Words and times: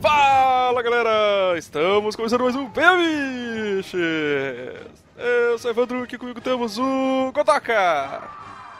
Fala 0.00 0.82
galera! 0.82 1.58
Estamos 1.58 2.14
começando 2.14 2.42
mais 2.42 2.54
um 2.54 2.68
Bemiches! 2.68 3.92
Eu 5.16 5.58
sou 5.58 5.70
o 5.70 5.74
Evandro, 5.74 6.02
aqui 6.02 6.16
comigo 6.16 6.40
temos 6.40 6.78
o 6.78 7.32
Godoka! 7.32 8.22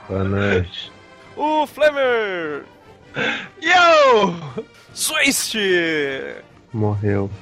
Boa 0.09 0.25
noite. 0.25 0.93
O 1.37 1.67
Flamer! 1.67 2.65
Yo! 3.61 4.35
Swist! 4.95 5.55
Morreu. 6.73 7.31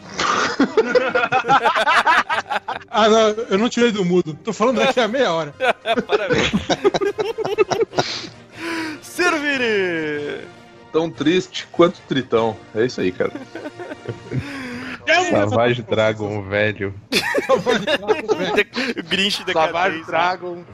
Ah, 2.95 3.09
não, 3.09 3.29
eu 3.49 3.57
não 3.57 3.71
tirei 3.71 3.91
do 3.91 4.05
mudo. 4.05 4.35
Tô 4.45 4.53
falando 4.53 4.77
daqui 4.77 5.01
a 5.01 5.09
meia 5.09 5.33
hora. 5.33 5.55
Parabéns! 6.07 6.53
Servini! 9.01 10.47
Tão 10.93 11.11
triste 11.11 11.67
quanto 11.73 12.01
tritão. 12.03 12.57
É 12.75 12.85
isso 12.85 13.01
aí, 13.01 13.11
cara. 13.11 13.33
Savage 15.31 15.83
Dragon, 15.83 16.43
velho. 16.43 16.95
o 17.49 19.03
Grinch 19.03 19.39
Savage 19.39 19.99
decadente. 19.99 20.07
Dragon 20.07 20.65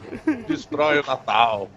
destrói 0.47 1.01
o 1.01 1.07
Natal. 1.07 1.71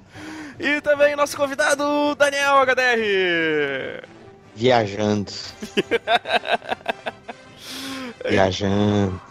E 0.59 0.81
também 0.81 1.15
nosso 1.15 1.37
convidado, 1.37 2.15
Daniel 2.15 2.57
HDR! 2.65 4.05
Viajando. 4.55 5.31
Viajando. 8.29 9.21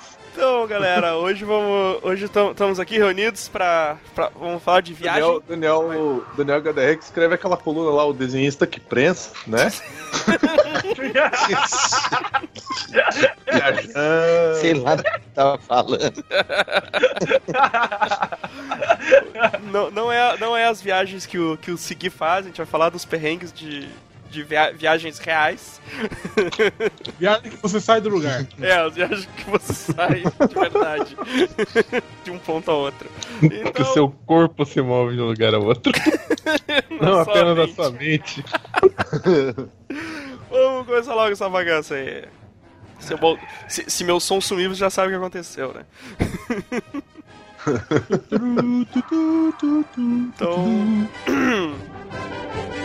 Então, 0.40 0.66
galera, 0.66 1.16
hoje 1.16 1.44
vamos. 1.44 1.98
Hoje 2.02 2.24
estamos 2.24 2.80
aqui 2.80 2.96
reunidos 2.96 3.46
pra, 3.46 3.98
pra- 4.14 4.30
Vamos 4.34 4.62
falar 4.62 4.80
de 4.80 4.94
viagem. 4.94 5.20
Daniel, 5.46 5.82
Daniel, 5.86 6.24
Daniel 6.34 6.62
HDR 6.62 6.96
que 6.96 7.04
escreve 7.04 7.34
aquela 7.34 7.58
coluna 7.58 7.90
lá, 7.90 8.06
o 8.06 8.14
desenhista 8.14 8.66
que 8.66 8.80
prensa, 8.80 9.32
né? 9.46 9.68
Sei 14.62 14.72
lá 14.72 14.94
do 14.94 15.02
que 15.04 15.20
tava 15.34 15.58
falando. 15.58 16.24
Não, 19.70 19.90
não, 19.90 20.10
é, 20.10 20.38
não 20.38 20.56
é 20.56 20.64
as 20.64 20.80
viagens 20.80 21.26
que 21.26 21.38
o, 21.38 21.58
que 21.58 21.70
o 21.70 21.76
Segui 21.76 22.08
faz, 22.08 22.46
a 22.46 22.48
gente 22.48 22.56
vai 22.56 22.66
falar 22.66 22.88
dos 22.88 23.04
perrengues 23.04 23.52
de, 23.52 23.90
de 24.30 24.42
via- 24.44 24.72
viagens 24.72 25.18
reais. 25.18 25.80
Viagem 27.18 27.50
que 27.50 27.56
você 27.56 27.80
sai 27.80 28.00
do 28.00 28.08
lugar. 28.08 28.46
É, 28.60 28.74
as 28.74 28.94
viagens 28.94 29.26
que 29.36 29.50
você 29.50 29.72
sai 29.92 30.22
de 30.22 30.54
verdade. 30.54 31.16
De 32.24 32.30
um 32.30 32.38
ponto 32.38 32.70
a 32.70 32.74
outro. 32.74 33.08
Que 33.40 33.46
Então, 33.46 33.82
o 33.90 33.92
seu 33.92 34.08
corpo 34.26 34.64
se 34.64 34.80
move 34.80 35.14
de 35.16 35.20
um 35.20 35.26
lugar 35.26 35.54
a 35.54 35.58
outro. 35.58 35.92
Não 37.00 37.24
sua 37.24 37.32
apenas 37.32 37.56
mente. 37.56 37.70
a 37.70 37.74
sua 37.74 37.90
mente. 37.90 38.44
Vamos 40.50 40.86
começar 40.86 41.14
logo 41.14 41.32
essa 41.32 41.48
bagaça 41.48 41.94
aí. 41.94 42.24
Se, 42.98 43.14
se- 43.68 43.90
se 43.90 44.04
meu 44.04 44.20
som 44.20 44.40
sumir, 44.40 44.68
você 44.68 44.80
já 44.80 44.90
sabe 44.90 45.08
o 45.08 45.10
que 45.12 45.16
aconteceu, 45.16 45.72
né? 45.74 45.84
Então. 50.36 51.08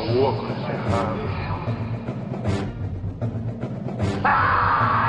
Deixa 0.00 0.18
o 0.18 0.24
óculos 0.24 0.56
errado. 0.62 1.20
Dá 4.22 4.99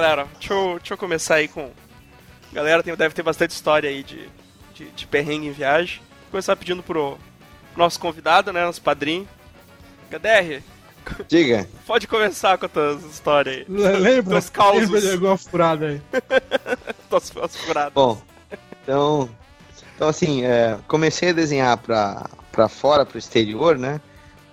galera, 0.00 0.26
deixa 0.38 0.52
eu, 0.52 0.76
deixa 0.78 0.94
eu 0.94 0.98
começar 0.98 1.36
aí 1.36 1.48
com. 1.48 1.70
Galera, 2.52 2.82
tem, 2.82 2.94
deve 2.94 3.14
ter 3.14 3.22
bastante 3.22 3.50
história 3.50 3.88
aí 3.90 4.02
de, 4.02 4.28
de, 4.74 4.90
de 4.90 5.06
perrengue 5.06 5.46
em 5.48 5.52
viagem. 5.52 5.98
Vou 6.22 6.32
começar 6.32 6.54
pedindo 6.56 6.82
pro 6.82 7.18
nosso 7.76 7.98
convidado, 7.98 8.52
né? 8.52 8.64
Nosso 8.64 8.82
padrinho. 8.82 9.28
HDR, 10.10 10.62
Diga. 11.28 11.68
pode 11.86 12.06
começar 12.06 12.56
com 12.58 12.66
as 12.66 12.72
tuas 12.72 13.04
histórias 13.04 13.56
aí. 13.56 13.64
Le- 13.68 13.88
Lembra? 13.98 14.30
Teus 14.34 14.50
causos. 14.50 14.82
Lembra 14.82 15.00
de 15.00 15.12
alguma 15.12 15.36
furada 15.36 15.86
aí. 15.88 16.02
Tuas, 17.08 17.30
tuas 17.30 17.56
furadas. 17.56 17.92
Bom, 17.92 18.20
então. 18.82 19.28
Então, 19.94 20.08
assim, 20.08 20.44
é, 20.44 20.78
comecei 20.86 21.30
a 21.30 21.32
desenhar 21.32 21.76
pra, 21.78 22.28
pra 22.52 22.68
fora, 22.68 23.06
pro 23.06 23.18
exterior, 23.18 23.78
né? 23.78 24.00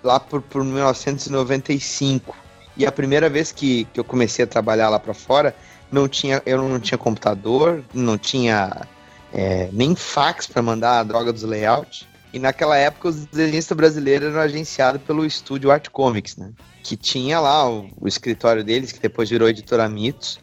Lá 0.02 0.18
por, 0.18 0.40
por 0.40 0.64
1995. 0.64 2.34
E 2.76 2.84
a 2.84 2.92
primeira 2.92 3.28
vez 3.28 3.52
que, 3.52 3.84
que 3.92 4.00
eu 4.00 4.04
comecei 4.04 4.44
a 4.44 4.48
trabalhar 4.48 4.88
lá 4.88 4.98
pra 4.98 5.14
fora, 5.14 5.54
não 5.90 6.08
tinha, 6.08 6.42
eu 6.44 6.58
não 6.68 6.80
tinha 6.80 6.98
computador, 6.98 7.84
não 7.92 8.18
tinha 8.18 8.86
é, 9.32 9.68
nem 9.72 9.94
fax 9.94 10.46
pra 10.46 10.62
mandar 10.62 11.00
a 11.00 11.02
droga 11.04 11.32
dos 11.32 11.42
layouts. 11.42 12.06
E 12.32 12.38
naquela 12.38 12.76
época 12.76 13.08
os 13.08 13.26
desenhistas 13.26 13.76
brasileiros 13.76 14.28
eram 14.30 14.40
agenciados 14.40 15.00
pelo 15.02 15.24
estúdio 15.24 15.70
Art 15.70 15.88
Comics, 15.88 16.36
né? 16.36 16.50
Que 16.82 16.96
tinha 16.96 17.38
lá 17.38 17.70
o, 17.70 17.88
o 18.00 18.08
escritório 18.08 18.64
deles, 18.64 18.90
que 18.90 18.98
depois 18.98 19.30
virou 19.30 19.48
editora 19.48 19.88
Mitos. 19.88 20.40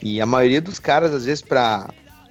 E 0.00 0.20
a 0.20 0.26
maioria 0.26 0.60
dos 0.60 0.78
caras, 0.78 1.12
às 1.12 1.24
vezes, 1.24 1.42
pra 1.42 1.88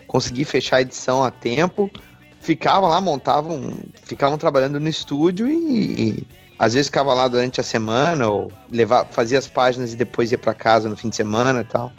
conseguir 0.07 0.45
fechar 0.45 0.77
a 0.77 0.81
edição 0.81 1.21
a 1.21 1.29
tempo, 1.29 1.91
ficavam 2.39 2.89
lá, 2.89 3.01
montavam, 3.01 3.77
ficavam 4.03 4.37
trabalhando 4.37 4.79
no 4.79 4.87
estúdio 4.87 5.49
e, 5.49 6.09
e 6.09 6.27
às 6.63 6.73
vezes 6.73 6.87
ficava 6.87 7.13
lá 7.13 7.27
durante 7.27 7.59
a 7.59 7.63
semana 7.63 8.29
ou 8.29 8.49
levar, 8.71 9.05
fazia 9.11 9.37
as 9.37 9.47
páginas 9.47 9.91
e 9.91 9.97
depois 9.97 10.31
ia 10.31 10.37
pra 10.37 10.53
casa 10.53 10.87
no 10.87 10.95
fim 10.95 11.09
de 11.09 11.15
semana 11.17 11.59
e 11.59 11.65
tal. 11.65 11.91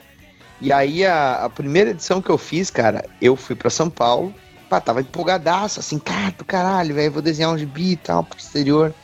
E 0.59 0.73
aí 0.73 1.05
a, 1.05 1.45
a 1.45 1.51
primeira 1.51 1.91
edição 1.91 2.23
que 2.23 2.31
eu 2.31 2.39
fiz, 2.39 2.71
cara, 2.71 3.05
eu 3.21 3.37
fui 3.37 3.55
pra 3.55 3.69
São 3.69 3.91
Paulo, 3.91 4.35
pá, 4.71 4.81
tava 4.81 5.03
empolgadaço, 5.03 5.81
assim, 5.81 5.99
cara, 5.99 6.33
do 6.39 6.47
caralho, 6.47 6.95
velho, 6.95 7.13
vou 7.13 7.21
desenhar 7.21 7.53
um 7.53 7.59
gibi 7.59 7.93
e 7.93 7.97
tal 7.97 8.25
pro 8.25 8.39
exterior. 8.39 8.95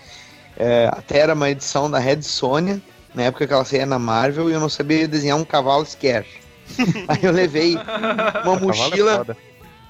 É, 0.57 0.89
até 0.91 1.19
era 1.19 1.35
uma 1.35 1.51
edição 1.51 1.91
da 1.91 1.99
Red 1.99 2.23
Sônia, 2.23 2.81
na 3.15 3.25
época 3.25 3.47
que 3.47 3.53
ela 3.53 3.65
saía 3.65 3.85
na 3.85 3.99
Marvel, 3.99 4.49
e 4.49 4.55
eu 4.55 4.61
não 4.61 4.69
sabia 4.71 5.07
desenhar 5.07 5.37
um 5.37 5.45
cavalo 5.45 5.85
scare. 5.85 6.27
aí 7.07 7.21
eu 7.23 7.33
levei 7.33 7.77
uma 8.45 8.57
é 8.57 8.61
mochila. 8.61 9.17
foda. 9.19 9.37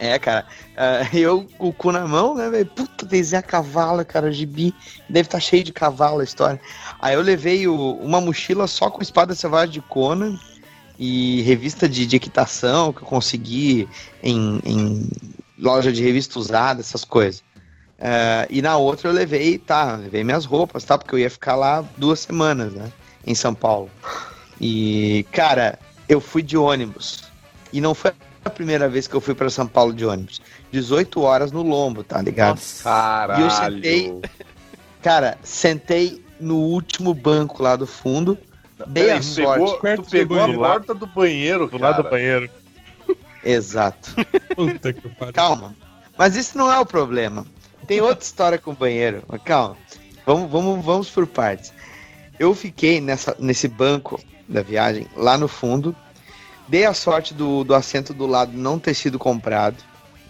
É, 0.01 0.19
cara. 0.19 0.47
ah, 0.77 1.03
eu 1.13 1.47
o 1.59 1.73
cu 1.73 1.93
na 1.93 2.09
mão, 2.09 2.35
né, 2.35 2.49
velho? 2.49 2.67
Puta, 2.67 3.05
desenhar 3.05 3.43
cavalo, 3.43 4.03
cara, 4.05 4.33
gibi. 4.33 4.75
Deve 5.09 5.27
estar 5.27 5.39
cheio 5.41 5.63
de 5.63 5.73
cavalo 5.73 6.21
a 6.21 6.25
história. 6.25 6.59
Aí 6.99 7.15
eu 7.15 7.21
levei 7.21 7.69
o- 7.69 7.97
uma 8.01 8.19
mochila 8.21 8.67
só 8.67 8.91
com 8.91 9.03
espada 9.03 9.35
selvagem 9.35 9.75
de 9.75 9.81
Conan 9.83 10.39
e 10.99 11.43
revista 11.43 11.87
de, 11.89 12.07
de 12.07 12.17
equitação 12.17 12.93
que 12.95 13.03
eu 13.03 13.07
consegui 13.07 13.87
em, 14.23 14.59
em 14.65 15.09
loja 15.59 15.93
de 15.93 16.03
revista 16.03 16.39
usada, 16.39 16.81
essas 16.81 17.05
coisas. 17.05 17.45
Ah, 18.01 18.47
e 18.49 18.63
na 18.63 18.79
outra 18.79 19.11
eu 19.11 19.13
levei, 19.13 19.59
tá, 19.59 19.97
levei 19.97 20.25
minhas 20.25 20.47
roupas, 20.47 20.83
tá? 20.83 20.97
Porque 20.97 21.15
eu 21.15 21.19
ia 21.19 21.29
ficar 21.31 21.57
lá 21.57 21.85
duas 21.99 22.21
semanas, 22.21 22.73
né? 22.73 22.91
Em 23.27 23.35
São 23.35 23.55
Paulo. 23.55 23.91
E, 24.59 25.27
cara, 25.31 25.79
eu 26.09 26.23
fui 26.23 26.43
de 26.43 26.57
ônibus. 26.57 27.25
E 27.71 27.81
não 27.83 27.95
foi 27.95 28.13
a 28.51 28.55
primeira 28.55 28.89
vez 28.89 29.07
que 29.07 29.15
eu 29.15 29.21
fui 29.21 29.35
pra 29.35 29.49
São 29.49 29.67
Paulo 29.67 29.93
de 29.95 30.05
ônibus. 30.05 30.41
18 30.71 31.21
horas 31.23 31.51
no 31.53 31.63
lombo, 31.63 32.05
tá 32.05 32.21
ligado? 32.21 32.57
Nossa. 32.57 32.85
Caralho. 32.85 33.41
E 33.41 33.45
eu 33.45 33.51
sentei- 33.51 34.21
Cara, 35.03 35.39
sentei 35.43 36.25
no 36.39 36.57
último 36.57 37.15
banco 37.15 37.63
lá 37.63 37.75
do 37.77 37.87
fundo. 37.87 38.37
Dei 38.87 39.05
Peraí, 39.05 39.19
a 39.19 39.23
sorte. 39.23 39.61
pegou, 39.65 39.79
perto 39.81 40.03
tu 40.05 40.11
pegou 40.11 40.37
do 40.37 40.43
a 40.43 40.47
banheiro. 40.47 40.63
porta 40.63 40.95
do 40.95 41.07
banheiro, 41.07 41.67
Do 41.69 41.79
lado 41.79 41.93
cara. 41.97 42.03
do 42.03 42.11
banheiro. 42.11 42.51
Exato. 43.45 44.15
Puta 44.55 44.93
que 44.93 45.09
pariu. 45.09 45.33
Calma. 45.35 45.75
Mas 46.17 46.37
isso 46.37 46.57
não 46.59 46.71
é 46.71 46.79
o 46.79 46.85
problema. 46.87 47.47
Tem 47.87 48.01
outra 48.01 48.25
história 48.25 48.59
com 48.59 48.71
o 48.73 48.75
banheiro. 48.75 49.23
Mas 49.29 49.43
calma. 49.43 49.77
Vamos, 50.27 50.51
vamos, 50.51 50.85
vamos 50.85 51.11
por 51.11 51.27
partes. 51.27 51.73
Eu 52.39 52.55
fiquei 52.55 53.01
nessa, 53.01 53.35
nesse 53.39 53.67
banco 53.69 54.21
da 54.49 54.63
viagem, 54.63 55.07
lá 55.17 55.37
no 55.39 55.49
fundo. 55.49 55.95
Dei 56.71 56.87
a 56.87 56.95
sorte 56.95 57.35
do, 57.35 57.65
do 57.65 57.75
assento 57.75 58.15
do 58.15 58.27
lado 58.27 58.53
não 58.57 58.79
ter 58.79 58.95
sido 58.95 59.19
comprado. 59.19 59.77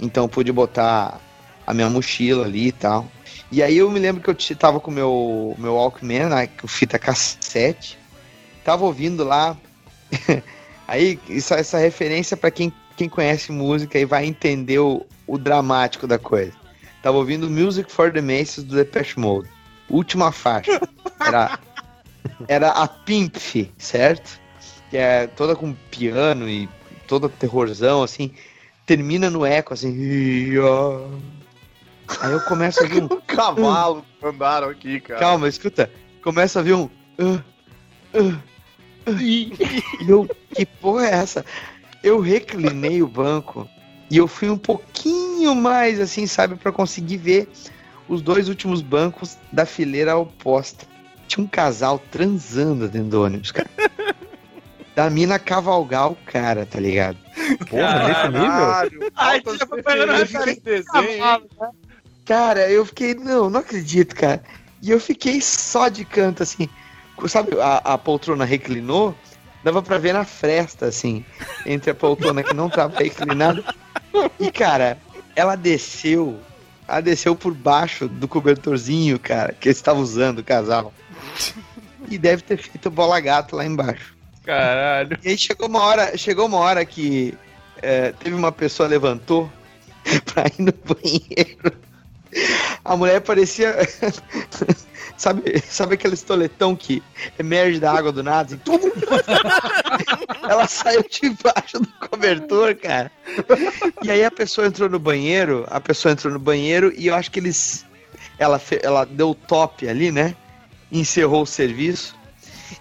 Então 0.01 0.25
eu 0.25 0.29
pude 0.29 0.51
botar 0.51 1.21
a 1.67 1.75
minha 1.75 1.91
mochila 1.91 2.47
ali 2.47 2.69
e 2.69 2.73
tal. 2.73 3.07
E 3.53 3.63
aí 3.63 3.77
eu 3.77 3.91
me 3.91 4.01
lembro 4.01 4.23
que 4.23 4.31
eu 4.31 4.57
tava 4.57 4.81
com 4.81 4.91
o 4.91 4.95
meu, 4.95 5.55
meu 5.59 5.75
Walkman, 5.75 6.31
né, 6.31 6.47
com 6.47 6.67
fita 6.67 6.99
cassete. 6.99 7.99
Tava 8.65 8.87
ouvindo 8.87 9.23
lá. 9.23 9.55
aí, 10.89 11.21
isso, 11.29 11.53
essa 11.53 11.77
referência 11.77 12.39
para 12.39 12.51
quem, 12.51 12.73
quem 12.97 13.07
conhece 13.07 13.53
música 13.53 13.99
e 13.99 14.07
vai 14.07 14.25
entender 14.25 14.79
o, 14.79 15.05
o 15.27 15.37
dramático 15.37 16.07
da 16.07 16.19
coisa. 16.19 16.55
Tava 17.03 17.19
ouvindo 17.19 17.51
Music 17.51 17.93
for 17.93 18.11
the 18.11 18.23
Masses 18.23 18.65
do 18.65 18.77
Depeche 18.77 19.21
Mode. 19.21 19.51
Última 19.91 20.33
faixa. 20.33 20.81
Era, 21.21 21.59
era 22.49 22.71
a 22.71 22.89
Pimp, 22.89 23.37
certo? 23.77 24.40
Que 24.91 24.97
é 24.97 25.27
toda 25.27 25.55
com 25.55 25.73
piano 25.91 26.49
e 26.49 26.69
toda 27.07 27.29
terrorzão, 27.29 28.03
assim. 28.03 28.33
Termina 28.85 29.31
no 29.31 29.47
eco, 29.47 29.73
assim. 29.73 29.91
Aí 32.21 32.33
eu 32.33 32.41
começo 32.41 32.83
a 32.83 32.87
ver 32.87 33.03
um. 33.03 33.09
Cavalo 33.27 34.05
andaram 34.23 34.69
aqui, 34.69 35.01
cara. 35.01 35.21
Calma, 35.21 35.49
escuta. 35.49 35.91
Começa 36.23 36.59
a 36.61 36.63
ver 36.63 36.75
um. 36.75 36.91
E 39.19 39.53
eu, 40.07 40.29
que 40.55 40.67
porra 40.67 41.07
é 41.07 41.15
essa? 41.15 41.45
Eu 42.03 42.21
reclinei 42.21 43.03
o 43.03 43.09
banco 43.09 43.67
e 44.11 44.17
eu 44.19 44.29
fui 44.29 44.51
um 44.51 44.59
pouquinho 44.59 45.55
mais 45.55 45.99
assim, 45.99 46.27
sabe, 46.27 46.55
pra 46.55 46.71
conseguir 46.71 47.17
ver 47.17 47.49
os 48.07 48.21
dois 48.21 48.49
últimos 48.49 48.83
bancos 48.83 49.39
da 49.51 49.65
fileira 49.65 50.17
oposta. 50.17 50.87
Tinha 51.27 51.45
um 51.45 51.49
casal 51.49 51.99
transando 52.11 52.89
dentro 52.89 53.09
do 53.09 53.23
ônibus, 53.23 53.53
cara. 53.53 53.71
Da 54.95 55.09
mina 55.09 55.39
cavalgar 55.39 56.11
o 56.11 56.17
cara, 56.17 56.67
tá 56.67 56.81
ligado? 56.81 57.17
Porra, 57.69 58.09
nesse 58.09 58.29
nível? 58.29 59.11
Ai, 59.17 59.43
já 59.59 59.67
foi 59.67 59.83
pegando 59.83 60.13
referência. 60.13 60.55
de 60.55 60.61
desenho, 60.61 61.11
hein? 61.11 61.49
Cara, 62.25 62.71
eu 62.71 62.85
fiquei, 62.85 63.15
não, 63.15 63.49
não 63.49 63.61
acredito, 63.61 64.15
cara. 64.15 64.43
E 64.83 64.91
eu 64.91 65.01
fiquei 65.01 65.41
só 65.41 65.89
de 65.89 66.05
canto, 66.05 66.43
assim. 66.43 66.69
Sabe, 67.29 67.59
a, 67.61 67.79
a 67.79 67.99
poltrona 67.99 68.45
reclinou, 68.45 69.15
dava 69.63 69.83
pra 69.83 69.99
ver 69.99 70.15
na 70.15 70.25
fresta, 70.25 70.87
assim, 70.87 71.25
entre 71.67 71.91
a 71.91 71.95
poltrona 71.95 72.43
que 72.43 72.55
não 72.55 72.71
tava 72.71 72.99
reclinada. 72.99 73.63
E, 74.39 74.51
cara, 74.51 74.99
ela 75.37 75.55
desceu, 75.55 76.39
ela 76.89 77.01
desceu 77.01 77.37
por 77.37 77.55
baixo 77.55 78.09
do 78.09 78.27
cobertorzinho, 78.27 79.19
cara, 79.19 79.53
que 79.53 79.69
eles 79.69 79.77
estavam 79.79 80.03
usando, 80.03 80.39
o 80.39 80.45
casal. 80.45 80.93
E 82.09 82.17
deve 82.17 82.43
ter 82.43 82.57
feito 82.57 82.91
bola 82.91 83.21
gato 83.21 83.55
lá 83.55 83.65
embaixo. 83.65 84.20
Caralho. 84.45 85.19
E 85.23 85.29
aí 85.31 85.39
chegou 85.39 85.69
uma 85.69 85.83
hora, 85.83 86.17
chegou 86.17 86.47
uma 86.47 86.59
hora 86.59 86.85
que 86.85 87.35
é, 87.83 88.13
teve 88.13 88.35
uma 88.35 88.53
pessoa 88.53 88.89
levantou 88.89 89.51
pra 90.33 90.47
ir 90.47 90.63
no 90.63 90.73
banheiro. 90.73 91.73
A 92.85 92.97
mulher 92.97 93.21
parecia. 93.21 93.77
sabe, 95.17 95.61
sabe 95.61 95.95
aquele 95.95 96.15
estoletão 96.15 96.75
que 96.75 97.03
emerge 97.39 97.79
da 97.79 97.93
água 97.93 98.13
do 98.13 98.23
nada? 98.23 98.55
Assim! 98.55 98.61
Ela 100.49 100.67
saiu 100.67 101.05
debaixo 101.09 101.79
do 101.81 101.89
cobertor, 102.09 102.75
cara. 102.77 103.11
E 104.03 104.11
aí 104.11 104.25
a 104.25 104.31
pessoa 104.31 104.67
entrou 104.67 104.89
no 104.89 104.99
banheiro, 104.99 105.67
a 105.71 105.81
pessoa 105.81 106.13
entrou 106.13 106.33
no 106.33 106.39
banheiro 106.39 106.93
e 106.97 107.09
eu 107.09 107.15
acho 107.15 107.31
que 107.31 107.39
eles. 107.39 107.85
Ela, 108.39 108.61
ela 108.83 109.05
deu 109.05 109.35
top 109.35 109.87
ali, 109.89 110.11
né? 110.11 110.35
Encerrou 110.91 111.43
o 111.43 111.47
serviço. 111.47 112.19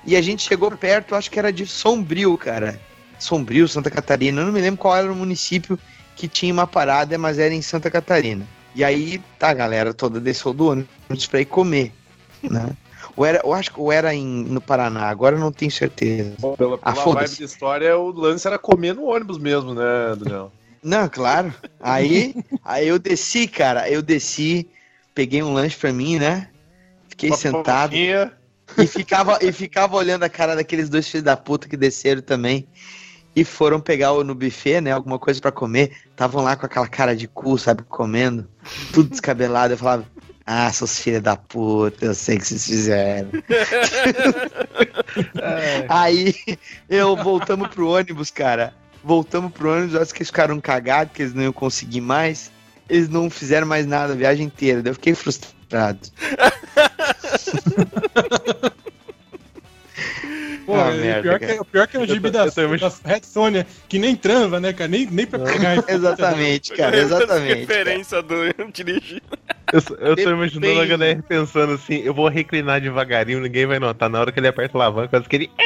E 0.05 0.15
a 0.15 0.21
gente 0.21 0.47
chegou 0.47 0.71
perto, 0.71 1.15
acho 1.15 1.29
que 1.29 1.39
era 1.39 1.51
de 1.51 1.65
Sombrio, 1.65 2.37
cara. 2.37 2.79
Sombrio, 3.17 3.67
Santa 3.67 3.89
Catarina. 3.89 4.41
Eu 4.41 4.45
não 4.45 4.53
me 4.53 4.61
lembro 4.61 4.79
qual 4.79 4.95
era 4.95 5.11
o 5.11 5.15
município 5.15 5.77
que 6.15 6.27
tinha 6.27 6.53
uma 6.53 6.67
parada, 6.67 7.17
mas 7.17 7.39
era 7.39 7.53
em 7.53 7.61
Santa 7.61 7.89
Catarina. 7.89 8.45
E 8.75 8.83
aí, 8.83 9.21
tá, 9.37 9.49
a 9.49 9.53
galera 9.53 9.93
toda 9.93 10.19
desceu 10.19 10.53
do 10.53 10.67
ônibus 10.69 11.27
pra 11.27 11.41
ir 11.41 11.45
comer, 11.45 11.91
né? 12.43 12.69
Ou 13.15 13.25
era, 13.25 13.41
eu 13.43 13.53
acho 13.53 13.73
que 13.73 13.79
ou 13.79 13.91
era 13.91 14.13
em, 14.13 14.25
no 14.25 14.61
Paraná, 14.61 15.09
agora 15.09 15.35
eu 15.35 15.39
não 15.39 15.51
tenho 15.51 15.71
certeza. 15.71 16.35
Bom, 16.39 16.55
Pela, 16.55 16.75
Ah, 16.81 16.91
pela 16.93 17.03
foda-se. 17.03 17.33
vibe 17.33 17.37
de 17.37 17.43
história, 17.43 17.97
o 17.97 18.11
lance 18.11 18.47
era 18.47 18.57
comer 18.57 18.93
no 18.93 19.05
ônibus 19.05 19.37
mesmo, 19.37 19.73
né, 19.73 20.15
Daniel? 20.17 20.51
Não, 20.81 21.09
claro. 21.09 21.53
Aí, 21.79 22.33
aí 22.63 22.87
eu 22.87 22.97
desci, 22.99 23.47
cara. 23.47 23.89
Eu 23.89 24.01
desci, 24.01 24.67
peguei 25.13 25.43
um 25.43 25.51
lanche 25.53 25.75
pra 25.77 25.91
mim, 25.91 26.17
né? 26.17 26.47
Fiquei 27.09 27.31
Uma 27.31 27.37
sentado 27.37 27.89
pipoquinha. 27.91 28.31
E 28.77 28.87
ficava, 28.87 29.39
e 29.41 29.51
ficava 29.51 29.95
olhando 29.95 30.23
a 30.23 30.29
cara 30.29 30.55
daqueles 30.55 30.89
dois 30.89 31.07
filhos 31.07 31.23
da 31.23 31.35
puta 31.35 31.67
que 31.67 31.77
desceram 31.77 32.21
também. 32.21 32.67
E 33.35 33.43
foram 33.43 33.79
pegar 33.79 34.11
no 34.23 34.35
buffet, 34.35 34.81
né? 34.81 34.91
Alguma 34.91 35.19
coisa 35.19 35.39
pra 35.39 35.51
comer. 35.51 35.91
Estavam 36.09 36.43
lá 36.43 36.55
com 36.55 36.65
aquela 36.65 36.87
cara 36.87 37.15
de 37.15 37.27
cu, 37.27 37.57
sabe? 37.57 37.83
Comendo. 37.83 38.49
Tudo 38.91 39.09
descabelado. 39.09 39.73
Eu 39.73 39.77
falava, 39.77 40.05
ah, 40.51 40.73
seus 40.73 40.99
filhos 40.99 41.21
da 41.21 41.37
puta, 41.37 42.05
eu 42.05 42.15
sei 42.15 42.37
o 42.37 42.39
que 42.39 42.47
vocês 42.47 42.65
fizeram. 42.65 43.29
Aí 45.87 46.33
eu 46.89 47.15
voltamos 47.15 47.67
pro 47.67 47.89
ônibus, 47.89 48.31
cara. 48.31 48.73
Voltamos 49.03 49.51
pro 49.51 49.71
ônibus, 49.71 49.95
acho 49.95 50.11
que 50.11 50.19
eles 50.19 50.29
ficaram 50.29 50.59
cagados, 50.59 51.13
que 51.13 51.21
eles 51.21 51.35
não 51.35 51.43
iam 51.43 51.53
conseguir 51.53 52.01
mais. 52.01 52.49
Eles 52.89 53.07
não 53.07 53.29
fizeram 53.29 53.67
mais 53.67 53.85
nada 53.85 54.13
a 54.13 54.15
viagem 54.15 54.47
inteira. 54.47 54.81
Daí 54.81 54.89
eu 54.89 54.95
fiquei 54.95 55.13
frustrado. 55.13 55.99
Pô, 60.69 60.75
Ah, 60.75 60.93
é, 60.93 60.97
merda, 60.97 61.21
pior, 61.23 61.39
que, 61.39 61.65
pior 61.71 61.87
que 61.87 61.97
é 61.97 61.99
o 61.99 62.05
gibi 62.05 62.29
da, 62.29 62.45
da 62.45 62.51
Red 63.03 63.21
Sônia, 63.23 63.65
que 63.87 63.97
nem 63.97 64.15
transa, 64.15 64.59
né, 64.59 64.71
cara? 64.71 64.87
Nem, 64.87 65.07
nem 65.07 65.25
pra 65.25 65.39
pegar. 65.39 65.83
Exatamente, 65.89 66.73
cara, 66.73 66.95
exatamente. 66.95 67.47
cara. 67.47 67.59
Referência 67.59 68.21
do 68.21 68.35
dirigir. 68.71 69.23
Eu, 69.73 69.81
eu 69.97 70.15
tô 70.15 70.29
imaginando 70.29 70.79
a. 70.79 70.85
HDR 70.85 71.23
pensando 71.27 71.73
assim, 71.73 72.03
eu 72.03 72.13
vou 72.13 72.27
reclinar 72.27 72.79
devagarinho, 72.79 73.39
ninguém 73.41 73.65
vai 73.65 73.79
notar. 73.79 74.11
Na 74.11 74.19
hora 74.19 74.31
que 74.31 74.39
ele 74.39 74.47
aperta 74.47 74.77
a 74.77 74.81
alavanca, 74.81 75.09
quase 75.09 75.27
que 75.27 75.35
ele. 75.37 75.49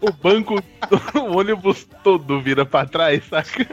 o 0.00 0.12
banco, 0.12 0.62
o 1.14 1.38
ônibus 1.38 1.86
todo 2.04 2.38
vira 2.40 2.66
pra 2.66 2.84
trás, 2.84 3.24
saca? 3.24 3.66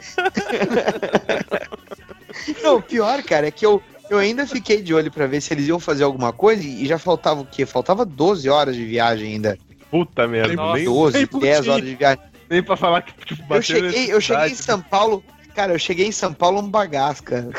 Não, 2.62 2.81
pior, 2.81 3.21
cara, 3.24 3.48
é 3.48 3.51
que 3.51 3.65
eu, 3.65 3.81
eu 4.09 4.17
ainda 4.17 4.45
fiquei 4.45 4.81
de 4.81 4.93
olho 4.93 5.12
pra 5.12 5.27
ver 5.27 5.41
se 5.41 5.53
eles 5.53 5.67
iam 5.67 5.79
fazer 5.79 6.03
alguma 6.03 6.31
coisa 6.33 6.63
e 6.63 6.86
já 6.86 6.98
faltava 6.98 7.41
o 7.41 7.45
quê? 7.45 7.65
Faltava 7.65 8.05
12 8.05 8.50
horas 8.50 8.75
de 8.75 8.86
viagem 8.86 9.33
ainda. 9.33 9.57
Puta 9.89 10.27
merda, 10.27 10.53
Nossa. 10.53 10.75
nem, 10.77 10.86
12, 10.86 11.13
bem 11.13 11.21
10 11.21 11.29
pouquinho. 11.29 11.74
horas 11.74 11.86
de 11.86 11.95
viagem. 11.95 12.24
nem 12.50 12.63
pra 12.63 12.77
falar 12.77 13.01
que 13.01 13.25
tipo, 13.25 13.53
Eu 13.53 13.62
cheguei, 13.62 14.13
eu 14.13 14.21
cheguei 14.21 14.51
em. 14.51 14.55
São 14.55 14.81
Paulo. 14.81 15.24
Cara, 15.55 15.74
eu 15.74 15.79
cheguei 15.79 16.07
em 16.07 16.12
São 16.12 16.33
Paulo 16.33 16.59
um 16.59 16.69
bagaço, 16.69 17.24
cara. 17.24 17.50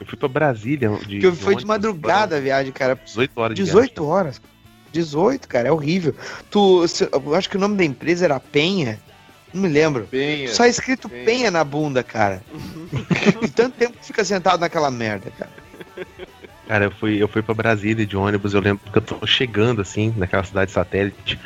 Eu 0.00 0.06
fui 0.06 0.18
pra 0.18 0.28
Brasília. 0.28 0.88
De, 1.06 1.20
Porque 1.20 1.30
foi 1.32 1.36
de 1.36 1.46
ônibus, 1.46 1.64
madrugada 1.64 2.36
a 2.36 2.40
viagem, 2.40 2.72
cara. 2.72 2.96
foram 2.96 3.04
18 3.04 3.38
horas 3.40 3.56
de 3.56 3.62
18 3.64 4.04
horas. 4.04 4.40
18, 4.92 5.48
cara, 5.48 5.68
é 5.68 5.72
horrível. 5.72 6.14
Tu, 6.50 6.84
eu 7.26 7.34
acho 7.34 7.50
que 7.50 7.56
o 7.56 7.60
nome 7.60 7.76
da 7.76 7.84
empresa 7.84 8.24
era 8.24 8.38
Penha. 8.38 8.98
Não 9.54 9.62
me 9.62 9.68
lembro. 9.68 10.08
Bem, 10.10 10.48
Só 10.48 10.64
é 10.64 10.68
escrito 10.68 11.08
Penha. 11.08 11.24
Penha 11.24 11.50
na 11.50 11.62
bunda, 11.62 12.02
cara. 12.02 12.42
e 13.40 13.48
tanto 13.48 13.76
tempo 13.76 13.96
que 13.96 14.04
fica 14.06 14.24
sentado 14.24 14.60
naquela 14.60 14.90
merda, 14.90 15.30
cara. 15.38 15.50
Cara, 16.66 16.84
eu 16.86 16.90
fui, 16.90 17.22
eu 17.22 17.28
fui 17.28 17.40
pra 17.42 17.54
Brasília 17.54 18.04
de 18.04 18.16
ônibus, 18.16 18.52
eu 18.52 18.60
lembro 18.60 18.82
que 18.90 18.98
eu 18.98 19.02
tô 19.02 19.24
chegando, 19.26 19.80
assim, 19.80 20.12
naquela 20.16 20.42
cidade 20.42 20.72
satélite, 20.72 21.38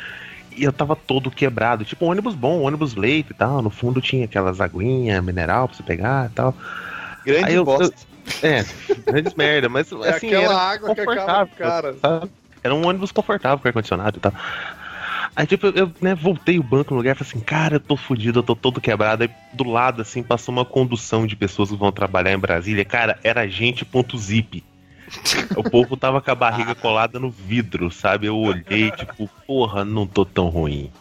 e 0.55 0.63
eu 0.63 0.73
tava 0.73 0.95
todo 0.95 1.29
quebrado. 1.29 1.85
Tipo, 1.85 2.05
um 2.05 2.09
ônibus 2.09 2.33
bom, 2.33 2.59
um 2.59 2.63
ônibus 2.63 2.95
leito 2.95 3.31
e 3.31 3.35
tal. 3.35 3.61
No 3.61 3.69
fundo 3.69 4.01
tinha 4.01 4.25
aquelas 4.25 4.59
aguinhas 4.59 5.23
mineral 5.23 5.67
pra 5.67 5.77
você 5.77 5.83
pegar 5.83 6.29
e 6.31 6.33
tal. 6.33 6.55
Grande 7.25 7.45
Aí 7.45 7.53
eu- 7.55 7.63
bosta. 7.63 7.95
É, 8.43 8.63
grandes 9.05 9.33
merda, 9.33 9.69
mas 9.69 9.91
É 10.03 10.09
assim, 10.09 10.27
aquela 10.27 10.53
era 10.53 10.55
água 10.57 10.95
que 10.95 11.01
acaba 11.01 11.43
o 11.43 11.47
cara. 11.47 11.95
sabe? 12.01 12.31
Era 12.63 12.75
um 12.75 12.85
ônibus 12.85 13.11
confortável, 13.11 13.59
com 13.59 13.67
ar-condicionado 13.67 14.17
e 14.17 14.19
tal. 14.19 14.33
Aí, 15.39 15.47
tipo, 15.47 15.67
eu, 15.67 15.89
né, 16.01 16.13
voltei 16.13 16.59
o 16.59 16.63
banco 16.63 16.93
no 16.93 16.97
lugar 16.97 17.15
e 17.15 17.17
falei 17.17 17.31
assim, 17.31 17.39
cara, 17.39 17.77
eu 17.77 17.79
tô 17.79 17.95
fudido, 17.95 18.39
eu 18.39 18.43
tô 18.43 18.57
todo 18.57 18.81
quebrado. 18.81 19.23
Aí, 19.23 19.29
do 19.53 19.63
lado, 19.63 20.01
assim, 20.01 20.21
passou 20.21 20.51
uma 20.51 20.65
condução 20.65 21.25
de 21.25 21.33
pessoas 21.33 21.69
que 21.69 21.77
vão 21.77 21.93
trabalhar 21.93 22.33
em 22.33 22.37
Brasília. 22.37 22.83
Cara, 22.83 23.17
era 23.23 23.47
gente 23.47 23.85
ponto 23.85 24.17
zip. 24.17 24.61
O 25.55 25.63
povo 25.63 25.95
tava 25.95 26.19
com 26.19 26.29
a 26.29 26.35
barriga 26.35 26.75
colada 26.75 27.21
no 27.21 27.31
vidro, 27.31 27.89
sabe? 27.89 28.27
Eu 28.27 28.35
olhei, 28.35 28.91
tipo, 28.91 29.29
porra, 29.47 29.85
não 29.85 30.05
tô 30.05 30.25
tão 30.25 30.49
ruim. 30.49 30.91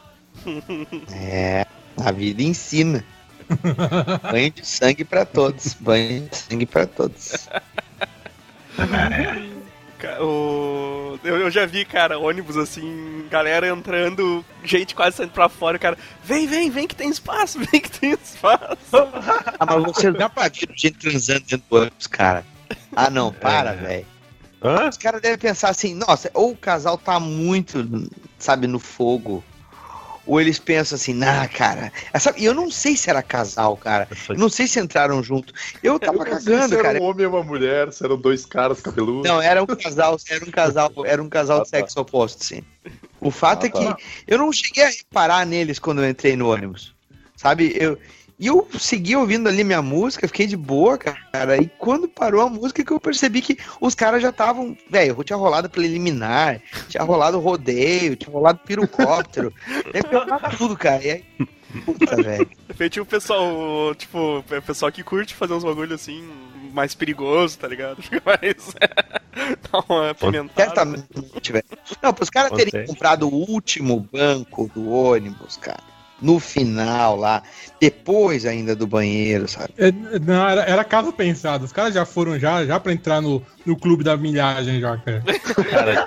É, 1.13 1.67
a 1.97 2.13
vida 2.13 2.41
ensina. 2.41 3.05
Banho 4.31 4.53
de 4.53 4.65
sangue 4.65 5.05
pra 5.05 5.27
todos. 5.27 5.75
Banho 5.75 6.29
de 6.29 6.37
sangue 6.37 6.65
pra 6.65 6.87
todos. 6.87 7.49
O... 10.21 11.19
Eu, 11.25 11.37
eu 11.39 11.51
já 11.51 11.67
vi, 11.67 11.85
cara, 11.85 12.19
ônibus 12.19 12.57
assim, 12.57 13.27
galera 13.31 13.69
entrando, 13.69 14.45
gente 14.63 14.95
quase 14.95 15.17
saindo 15.17 15.33
pra 15.33 15.49
fora, 15.49 15.77
o 15.77 15.81
cara, 15.81 15.99
vem, 16.23 16.47
vem, 16.47 16.71
vem 16.71 16.87
que 16.87 16.95
tem 16.95 17.11
espaço, 17.11 17.59
vem 17.71 17.81
que 17.81 17.91
tem 17.91 18.13
espaço. 18.13 18.77
Ah, 19.59 19.67
mas 19.67 19.83
você 19.83 20.13
já 20.13 20.29
viram 20.51 20.77
gente 20.77 20.99
transando 20.99 21.41
dentro 21.41 21.67
do 21.69 21.77
ônibus, 21.77 22.07
cara? 22.07 22.45
Ah, 22.95 23.11
não, 23.11 23.33
para, 23.33 23.71
É. 23.71 23.77
velho. 23.77 24.07
Os 24.89 24.97
caras 24.97 25.21
devem 25.21 25.39
pensar 25.39 25.71
assim, 25.71 25.95
nossa, 25.95 26.31
ou 26.35 26.51
o 26.53 26.57
casal 26.57 26.99
tá 26.99 27.21
muito, 27.21 28.09
sabe, 28.39 28.67
no 28.67 28.79
fogo. 28.79 29.43
Ou 30.29 30.39
eles 30.39 30.59
pensam 30.59 30.95
assim, 30.97 31.15
nah, 31.15 31.49
cara. 31.49 31.91
é, 32.13 32.19
sabe, 32.19 32.41
E 32.43 32.45
eu 32.45 32.53
não 32.53 32.71
sei 32.71 32.95
se 32.99 33.09
era 33.09 33.23
casal, 33.23 33.77
cara. 33.79 34.07
Essa- 34.11 34.35
Eu 34.35 34.39
não 34.39 34.51
sei 34.51 34.67
se 34.69 34.79
entraram 34.79 35.23
junto. 35.23 35.55
Eu 35.83 35.99
tava 35.99 36.19
Eu 36.19 36.25
cagando, 36.25 36.69
se 36.69 36.75
era 36.75 36.83
cara. 36.83 37.01
um 37.03 37.05
homem 37.05 37.25
e 37.25 37.27
uma 37.27 37.43
mulher, 37.43 37.91
se 37.93 38.05
eram 38.05 38.19
dois 38.21 38.45
caras 38.45 38.83
cabeludos. 38.83 39.27
Não, 39.29 39.41
era 39.41 39.63
um 39.63 39.67
casal, 39.67 40.19
era 40.29 40.45
um 40.45 40.51
casal, 40.51 40.93
era 41.07 41.23
um 41.23 41.29
casal 41.31 41.61
Ah, 41.61 41.63
de 41.65 41.71
tá. 41.71 41.79
sexo 41.79 41.99
oposto, 42.01 42.45
sim. 42.45 42.63
O 43.23 43.31
fato 43.31 43.65
Ah, 43.65 43.67
é 43.67 43.71
que 43.71 43.85
tá. 43.85 43.97
eu 44.27 44.37
não 44.39 44.53
cheguei 44.53 44.85
a 44.85 44.91
reparar 44.91 45.47
neles 45.47 45.79
quando 45.79 46.05
eu 46.05 46.09
entrei 46.11 46.37
no 46.37 46.53
ônibus. 46.53 46.95
Sabe? 47.35 47.73
Eu, 47.75 47.99
e 48.39 48.47
eu 48.47 48.69
segui 48.79 49.17
ouvindo 49.17 49.49
ali 49.49 49.65
minha 49.65 49.83
música, 49.83 50.29
fiquei 50.29 50.47
de 50.47 50.57
boa, 50.57 50.97
cara. 50.97 51.61
E 51.61 51.69
quando 51.79 52.07
parou 52.07 52.41
a 52.41 52.49
música 52.49 52.85
que 52.85 52.93
eu 52.93 53.01
percebi 53.01 53.43
que 53.43 53.59
os 53.81 53.95
caras 53.95 54.23
já 54.23 54.31
estavam. 54.31 54.77
Velho, 54.89 55.25
tinha 55.25 55.37
rolado 55.37 55.69
preliminar, 55.69 56.61
tinha 56.89 57.03
rolado 57.03 57.41
rodeio, 57.41 58.15
tinha 58.15 58.33
rolado 58.33 58.61
pirocóptero. 58.65 59.53
rolado 60.13 60.57
tudo, 60.57 60.77
cara. 60.77 61.05
E 61.05 61.11
aí. 61.11 61.25
Puta, 61.85 62.15
velho. 62.23 62.49
Foi 62.77 62.89
tipo 62.89 63.03
o 63.05 63.09
pessoal, 63.09 63.95
tipo, 63.97 64.39
o 64.39 64.63
pessoal 64.63 64.93
que 64.93 65.03
curte 65.03 65.35
fazer 65.35 65.55
uns 65.55 65.65
bagulho 65.65 65.95
assim, 65.95 66.23
mais 66.73 66.95
perigoso, 66.95 67.59
tá 67.59 67.67
ligado? 67.67 68.01
Fica 68.03 68.23
mais. 68.25 68.75
Dá 69.71 69.81
uma 69.89 70.11
apimentada. 70.11 70.69
Certamente, 70.69 71.53
velho. 71.53 71.65
Não, 72.01 72.15
pros 72.15 72.31
caras 72.31 72.53
terem 72.53 72.87
comprado 72.87 73.29
o 73.29 73.35
último 73.35 74.09
banco 74.13 74.71
do 74.73 74.89
ônibus, 74.91 75.57
cara. 75.57 75.88
No 76.21 76.41
final 76.41 77.15
lá, 77.17 77.43
depois 77.81 78.45
ainda 78.45 78.75
do 78.75 78.87
banheiro, 78.89 79.47
sabe? 79.47 79.73
É, 79.79 79.93
não, 79.93 80.49
era, 80.49 80.63
era 80.63 80.83
caso 80.85 81.13
pensado. 81.13 81.65
Os 81.65 81.73
caras 81.73 81.95
já 81.95 82.05
foram 82.05 82.37
já, 82.39 82.65
já 82.67 82.81
pra 82.81 82.93
entrar 82.93 83.21
no, 83.21 83.41
no 83.65 83.77
clube 83.77 84.03
da 84.03 84.17
milhagem 84.17 84.81
já, 84.81 84.97
cara. 84.97 85.23
Cara, 85.71 86.05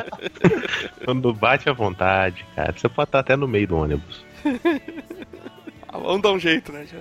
quando 1.04 1.32
bate 1.34 1.68
à 1.68 1.72
vontade, 1.72 2.44
cara, 2.56 2.72
você 2.76 2.88
pode 2.88 3.08
estar 3.08 3.18
até 3.18 3.36
no 3.36 3.46
meio 3.46 3.68
do 3.68 3.76
ônibus. 3.76 4.24
Ah, 5.88 5.98
Vamos 5.98 6.22
dar 6.22 6.32
um 6.32 6.38
jeito, 6.38 6.72
né? 6.72 6.86
Já- 6.86 6.98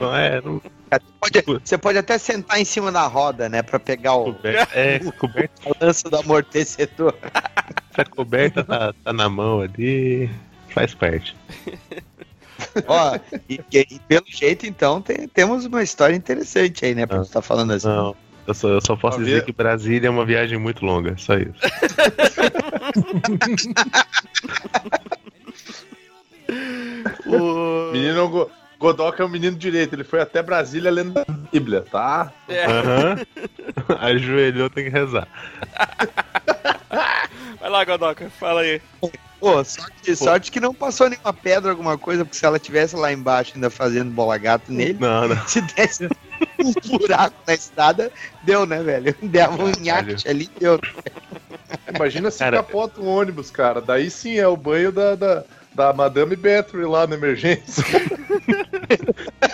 Não 0.00 0.16
é, 0.16 0.40
não, 0.40 0.60
Você 0.60 1.42
pode, 1.42 1.60
você 1.64 1.78
pode 1.78 1.98
até 1.98 2.16
sentar 2.18 2.60
em 2.60 2.64
cima 2.64 2.90
da 2.90 3.06
roda, 3.06 3.48
né? 3.48 3.62
Pra 3.62 3.78
pegar 3.78 4.14
o 4.14 4.32
coberta, 4.34 4.68
é, 4.78 4.98
coberta, 5.18 5.54
balanço 5.80 6.08
do 6.08 6.16
amortecedor. 6.16 7.14
a 7.96 8.04
coberta 8.04 8.64
tá, 8.64 8.92
tá 9.04 9.12
na 9.12 9.28
mão 9.28 9.60
ali, 9.60 10.30
faz 10.74 10.92
parte. 10.94 11.34
Ó, 12.86 13.18
e, 13.48 13.60
e- 13.72 13.86
e 13.90 13.98
pelo 14.08 14.24
jeito, 14.28 14.66
então, 14.66 15.00
tem- 15.00 15.28
temos 15.28 15.64
uma 15.64 15.82
história 15.82 16.14
interessante 16.14 16.84
aí, 16.84 16.94
né? 16.94 17.06
Pra 17.06 17.18
Ah. 17.20 17.24
você 17.24 17.32
tá 17.32 17.40
falando 17.42 17.72
assim. 17.72 17.86
Não, 17.88 18.14
eu 18.46 18.54
só, 18.54 18.68
eu 18.68 18.80
só 18.80 18.96
posso 18.96 19.16
Pra 19.18 19.24
dizer 19.26 19.44
que 19.44 19.52
Brasília 19.52 20.08
é 20.08 20.10
uma 20.10 20.24
viagem 20.26 20.58
muito 20.58 20.84
longa, 20.84 21.14
só 21.16 21.34
isso. 21.34 21.54
O... 27.26 27.90
Menino 27.92 28.28
Go- 28.28 28.50
Godoka 28.78 29.22
é 29.22 29.26
um 29.26 29.28
menino 29.30 29.56
direito, 29.56 29.94
ele 29.94 30.04
foi 30.04 30.20
até 30.20 30.42
Brasília 30.42 30.90
lendo 30.90 31.18
a 31.18 31.24
Bíblia, 31.52 31.82
tá? 31.82 32.32
É, 32.48 32.66
Aham. 32.66 33.16
Ajoelhou, 34.00 34.68
tem 34.70 34.84
que 34.84 34.90
rezar. 34.90 35.26
Lá, 37.74 37.84
Godoka, 37.84 38.30
fala 38.38 38.60
aí. 38.60 38.80
Pô, 39.40 39.62
sorte, 39.64 40.16
sorte 40.16 40.50
que 40.52 40.60
não 40.60 40.72
passou 40.72 41.10
nenhuma 41.10 41.32
pedra, 41.32 41.70
alguma 41.72 41.98
coisa, 41.98 42.24
porque 42.24 42.38
se 42.38 42.46
ela 42.46 42.58
tivesse 42.58 42.96
lá 42.96 43.12
embaixo 43.12 43.52
ainda 43.54 43.68
fazendo 43.68 44.10
bola 44.10 44.38
gato 44.38 44.72
nele, 44.72 44.96
Não, 44.98 45.28
não. 45.28 45.48
se 45.48 45.60
desse 45.60 46.08
um 46.58 46.98
buraco 46.98 47.34
na 47.46 47.52
estrada, 47.54 48.10
deu, 48.42 48.64
né, 48.64 48.82
velho? 48.82 49.14
Deu 49.20 49.50
um 49.50 49.72
nhate 49.82 50.26
ali, 50.28 50.48
deu. 50.58 50.78
Imagina 51.94 52.30
se 52.30 52.38
Cara- 52.38 52.58
capota 52.58 53.00
um 53.00 53.08
ônibus, 53.08 53.50
cara. 53.50 53.80
Daí 53.80 54.10
sim 54.10 54.38
é 54.38 54.46
o 54.48 54.56
banho 54.56 54.90
da, 54.92 55.14
da, 55.14 55.44
da 55.74 55.92
Madame 55.92 56.36
Battery 56.36 56.84
lá 56.84 57.06
na 57.06 57.16
emergência. 57.16 57.84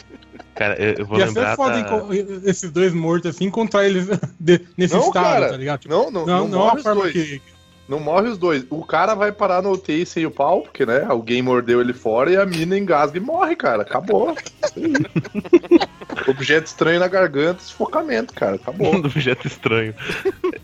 Cara, 0.54 0.74
eu, 0.78 0.94
eu 0.98 1.06
vou 1.06 1.18
ser 1.18 1.26
lembrar 1.26 1.56
foda 1.56 1.82
da... 1.82 2.50
esses 2.50 2.70
dois 2.70 2.92
mortos 2.92 3.34
assim, 3.34 3.46
encontrar 3.46 3.86
eles 3.86 4.06
de- 4.38 4.60
nesse 4.76 4.92
Não, 4.94 5.00
estado, 5.06 5.24
cara. 5.24 5.48
tá 5.50 5.56
ligado? 5.56 5.80
Tipo, 5.80 5.94
Não, 5.94 6.10
não, 6.10 6.26
não, 6.26 6.48
não, 6.48 6.74
não, 6.84 7.06
é 7.06 7.40
Não 7.90 7.98
morre 7.98 8.28
os 8.28 8.38
dois. 8.38 8.64
O 8.70 8.84
cara 8.84 9.16
vai 9.16 9.32
parar 9.32 9.62
no 9.62 9.72
UTI 9.72 10.06
sem 10.06 10.24
o 10.24 10.30
pau, 10.30 10.62
porque, 10.62 10.86
né? 10.86 11.04
Alguém 11.08 11.42
mordeu 11.42 11.80
ele 11.80 11.92
fora 11.92 12.30
e 12.30 12.36
a 12.36 12.46
mina 12.46 12.78
engasga 12.78 13.18
e 13.18 13.20
morre, 13.20 13.56
cara. 13.56 13.82
Acabou. 13.82 14.32
Objeto 16.28 16.66
estranho 16.66 17.00
na 17.00 17.08
garganta, 17.08 17.60
sufocamento, 17.60 18.32
cara. 18.32 18.54
Acabou. 18.54 18.94
Objeto 19.04 19.48
estranho. 19.48 19.92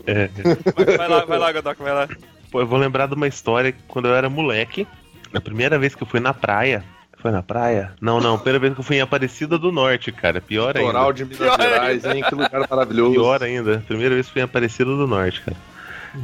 É, 0.07 0.31
Vai, 0.77 0.97
vai 0.97 1.09
lá, 1.09 1.25
vai 1.25 1.39
lá, 1.39 1.53
Godoka, 1.53 1.83
vai 1.83 1.93
lá. 1.93 2.09
Pô, 2.49 2.61
eu 2.61 2.67
vou 2.67 2.79
lembrar 2.79 3.09
de 3.09 3.15
uma 3.15 3.27
história 3.27 3.73
que 3.73 3.83
quando 3.89 4.07
eu 4.07 4.15
era 4.15 4.31
moleque, 4.31 4.87
a 5.35 5.41
primeira 5.41 5.81
vez 5.81 5.97
que 5.97 6.05
eu 6.05 6.07
fui 6.07 6.21
na 6.21 6.33
praia. 6.33 6.85
Foi 7.19 7.33
na 7.33 7.43
praia? 7.43 7.93
Não, 8.01 8.21
não, 8.21 8.39
primeira 8.39 8.61
vez 8.61 8.75
que 8.75 8.79
eu 8.79 8.85
fui 8.85 8.97
em 8.99 9.01
Aparecida 9.01 9.59
do 9.59 9.73
Norte, 9.73 10.13
cara. 10.13 10.41
Pior 10.41 10.77
ainda. 10.77 10.87
Litoral 10.91 11.13
de 11.13 11.25
Minas 11.25 11.57
Gerais, 11.57 12.05
hein? 12.05 12.23
Que 12.23 12.35
lugar 12.37 12.69
maravilhoso. 12.71 13.15
Pior 13.15 13.43
ainda. 13.43 13.83
Primeira 13.85 14.15
vez 14.15 14.27
que 14.27 14.33
fui 14.35 14.43
em 14.43 14.45
Aparecida 14.45 14.95
do 14.95 15.09
Norte, 15.09 15.41
cara. 15.41 15.57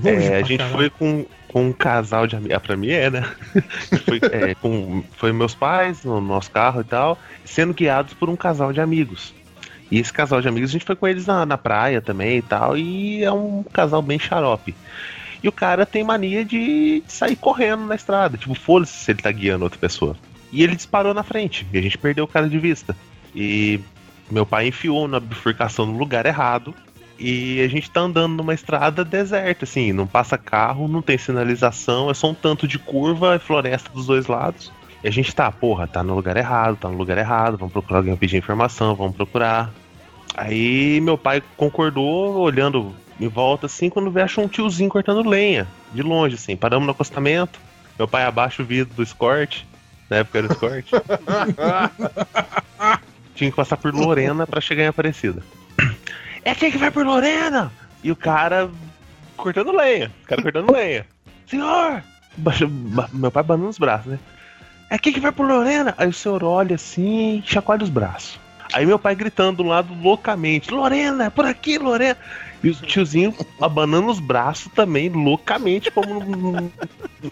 É, 0.05 0.37
a 0.39 0.43
gente 0.43 0.65
foi 0.65 0.91
com, 0.91 1.27
com 1.49 1.69
um 1.69 1.73
casal 1.73 2.27
de 2.27 2.37
amigos. 2.37 2.57
Ah, 2.57 2.61
pra 2.61 2.77
mim 2.77 2.91
é, 2.91 3.11
né? 3.11 3.31
foi, 4.05 4.21
é, 4.31 4.55
com, 4.55 5.05
foi 5.17 5.33
meus 5.33 5.55
pais 5.55 6.05
no 6.05 6.21
nosso 6.21 6.51
carro 6.51 6.81
e 6.81 6.85
tal, 6.85 7.19
sendo 7.45 7.75
guiados 7.75 8.15
por 8.15 8.29
um 8.29 8.37
casal 8.37 8.73
de 8.73 8.81
amigos. 8.81 9.35
E 9.91 9.99
esse 9.99 10.13
casal 10.13 10.41
de 10.41 10.49
amigos, 10.49 10.71
a 10.71 10.73
gente 10.73 10.87
foi 10.87 10.97
com 10.97 11.07
eles 11.07 11.27
na, 11.27 11.45
na 11.45 11.59
praia 11.59 12.01
também 12.01 12.39
e 12.39 12.43
tal, 12.43 12.79
e 12.79 13.23
é 13.23 13.31
um 13.31 13.63
casal 13.63 14.01
bem 14.01 14.19
xarope. 14.19 14.75
E 15.43 15.49
o 15.49 15.53
cara 15.53 15.85
tem 15.85 16.03
mania 16.03 16.45
de 16.45 17.03
sair 17.07 17.37
correndo 17.37 17.85
na 17.85 17.95
estrada. 17.95 18.39
Tipo, 18.39 18.55
foda-se 18.55 18.93
se 18.93 19.11
ele 19.11 19.21
tá 19.21 19.31
guiando 19.31 19.65
outra 19.65 19.79
pessoa. 19.79 20.17
E 20.51 20.63
ele 20.63 20.77
disparou 20.77 21.13
na 21.13 21.23
frente, 21.23 21.67
e 21.73 21.79
a 21.79 21.83
gente 21.83 21.99
perdeu 21.99 22.25
o 22.25 22.29
cara 22.29 22.49
de 22.49 22.59
vista. 22.59 22.97
E 23.35 23.81
meu 24.31 24.47
pai 24.47 24.69
enfiou 24.69 25.07
na 25.07 25.21
bifurcação 25.21 25.85
no 25.85 25.99
lugar 25.99 26.25
errado. 26.25 26.75
E 27.25 27.63
a 27.63 27.69
gente 27.69 27.89
tá 27.89 28.01
andando 28.01 28.35
numa 28.35 28.53
estrada 28.53 29.05
deserta, 29.05 29.65
assim, 29.65 29.93
não 29.93 30.09
passa 30.09 30.37
carro, 30.37 30.89
não 30.89 31.01
tem 31.01 31.17
sinalização, 31.17 32.11
é 32.11 32.15
só 32.15 32.31
um 32.31 32.35
tanto 32.35 32.67
de 32.67 32.81
curva 32.81 33.37
e 33.37 33.39
floresta 33.39 33.89
dos 33.91 34.07
dois 34.07 34.27
lados. 34.27 34.73
E 35.05 35.07
a 35.07 35.11
gente 35.13 35.33
tá, 35.33 35.49
porra, 35.53 35.87
tá 35.87 36.03
no 36.03 36.17
lugar 36.17 36.37
errado, 36.37 36.79
tá 36.79 36.89
no 36.89 36.97
lugar 36.97 37.17
errado, 37.17 37.57
vamos 37.57 37.73
procurar 37.73 37.99
alguém 37.99 38.17
pedir 38.17 38.39
informação, 38.39 38.97
vamos 38.97 39.15
procurar. 39.15 39.73
Aí 40.37 41.01
meu 41.01 41.17
pai 41.17 41.41
concordou, 41.57 42.39
olhando 42.39 42.93
em 43.21 43.29
volta 43.29 43.67
assim, 43.67 43.89
quando 43.89 44.11
vê, 44.11 44.23
achou 44.23 44.43
um 44.43 44.49
tiozinho 44.49 44.91
cortando 44.91 45.29
lenha, 45.29 45.69
de 45.95 46.03
longe, 46.03 46.35
assim, 46.35 46.57
paramos 46.57 46.87
no 46.87 46.93
acostamento. 46.93 47.61
Meu 47.97 48.09
pai 48.09 48.25
abaixa 48.25 48.65
o 48.65 48.67
vidro 48.67 48.97
do 48.97 49.03
escorte, 49.03 49.65
na 50.11 50.17
época 50.17 50.39
era 50.39 50.49
o 50.49 50.53
escorte. 50.53 50.91
Tinha 53.37 53.49
que 53.49 53.57
passar 53.57 53.77
por 53.77 53.95
Lorena 53.95 54.45
pra 54.45 54.61
chegar 54.61 54.83
em 54.83 54.89
Aparecida. 54.89 55.41
É 56.45 56.55
quem 56.55 56.71
que 56.71 56.79
vai 56.79 56.91
por 56.91 57.05
Lorena? 57.07 57.73
E 58.03 58.11
o 58.11 58.17
cara 58.17 58.69
cortando 59.37 59.73
lenha. 59.73 60.11
O 60.25 60.27
cara 60.27 60.43
cortando 60.43 60.73
lenha. 60.73 61.07
Senhor! 61.47 62.03
Meu 63.13 63.31
pai 63.31 63.43
banando 63.43 63.69
os 63.69 63.79
braços, 63.79 64.07
né? 64.13 64.19
É 64.91 64.99
quem 64.99 65.13
que 65.13 65.21
vai 65.21 65.33
por 65.33 65.47
Lorena? 65.47 65.95
Aí 65.97 66.09
o 66.09 66.13
senhor 66.13 66.43
olha 66.45 66.75
assim 66.77 67.39
e 67.39 67.43
chacoalha 67.51 67.83
os 67.85 67.91
braços. 67.91 68.39
Aí 68.73 68.87
meu 68.87 68.99
pai 68.99 69.15
gritando 69.15 69.59
do 69.63 69.69
lado 69.69 69.95
loucamente: 69.95 70.71
Lorena, 70.71 71.25
é 71.27 71.31
por 71.31 71.45
aqui, 71.45 71.79
Lorena! 71.79 72.17
E 72.65 72.71
o 72.71 72.75
tiozinho 72.75 73.35
abanando 73.61 74.09
os 74.11 74.19
braços 74.21 74.71
também 74.73 75.09
loucamente, 75.09 75.91
como 75.91 76.21
num- 76.25 76.71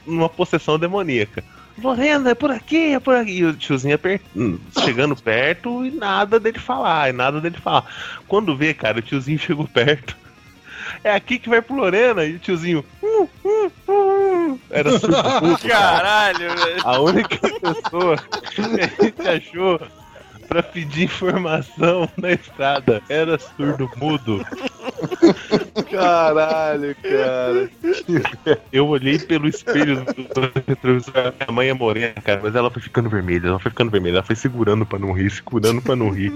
numa 0.07 0.29
possessão 0.29 0.79
demoníaca. 0.79 1.43
Lorena, 1.83 2.31
é 2.31 2.35
por 2.35 2.51
aqui, 2.51 2.95
é 2.95 3.01
por 3.01 3.15
aqui. 3.15 3.39
E 3.39 3.45
o 3.45 3.55
tiozinho 3.55 3.95
aper- 3.95 4.21
hum, 4.37 4.59
chegando 4.85 5.17
perto 5.17 5.85
e 5.85 5.91
nada 5.91 6.39
dele 6.39 6.59
falar, 6.59 7.09
e 7.11 7.13
nada 7.13 7.41
dele 7.41 7.57
falar. 7.59 7.85
Quando 8.29 8.57
vê, 8.57 8.75
cara, 8.75 8.99
o 8.99 9.03
tiozinho 9.03 9.39
chegou 9.39 9.67
perto. 9.67 10.17
É 11.05 11.15
aqui 11.15 11.39
que 11.39 11.49
vai 11.49 11.63
pro 11.63 11.77
Lorena, 11.77 12.25
e 12.25 12.35
o 12.35 12.39
tiozinho. 12.39 12.85
"Hum, 13.03 13.27
hum, 13.45 13.71
hum". 13.89 14.59
Era 14.71 14.99
surdo. 14.99 15.17
Caralho, 15.67 16.39
velho. 16.57 16.81
A 16.85 17.01
única 17.01 17.39
pessoa 17.39 18.17
que 18.53 18.61
a 18.61 19.05
gente 19.05 19.29
achou 19.29 19.81
pra 20.51 20.63
pedir 20.65 21.05
informação 21.05 22.09
na 22.17 22.33
estrada 22.33 23.01
era 23.09 23.39
surdo 23.39 23.89
mudo. 23.97 24.45
Caralho, 25.91 26.95
cara. 26.97 27.71
Eu 28.73 28.89
olhei 28.89 29.19
pelo 29.19 29.47
espelho 29.49 30.05
do 30.05 30.51
retrovisor. 30.67 31.13
Minha 31.39 31.53
mãe 31.53 31.69
é 31.69 31.75
morena, 31.75 32.15
cara, 32.25 32.41
mas 32.43 32.55
ela 32.55 32.71
foi 32.71 32.83
ficando 32.83 33.09
vermelha. 33.09 33.47
Ela 33.49 33.59
foi 33.61 33.71
ficando 33.71 33.91
vermelha. 33.91 34.17
Ela 34.17 34.23
foi 34.25 34.35
segurando 34.37 34.85
pra 34.85 34.99
não 34.99 35.13
rir, 35.13 35.31
segurando 35.31 35.81
pra 35.81 35.95
não 35.95 36.11
rir. 36.11 36.33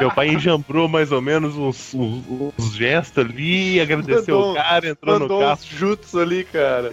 Meu 0.00 0.10
pai 0.10 0.28
enjambrou 0.28 0.88
mais 0.88 1.12
ou 1.12 1.20
menos 1.20 1.54
uns, 1.54 1.94
uns- 1.94 2.52
uns 2.58 2.74
gestos 2.74 3.24
ali, 3.24 3.80
agradeceu 3.80 4.36
Mandou- 4.36 4.52
o 4.52 4.54
cara, 4.54 4.88
entrou 4.88 5.18
no 5.18 5.28
carro. 5.28 5.52
uns 5.52 5.64
jutsu 5.66 6.18
ali, 6.18 6.44
cara. 6.44 6.92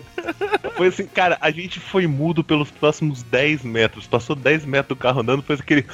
Foi 0.75 0.87
assim, 0.87 1.05
cara, 1.07 1.37
a 1.39 1.49
gente 1.51 1.79
foi 1.79 2.05
mudo 2.05 2.43
pelos 2.43 2.69
próximos 2.69 3.23
10 3.23 3.63
metros. 3.63 4.05
Passou 4.07 4.35
10 4.35 4.65
metros 4.65 4.97
do 4.97 5.01
carro 5.01 5.21
andando, 5.21 5.41
fez 5.41 5.61
aquele. 5.61 5.85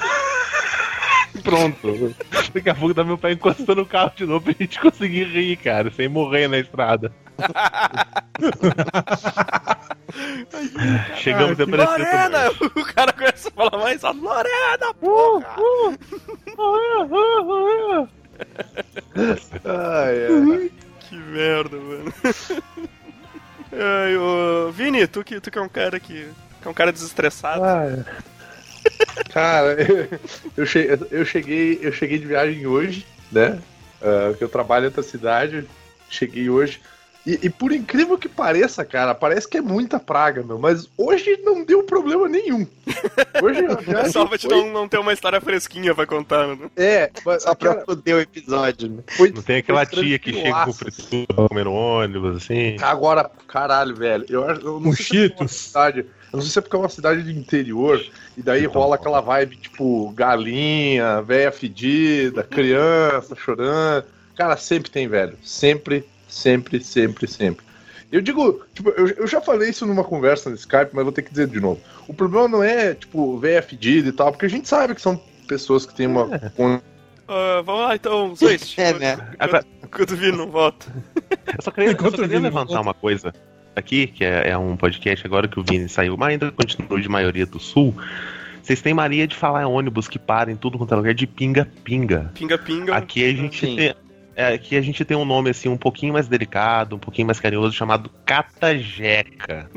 Pronto. 1.42 2.14
Daqui 2.52 2.68
a 2.68 2.74
pouco 2.74 2.94
tá 2.94 3.02
meu 3.04 3.16
pai 3.16 3.32
encostando 3.32 3.80
o 3.82 3.86
carro 3.86 4.12
de 4.14 4.26
novo 4.26 4.44
pra 4.44 4.54
gente 4.58 4.78
conseguir 4.78 5.24
rir, 5.24 5.56
cara, 5.56 5.90
sem 5.90 6.08
morrer 6.08 6.48
na 6.48 6.58
estrada. 6.58 7.10
Chegamos 11.16 11.58
a 11.58 11.64
aparecer 11.64 11.98
Lorena! 11.98 12.50
O 12.76 12.84
cara 12.84 13.12
começa 13.12 13.48
a 13.48 13.52
falar 13.52 13.78
mais 13.82 14.04
alto. 14.04 14.20
Lorena, 14.20 14.94
porra! 15.00 15.56
Ai, 19.64 20.26
ai. 20.26 20.70
Que 21.00 21.16
merda, 21.16 21.76
mano. 21.76 22.12
Ai, 23.72 24.16
ô, 24.18 24.70
Vini, 24.70 25.06
tu 25.06 25.24
que, 25.24 25.40
tu 25.40 25.50
que 25.50 25.58
é 25.58 25.62
um 25.62 25.68
cara 25.68 25.98
que, 25.98 26.28
que 26.60 26.68
é 26.68 26.70
um 26.70 26.74
cara 26.74 26.92
desestressado. 26.92 27.64
Ai. 27.64 28.04
Cara, 29.30 29.76
eu, 29.80 30.08
eu 30.56 30.66
che- 30.66 30.98
eu 31.10 31.24
cheguei, 31.24 31.78
eu 31.82 31.92
cheguei 31.92 32.18
de 32.18 32.26
viagem 32.26 32.66
hoje, 32.66 33.06
né? 33.30 33.58
Ah, 34.00 34.34
que 34.36 34.42
eu 34.44 34.48
trabalho 34.48 34.84
em 34.84 34.86
outra 34.88 35.02
cidade. 35.02 35.66
Cheguei 36.10 36.50
hoje. 36.50 36.80
E, 37.24 37.38
e 37.44 37.50
por 37.50 37.70
incrível 37.72 38.18
que 38.18 38.28
pareça, 38.28 38.84
cara, 38.84 39.14
parece 39.14 39.48
que 39.48 39.56
é 39.58 39.60
muita 39.60 40.00
praga, 40.00 40.42
meu. 40.42 40.58
Mas 40.58 40.88
hoje 40.98 41.38
não 41.44 41.64
deu 41.64 41.84
problema 41.84 42.28
nenhum. 42.28 42.66
Hoje 43.40 43.60
a 43.64 43.72
É 43.72 43.76
viagem 43.76 44.12
só 44.12 44.26
pra 44.26 44.36
te 44.36 44.48
foi- 44.48 44.56
não, 44.56 44.72
não 44.72 44.88
ter 44.88 44.98
uma 44.98 45.12
história 45.12 45.40
fresquinha 45.40 45.94
pra 45.94 46.04
contar, 46.04 46.48
né? 46.48 46.58
É, 46.76 47.10
mas 47.24 47.44
Só 47.44 47.54
pra 47.54 47.74
cara, 47.74 47.84
foder 47.86 48.16
o 48.16 48.20
episódio, 48.20 48.88
né? 48.88 49.02
foi, 49.16 49.30
Não 49.30 49.40
tem 49.42 49.58
aquela 49.58 49.86
tia 49.86 50.18
que 50.18 50.32
chega 50.32 50.64
com 50.64 50.72
fritura 50.72 51.26
pra 51.28 51.48
comer 51.48 51.64
no 51.64 51.72
ônibus, 51.72 52.38
assim. 52.38 52.76
Agora, 52.80 53.30
caralho, 53.46 53.94
velho. 53.94 54.26
Eu, 54.28 54.42
eu 54.42 54.80
não 54.80 54.90
Um 54.90 54.92
sei 54.92 55.04
se 55.04 55.16
é 55.16 55.18
é 55.18 55.28
uma 55.28 55.28
Cheetos. 55.38 55.52
cidade. 55.56 55.98
Eu 56.00 56.36
não 56.38 56.40
sei 56.40 56.50
se 56.50 56.58
é 56.58 56.62
porque 56.62 56.74
é 56.76 56.78
uma 56.80 56.88
cidade 56.88 57.22
de 57.22 57.38
interior. 57.38 58.04
E 58.36 58.42
daí 58.42 58.64
Então, 58.64 58.80
rola 58.82 58.96
aquela 58.96 59.20
vibe, 59.20 59.56
tipo, 59.56 60.10
galinha, 60.12 61.20
véia 61.22 61.52
fedida, 61.52 62.42
criança 62.42 63.36
chorando. 63.36 64.06
Cara, 64.34 64.56
sempre 64.56 64.90
tem, 64.90 65.06
velho. 65.06 65.36
Sempre, 65.42 66.04
sempre, 66.32 66.82
sempre, 66.82 67.26
sempre. 67.26 67.64
Eu 68.10 68.20
digo, 68.20 68.62
tipo, 68.74 68.90
eu, 68.90 69.08
eu 69.08 69.26
já 69.26 69.40
falei 69.40 69.70
isso 69.70 69.86
numa 69.86 70.04
conversa 70.04 70.50
no 70.50 70.56
Skype, 70.56 70.90
mas 70.92 71.04
vou 71.04 71.12
ter 71.12 71.22
que 71.22 71.30
dizer 71.30 71.46
de 71.46 71.60
novo. 71.60 71.80
O 72.06 72.12
problema 72.12 72.46
não 72.46 72.62
é, 72.62 72.94
tipo, 72.94 73.38
véia 73.38 73.62
fedida 73.62 74.08
e 74.08 74.12
tal, 74.12 74.30
porque 74.30 74.46
a 74.46 74.50
gente 74.50 74.68
sabe 74.68 74.94
que 74.94 75.00
são 75.00 75.20
pessoas 75.48 75.86
que 75.86 75.94
têm 75.94 76.06
uma. 76.06 76.28
Ah, 77.26 77.62
vamos 77.64 77.82
lá 77.82 77.94
então. 77.94 78.34
É, 78.76 78.92
né? 78.98 79.16
Enquanto 79.82 80.10
o 80.10 80.16
Vini 80.16 80.36
não 80.36 80.50
volta. 80.50 80.86
eu 81.56 81.62
só 81.62 81.70
queria, 81.70 81.92
eu 81.92 82.10
só 82.10 82.10
queria 82.10 82.40
levantar 82.40 82.80
uma 82.80 82.92
coisa 82.92 83.32
aqui, 83.74 84.06
que 84.06 84.24
é, 84.24 84.50
é 84.50 84.58
um 84.58 84.76
podcast 84.76 85.26
agora 85.26 85.48
que 85.48 85.58
o 85.58 85.62
Vini 85.62 85.88
saiu, 85.88 86.16
mas 86.16 86.30
ainda 86.30 86.52
continua 86.52 87.00
de 87.00 87.08
maioria 87.08 87.46
do 87.46 87.58
sul. 87.58 87.94
Vocês 88.62 88.80
têm 88.80 88.94
Maria 88.94 89.26
de 89.26 89.34
falar 89.34 89.62
em 89.62 89.66
ônibus 89.66 90.06
que 90.06 90.18
para 90.18 90.52
em 90.52 90.56
tudo 90.56 90.78
quanto 90.78 90.92
é 90.92 90.96
lugar 90.96 91.14
de 91.14 91.26
pinga-pinga. 91.26 92.30
Pinga-pinga. 92.34 92.94
Aqui 92.94 93.24
a 93.24 93.34
gente 93.34 93.74
tem. 93.74 93.94
É, 94.34 94.54
aqui 94.54 94.76
a 94.76 94.80
gente 94.80 95.04
tem 95.04 95.16
um 95.16 95.24
nome 95.24 95.50
assim 95.50 95.68
um 95.68 95.76
pouquinho 95.76 96.12
mais 96.12 96.28
delicado, 96.28 96.96
um 96.96 96.98
pouquinho 96.98 97.26
mais 97.26 97.38
carinhoso, 97.40 97.74
chamado 97.74 98.10
catajeca. 98.24 99.68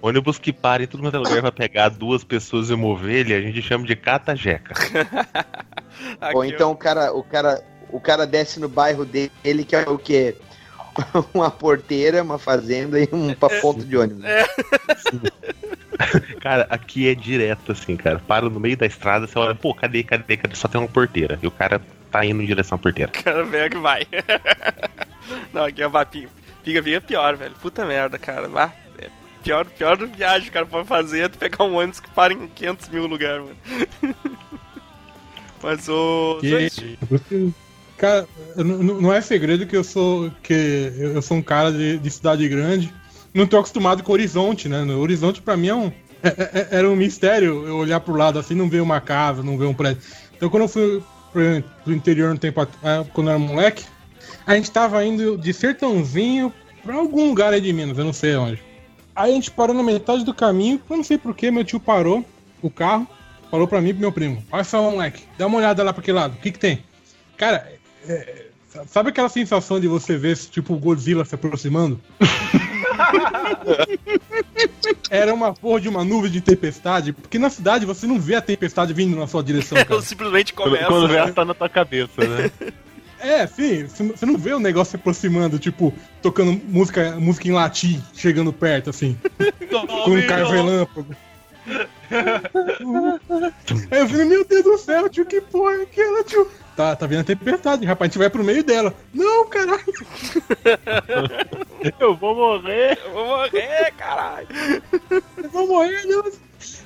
Ônibus 0.00 0.38
que 0.38 0.52
para 0.52 0.82
em 0.82 0.86
tudo 0.86 1.02
quanto 1.02 1.16
é 1.16 1.18
lugar 1.18 1.40
pra 1.40 1.52
pegar 1.52 1.88
duas 1.90 2.24
pessoas 2.24 2.70
e 2.70 2.74
uma 2.74 2.86
ovelha, 2.86 3.36
a 3.36 3.40
gente 3.40 3.60
chama 3.62 3.86
de 3.86 3.96
catajeca. 3.96 4.74
Ou 6.34 6.44
então 6.44 6.70
o 6.70 6.76
cara, 6.76 7.12
o 7.12 7.22
cara, 7.22 7.62
o 7.90 8.00
cara 8.00 8.26
desce 8.26 8.58
no 8.58 8.68
bairro 8.68 9.04
dele 9.04 9.64
que 9.64 9.76
é 9.76 9.88
o 9.88 9.98
quê? 9.98 10.36
Uma 11.32 11.50
porteira, 11.50 12.22
uma 12.22 12.38
fazenda 12.38 13.00
e 13.00 13.08
um 13.10 13.32
pa- 13.32 13.48
ponto 13.62 13.82
de 13.82 13.96
ônibus. 13.96 14.24
Cara, 16.40 16.66
aqui 16.70 17.08
é 17.08 17.14
direto 17.14 17.72
assim, 17.72 17.96
cara. 17.96 18.18
Para 18.18 18.48
no 18.48 18.58
meio 18.60 18.76
da 18.76 18.86
estrada, 18.86 19.26
você 19.26 19.38
olha, 19.38 19.54
pô, 19.54 19.74
cadê, 19.74 20.02
cadê, 20.02 20.36
cadê? 20.36 20.54
Só 20.54 20.68
tem 20.68 20.80
uma 20.80 20.88
porteira. 20.88 21.38
E 21.42 21.46
o 21.46 21.50
cara 21.50 21.80
tá 22.10 22.24
indo 22.24 22.42
em 22.42 22.46
direção 22.46 22.76
à 22.76 22.78
porteira. 22.78 23.10
O 23.10 23.22
cara 23.22 23.44
vem 23.44 23.70
que 23.70 23.78
vai. 23.78 24.06
não, 25.52 25.64
aqui 25.64 25.82
é 25.82 25.86
uma 25.86 26.04
pinga. 26.04 26.28
É 26.64 27.00
pior, 27.00 27.36
velho. 27.36 27.54
Puta 27.60 27.84
merda, 27.84 28.18
cara. 28.18 28.48
Vá. 28.48 28.72
É 28.98 29.08
pior, 29.42 29.64
pior 29.66 29.96
viagem 30.06 30.44
que 30.44 30.50
o 30.50 30.52
cara 30.52 30.66
pode 30.66 30.88
fazer 30.88 31.20
é 31.20 31.28
tu 31.28 31.38
pegar 31.38 31.64
um 31.64 31.76
ônibus 31.76 32.00
que 32.00 32.10
para 32.10 32.32
em 32.32 32.48
500 32.48 32.88
mil 32.88 33.06
lugares, 33.06 33.44
mano. 33.44 34.14
Mas 35.62 35.88
o. 35.88 36.40
Zwist, 36.42 36.98
Cara, 37.96 38.26
não 38.56 39.12
é 39.12 39.20
segredo 39.20 39.64
que 39.64 39.76
eu 39.76 39.84
sou 39.84 40.28
que 40.42 40.52
eu 40.96 41.12
eu 41.12 41.22
sou 41.22 41.36
um 41.36 41.42
cara 41.42 41.70
de, 41.70 41.98
de 41.98 42.10
cidade 42.10 42.48
grande. 42.48 42.92
Não 43.34 43.46
tô 43.46 43.58
acostumado 43.58 44.02
com 44.02 44.12
horizonte, 44.12 44.68
né? 44.68 44.84
No 44.84 45.00
horizonte 45.00 45.40
pra 45.40 45.56
mim 45.56 45.68
é 45.68 45.74
um 45.74 45.92
é- 46.22 46.28
é- 46.28 46.50
é- 46.54 46.68
era 46.78 46.88
um 46.88 46.94
mistério 46.94 47.66
eu 47.66 47.76
olhar 47.78 47.98
pro 48.00 48.14
lado 48.14 48.38
assim, 48.38 48.54
não 48.54 48.68
ver 48.68 48.80
uma 48.80 49.00
casa, 49.00 49.42
não 49.42 49.58
ver 49.58 49.64
um 49.66 49.74
prédio. 49.74 50.02
Então 50.36 50.48
quando 50.48 50.62
eu 50.62 50.68
fui 50.68 51.02
pro, 51.32 51.64
pro 51.84 51.92
interior 51.92 52.32
no 52.32 52.38
tempo 52.38 52.60
ah, 52.60 53.04
quando 53.12 53.28
eu 53.28 53.30
era 53.32 53.38
moleque, 53.38 53.84
a 54.46 54.54
gente 54.54 54.70
tava 54.70 55.04
indo 55.04 55.36
de 55.36 55.52
Sertãozinho 55.52 56.52
pra 56.84 56.94
algum 56.94 57.28
lugar 57.28 57.52
aí 57.52 57.60
de 57.60 57.72
Minas, 57.72 57.98
eu 57.98 58.04
não 58.04 58.12
sei 58.12 58.36
onde. 58.36 58.62
Aí 59.14 59.32
a 59.32 59.34
gente 59.34 59.50
parou 59.50 59.74
na 59.74 59.82
metade 59.82 60.24
do 60.24 60.32
caminho, 60.32 60.80
eu 60.88 60.96
não 60.96 61.04
sei 61.04 61.18
porquê, 61.18 61.50
meu 61.50 61.64
tio 61.64 61.80
parou 61.80 62.24
o 62.62 62.70
carro, 62.70 63.06
falou 63.50 63.66
pra 63.66 63.80
mim 63.80 63.90
e 63.90 63.92
pro 63.92 64.00
meu 64.00 64.12
primo: 64.12 64.42
Olha 64.50 64.64
só, 64.64 64.82
moleque, 64.90 65.24
dá 65.36 65.46
uma 65.46 65.58
olhada 65.58 65.82
lá 65.82 65.92
pra 65.92 66.00
aquele 66.00 66.18
lado, 66.18 66.34
o 66.34 66.38
que 66.38 66.52
que 66.52 66.58
tem? 66.58 66.84
Cara, 67.36 67.72
é, 68.08 68.46
sabe 68.86 69.10
aquela 69.10 69.28
sensação 69.28 69.80
de 69.80 69.88
você 69.88 70.16
ver 70.16 70.36
tipo 70.36 70.74
o 70.74 70.78
Godzilla 70.78 71.24
se 71.24 71.34
aproximando? 71.34 72.00
Era 75.10 75.34
uma 75.34 75.52
porra 75.52 75.80
de 75.80 75.88
uma 75.88 76.04
nuvem 76.04 76.30
de 76.30 76.40
tempestade, 76.40 77.12
porque 77.12 77.38
na 77.38 77.50
cidade 77.50 77.86
você 77.86 78.06
não 78.06 78.18
vê 78.18 78.34
a 78.34 78.42
tempestade 78.42 78.92
vindo 78.92 79.16
na 79.16 79.26
sua 79.26 79.42
direção, 79.42 79.78
cara. 79.84 79.94
eu 79.94 80.02
simplesmente 80.02 80.52
começa. 80.52 80.86
quando 80.86 81.08
vê, 81.08 81.16
ela 81.16 81.32
tá 81.32 81.44
na 81.44 81.54
tua 81.54 81.68
cabeça, 81.68 82.26
né? 82.26 82.50
É, 83.24 83.46
sim, 83.46 83.86
você 83.86 84.26
não 84.26 84.36
vê 84.36 84.52
o 84.52 84.58
negócio 84.58 84.90
se 84.90 84.96
aproximando, 84.96 85.56
tipo, 85.56 85.94
tocando 86.20 86.60
música, 86.66 87.14
música 87.20 87.46
em 87.46 87.52
latim, 87.52 88.02
chegando 88.12 88.52
perto, 88.52 88.90
assim, 88.90 89.16
com 90.04 90.10
um 90.10 90.26
carro 90.26 90.50
relâmpago. 90.50 91.14
Aí 93.92 94.00
eu 94.00 94.08
falei, 94.08 94.24
meu 94.24 94.44
Deus 94.44 94.64
do 94.64 94.76
céu, 94.76 95.08
tio, 95.08 95.24
que 95.24 95.40
porra 95.40 95.74
é 95.74 95.82
aquela, 95.82 96.24
tio? 96.24 96.50
Tá, 96.76 96.96
tá 96.96 97.06
vendo 97.06 97.20
a 97.20 97.24
tempestade, 97.24 97.86
rapaz, 97.86 98.08
a 98.08 98.10
gente 98.10 98.18
vai 98.18 98.28
pro 98.28 98.42
meio 98.42 98.64
dela. 98.64 98.92
Não, 99.14 99.46
caralho. 99.46 99.84
Eu 101.98 102.14
vou 102.16 102.34
morrer. 102.34 102.98
Eu 103.04 103.12
vou 103.12 103.26
morrer, 103.26 103.92
caralho. 103.96 104.46
Eu 105.10 105.50
vou 105.50 105.66
morrer, 105.68 106.02
Deus. 106.06 106.34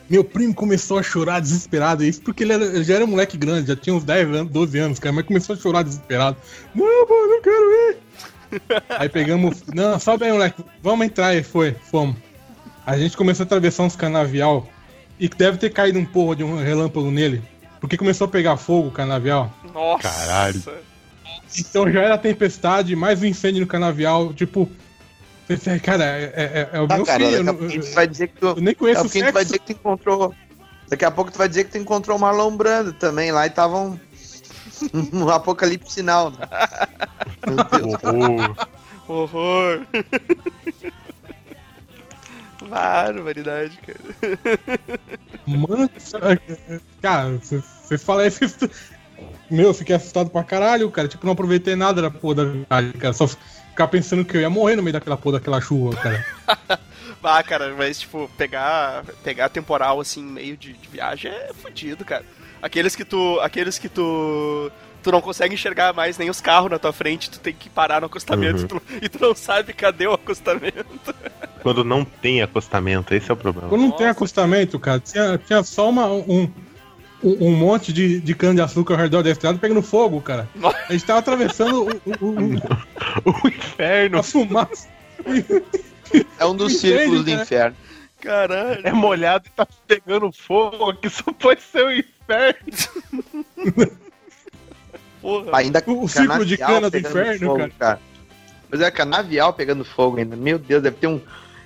Meu 0.09 0.23
primo 0.25 0.55
começou 0.55 0.99
a 0.99 1.03
chorar 1.03 1.41
desesperado, 1.41 2.05
isso 2.05 2.23
porque 2.23 2.45
ele, 2.45 2.53
era- 2.53 2.65
ele 2.65 2.85
já 2.85 2.95
era 2.95 3.07
moleque 3.07 3.37
grande, 3.37 3.67
já 3.69 3.77
tinha 3.77 3.95
uns 3.95 4.05
10 4.05 4.29
anos, 4.29 4.53
12 4.53 4.79
anos, 4.79 4.99
cara, 4.99 5.13
mas 5.13 5.27
começou 5.27 5.55
a 5.55 5.59
chorar 5.59 5.83
desesperado. 5.83 6.37
Não, 6.75 7.07
pô, 7.07 7.15
não 7.27 7.43
quero 7.43 7.71
ir. 7.91 7.97
Aí 8.91 9.09
pegamos, 9.09 9.65
não, 9.75 9.99
sobe 9.99 10.25
aí, 10.25 10.33
moleque, 10.33 10.65
vamos 10.81 11.05
entrar 11.07 11.29
aí, 11.29 11.43
foi, 11.43 11.75
fomos. 11.91 12.17
A 12.87 12.97
gente 12.97 13.17
começou 13.17 13.43
a 13.43 13.47
atravessar 13.47 13.83
uns 13.83 13.97
canavial 13.97 14.69
e 15.19 15.29
deve 15.29 15.59
ter 15.59 15.71
caído 15.71 15.99
um 15.99 16.05
porra 16.05 16.37
de 16.37 16.45
um 16.45 16.57
relâmpago 16.57 17.11
nele, 17.11 17.43
porque 17.81 17.97
começou 17.97 18.27
a 18.27 18.29
pegar 18.29 18.57
fogo 18.57 18.89
o 18.89 18.93
canavial. 18.93 19.53
Nossa. 19.75 20.09
Caralho. 20.09 20.63
Então 21.59 21.91
já 21.91 22.03
era 22.03 22.17
tempestade, 22.17 22.95
mais 22.95 23.21
um 23.23 23.27
incêndio 23.27 23.61
no 23.63 23.67
canavial, 23.67 24.33
tipo. 24.33 24.71
Você- 25.49 25.79
Cara, 25.81 26.05
é, 26.05 26.69
é- 26.73 26.77
é 26.77 26.81
o 26.81 26.87
Tá, 26.89 26.97
meu 26.97 27.07
cara, 27.07 27.25
filho. 27.25 27.45
daqui 27.45 27.77
a 27.79 27.81
tu 27.81 27.95
vai 27.95 28.07
dizer 28.07 28.27
que 28.29 28.35
tu. 28.41 28.47
eu 28.47 28.57
nem 28.57 28.75
conheço 28.75 29.01
o 29.01 29.05
pouquinho 29.05 29.27
tu 29.27 29.33
vai 29.33 29.45
sexo. 29.45 29.53
dizer 29.53 29.59
que 29.61 29.67
tu 29.75 29.79
encontrou. 29.79 30.35
Daqui 30.89 31.05
a 31.05 31.11
pouco 31.11 31.31
tu 31.33 31.39
vai 31.39 31.49
dizer 31.49 31.65
que 31.65 31.71
tu 31.73 31.79
encontrou 31.79 32.17
o 32.17 32.21
Marlon 32.21 32.57
Brando 32.57 32.93
também 32.93 33.31
lá 33.33 33.47
e 33.47 33.51
tava 33.51 33.77
um. 33.79 33.99
um 35.13 35.29
apocalipse 35.31 35.93
sinal. 35.95 36.31
Né? 36.31 36.39
Meu 37.47 37.57
Deus. 37.57 37.95
Horror. 38.05 38.69
Horror. 39.09 39.87
Barbaridade, 42.69 43.79
cara. 43.87 44.39
Mano, 45.47 45.91
cara, 47.03 47.31
você 47.39 47.63
você 47.85 47.99
fala 47.99 48.27
isso. 48.27 48.41
Meu, 49.51 49.67
eu 49.69 49.75
fiquei 49.75 49.95
assustado 49.95 50.29
pra 50.31 50.43
caralho, 50.43 50.91
cara. 50.91 51.07
Tipo, 51.07 51.25
não 51.25 51.33
aproveitei 51.35 51.77
nada 51.77 52.03
da 52.03 52.11
porra 52.11 52.35
da 52.35 52.45
viagem, 52.45 52.93
cara. 52.99 53.13
Só 53.13 53.29
ficar 53.77 53.89
pensando 53.89 54.25
que 54.25 54.35
eu 54.35 54.41
ia 54.41 54.49
morrer 54.49 54.75
no 54.75 54.83
meio 54.83 54.95
daquela 54.95 55.19
porra 55.19 55.39
daquela 55.39 55.61
chuva, 55.61 55.95
cara. 55.97 56.25
Ah, 57.29 57.43
cara, 57.43 57.75
mas 57.77 57.99
tipo, 57.99 58.31
pegar, 58.39 59.03
pegar 59.25 59.49
temporal 59.49 59.99
assim, 59.99 60.23
meio 60.23 60.57
de, 60.57 60.75
de 60.75 60.89
viagem 60.89 61.29
é 61.33 61.51
fudido, 61.53 62.05
cara. 62.05 62.25
Aqueles 62.63 62.95
que 62.95 63.05
tu. 63.05 63.41
Aqueles 63.41 63.79
que 63.79 63.89
tu. 63.89 64.71
tu 65.03 65.11
não 65.11 65.21
consegue 65.21 65.53
enxergar 65.53 65.93
mais 65.93 66.17
nem 66.19 66.31
os 66.31 66.41
carros 66.41 66.71
na 66.71 66.79
tua 66.79 66.93
frente, 66.93 67.29
tu 67.29 67.41
tem 67.41 67.53
que 67.53 67.69
parar 67.69 68.01
no 68.01 68.07
acostamento 68.07 68.59
Uhum. 68.61 68.65
e, 68.65 68.69
tu, 68.69 68.83
e 69.07 69.09
tu 69.09 69.19
não 69.21 69.35
sabe 69.35 69.73
cadê 69.73 70.07
o 70.07 70.13
acostamento. 70.13 71.13
Quando 71.65 71.83
não 71.83 72.05
tem 72.05 72.43
acostamento, 72.43 73.13
esse 73.13 73.29
é 73.29 73.35
o 73.35 73.37
problema. 73.37 73.69
Quando 73.69 73.81
não 73.83 73.91
tem 73.91 74.07
Nossa. 74.07 74.13
acostamento, 74.19 74.79
cara, 74.79 75.01
tinha, 75.01 75.37
tinha 75.37 75.65
só 75.65 75.89
uma, 75.91 76.07
um, 76.07 76.49
um, 77.23 77.49
um 77.49 77.57
monte 77.57 77.93
de, 77.93 78.21
de 78.21 78.35
cana-de-açúcar 78.35 78.95
ao 78.95 79.01
redor 79.01 79.23
da 79.23 79.31
estrada 79.31 79.59
pegando 79.59 79.83
fogo, 79.83 80.21
cara. 80.21 80.49
Nossa. 80.55 80.77
A 80.89 80.93
gente 80.93 81.05
tava 81.05 81.19
atravessando 81.21 81.85
o, 81.85 81.89
o- 82.25 82.31
o- 83.25 83.43
O 83.45 83.49
inferno 83.49 84.19
a 84.19 84.23
fumaça. 84.23 84.89
É 86.39 86.45
um 86.47 86.55
dos 86.55 86.73
Entende, 86.75 86.99
círculos 86.99 87.25
do 87.25 87.31
inferno. 87.31 87.77
Caralho. 88.21 88.81
é 88.85 88.93
molhado 88.93 89.47
e 89.47 89.51
tá 89.51 89.67
pegando 89.87 90.31
fogo, 90.33 90.95
que 90.95 91.09
só 91.09 91.31
pode 91.33 91.63
ser 91.63 91.85
o 91.85 91.93
inferno. 91.93 92.57
Porra. 95.21 95.57
Ainda 95.59 95.83
O- 95.87 96.09
círculo 96.09 96.45
de 96.45 96.57
cana 96.57 96.89
do 96.89 96.93
pegando 96.93 97.11
inferno, 97.19 97.47
fogo, 97.47 97.71
cara. 97.79 98.01
Mas 98.71 98.81
é 98.81 98.91
canavial 98.91 99.53
pegando 99.53 99.85
fogo 99.85 100.19
ainda. 100.19 100.37
Meu 100.37 100.59
Deus, 100.59 100.83
deve 100.83 100.97
ter 100.97 101.07
um. 101.07 101.21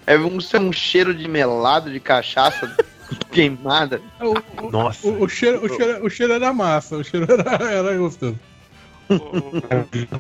É 0.07 0.17
um, 0.19 0.39
é 0.53 0.59
um 0.59 0.73
cheiro 0.73 1.15
de 1.15 1.29
melado, 1.29 1.91
de 1.91 2.01
cachaça 2.01 2.75
queimada. 3.33 4.01
O, 4.21 4.67
o- 4.67 4.71
Nossa. 4.71 5.07
o- 5.07 5.23
o 5.25 5.29
cheiro, 5.29 5.65
o, 5.65 5.69
cheiro, 5.69 6.05
o 6.07 6.11
cheiro 6.11 6.33
era 6.33 6.53
massa, 6.53 6.97
o 6.97 7.05
cheiro 7.05 7.27
era, 7.33 7.65
era 7.65 7.97
gostoso. 7.97 8.39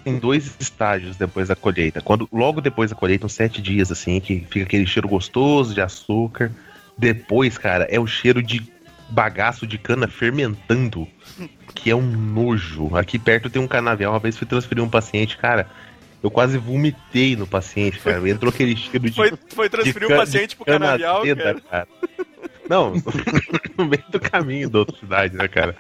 Tem 0.04 0.18
dois 0.18 0.56
estágios 0.58 1.16
depois 1.16 1.48
da 1.48 1.56
colheita. 1.56 2.00
Quando 2.00 2.28
logo 2.32 2.60
depois 2.60 2.90
da 2.90 2.96
colheita, 2.96 3.26
uns 3.26 3.32
sete 3.34 3.62
dias 3.62 3.90
assim, 3.92 4.20
que 4.20 4.40
fica 4.50 4.64
aquele 4.64 4.86
cheiro 4.86 5.08
gostoso 5.08 5.74
de 5.74 5.80
açúcar. 5.80 6.50
Depois, 6.98 7.56
cara, 7.56 7.84
é 7.90 7.98
o 8.00 8.06
cheiro 8.06 8.42
de 8.42 8.60
bagaço 9.08 9.66
de 9.66 9.78
cana 9.78 10.06
fermentando, 10.08 11.06
que 11.74 11.90
é 11.90 11.94
um 11.94 12.02
nojo. 12.02 12.96
Aqui 12.96 13.18
perto 13.18 13.48
tem 13.48 13.62
um 13.62 13.68
canavial. 13.68 14.12
Uma 14.12 14.18
vez 14.18 14.36
fui 14.36 14.46
transferir 14.46 14.82
um 14.82 14.88
paciente, 14.88 15.36
cara. 15.38 15.68
Eu 16.22 16.30
quase 16.30 16.58
vomitei 16.58 17.34
no 17.36 17.46
paciente, 17.46 17.98
cara. 17.98 18.28
Entrou 18.28 18.52
aquele 18.52 18.76
cheiro 18.76 19.08
de. 19.08 19.16
Foi, 19.16 19.32
foi 19.54 19.68
transferir 19.70 20.08
de 20.08 20.14
o 20.14 20.16
paciente 20.16 20.54
pro 20.56 20.64
cana 20.66 20.86
canavial, 20.86 21.22
azeda, 21.22 21.60
cara. 21.70 21.88
Não, 22.68 22.92
no 23.76 23.86
meio 23.86 24.04
do 24.10 24.20
caminho 24.20 24.68
da 24.70 24.80
outra 24.80 24.96
cidade, 24.98 25.34
né, 25.36 25.48
cara? 25.48 25.74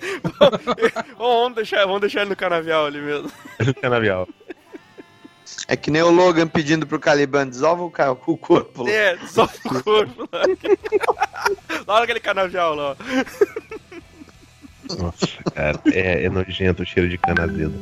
Vamos, 1.18 1.56
deixar, 1.56 1.84
vamos 1.84 2.00
deixar 2.00 2.20
ele 2.20 2.30
no 2.30 2.36
canavial 2.36 2.86
ali 2.86 3.00
mesmo. 3.00 3.30
No 3.64 3.74
canavial. 3.74 4.28
É 5.66 5.76
que 5.76 5.90
nem 5.90 6.02
o 6.02 6.10
Logan 6.10 6.46
pedindo 6.46 6.86
pro 6.86 7.00
Caliban, 7.00 7.48
dissolva 7.48 7.82
o, 7.82 7.90
ca- 7.90 8.12
o 8.12 8.36
corpo. 8.36 8.84
lá. 8.84 8.90
É, 8.90 9.18
só 9.26 9.44
o 9.44 9.82
corpo 9.82 10.28
lá. 10.32 10.42
Lá 11.86 12.00
naquele 12.00 12.20
canavial 12.20 12.74
lá, 12.74 12.90
ó. 12.92 12.96
Nossa, 14.96 15.26
cara, 15.54 15.80
é, 15.92 16.24
é 16.24 16.28
nojento 16.30 16.82
o 16.82 16.86
cheiro 16.86 17.08
de 17.08 17.18
cana 17.18 17.44
azeda. 17.44 17.74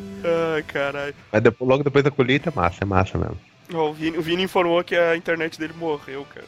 Ai, 0.55 0.63
caralho. 0.63 1.15
Mas 1.33 1.43
depois- 1.43 1.69
logo 1.69 1.85
depois 1.85 2.03
da 2.05 2.11
colheita 2.11 2.49
é 2.51 2.53
massa, 2.55 2.79
é 2.83 2.85
massa 2.85 3.17
mesmo. 3.19 3.39
Ó, 3.75 3.91
o, 3.91 3.93
Vini, 3.93 4.17
o 4.19 4.23
Vini 4.23 4.43
informou 4.45 4.83
que 4.85 4.95
a 4.97 5.17
internet 5.17 5.59
dele 5.59 5.73
morreu, 5.77 6.27
cara. 6.33 6.47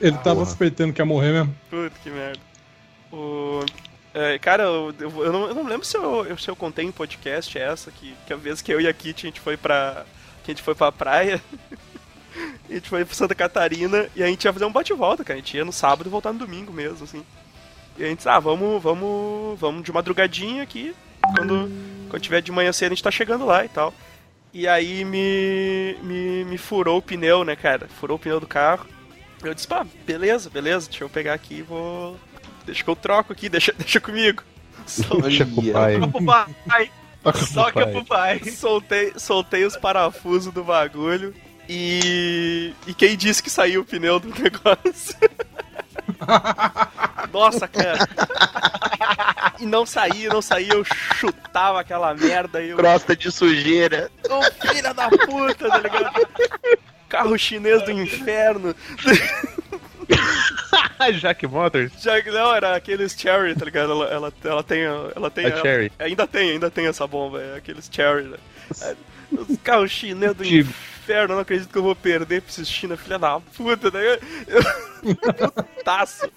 Ele 0.00 0.16
tava 0.18 0.36
Porra. 0.36 0.46
suspeitando 0.46 0.92
que 0.92 1.00
ia 1.00 1.04
morrer 1.06 1.32
mesmo. 1.32 1.54
Puta 1.68 1.92
que 2.02 2.10
merda. 2.10 2.38
O... 3.12 3.60
é, 4.14 4.38
cara, 4.38 4.62
eu, 4.64 4.94
eu- 4.98 5.32
não, 5.32 5.48
eu 5.48 5.54
não 5.54 5.64
lembro 5.66 5.84
se 5.84 5.96
eu, 5.96 6.38
se 6.38 6.48
eu 6.48 6.56
contei 6.56 6.84
em 6.84 6.92
podcast 6.92 7.58
essa, 7.58 7.90
que, 7.90 8.14
que 8.26 8.32
a 8.32 8.36
vez 8.36 8.62
que 8.62 8.72
eu 8.72 8.80
e 8.80 8.86
a 8.88 8.92
Kitty 8.92 9.26
a 9.26 9.28
gente 9.30 9.40
foi 9.40 9.56
pra. 9.56 10.04
Que 10.44 10.50
a 10.52 10.54
gente 10.54 10.62
foi 10.62 10.74
pra 10.74 10.90
praia. 10.92 11.40
a 12.70 12.72
gente 12.72 12.88
foi 12.88 13.04
pra 13.04 13.14
Santa 13.14 13.34
Catarina 13.34 14.06
e 14.16 14.22
a 14.22 14.26
gente 14.26 14.44
ia 14.44 14.52
fazer 14.52 14.64
um 14.64 14.72
bate-volta, 14.72 15.24
cara. 15.24 15.38
A 15.38 15.42
gente 15.42 15.56
ia 15.56 15.64
no 15.64 15.72
sábado 15.72 16.06
e 16.06 16.10
voltar 16.10 16.32
no 16.32 16.38
domingo 16.38 16.72
mesmo, 16.72 17.04
assim. 17.04 17.22
E 17.98 18.04
a 18.04 18.06
gente 18.08 18.18
disse, 18.18 18.28
ah, 18.28 18.38
vamos, 18.38 18.82
vamos, 18.82 19.58
vamos 19.58 19.82
de 19.82 19.92
madrugadinha 19.92 20.62
aqui. 20.62 20.94
Quando, 21.36 21.70
quando 22.08 22.22
tiver 22.22 22.40
de 22.40 22.50
manhã 22.50 22.72
cedo 22.72 22.92
a 22.92 22.94
gente 22.94 23.02
tá 23.04 23.10
chegando 23.10 23.44
lá 23.44 23.64
e 23.64 23.68
tal. 23.68 23.92
E 24.52 24.66
aí 24.66 25.04
me, 25.04 25.96
me, 26.02 26.44
me 26.44 26.58
furou 26.58 26.98
o 26.98 27.02
pneu, 27.02 27.44
né, 27.44 27.54
cara? 27.54 27.88
Furou 28.00 28.16
o 28.16 28.18
pneu 28.20 28.40
do 28.40 28.46
carro. 28.46 28.86
Eu 29.42 29.54
disse, 29.54 29.66
pá, 29.68 29.86
beleza, 30.06 30.50
beleza, 30.50 30.88
deixa 30.88 31.04
eu 31.04 31.08
pegar 31.08 31.34
aqui 31.34 31.56
e 31.58 31.62
vou. 31.62 32.18
Deixa 32.66 32.82
que 32.82 32.90
eu 32.90 32.96
troco 32.96 33.32
aqui, 33.32 33.48
deixa, 33.48 33.72
deixa 33.78 34.00
comigo. 34.00 34.42
Sol- 34.86 35.20
Deixa 35.22 35.44
com 35.46 35.60
o 35.60 35.72
pai. 35.72 36.00
Toca 36.00 36.08
pro 36.08 36.24
pai. 36.24 36.90
Só 37.34 37.70
que 37.70 37.86
pro 37.86 38.04
pai. 38.04 38.40
Soltei, 38.50 39.12
soltei 39.16 39.64
os 39.64 39.76
parafusos 39.76 40.52
do 40.52 40.64
bagulho. 40.64 41.34
E. 41.68 42.72
E 42.86 42.94
quem 42.94 43.16
disse 43.16 43.42
que 43.42 43.50
saiu 43.50 43.82
o 43.82 43.84
pneu 43.84 44.18
do 44.18 44.28
negócio? 44.40 45.14
Nossa, 47.32 47.68
cara. 47.68 47.98
E 49.58 49.66
não 49.66 49.84
saía, 49.84 50.28
não 50.28 50.42
saía, 50.42 50.72
eu 50.72 50.84
chutava 51.16 51.80
aquela 51.80 52.14
merda 52.14 52.62
e 52.62 52.70
eu. 52.70 52.76
Crosta 52.76 53.14
de 53.14 53.30
sujeira. 53.30 54.10
Ô 54.28 54.42
filha 54.68 54.94
da 54.94 55.08
puta, 55.08 55.68
tá 55.68 55.78
ligado? 55.78 56.28
Carro 57.08 57.38
chinês 57.38 57.82
do 57.84 57.90
inferno. 57.90 58.74
Jack 61.20 61.46
Motors? 61.46 61.92
Já, 62.00 62.22
não, 62.24 62.54
era 62.54 62.76
aqueles 62.76 63.12
Cherry, 63.12 63.54
tá 63.54 63.64
ligado? 63.64 63.92
Ela, 63.92 64.06
ela, 64.06 64.32
ela 64.44 64.62
tem. 64.62 64.82
Ela 64.82 65.30
tem. 65.30 65.46
A 65.46 65.60
Cherry. 65.60 65.92
Ainda 65.98 66.26
tem, 66.26 66.50
ainda 66.50 66.70
tem 66.70 66.86
essa 66.86 67.06
bomba, 67.06 67.40
é 67.40 67.56
aqueles 67.56 67.88
Cherry, 67.90 68.24
né? 68.24 68.36
É, 68.82 68.94
Os 69.32 69.56
carros 69.62 69.90
chineses 69.90 70.36
do 70.36 70.44
Digo. 70.44 70.72
Inferno, 71.10 71.32
eu 71.32 71.36
não 71.36 71.42
acredito 71.42 71.70
que 71.70 71.78
eu 71.78 71.82
vou 71.82 71.96
perder 71.96 72.40
pra 72.42 72.50
esses 72.50 72.68
China, 72.70 72.96
filha 72.96 73.18
da 73.18 73.40
puta, 73.40 73.90
né? 73.90 74.00
Eu, 74.46 74.60
eu, 74.62 75.82
taço. 75.84 76.30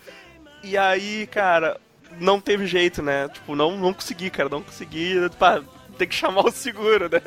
E 0.63 0.77
aí, 0.77 1.27
cara, 1.27 1.79
não 2.19 2.39
teve 2.39 2.65
jeito, 2.65 3.01
né? 3.01 3.29
Tipo, 3.29 3.55
não, 3.55 3.77
não 3.77 3.93
consegui, 3.93 4.29
cara, 4.29 4.49
não 4.49 4.63
consegui. 4.63 5.15
Pá, 5.37 5.61
tem 5.97 6.07
que 6.07 6.15
chamar 6.15 6.45
o 6.45 6.51
seguro, 6.51 7.09
né? 7.09 7.21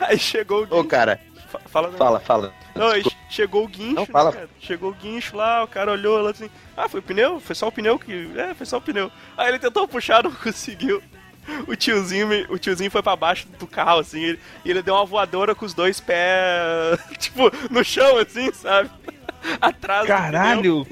Aí 0.00 0.18
chegou 0.18 0.66
o 0.70 0.80
Ô, 0.80 0.84
cara, 0.84 1.20
fa- 1.48 1.60
Fala, 1.66 1.90
né? 1.90 1.96
fala, 1.98 2.20
fala. 2.20 2.52
Não, 2.74 2.88
aí 2.88 3.04
chegou 3.30 3.64
o 3.64 3.68
guincho, 3.68 3.94
Não, 3.94 4.02
né, 4.02 4.08
fala. 4.10 4.32
cara? 4.32 4.48
Chegou 4.60 4.90
o 4.90 4.94
guincho 4.94 5.36
lá, 5.36 5.62
o 5.62 5.68
cara 5.68 5.92
olhou 5.92 6.20
lá 6.20 6.30
assim, 6.30 6.50
ah, 6.76 6.88
foi 6.88 7.00
o 7.00 7.02
pneu? 7.02 7.38
Foi 7.38 7.54
só 7.54 7.68
o 7.68 7.72
pneu 7.72 7.98
que. 7.98 8.32
É, 8.36 8.52
foi 8.54 8.66
só 8.66 8.78
o 8.78 8.80
pneu. 8.80 9.10
Aí 9.36 9.48
ele 9.48 9.58
tentou 9.60 9.86
puxar, 9.86 10.24
não 10.24 10.32
conseguiu. 10.34 11.00
O 11.68 11.76
tiozinho, 11.76 12.28
o 12.48 12.58
tiozinho 12.58 12.90
foi 12.90 13.02
pra 13.02 13.14
baixo 13.16 13.46
do 13.58 13.66
carro, 13.66 14.00
assim, 14.00 14.22
ele- 14.22 14.40
e 14.64 14.70
ele 14.70 14.82
deu 14.82 14.94
uma 14.94 15.04
voadora 15.04 15.54
com 15.54 15.64
os 15.66 15.74
dois 15.74 16.00
pés, 16.00 16.98
tipo, 17.18 17.50
no 17.70 17.84
chão, 17.84 18.18
assim, 18.18 18.52
sabe? 18.52 18.90
Atrás. 19.60 20.06
Caralho! 20.06 20.86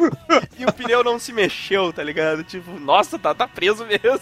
E 0.58 0.64
o 0.66 0.72
pneu 0.72 1.02
não 1.02 1.18
se 1.18 1.32
mexeu, 1.32 1.92
tá 1.92 2.02
ligado? 2.02 2.44
Tipo, 2.44 2.78
nossa, 2.78 3.18
tá, 3.18 3.34
tá 3.34 3.48
preso 3.48 3.86
mesmo. 3.86 4.20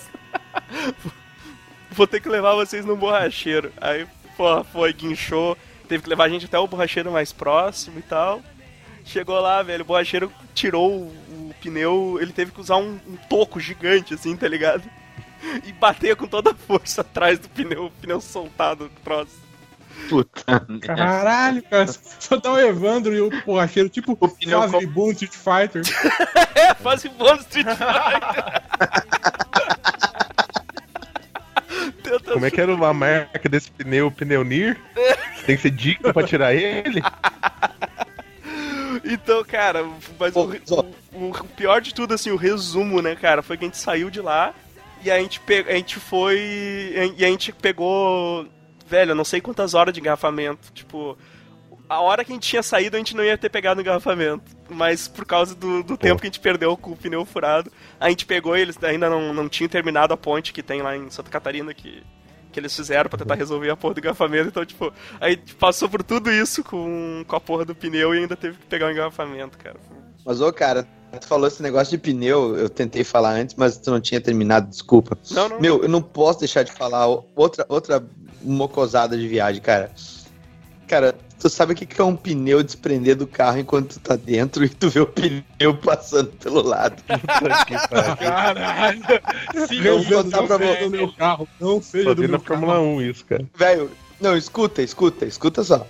Vou 1.91 2.07
ter 2.07 2.21
que 2.21 2.29
levar 2.29 2.55
vocês 2.55 2.85
no 2.85 2.97
borracheiro. 2.97 3.73
Aí, 3.81 4.07
pô, 4.37 4.63
foi, 4.65 4.93
guinchou. 4.93 5.57
Teve 5.89 6.05
que 6.05 6.09
levar 6.09 6.25
a 6.25 6.29
gente 6.29 6.47
até 6.47 6.57
o 6.59 6.69
borracheiro 6.69 7.11
mais 7.11 7.33
próximo 7.33 7.99
e 7.99 8.03
tal. 8.03 8.41
Chegou 9.05 9.41
lá, 9.41 9.63
velho, 9.63 9.83
o 9.83 9.87
borracheiro 9.87 10.33
tirou 10.55 10.89
o, 10.93 11.07
o 11.07 11.55
pneu, 11.61 12.19
ele 12.21 12.33
teve 12.33 12.53
que 12.53 12.61
usar 12.61 12.77
um, 12.77 13.01
um 13.09 13.17
toco 13.29 13.59
gigante, 13.59 14.15
assim, 14.15 14.37
tá 14.37 14.47
ligado? 14.47 14.85
E 15.65 15.73
bater 15.73 16.15
com 16.17 16.27
toda 16.27 16.51
a 16.51 16.55
força 16.55 17.01
atrás 17.01 17.39
do 17.39 17.49
pneu, 17.49 17.87
o 17.87 17.91
pneu 17.91 18.21
soltado 18.21 18.85
do 18.89 19.01
troço. 19.03 19.39
Puta. 20.09 20.61
Caralho, 20.81 21.63
cara. 21.63 21.87
Só 22.19 22.41
tá 22.41 22.53
o 22.53 22.59
Evandro 22.59 23.15
e 23.15 23.21
o 23.21 23.31
borracheiro, 23.45 23.89
tipo 23.89 24.17
O 24.21 24.29
pneu 24.29 24.61
fase 24.63 24.87
com- 24.87 25.11
Street 25.13 25.33
Fighter. 25.35 25.83
É, 26.55 26.75
um 27.09 27.13
bom 27.15 27.35
Street 27.37 27.67
Fighter. 27.67 28.61
Como 32.33 32.45
é 32.47 32.51
que 32.51 32.61
era 32.61 32.73
a 32.73 32.93
marca 32.95 33.49
desse 33.49 33.71
pneu, 33.71 34.09
o 34.09 34.13
pneu 34.13 34.43
Nir? 34.45 34.79
Tem 35.47 35.57
que 35.57 35.63
ser 35.63 35.71
digno 35.71 36.13
pra 36.13 36.23
tirar 36.27 36.55
ele? 36.55 37.03
Então, 39.05 39.45
cara, 39.45 39.87
mas 40.19 40.35
o, 40.37 40.53
Só- 40.65 40.85
o- 41.13 41.31
o 41.31 41.45
pior 41.57 41.81
de 41.81 41.95
tudo, 41.95 42.13
assim, 42.15 42.31
o 42.31 42.37
resumo, 42.37 43.01
né, 43.01 43.15
cara, 43.17 43.43
foi 43.43 43.57
que 43.57 43.65
a 43.65 43.69
gente 43.69 43.79
saiu 43.79 44.11
de 44.11 44.21
lá 44.21 44.53
e 45.05 45.11
a 45.11 45.19
gente, 45.19 45.41
pe- 45.41 45.67
a 45.69 45.73
gente 45.75 45.99
foi. 45.99 46.37
E 47.17 47.25
a 47.25 47.29
gente 47.29 47.53
pegou. 47.53 48.47
Velho, 48.87 49.13
eu 49.13 49.15
não 49.15 49.25
sei 49.25 49.41
quantas 49.41 49.75
horas 49.75 49.95
de 49.95 50.01
engarrafamento. 50.01 50.73
Tipo, 50.73 51.17
a 51.89 52.01
hora 52.01 52.25
que 52.25 52.33
a 52.33 52.35
gente 52.35 52.49
tinha 52.49 52.63
saído, 52.63 52.97
a 52.97 52.99
gente 52.99 53.15
não 53.17 53.25
ia 53.25 53.39
ter 53.39 53.49
pegado 53.49 53.79
o 53.79 53.83
engarrafamento. 53.83 54.43
Mas 54.69 55.07
por 55.09 55.25
causa 55.25 55.55
do, 55.55 55.83
do 55.83 55.97
tempo 55.97 56.21
que 56.21 56.27
a 56.27 56.31
gente 56.31 56.41
perdeu 56.41 56.77
com 56.77 56.91
o 56.93 56.97
pneu 56.97 57.25
furado, 57.25 57.71
a 57.99 58.09
gente 58.09 58.27
pegou 58.27 58.57
e 58.57 58.61
eles 58.61 58.83
ainda 58.83 59.09
não, 59.11 59.33
não 59.33 59.49
tinham 59.49 59.69
terminado 59.69 60.13
a 60.15 60.17
ponte 60.17 60.53
que 60.53 60.63
tem 60.63 60.83
lá 60.83 60.97
em 60.97 61.11
Santa 61.11 61.31
Catarina, 61.31 61.73
que, 61.75 62.03
que 62.53 62.59
eles 62.61 62.75
fizeram 62.75 63.09
pra 63.11 63.19
tentar 63.19 63.35
resolver 63.35 63.71
a 63.71 63.77
porra 63.77 63.95
do 63.95 64.01
engarrafamento. 64.01 64.49
Então, 64.49 64.65
tipo, 64.65 64.93
a 65.21 65.31
gente 65.31 65.55
passou 65.57 65.89
por 65.89 66.03
tudo 66.03 66.31
isso 66.31 66.63
com, 66.65 67.25
com 67.27 67.37
a 67.37 67.41
porra 67.41 67.65
do 67.65 67.75
pneu 67.75 68.15
e 68.15 68.19
ainda 68.19 68.37
teve 68.37 68.59
que 68.59 68.67
pegar 68.67 68.87
o 68.87 68.91
engarrafamento, 68.91 69.57
cara. 69.59 69.77
Mas, 70.25 70.41
ô, 70.41 70.53
cara, 70.53 70.87
tu 71.19 71.27
falou 71.27 71.49
esse 71.49 71.63
negócio 71.63 71.91
de 71.91 71.99
pneu, 71.99 72.57
eu 72.57 72.69
tentei 72.69 73.03
falar 73.03 73.33
antes, 73.33 73.55
mas 73.57 73.77
tu 73.77 73.91
não 73.91 74.01
tinha 74.01 74.21
terminado, 74.21 74.69
desculpa. 74.69 75.17
Não, 75.31 75.49
não. 75.49 75.61
Meu, 75.61 75.83
eu 75.83 75.89
não 75.89 76.03
posso 76.03 76.41
deixar 76.41 76.63
de 76.63 76.73
falar 76.73 77.07
outra, 77.35 77.65
outra 77.69 78.05
mocosada 78.43 79.17
de 79.17 79.27
viagem, 79.27 79.61
cara. 79.61 79.91
Cara, 80.87 81.15
tu 81.39 81.49
sabe 81.49 81.73
o 81.73 81.77
que 81.77 81.87
que 81.87 82.01
é 82.01 82.05
um 82.05 82.17
pneu 82.17 82.63
desprender 82.63 83.17
do 83.17 83.27
carro 83.27 83.59
enquanto 83.59 83.95
tu 83.95 84.01
tá 84.01 84.17
dentro 84.17 84.63
e 84.67 84.69
tu 84.69 84.89
vê 84.91 85.01
o 85.01 85.07
pneu 85.07 85.77
passando 85.83 86.31
pelo 86.33 86.63
lado. 86.63 87.03
Caralho! 88.19 89.01
Sim, 89.69 89.81
eu 89.83 90.03
vou 90.03 90.25
contar 90.25 90.39
não 90.39 90.47
pra 90.47 90.59
você. 90.59 90.85
do 90.85 90.91
meu 90.91 91.13
carro. 91.13 91.49
Não 91.59 91.83
seja 91.83 92.15
do 92.15 92.23
vi 92.23 92.29
meu 92.29 92.39
na 92.39 92.45
Fórmula 92.45 92.75
carro. 92.75 92.87
1 92.87 93.03
isso, 93.03 93.25
cara. 93.25 93.45
Velho, 93.55 93.91
não, 94.21 94.37
escuta, 94.37 94.83
escuta, 94.83 95.25
escuta 95.25 95.65
só. 95.65 95.87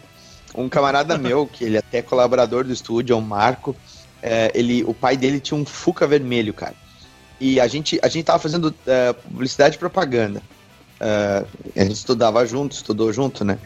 Um 0.54 0.68
camarada 0.68 1.16
meu, 1.16 1.46
que 1.46 1.64
ele 1.64 1.76
é 1.76 1.78
até 1.78 2.02
colaborador 2.02 2.64
do 2.64 2.72
estúdio, 2.72 3.14
é 3.14 3.16
o 3.16 3.20
Marco, 3.20 3.76
é, 4.22 4.50
ele, 4.54 4.84
o 4.84 4.94
pai 4.94 5.16
dele 5.16 5.40
tinha 5.40 5.58
um 5.58 5.64
Fuca 5.64 6.06
vermelho, 6.06 6.52
cara. 6.52 6.74
E 7.40 7.58
a 7.58 7.66
gente, 7.66 7.98
a 8.02 8.08
gente 8.08 8.24
tava 8.24 8.38
fazendo 8.38 8.74
é, 8.86 9.12
publicidade 9.12 9.76
e 9.76 9.78
propaganda. 9.78 10.42
É, 11.00 11.44
a 11.76 11.84
gente 11.84 11.96
estudava 11.96 12.44
junto, 12.44 12.72
estudou 12.72 13.12
junto, 13.12 13.44
né? 13.44 13.58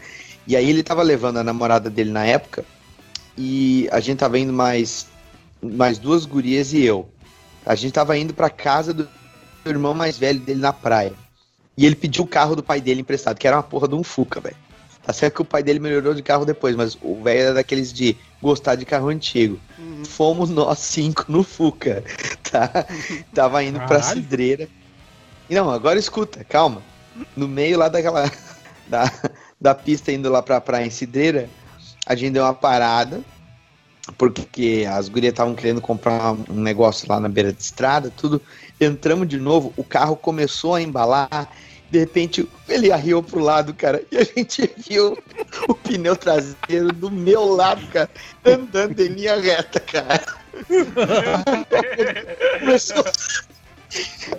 E 0.47 0.55
aí 0.55 0.69
ele 0.69 0.83
tava 0.83 1.01
levando 1.03 1.37
a 1.37 1.43
namorada 1.43 1.89
dele 1.89 2.11
na 2.11 2.25
época, 2.25 2.63
e 3.37 3.89
a 3.91 3.99
gente 3.99 4.19
tava 4.19 4.39
indo 4.39 4.53
mais, 4.53 5.07
mais 5.61 5.97
duas 5.97 6.25
gurias 6.25 6.71
e 6.71 6.83
eu. 6.83 7.09
A 7.65 7.75
gente 7.75 7.93
tava 7.93 8.17
indo 8.17 8.33
pra 8.33 8.49
casa 8.49 8.93
do 8.93 9.09
irmão 9.65 9.93
mais 9.93 10.17
velho 10.17 10.39
dele 10.39 10.61
na 10.61 10.71
praia. 10.71 11.13
E 11.77 11.85
ele 11.85 11.95
pediu 11.95 12.23
o 12.23 12.27
carro 12.27 12.55
do 12.55 12.63
pai 12.63 12.79
dele 12.79 13.01
emprestado, 13.01 13.37
que 13.37 13.47
era 13.47 13.57
uma 13.57 13.63
porra 13.63 13.87
de 13.87 13.95
um 13.95 14.03
Fuca, 14.03 14.39
velho. 14.39 14.55
Tá 15.05 15.13
certo 15.13 15.35
que 15.35 15.41
o 15.43 15.45
pai 15.45 15.61
dele 15.61 15.79
melhorou 15.79 16.15
de 16.15 16.23
carro 16.23 16.45
depois, 16.45 16.75
mas 16.75 16.97
o 16.99 17.21
velho 17.21 17.41
era 17.41 17.53
daqueles 17.53 17.93
de 17.93 18.17
gostar 18.41 18.73
de 18.73 18.85
carro 18.85 19.09
antigo. 19.09 19.59
Fomos 20.07 20.49
nós 20.49 20.79
cinco 20.79 21.25
no 21.27 21.43
Fuca, 21.43 22.03
tá? 22.51 22.71
Tava 23.33 23.63
indo 23.63 23.77
pra 23.79 23.99
Caralho. 23.99 24.21
Cidreira. 24.21 24.69
E 25.47 25.53
não, 25.53 25.69
agora 25.69 25.99
escuta, 25.99 26.43
calma. 26.43 26.81
No 27.35 27.47
meio 27.47 27.77
lá 27.77 27.87
daquela. 27.87 28.31
Da, 28.87 29.11
da 29.59 29.73
pista 29.73 30.11
indo 30.11 30.29
lá 30.29 30.43
pra 30.43 30.61
praia 30.61 30.85
em 30.85 30.91
Cidreira, 30.91 31.49
a 32.05 32.15
gente 32.15 32.33
deu 32.33 32.43
uma 32.43 32.53
parada. 32.53 33.21
Porque 34.17 34.87
as 34.87 35.09
gurias 35.09 35.33
estavam 35.33 35.55
querendo 35.55 35.81
comprar 35.81 36.33
um 36.33 36.61
negócio 36.61 37.07
lá 37.09 37.19
na 37.19 37.27
beira 37.27 37.51
de 37.51 37.61
estrada, 37.61 38.11
tudo. 38.15 38.39
Entramos 38.79 39.27
de 39.27 39.39
novo, 39.39 39.73
o 39.75 39.83
carro 39.83 40.15
começou 40.15 40.75
a 40.75 40.81
embalar. 40.81 41.51
De 41.95 41.99
repente, 41.99 42.45
ele 42.67 42.91
arriou 42.91 43.23
pro 43.23 43.39
lado, 43.39 43.73
cara, 43.73 44.03
e 44.11 44.17
a 44.17 44.23
gente 44.25 44.69
viu 44.85 45.17
o 45.69 45.73
pneu 45.73 46.13
traseiro 46.13 46.91
do 46.91 47.09
meu 47.09 47.45
lado, 47.45 47.87
cara, 47.87 48.09
andando 48.43 48.99
em 48.99 49.07
linha 49.07 49.39
reta, 49.39 49.79
cara. 49.79 50.21
Começou... 52.59 53.01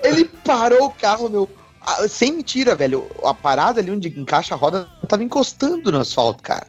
Ele 0.03 0.27
parou 0.45 0.89
o 0.89 0.91
carro, 0.91 1.31
meu. 1.31 1.49
ah, 1.81 2.07
Sem 2.07 2.33
mentira, 2.33 2.75
velho. 2.75 3.11
A 3.25 3.33
parada 3.33 3.81
ali 3.81 3.91
onde 3.91 4.09
encaixa 4.21 4.55
a 4.55 4.59
roda 4.59 4.87
tava 5.09 5.25
encostando 5.25 5.91
no 5.91 6.01
asfalto, 6.01 6.43
cara. 6.43 6.67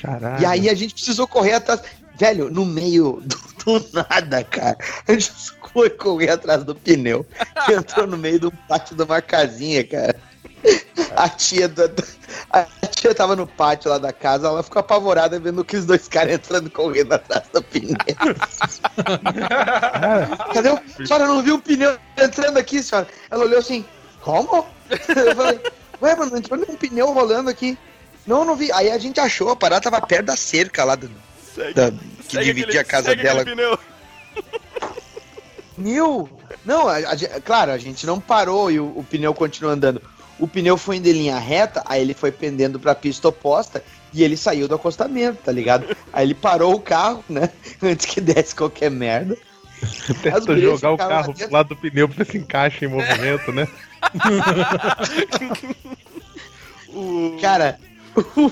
Caralho. 0.00 0.40
E 0.40 0.46
aí 0.46 0.68
a 0.68 0.74
gente 0.74 0.94
precisou 0.94 1.26
correr 1.26 1.54
atrás. 1.54 1.82
Velho, 2.16 2.48
no 2.52 2.64
meio 2.64 3.20
do, 3.24 3.80
do 3.80 3.90
nada, 3.92 4.44
cara. 4.44 4.78
A 5.08 5.12
gente 5.12 5.32
foi 5.74 5.90
correr 5.90 6.30
atrás 6.30 6.64
do 6.64 6.74
pneu. 6.74 7.26
Que 7.66 7.72
entrou 7.74 8.06
no 8.06 8.16
meio 8.16 8.40
do 8.40 8.50
pátio 8.50 8.96
de 8.96 9.02
uma 9.02 9.20
casinha, 9.20 9.84
cara. 9.86 10.16
A 11.14 11.28
tia, 11.28 11.68
da, 11.68 11.90
a 12.50 12.62
tia 12.86 13.14
tava 13.14 13.36
no 13.36 13.46
pátio 13.46 13.90
lá 13.90 13.98
da 13.98 14.12
casa, 14.14 14.46
ela 14.46 14.62
ficou 14.62 14.80
apavorada 14.80 15.38
vendo 15.38 15.60
aqueles 15.60 15.84
dois 15.84 16.08
caras 16.08 16.32
entrando 16.32 16.70
correndo 16.70 17.12
atrás 17.12 17.44
do 17.52 17.62
pneu. 17.62 17.94
Cadê 20.54 20.70
o... 20.70 20.74
A 20.76 21.06
senhora 21.06 21.26
não 21.26 21.42
viu 21.42 21.56
o 21.56 21.60
pneu 21.60 21.98
entrando 22.16 22.56
aqui, 22.58 22.82
senhora? 22.82 23.06
Ela 23.30 23.44
olhou 23.44 23.58
assim, 23.58 23.84
como? 24.22 24.66
Eu 24.90 25.36
falei, 25.36 25.60
ué, 26.00 26.16
mano, 26.16 26.36
entrou 26.36 26.58
um 26.60 26.76
pneu 26.76 27.12
rolando 27.12 27.50
aqui. 27.50 27.76
Não, 28.26 28.44
não 28.44 28.56
vi. 28.56 28.72
Aí 28.72 28.90
a 28.90 28.96
gente 28.98 29.20
achou, 29.20 29.50
a 29.50 29.56
parada 29.56 29.82
tava 29.82 30.00
perto 30.06 30.26
da 30.26 30.36
cerca 30.36 30.82
lá 30.84 30.94
do, 30.94 31.10
Segue, 31.54 31.74
da- 31.74 31.90
que 31.90 32.32
segue 32.32 32.44
dividia 32.54 32.64
aquele- 32.64 32.78
a 32.78 32.84
casa 32.84 33.10
segue 33.10 33.22
dela. 33.22 33.44
pneu. 33.44 33.78
Mil! 35.76 36.28
Não, 36.64 36.88
a- 36.88 36.98
a 36.98 37.40
claro, 37.40 37.72
a 37.72 37.78
gente 37.78 38.06
não 38.06 38.20
parou 38.20 38.70
e 38.70 38.78
o, 38.80 38.84
o 38.96 39.04
pneu 39.08 39.34
continuou 39.34 39.74
andando. 39.74 40.00
O 40.38 40.46
pneu 40.48 40.76
foi 40.76 40.96
indo 40.96 41.08
em 41.08 41.12
linha 41.12 41.38
reta, 41.38 41.82
aí 41.86 42.00
ele 42.00 42.14
foi 42.14 42.30
pendendo 42.32 42.78
pra 42.80 42.94
pista 42.94 43.28
oposta 43.28 43.82
e 44.12 44.22
ele 44.22 44.36
saiu 44.36 44.66
do 44.68 44.74
acostamento, 44.74 45.38
tá 45.44 45.52
ligado? 45.52 45.86
Aí 46.12 46.26
ele 46.26 46.34
parou 46.34 46.74
o 46.74 46.80
carro, 46.80 47.24
né? 47.28 47.50
Antes 47.82 48.06
que 48.06 48.20
desse 48.20 48.54
qualquer 48.54 48.90
merda. 48.90 49.36
Gurias 50.46 50.80
jogar 50.80 50.92
o 50.92 50.96
carro 50.96 51.34
pro 51.34 51.52
lado 51.52 51.68
do 51.70 51.76
pneu 51.76 52.08
pra 52.08 52.24
ver 52.24 52.30
se 52.30 52.38
encaixa 52.38 52.84
em 52.84 52.88
movimento, 52.88 53.52
né? 53.52 53.68
O... 56.88 57.36
Cara, 57.40 57.78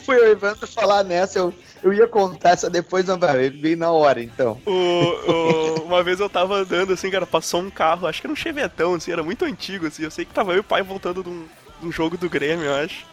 foi 0.04 0.16
o 0.16 0.26
Evandro 0.32 0.66
falar 0.66 1.04
nessa, 1.04 1.38
eu, 1.38 1.54
eu 1.82 1.92
ia 1.92 2.06
contar 2.06 2.50
essa 2.50 2.70
depois, 2.70 3.04
não 3.06 3.18
vai, 3.18 3.50
veio 3.50 3.76
na 3.76 3.90
hora, 3.90 4.22
então. 4.22 4.60
O, 4.66 4.70
o- 4.70 5.82
uma 5.84 6.02
vez 6.02 6.20
eu 6.20 6.28
tava 6.28 6.54
andando 6.56 6.92
assim, 6.92 7.10
cara, 7.10 7.26
passou 7.26 7.60
um 7.60 7.70
carro, 7.70 8.06
acho 8.06 8.20
que 8.20 8.26
era 8.26 8.32
um 8.32 8.36
chevetão, 8.36 8.94
assim, 8.94 9.12
era 9.12 9.22
muito 9.22 9.44
antigo, 9.44 9.86
assim. 9.86 10.02
Eu 10.04 10.10
sei 10.10 10.24
que 10.24 10.32
tava 10.32 10.52
eu 10.52 10.58
e 10.58 10.60
o 10.60 10.64
pai 10.64 10.82
voltando 10.82 11.22
de 11.22 11.28
um, 11.28 11.46
de 11.80 11.86
um 11.86 11.92
jogo 11.92 12.16
do 12.16 12.28
Grêmio, 12.30 12.66
eu 12.66 12.74
acho. 12.84 13.04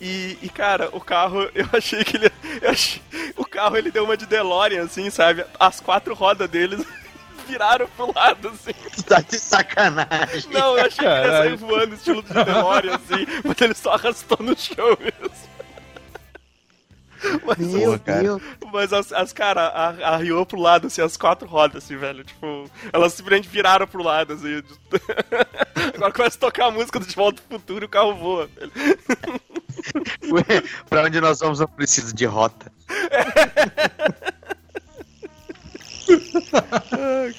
E, 0.00 0.36
e, 0.42 0.48
cara, 0.48 0.88
o 0.92 1.00
carro, 1.00 1.48
eu 1.54 1.66
achei 1.72 2.02
que 2.04 2.16
ele. 2.16 2.30
eu 2.62 2.70
achei- 2.70 3.00
o 3.36 3.44
carro 3.44 3.76
ele 3.76 3.90
deu 3.90 4.04
uma 4.04 4.16
de 4.16 4.26
DeLorean, 4.26 4.84
assim, 4.84 5.08
sabe? 5.10 5.44
As 5.58 5.80
quatro 5.80 6.14
rodas 6.14 6.48
deles 6.50 6.84
viraram 7.46 7.86
pro 7.96 8.12
lado, 8.14 8.48
assim. 8.48 8.72
Tu 8.96 9.02
tá 9.04 9.20
de 9.20 9.38
sacanagem. 9.38 10.50
Não, 10.50 10.76
eu 10.78 10.84
achei 10.86 10.98
que 10.98 11.04
ele 11.04 11.10
ia 11.14 11.22
sair 11.22 11.30
Caralho. 11.30 11.58
voando, 11.58 11.94
estilo 11.94 12.22
de 12.22 12.32
DeLorean, 12.32 12.94
assim, 12.96 13.26
mas 13.44 13.60
ele 13.60 13.74
só 13.74 13.92
arrastou 13.92 14.38
no 14.40 14.56
chão 14.58 14.96
mesmo. 15.00 15.34
Mas, 17.46 17.58
Meu 17.58 17.98
cara. 17.98 18.22
Deus. 18.22 18.42
mas 18.72 18.92
as, 18.92 19.12
as 19.12 19.32
cara, 19.32 19.62
a- 19.68 20.14
arriou 20.14 20.44
pro 20.46 20.60
lado, 20.60 20.86
assim, 20.88 21.00
as 21.02 21.16
quatro 21.16 21.46
rodas, 21.48 21.84
assim, 21.84 21.96
velho. 21.96 22.24
Tipo, 22.24 22.68
elas 22.92 23.12
simplesmente 23.14 23.48
viraram 23.48 23.86
pro 23.86 24.02
lado, 24.02 24.32
assim. 24.34 24.62
Agora 25.94 26.12
começa 26.12 26.36
a 26.36 26.40
tocar 26.40 26.66
a 26.66 26.70
música 26.70 26.98
do 26.98 27.06
De 27.06 27.14
Volta 27.14 27.42
ao 27.50 27.58
Futuro 27.58 27.84
e 27.84 27.86
o 27.86 27.88
carro 27.88 28.14
voa, 28.14 28.48
velho. 28.54 28.72
Ué, 30.32 30.62
pra 30.88 31.02
onde 31.04 31.20
nós 31.20 31.38
vamos, 31.40 31.60
eu 31.60 31.68
preciso 31.68 32.14
de 32.14 32.24
rota. 32.24 32.72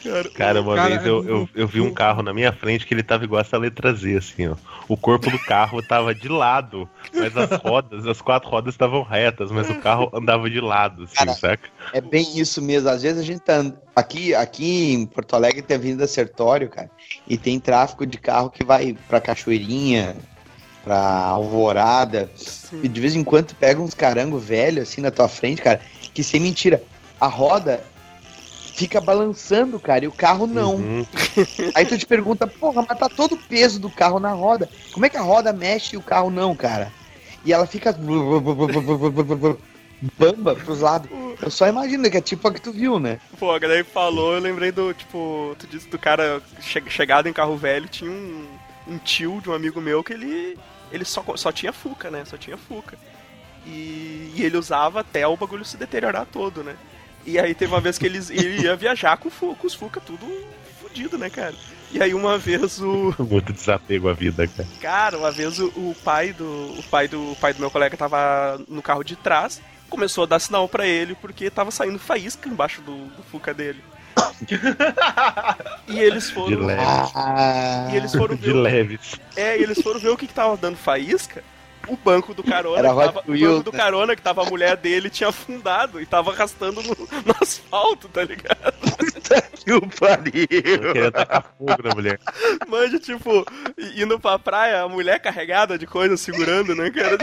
Cara. 0.04 0.30
Cara, 0.34 0.62
uma 0.62 0.76
Cara, 0.76 0.90
vez 0.90 1.06
eu, 1.06 1.24
é- 1.24 1.32
eu, 1.32 1.50
eu 1.56 1.68
vi 1.68 1.82
um 1.82 1.94
carro 1.94 2.22
na 2.22 2.34
minha 2.34 2.52
frente 2.52 2.86
que 2.86 2.94
ele 2.94 3.04
tava 3.04 3.24
igual 3.24 3.42
essa 3.42 3.58
letra 3.58 3.94
Z, 3.94 4.18
assim, 4.18 4.48
ó. 4.48 4.56
O 4.88 4.98
corpo 4.98 5.30
do 5.30 5.40
carro 5.40 5.82
tava 5.82 6.14
de 6.14 6.28
lado, 6.28 6.90
mas 7.14 7.36
as 7.36 7.52
rodas, 7.62 8.06
as 8.06 8.22
quatro 8.22 8.50
rodas 8.50 8.74
estavam 8.74 9.04
retas, 9.04 9.52
mas 9.52 9.70
o 9.70 9.76
carro 9.76 10.10
andava 10.14 10.50
de 10.50 10.60
lado, 10.60 11.04
assim, 11.04 11.16
Cara, 11.16 11.34
saca? 11.34 11.70
É 11.94 12.02
bem 12.02 12.38
isso 12.38 12.62
mesmo. 12.62 12.90
Às 12.90 13.02
vezes 13.02 13.20
a 13.20 13.24
gente 13.24 13.40
tá. 13.40 13.64
Aqui, 13.96 14.36
aqui 14.36 14.94
em 14.94 15.06
Porto 15.06 15.36
Alegre 15.36 15.62
tem 15.62 15.76
a 15.76 15.80
Avenida 15.80 16.08
Sertório, 16.08 16.70
cara. 16.70 16.90
E 17.28 17.38
tem 17.38 17.60
tráfego 17.60 18.06
de 18.06 18.18
carro 18.18 18.50
que 18.50 18.64
vai 18.64 18.96
pra 19.08 19.22
Cachoeirinha, 19.22 20.16
pra 20.84 20.98
Alvorada. 20.98 22.30
E 22.84 22.88
de 22.88 23.02
vez 23.02 23.16
em 23.16 23.24
quando 23.24 23.48
tu 23.48 23.56
pega 23.56 23.82
uns 23.82 23.94
carango 23.94 24.38
velho 24.38 24.82
assim 24.82 25.02
na 25.02 25.12
tua 25.12 25.28
frente, 25.28 25.62
cara. 25.62 25.82
Que 26.14 26.24
sem 26.24 26.40
mentira, 26.40 26.84
a 27.20 27.28
roda 27.28 27.84
fica 28.76 29.00
balançando, 29.00 29.80
cara, 29.80 30.04
e 30.04 30.08
o 30.08 30.12
carro 30.12 30.46
não. 30.46 30.76
Uhum. 30.76 31.06
Aí 31.74 31.86
tu 31.86 31.98
te 31.98 32.06
pergunta, 32.06 32.46
porra, 32.46 32.86
mas 32.88 33.00
tá 33.00 33.08
todo 33.08 33.36
o 33.36 33.38
peso 33.38 33.80
do 33.80 33.90
carro 33.90 34.20
na 34.20 34.34
roda. 34.34 34.70
Como 34.92 35.06
é 35.06 35.10
que 35.10 35.18
a 35.18 35.22
roda 35.22 35.54
mexe 35.54 35.96
e 35.96 35.98
o 35.98 36.02
carro 36.02 36.30
não, 36.30 36.54
cara? 36.56 36.92
E 37.46 37.54
ela 37.54 37.66
fica 37.66 37.96
bamba 40.18 40.56
pros 40.56 40.82
lados. 40.82 41.10
Eu 41.42 41.50
só 41.50 41.68
imagino 41.68 42.10
que 42.12 42.18
é 42.18 42.22
tipo 42.22 42.48
a 42.48 42.54
que 42.54 42.62
tu 42.62 42.72
viu, 42.72 43.00
né? 43.00 43.20
Pô, 43.40 43.52
a 43.52 43.60
galera 43.60 43.84
falou, 43.86 44.34
eu 44.34 44.42
lembrei 44.42 44.72
do, 44.72 44.94
tipo, 44.94 45.56
tu 45.58 45.66
disse 45.68 45.88
do 45.88 45.98
cara 45.98 46.42
che 46.60 46.82
chegado 46.90 47.30
em 47.30 47.34
carro 47.34 47.56
velho, 47.56 47.88
tinha 47.88 48.12
um, 48.12 48.46
um 48.88 48.98
tio 48.98 49.40
de 49.42 49.50
um 49.50 49.54
amigo 49.54 49.80
meu 49.80 50.04
que 50.04 50.12
ele, 50.14 50.58
ele 50.92 51.06
só, 51.06 51.24
só 51.36 51.52
tinha 51.52 51.72
Fuca, 51.72 52.12
né? 52.12 52.24
Só 52.26 52.38
tinha 52.38 52.58
Fuca. 52.58 52.98
E, 53.66 54.34
e 54.36 54.44
ele 54.44 54.58
usava 54.58 55.00
até 55.00 55.26
o 55.26 55.38
bagulho 55.38 55.64
se 55.64 55.78
deteriorar 55.78 56.26
todo, 56.26 56.62
né? 56.62 56.76
E 57.26 57.40
aí 57.40 57.56
teve 57.56 57.74
uma 57.74 57.82
vez 57.82 57.98
que 57.98 58.06
eles, 58.06 58.30
ele 58.30 58.62
ia 58.64 58.76
viajar 58.76 59.18
com, 59.18 59.30
o 59.30 59.56
com 59.56 59.66
os 59.68 59.74
Fuca 59.74 60.00
tudo 60.00 60.26
fudido, 60.82 61.18
né, 61.18 61.30
cara? 61.30 61.54
E 61.92 62.02
aí 62.02 62.14
uma 62.14 62.38
vez 62.38 62.80
o, 62.82 63.14
Muito 63.20 63.52
desapego 63.54 64.10
à 64.10 64.14
vida, 64.14 64.48
cara. 64.48 64.68
Cara, 64.82 65.18
uma 65.18 65.32
vez 65.32 65.60
o, 65.60 65.68
o 65.70 65.96
pai 66.04 66.34
do 66.34 66.46
o 66.80 66.84
pai 66.84 67.08
do 67.08 67.32
o 67.32 67.36
pai 67.36 67.54
do 67.54 67.60
meu 67.60 67.72
colega 67.72 67.96
tava 67.98 68.62
no 68.68 68.82
carro 68.82 69.04
de 69.04 69.16
trás, 69.16 69.62
começou 69.90 70.24
a 70.24 70.28
dar 70.28 70.40
sinal 70.40 70.68
pra 70.70 70.86
ele 70.86 71.16
porque 71.16 71.50
tava 71.50 71.72
saindo 71.72 71.98
faísca 72.00 72.48
embaixo 72.50 72.82
do, 72.82 72.96
do 73.08 73.24
Fuca 73.32 73.54
dele. 73.54 73.82
e 75.88 76.00
eles 76.00 76.28
De 76.28 76.34
foram 76.34 76.66
leve. 76.66 76.82
Ah, 77.16 77.90
e 77.92 77.96
eles 77.98 78.12
foram 78.16 78.36
De 78.36 78.42
ver, 78.46 78.56
o- 78.56 78.62
leves. 78.62 79.16
é, 79.36 79.58
e 79.58 79.64
eles 79.64 79.82
foram 79.82 80.00
ver 80.00 80.10
o 80.10 80.18
que, 80.18 80.28
que 80.28 80.34
tava 80.34 80.56
dando 80.58 80.78
faísca. 80.78 81.44
O 81.88 81.96
banco 81.98 82.34
do 82.34 82.44
carona, 82.44 82.80
Era 82.80 82.90
que 82.90 82.96
tava, 82.96 83.20
o 83.28 83.38
banco 83.40 83.64
do 83.64 83.72
né? 83.72 83.78
carona 83.78 84.16
que 84.16 84.22
tava 84.22 84.42
a 84.44 84.46
mulher 84.46 84.78
dele 84.78 85.10
tinha 85.10 85.30
afundado 85.30 86.02
e 86.02 86.06
tava 86.06 86.32
arrastando 86.32 86.82
no, 86.82 86.90
no 86.90 87.36
asfalto, 87.42 88.08
tá 88.10 88.24
ligado? 88.24 88.74
que 89.64 89.74
o 89.74 89.82
pariu. 89.82 90.48
queria 90.48 91.12
tacar 91.12 91.44
fogo 91.58 91.84
na 91.84 91.96
mulher. 91.96 92.20
Manja, 92.68 93.00
tipo, 93.00 93.46
indo 93.96 94.20
pra 94.20 94.38
praia, 94.38 94.82
a 94.82 94.90
mulher 94.90 95.20
carregada 95.20 95.78
de 95.78 95.88
coisa 95.88 96.16
segurando, 96.18 96.76
né, 96.76 96.92
cara? 96.92 97.18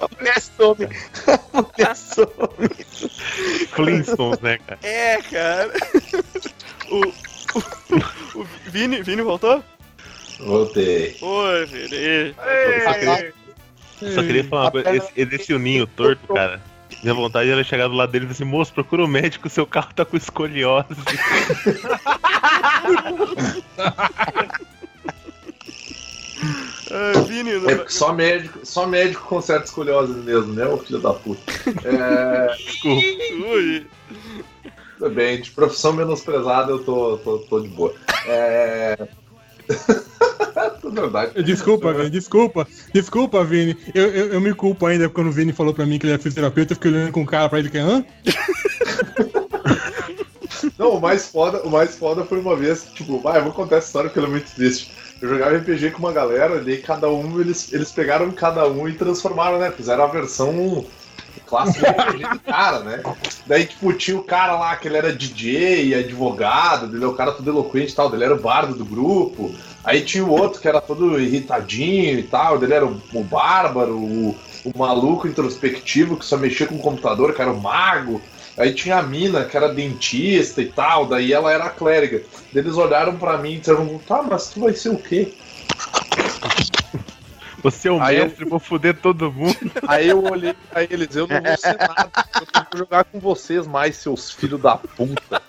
A 0.00 0.08
mulher 0.18 0.40
some. 0.40 0.88
A 1.52 1.62
mulher 1.62 1.96
some. 1.96 2.68
Flintstones, 3.72 4.40
né, 4.40 4.58
cara? 4.58 4.78
É, 4.82 5.22
cara. 5.22 5.72
O, 6.90 7.00
o, 8.36 8.40
o 8.40 8.46
Vini, 8.66 9.02
Vini 9.02 9.22
voltou? 9.22 9.64
Voltei. 10.38 11.16
Oi, 11.20 11.66
Vini. 11.66 12.34
Só 12.84 12.94
queria, 12.94 13.32
só 14.14 14.22
queria 14.22 14.44
falar 14.44 14.62
uma 14.64 14.70
coisa. 14.70 14.94
Esse, 14.96 15.12
esse 15.16 15.58
ninho 15.58 15.86
torto, 15.86 16.26
cara. 16.32 16.60
Minha 17.02 17.14
vontade 17.14 17.50
era 17.50 17.62
chegar 17.64 17.88
do 17.88 17.94
lado 17.94 18.10
dele 18.12 18.24
e 18.24 18.28
falar 18.28 18.34
assim, 18.34 18.44
moço, 18.44 18.72
procura 18.72 19.04
um 19.04 19.06
médico, 19.06 19.48
seu 19.50 19.66
carro 19.66 19.92
tá 19.94 20.04
com 20.04 20.16
escoliose. 20.16 20.86
Ah, 26.90 27.12
Vini, 27.26 27.54
não- 27.58 27.70
É, 27.70 27.84
só 27.88 28.12
médico, 28.12 28.60
só 28.64 28.86
médico 28.86 29.26
conserta 29.26 29.64
escoliose 29.64 30.12
mesmo, 30.14 30.52
né, 30.52 30.66
ô 30.66 30.78
filho 30.78 30.98
da 31.00 31.12
puta? 31.12 31.40
É, 31.84 32.54
Desculpa. 32.56 33.02
Ui. 33.48 33.86
tudo 34.98 35.10
bem, 35.14 35.40
de 35.40 35.50
profissão 35.50 35.92
menosprezada 35.92 36.70
eu 36.72 36.78
tô, 36.84 37.18
tô, 37.18 37.38
tô 37.38 37.60
de 37.60 37.68
boa. 37.68 37.94
É. 38.26 38.96
Verdade. 40.92 41.42
Desculpa, 41.42 41.92
Vini, 41.92 42.10
desculpa. 42.10 42.68
Desculpa, 42.92 43.44
Vini. 43.44 43.76
Eu, 43.94 44.06
eu, 44.06 44.26
eu 44.34 44.40
me 44.40 44.54
culpo 44.54 44.86
ainda 44.86 45.08
quando 45.08 45.26
o 45.28 45.32
Vini 45.32 45.52
falou 45.52 45.74
pra 45.74 45.84
mim 45.84 45.98
que 45.98 46.06
ele 46.06 46.14
é 46.14 46.18
fisioterapeuta, 46.18 46.72
eu 46.72 46.76
fiquei 46.76 46.92
olhando 46.92 47.12
com 47.12 47.22
o 47.22 47.26
cara 47.26 47.48
pra 47.48 47.58
ele 47.58 47.68
que 47.68 47.78
é 47.78 47.80
hã? 47.80 48.04
Não, 50.78 50.96
o 50.96 51.00
mais 51.00 51.26
foda, 51.26 51.62
o 51.62 51.70
mais 51.70 51.96
foda 51.96 52.24
foi 52.24 52.40
uma 52.40 52.56
vez, 52.56 52.86
tipo, 52.94 53.18
vai, 53.20 53.38
eu 53.38 53.44
vou 53.44 53.52
contar 53.52 53.76
essa 53.76 53.88
história 53.88 54.08
porque 54.08 54.18
ela 54.18 54.28
é 54.28 54.30
muito 54.30 54.50
triste. 54.54 54.92
Eu 55.20 55.28
jogava 55.28 55.56
RPG 55.56 55.90
com 55.90 55.98
uma 55.98 56.12
galera, 56.12 56.62
e 56.70 56.76
cada 56.78 57.08
um, 57.08 57.40
eles, 57.40 57.72
eles 57.72 57.92
pegaram 57.92 58.30
cada 58.32 58.66
um 58.68 58.88
e 58.88 58.94
transformaram, 58.94 59.58
né? 59.58 59.70
Fizeram 59.70 60.04
a 60.04 60.08
versão 60.08 60.84
clássica 61.54 61.92
do 61.92 62.02
RPG 62.02 62.28
do 62.32 62.40
cara, 62.40 62.80
né? 62.80 63.02
Daí, 63.46 63.64
tipo, 63.64 63.92
tinha 63.92 64.16
o 64.16 64.24
cara 64.24 64.56
lá 64.56 64.74
que 64.74 64.88
ele 64.88 64.96
era 64.96 65.12
DJ 65.12 65.94
advogado, 65.94 66.94
ele 66.94 67.04
é 67.04 67.06
o 67.06 67.14
cara 67.14 67.30
todo 67.30 67.48
eloquente 67.48 67.92
e 67.92 67.94
tal, 67.94 68.12
ele 68.12 68.24
era 68.24 68.34
o 68.34 68.40
bardo 68.40 68.74
do 68.74 68.84
grupo. 68.84 69.54
Aí 69.84 70.00
tinha 70.00 70.24
o 70.24 70.30
outro 70.30 70.60
que 70.60 70.66
era 70.66 70.80
todo 70.80 71.20
irritadinho 71.20 72.18
e 72.18 72.22
tal, 72.24 72.60
ele 72.60 72.74
era 72.74 72.84
o, 72.84 73.00
o 73.12 73.22
bárbaro, 73.22 73.96
o, 73.96 74.36
o 74.64 74.78
maluco 74.78 75.28
introspectivo 75.28 76.16
que 76.16 76.24
só 76.24 76.36
mexia 76.36 76.66
com 76.66 76.74
o 76.74 76.80
computador, 76.80 77.32
que 77.32 77.40
era 77.40 77.52
o 77.52 77.60
mago. 77.60 78.20
Aí 78.56 78.72
tinha 78.72 78.96
a 78.96 79.02
mina, 79.02 79.44
que 79.44 79.56
era 79.56 79.72
dentista 79.72 80.60
e 80.60 80.66
tal, 80.66 81.06
daí 81.06 81.32
ela 81.32 81.52
era 81.52 81.70
clériga. 81.70 82.22
Eles 82.52 82.76
olharam 82.76 83.16
pra 83.16 83.38
mim 83.38 83.54
e 83.54 83.58
disseram, 83.58 83.98
tá, 84.06 84.22
mas 84.22 84.48
tu 84.48 84.60
vai 84.60 84.74
ser 84.74 84.90
o 84.90 84.96
quê? 84.96 85.34
Você 87.64 87.88
é 87.88 87.92
o 87.92 88.00
Aí 88.00 88.18
eu- 88.18 88.26
mestre, 88.26 88.44
vou 88.44 88.60
foder 88.60 88.94
todo 88.94 89.32
mundo. 89.32 89.56
Aí 89.88 90.08
eu 90.10 90.22
olhei 90.22 90.54
pra 90.70 90.82
eles, 90.84 91.16
eu 91.16 91.26
não 91.26 91.40
vou 91.40 91.56
ser 91.56 91.76
nada, 91.78 92.10
eu 92.40 92.46
tenho 92.46 92.66
que 92.66 92.78
jogar 92.78 93.04
com 93.04 93.18
vocês 93.18 93.66
mais, 93.66 93.96
seus 93.96 94.30
filhos 94.30 94.60
da 94.60 94.76
puta. 94.76 95.42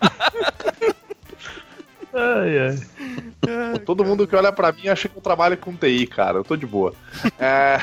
Ai, 2.13 2.57
ai. 2.59 3.79
Todo 3.85 4.05
mundo 4.05 4.25
que 4.25 4.35
olha 4.35 4.51
pra 4.51 4.71
mim 4.71 4.87
acha 4.87 5.09
que 5.09 5.17
eu 5.17 5.21
trabalho 5.21 5.57
com 5.57 5.75
TI, 5.75 6.07
cara, 6.07 6.37
eu 6.37 6.43
tô 6.45 6.55
de 6.55 6.65
boa. 6.65 6.93
É, 7.37 7.77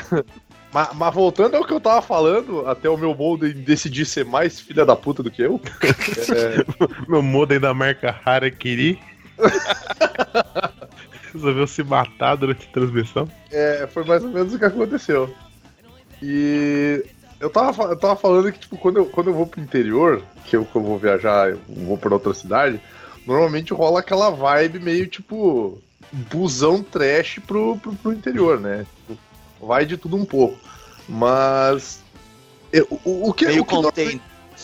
mas, 0.73 0.89
mas 0.95 1.13
voltando 1.13 1.55
ao 1.55 1.63
que 1.63 1.71
eu 1.73 1.79
tava 1.79 2.01
falando, 2.01 2.67
até 2.67 2.89
o 2.89 2.97
meu 2.97 3.13
molde 3.13 3.53
decidir 3.53 4.05
ser 4.07 4.25
mais 4.25 4.59
filha 4.59 4.83
da 4.83 4.95
puta 4.95 5.21
do 5.21 5.29
que 5.29 5.43
eu. 5.43 5.61
é, 6.35 6.65
Meu 7.07 7.21
modem 7.21 7.59
da 7.59 7.71
marca 7.73 8.19
Harakiri. 8.25 8.99
Resolveu 11.33 11.65
se 11.67 11.83
matar 11.83 12.35
durante 12.35 12.67
a 12.67 12.71
transmissão. 12.71 13.27
É, 13.51 13.87
foi 13.91 14.03
mais 14.05 14.23
ou 14.23 14.29
menos 14.29 14.53
o 14.53 14.59
que 14.59 14.65
aconteceu. 14.65 15.33
E 16.21 17.03
eu 17.39 17.49
tava, 17.49 17.83
eu 17.85 17.97
tava 17.97 18.15
falando 18.15 18.51
que, 18.51 18.59
tipo, 18.59 18.77
quando 18.77 18.97
eu, 18.97 19.05
quando 19.07 19.27
eu 19.27 19.33
vou 19.33 19.45
pro 19.47 19.59
interior, 19.61 20.21
que 20.45 20.55
eu, 20.55 20.63
que 20.65 20.75
eu 20.75 20.81
vou 20.83 20.97
viajar, 20.97 21.49
eu 21.49 21.59
vou 21.67 21.97
pra 21.97 22.13
outra 22.13 22.33
cidade, 22.33 22.79
normalmente 23.25 23.73
rola 23.73 23.99
aquela 23.99 24.29
vibe 24.29 24.79
meio, 24.79 25.07
tipo, 25.07 25.81
busão 26.11 26.81
trash 26.83 27.39
pro, 27.45 27.77
pro, 27.77 27.93
pro 27.95 28.13
interior, 28.13 28.59
né? 28.59 28.85
Vai 29.59 29.85
de 29.85 29.97
tudo 29.97 30.15
um 30.15 30.25
pouco. 30.25 30.57
Mas. 31.09 32.01
eu- 32.71 32.87
o, 33.03 33.29
o 33.29 33.33
que 33.33 33.45
Meio 33.47 33.63
o 33.63 33.65
que 33.65 33.75
container. 33.75 34.21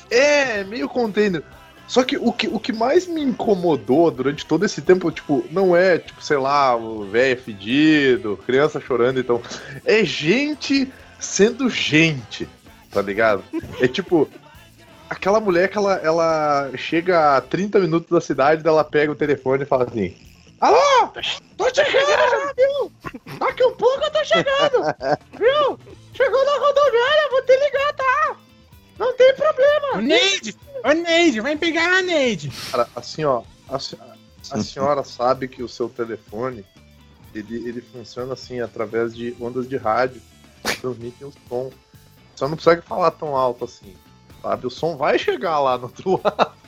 é, 0.09 0.63
meio 0.63 0.87
container. 0.87 1.43
Só 1.89 2.03
que 2.03 2.17
o, 2.17 2.31
que 2.31 2.47
o 2.47 2.59
que 2.59 2.71
mais 2.71 3.07
me 3.07 3.19
incomodou 3.19 4.11
durante 4.11 4.45
todo 4.45 4.63
esse 4.63 4.79
tempo, 4.79 5.11
tipo, 5.11 5.43
não 5.49 5.75
é, 5.75 5.97
tipo, 5.97 6.23
sei 6.23 6.37
lá, 6.37 6.77
velho 7.09 7.41
fedido, 7.41 8.39
criança 8.45 8.79
chorando, 8.79 9.19
então. 9.19 9.41
É 9.83 10.05
gente 10.05 10.93
sendo 11.19 11.67
gente, 11.67 12.47
tá 12.91 13.01
ligado? 13.01 13.43
É 13.81 13.87
tipo. 13.87 14.29
Aquela 15.09 15.39
mulher 15.39 15.67
que 15.67 15.79
ela, 15.79 15.95
ela 15.95 16.69
chega 16.77 17.37
a 17.37 17.41
30 17.41 17.79
minutos 17.79 18.11
da 18.11 18.21
cidade, 18.21 18.61
ela 18.67 18.83
pega 18.83 19.11
o 19.11 19.15
telefone 19.15 19.63
e 19.63 19.65
fala 19.65 19.85
assim: 19.85 20.15
Alô? 20.61 21.07
Tô 21.57 21.73
chegando, 21.73 22.53
viu? 22.55 22.91
Daqui 23.39 23.63
um 23.63 23.73
pouco 23.73 24.03
eu 24.03 24.11
tô 24.11 24.23
chegando, 24.23 24.83
viu? 25.39 25.79
Chegou 26.13 26.45
na 26.45 26.51
rodoviária, 26.59 27.29
vou 27.31 27.41
te 27.41 27.57
ligar, 27.57 27.93
tá? 27.93 28.37
Não 28.99 29.15
tem 29.15 29.33
problema. 29.33 29.95
Ô, 29.95 30.01
Neide! 30.01 30.55
Ô, 30.83 30.91
Neide, 30.91 31.39
vai 31.39 31.55
pegar 31.55 31.99
a 31.99 32.01
Neide! 32.01 32.51
Cara, 32.69 32.87
assim, 32.93 33.23
ó, 33.23 33.43
a, 33.69 33.77
a 33.77 34.61
senhora 34.61 35.03
sabe 35.07 35.47
que 35.47 35.63
o 35.63 35.69
seu 35.69 35.87
telefone, 35.87 36.65
ele, 37.33 37.67
ele 37.67 37.81
funciona 37.81 38.33
assim, 38.33 38.59
através 38.59 39.15
de 39.15 39.33
ondas 39.39 39.69
de 39.69 39.77
rádio, 39.77 40.21
que 40.65 40.81
transmitem 40.81 41.27
o 41.27 41.33
som. 41.47 41.71
Só 42.35 42.49
não 42.49 42.57
precisa 42.57 42.81
falar 42.81 43.11
tão 43.11 43.35
alto 43.37 43.63
assim, 43.63 43.95
sabe? 44.41 44.67
O 44.67 44.69
som 44.69 44.97
vai 44.97 45.17
chegar 45.17 45.59
lá 45.59 45.77
no 45.77 45.85
outro 45.85 46.21
lado. 46.21 46.59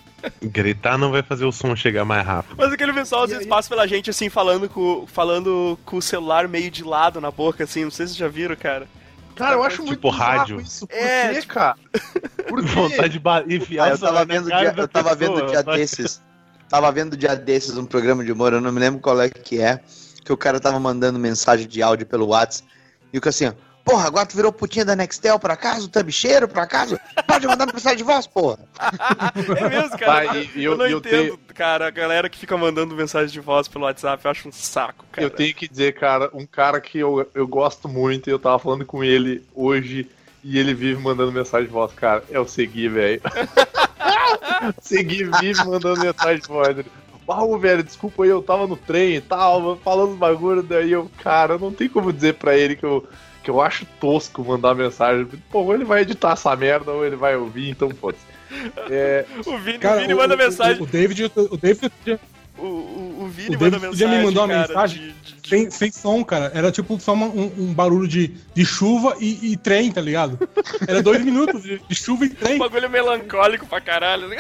Gritar 0.41 0.98
não 0.98 1.12
vai 1.12 1.24
fazer 1.24 1.46
o 1.46 1.52
som 1.52 1.76
chegar 1.76 2.06
mais 2.06 2.26
rápido. 2.26 2.56
Mas 2.58 2.72
aquele 2.72 2.94
pessoal 2.94 3.24
às 3.24 3.32
vezes 3.32 3.48
passa 3.48 3.67
pela 3.67 3.88
gente 3.88 4.10
assim, 4.10 4.30
falando 4.30 4.70
com, 4.70 5.06
falando 5.08 5.78
com 5.84 5.98
o 5.98 6.02
celular 6.02 6.48
meio 6.48 6.72
de 6.72 6.84
lado 6.84 7.20
na 7.20 7.32
boca, 7.32 7.63
assim, 7.63 7.84
não 7.84 7.91
sei 7.91 8.08
se 8.08 8.13
vocês 8.13 8.17
já 8.17 8.28
viram, 8.28 8.56
cara. 8.56 8.88
Cara, 9.36 9.56
eu 9.56 9.63
acho 9.63 9.78
Tipo 9.84 9.88
muito 9.88 10.10
rádio. 10.10 10.62
isso. 10.62 10.88
Por 10.88 10.96
É, 10.96 11.34
quê, 11.34 11.41
tipo- 11.41 11.54
cara? 11.54 11.76
Por 12.48 12.62
quê? 12.63 12.67
Vontade 12.70 13.10
de 13.10 13.20
ba- 13.20 13.44
enfiar 13.48 13.86
Ah, 13.88 13.89
eu 13.91 13.98
tava 14.00 14.26
vendo, 14.26 14.50
cara 14.50 14.62
dia, 14.62 14.72
da 14.74 14.82
eu 14.84 14.88
tava 14.88 15.15
vendo 15.15 15.32
pessoa, 15.34 15.50
dia 15.50 15.63
vai- 15.63 15.78
desses. 15.78 16.22
Tava 16.70 16.91
vendo 16.91 17.17
dia 17.17 17.36
desses 17.36 17.78
um 17.78 17.86
programa 17.86 18.24
de 18.24 18.32
humor, 18.32 18.54
eu 18.54 18.62
não 18.62 18.72
me 18.72 18.80
lembro 18.80 19.00
qual 19.02 19.20
é 19.22 19.30
que 19.30 19.60
é, 19.62 19.80
que 20.24 20.32
o 20.32 20.38
cara 20.38 20.60
tava 20.60 20.80
mandando 20.80 21.17
mensagem 21.20 21.67
de 21.67 21.82
áudio 21.82 22.06
pelo 22.06 22.28
WhatsApp. 22.28 22.67
E 23.12 23.17
o 23.17 23.22
que 23.22 23.28
assim, 23.30 23.48
ó, 23.48 23.54
porra, 23.84 24.08
agora 24.08 24.26
tu 24.26 24.36
virou 24.36 24.52
putinha 24.52 24.86
da 24.86 24.96
Nextel 24.96 25.38
por 25.39 25.52
acaso? 25.52 25.88
Tu 25.88 26.00
é 26.00 26.04
bicheiro 26.04 26.48
por 26.48 26.60
acaso? 26.60 27.00
Pode 27.28 27.48
mandar 27.48 27.65
mensagem 27.65 27.98
de 27.98 28.04
voz, 28.04 28.26
porra. 28.28 28.60
É 29.58 29.70
mesmo, 29.70 29.98
cara. 29.98 30.26
Vai, 30.28 30.50
eu, 30.56 30.62
eu 30.63 30.72
eu- 30.72 30.78
não 30.78 30.88
eu 30.88 30.98
entendo, 31.00 31.39
cara, 31.54 31.88
a 31.88 31.89
galera 31.91 32.30
que 32.30 32.38
fica 32.38 32.58
mandando 32.58 32.96
mensagem 32.96 33.30
de 33.32 33.39
voz 33.39 33.67
pelo 33.67 33.86
WhatsApp, 33.86 34.24
eu 34.26 34.32
acho 34.32 34.48
um 34.48 34.52
saco, 34.52 35.06
cara. 35.12 35.26
Eu 35.26 35.30
tenho 35.30 35.54
que 35.54 35.67
dizer, 35.67 35.94
cara, 35.94 36.30
um 36.34 36.46
cara 36.46 36.80
que 36.82 36.98
eu, 37.00 37.30
eu 37.34 37.48
gosto 37.48 37.88
muito, 37.89 38.30
e 38.30 38.32
eu 38.32 38.39
tava 38.39 38.60
falando 38.60 38.86
com 38.86 39.04
ele 39.04 39.44
hoje, 39.54 40.10
e 40.44 40.58
ele 40.58 40.74
vive 40.74 41.02
mandando 41.02 41.32
mensagem 41.32 41.67
de 41.67 41.74
voz, 41.74 41.91
cara, 41.94 42.24
é 42.32 42.39
o 42.39 42.48
Segui, 42.48 42.88
velho. 42.88 43.22
Segui 44.82 45.24
vive 45.39 45.63
mandando 45.65 46.00
mensagem 46.02 46.39
de 46.41 46.48
voz. 46.48 46.78
Uau, 47.28 47.58
velho, 47.60 47.84
desculpa 47.84 48.24
aí, 48.24 48.30
eu 48.30 48.41
tava 48.41 48.67
no 48.67 48.76
trem 48.76 49.15
e 49.15 49.22
tal, 49.22 49.78
falando 49.78 50.13
os 50.13 50.17
bagulho, 50.17 50.63
daí 50.63 50.91
eu, 50.91 51.10
cara, 51.24 51.58
não 51.58 51.72
tem 51.72 51.88
como 51.88 52.12
dizer 52.12 52.34
pra 52.34 52.58
ele 52.58 52.76
que 52.76 52.84
eu, 52.86 53.08
que 53.43 53.49
eu 53.49 53.60
acho 53.62 53.86
tosco 53.99 54.43
mandar 54.43 54.75
mensagem. 54.75 55.25
Pô, 55.51 55.60
ou 55.62 55.73
ele 55.73 55.84
vai 55.86 56.01
editar 56.01 56.34
essa 56.34 56.56
merda, 56.56 56.91
ou 56.91 57.06
ele 57.06 57.15
vai 57.15 57.36
ouvir, 57.36 57.69
então 57.69 57.89
foda-se. 57.89 58.23
É, 58.89 59.25
O 59.45 59.58
Vini, 59.58 59.77
o 59.77 59.80
Cara, 59.80 60.01
Vini 60.01 60.13
o, 60.13 60.17
manda 60.17 60.36
o- 60.36 60.38
mensagem. 60.38 60.82
O, 60.82 60.84
o 60.84 60.88
David, 60.88 61.32
o 61.36 61.58
David 61.58 61.91
O, 62.58 62.65
o, 62.65 63.17
o 63.23 63.27
Vini 63.27 63.56
O 63.56 63.60
manda 63.60 63.71
David 63.80 63.82
mensagem. 63.88 63.89
podia 63.89 64.08
me 64.10 64.23
mandar 64.25 64.41
uma 64.41 64.47
cara, 64.49 64.67
mensagem 64.67 65.01
de- 65.01 65.13
de- 65.34 65.41
de- 65.41 65.49
sem, 65.49 65.71
sem 65.71 65.91
som, 65.91 66.23
cara. 66.23 66.51
Era 66.54 66.71
tipo 66.71 66.99
só 66.99 67.13
uma- 67.13 67.27
um, 67.27 67.51
um 67.58 67.73
barulho 67.73 68.08
de, 68.08 68.27
de 68.54 68.65
chuva 68.65 69.15
e, 69.19 69.54
e 69.54 69.58
trem, 69.58 69.91
tá 69.91 70.01
ligado? 70.01 70.38
Era 70.88 71.01
dois 71.01 71.23
minutos 71.23 71.63
de, 71.63 71.80
de 71.88 71.95
chuva 71.95 72.25
e 72.25 72.30
trem. 72.30 72.56
Um 72.56 72.60
bagulho 72.69 72.89
melancólico 72.89 73.65
pra 73.65 73.80
caralho. 73.82 74.27
né? 74.27 74.38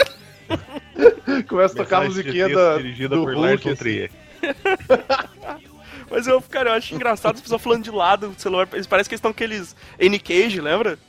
começa 1.47 1.73
a 1.73 1.77
tocar 1.77 1.97
a 1.97 2.01
Mensagem 2.01 2.23
musiquinha 2.23 2.49
da, 2.49 2.77
do 3.15 3.23
por 3.23 3.33
Hulk, 3.35 3.69
assim. 3.69 4.09
Mas 6.11 6.27
eu, 6.27 6.41
cara, 6.41 6.69
eu 6.71 6.73
acho 6.73 6.93
engraçado 6.93 7.35
as 7.35 7.41
pessoas 7.41 7.61
falando 7.61 7.83
de 7.83 7.89
lado 7.91 8.27
do 8.29 8.39
celular. 8.41 8.67
Eles 8.73 8.85
parece 8.85 9.07
que 9.09 9.13
eles 9.15 9.19
estão 9.19 9.31
aqueles 9.31 9.75
N-Cage, 9.97 10.59
lembra? 10.59 10.99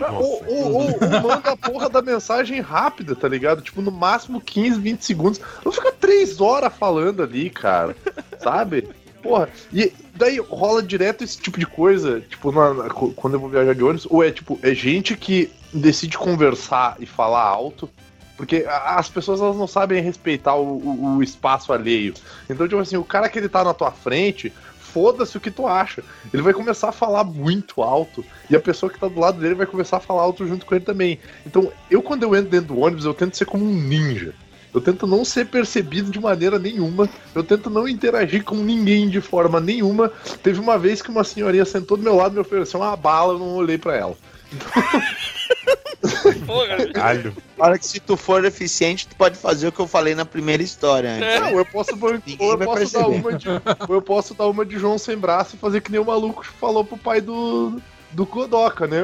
Ou, 0.00 0.44
ou, 0.46 0.72
ou- 0.72 0.90
ou 1.02 1.20
manda 1.22 1.50
a 1.52 1.56
porra 1.56 1.88
da 1.88 2.00
mensagem 2.02 2.60
rápida, 2.60 3.14
tá 3.14 3.28
ligado? 3.28 3.62
Tipo, 3.62 3.80
no 3.82 3.90
máximo 3.92 4.40
15, 4.40 4.80
20 4.80 5.04
segundos. 5.04 5.40
Não 5.64 5.70
fica 5.72 5.92
3 5.92 6.40
horas 6.40 6.72
falando 6.76 7.22
ali, 7.22 7.50
cara. 7.50 7.96
Sabe? 8.40 8.88
Porra. 9.22 9.48
E 9.72 9.92
daí 10.14 10.38
rola 10.38 10.82
direto 10.82 11.22
esse 11.24 11.38
tipo 11.40 11.58
de 11.58 11.66
coisa, 11.66 12.20
tipo, 12.20 12.50
na- 12.52 12.74
na- 12.74 12.90
quando 12.90 13.34
eu 13.34 13.40
vou 13.40 13.48
viajar 13.48 13.74
de 13.74 13.82
ônibus, 13.84 14.06
ou 14.10 14.22
é 14.24 14.30
tipo, 14.30 14.58
é 14.62 14.74
gente 14.74 15.16
que 15.16 15.50
decide 15.72 16.18
conversar 16.18 16.96
e 17.00 17.06
falar 17.06 17.42
alto. 17.42 17.88
Porque 18.36 18.64
as 18.68 19.08
pessoas 19.08 19.40
elas 19.40 19.56
não 19.56 19.66
sabem 19.66 20.02
respeitar 20.02 20.54
o, 20.56 20.76
o- 20.78 21.16
o 21.18 21.22
espaço 21.22 21.72
alheio. 21.72 22.14
Então, 22.50 22.66
tipo 22.66 22.80
assim, 22.80 22.96
o 22.96 23.04
cara 23.04 23.28
que 23.28 23.38
ele 23.38 23.48
tá 23.48 23.62
na 23.62 23.72
tua 23.74 23.92
frente 23.92 24.52
foda-se 24.78 25.36
o 25.36 25.40
que 25.40 25.50
tu 25.50 25.66
acha. 25.66 26.02
Ele 26.32 26.42
vai 26.42 26.52
começar 26.52 26.88
a 26.88 26.92
falar 26.92 27.24
muito 27.24 27.82
alto 27.82 28.24
e 28.48 28.54
a 28.56 28.60
pessoa 28.60 28.90
que 28.90 28.98
tá 28.98 29.08
do 29.08 29.18
lado 29.18 29.40
dele 29.40 29.54
vai 29.54 29.66
começar 29.66 29.96
a 29.96 30.00
falar 30.00 30.22
alto 30.22 30.46
junto 30.46 30.64
com 30.66 30.74
ele 30.74 30.84
também. 30.84 31.18
Então, 31.46 31.70
eu 31.90 32.00
quando 32.02 32.22
eu 32.22 32.34
entro 32.34 32.50
dentro 32.50 32.74
do 32.74 32.78
ônibus, 32.80 33.04
eu 33.04 33.14
tento 33.14 33.36
ser 33.36 33.44
como 33.44 33.64
um 33.64 33.72
ninja. 33.74 34.32
Eu 34.72 34.80
tento 34.80 35.06
não 35.06 35.24
ser 35.24 35.46
percebido 35.46 36.10
de 36.10 36.18
maneira 36.20 36.58
nenhuma. 36.58 37.08
Eu 37.34 37.44
tento 37.44 37.70
não 37.70 37.86
interagir 37.88 38.42
com 38.42 38.56
ninguém 38.56 39.08
de 39.08 39.20
forma 39.20 39.60
nenhuma. 39.60 40.10
Teve 40.42 40.58
uma 40.58 40.76
vez 40.76 41.00
que 41.00 41.10
uma 41.10 41.22
senhorinha 41.22 41.64
sentou 41.64 41.96
do 41.96 42.02
meu 42.02 42.16
lado 42.16 42.32
e 42.32 42.34
me 42.34 42.40
ofereceu 42.40 42.80
uma 42.80 42.96
bala, 42.96 43.34
eu 43.34 43.38
não 43.38 43.54
olhei 43.54 43.78
pra 43.78 43.96
ela. 43.96 44.16
Porra, 46.46 46.86
Caralho. 46.92 47.34
Olha 47.58 47.78
que 47.78 47.86
se 47.86 47.98
tu 48.00 48.16
for 48.16 48.44
eficiente, 48.44 49.06
tu 49.08 49.16
pode 49.16 49.36
fazer 49.38 49.68
o 49.68 49.72
que 49.72 49.80
eu 49.80 49.86
falei 49.86 50.14
na 50.14 50.24
primeira 50.24 50.62
história. 50.62 51.08
É. 51.08 51.40
Não, 51.40 51.58
eu 51.58 51.64
posso, 51.64 51.90
ou 52.38 52.52
eu 52.52 52.58
posso 52.58 52.92
dar 52.92 53.08
uma 53.08 53.32
de, 53.32 53.46
eu 53.88 54.02
posso 54.02 54.34
dar 54.34 54.46
uma 54.48 54.66
de 54.66 54.78
João 54.78 54.98
sem 54.98 55.16
braço 55.16 55.56
e 55.56 55.58
fazer 55.58 55.80
que 55.80 55.90
nem 55.90 56.00
o 56.00 56.04
maluco 56.04 56.44
falou 56.60 56.84
pro 56.84 56.96
pai 56.98 57.20
do 57.20 57.80
do 58.12 58.24
Kodoka, 58.26 58.86
né? 58.86 58.98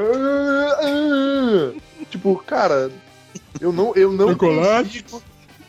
Tipo, 2.11 2.37
cara, 2.47 2.91
eu 3.61 3.73
não 3.73 3.93
eu 3.97 4.13
não 4.13 4.29
consigo, 4.83 5.23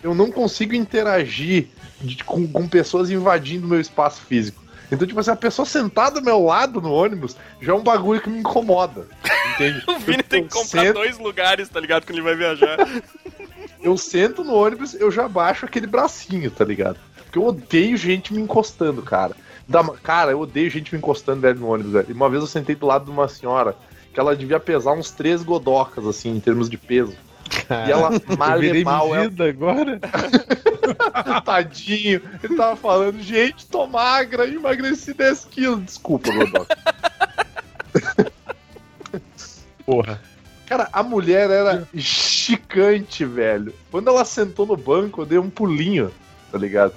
eu 0.03 0.13
não 0.15 0.31
consigo 0.31 0.75
interagir 0.75 1.67
de- 1.99 2.23
com, 2.23 2.47
com 2.47 2.67
pessoas 2.67 3.09
invadindo 3.09 3.67
meu 3.67 3.79
espaço 3.79 4.21
físico. 4.21 4.60
Então, 4.91 5.07
tipo 5.07 5.19
assim, 5.19 5.31
a 5.31 5.35
pessoa 5.35 5.65
sentada 5.65 6.19
do 6.19 6.25
meu 6.25 6.43
lado 6.43 6.81
no 6.81 6.91
ônibus 6.91 7.37
já 7.61 7.71
é 7.71 7.75
um 7.75 7.83
bagulho 7.83 8.19
que 8.21 8.29
me 8.29 8.39
incomoda. 8.39 9.07
Entende? 9.53 9.83
o 9.87 9.97
Vini 9.99 10.21
tem 10.21 10.43
que 10.43 10.53
comprar 10.53 10.81
sento- 10.81 10.93
dois 10.95 11.17
lugares, 11.17 11.69
tá 11.69 11.79
ligado? 11.79 12.05
Quando 12.05 12.15
ele 12.17 12.21
vai 12.21 12.35
viajar. 12.35 12.77
eu 13.81 13.97
sento 13.97 14.43
no 14.43 14.53
ônibus, 14.53 14.93
eu 14.93 15.09
já 15.09 15.27
baixo 15.27 15.65
aquele 15.65 15.87
bracinho, 15.87 16.51
tá 16.51 16.65
ligado? 16.65 16.99
Porque 17.23 17.39
eu 17.39 17.45
odeio 17.45 17.95
gente 17.95 18.33
me 18.33 18.41
encostando, 18.41 19.01
cara. 19.01 19.35
Uma- 19.69 19.95
cara, 19.95 20.31
eu 20.31 20.41
odeio 20.41 20.69
gente 20.69 20.91
me 20.91 20.97
encostando, 20.97 21.39
velho, 21.41 21.59
no 21.59 21.69
ônibus, 21.71 21.93
velho. 21.93 22.07
E 22.09 22.13
uma 22.13 22.29
vez 22.29 22.41
eu 22.41 22.47
sentei 22.47 22.75
do 22.75 22.85
lado 22.85 23.05
de 23.05 23.11
uma 23.11 23.29
senhora 23.29 23.75
que 24.13 24.19
ela 24.19 24.35
devia 24.35 24.59
pesar 24.59 24.91
uns 24.91 25.11
três 25.11 25.41
godocas, 25.41 26.05
assim, 26.05 26.35
em 26.35 26.39
termos 26.41 26.69
de 26.69 26.77
peso. 26.77 27.15
E 27.87 27.91
ela 27.91 28.09
mal 28.37 28.63
e 28.63 28.83
mal, 28.83 29.15
ela, 29.15 29.49
agora. 29.49 29.99
tadinho. 31.45 32.21
Ele 32.43 32.55
tava 32.55 32.75
falando, 32.75 33.21
gente, 33.21 33.65
tô 33.67 33.85
magra, 33.87 34.47
emagreci 34.47 35.13
10 35.13 35.45
quilos. 35.45 35.83
Desculpa, 35.85 36.31
godoca. 36.31 36.77
Porra. 39.85 40.21
Cara, 40.67 40.87
a 40.93 41.03
mulher 41.03 41.49
era 41.49 41.87
chicante, 41.97 43.25
velho. 43.25 43.73
Quando 43.91 44.07
ela 44.09 44.23
sentou 44.23 44.65
no 44.65 44.77
banco, 44.77 45.21
eu 45.21 45.25
dei 45.25 45.37
um 45.37 45.49
pulinho, 45.49 46.11
tá 46.51 46.57
ligado? 46.57 46.93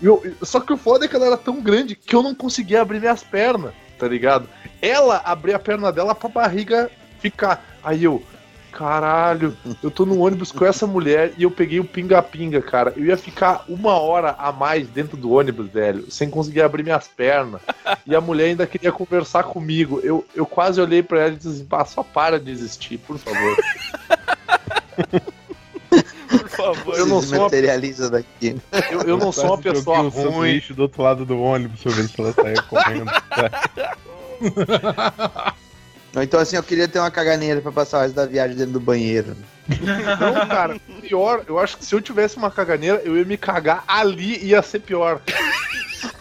Eu- 0.00 0.22
só 0.42 0.60
que 0.60 0.72
o 0.72 0.76
foda 0.76 1.04
é 1.04 1.08
que 1.08 1.16
ela 1.16 1.26
era 1.26 1.36
tão 1.36 1.60
grande 1.60 1.96
que 1.96 2.14
eu 2.14 2.22
não 2.22 2.32
conseguia 2.34 2.80
abrir 2.80 3.00
minhas 3.00 3.24
pernas, 3.24 3.72
tá 3.98 4.06
ligado? 4.06 4.48
Ela 4.80 5.20
abria 5.24 5.56
a 5.56 5.58
perna 5.58 5.90
dela 5.90 6.14
pra 6.14 6.28
barriga 6.28 6.88
ficar. 7.18 7.64
Aí 7.82 8.04
eu, 8.04 8.22
caralho, 8.70 9.56
eu 9.82 9.90
tô 9.90 10.04
no 10.06 10.20
ônibus 10.20 10.52
com 10.52 10.64
essa 10.64 10.86
mulher 10.86 11.32
e 11.36 11.42
eu 11.42 11.50
peguei 11.50 11.80
o 11.80 11.84
pinga-pinga, 11.84 12.60
cara. 12.62 12.92
Eu 12.96 13.04
ia 13.06 13.16
ficar 13.16 13.64
uma 13.68 13.98
hora 13.98 14.34
a 14.38 14.52
mais 14.52 14.86
dentro 14.88 15.16
do 15.16 15.32
ônibus, 15.32 15.68
velho, 15.68 16.10
sem 16.10 16.30
conseguir 16.30 16.62
abrir 16.62 16.82
minhas 16.82 17.08
pernas. 17.08 17.60
E 18.06 18.14
a 18.14 18.20
mulher 18.20 18.46
ainda 18.46 18.66
queria 18.66 18.92
conversar 18.92 19.42
comigo. 19.44 20.00
Eu, 20.02 20.24
eu 20.34 20.46
quase 20.46 20.80
olhei 20.80 21.02
pra 21.02 21.20
ela 21.20 21.32
e 21.32 21.36
disse 21.36 21.48
assim, 21.48 21.64
pá, 21.64 21.84
só 21.84 22.02
para 22.02 22.38
de 22.38 22.50
existir, 22.50 22.98
por 22.98 23.18
favor. 23.18 23.56
Por 26.28 26.48
favor. 26.50 26.94
Eu 26.98 27.06
não 27.06 27.20
Se 27.22 27.28
sou 27.28 27.38
uma- 27.38 27.44
materializa 27.44 28.10
daqui. 28.10 28.56
Eu, 28.90 29.00
eu 29.02 29.16
não 29.16 29.32
sou 29.32 29.46
uma 29.46 29.58
pessoa 29.58 30.02
joguei 30.10 30.24
o 30.26 30.30
ruim. 30.30 30.62
do 30.70 30.82
outro 30.82 31.02
lado 31.02 31.24
do 31.24 31.40
ônibus 31.40 31.82
pra 31.82 31.92
ver 31.92 32.08
se 32.08 32.20
ela 32.20 32.32
saia 32.32 32.62
correndo. 32.62 33.10
Então, 36.22 36.40
assim, 36.40 36.56
eu 36.56 36.62
queria 36.62 36.88
ter 36.88 36.98
uma 36.98 37.10
caganeira 37.10 37.60
pra 37.60 37.72
passar 37.72 37.98
o 37.98 38.00
resto 38.02 38.14
da 38.14 38.26
viagem 38.26 38.56
dentro 38.56 38.72
do 38.72 38.80
banheiro. 38.80 39.36
Não, 39.68 40.48
cara, 40.48 40.80
pior, 41.00 41.44
eu 41.46 41.58
acho 41.58 41.76
que 41.76 41.84
se 41.84 41.94
eu 41.94 42.00
tivesse 42.00 42.36
uma 42.36 42.50
caganeira, 42.50 43.02
eu 43.04 43.16
ia 43.16 43.24
me 43.24 43.36
cagar 43.36 43.84
ali 43.86 44.38
e 44.38 44.48
ia 44.48 44.62
ser 44.62 44.80
pior. 44.80 45.20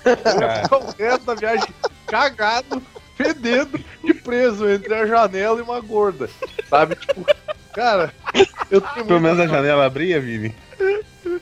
Eu 0.05 0.11
ia 0.11 0.63
ficar 0.63 0.77
o 0.77 0.95
resto 0.97 1.25
da 1.25 1.35
viagem 1.35 1.67
cagado, 2.05 2.81
fedendo 3.15 3.79
e 4.03 4.13
preso 4.13 4.69
entre 4.69 4.93
a 4.93 5.05
janela 5.05 5.59
e 5.59 5.61
uma 5.61 5.79
gorda. 5.79 6.29
Sabe? 6.69 6.95
Tipo, 6.95 7.25
cara, 7.73 8.13
eu 8.69 8.81
tenho 8.81 9.05
Pelo 9.05 9.21
menos 9.21 9.39
a 9.39 9.47
janela 9.47 9.85
abria, 9.85 10.19
Vini. 10.19 10.53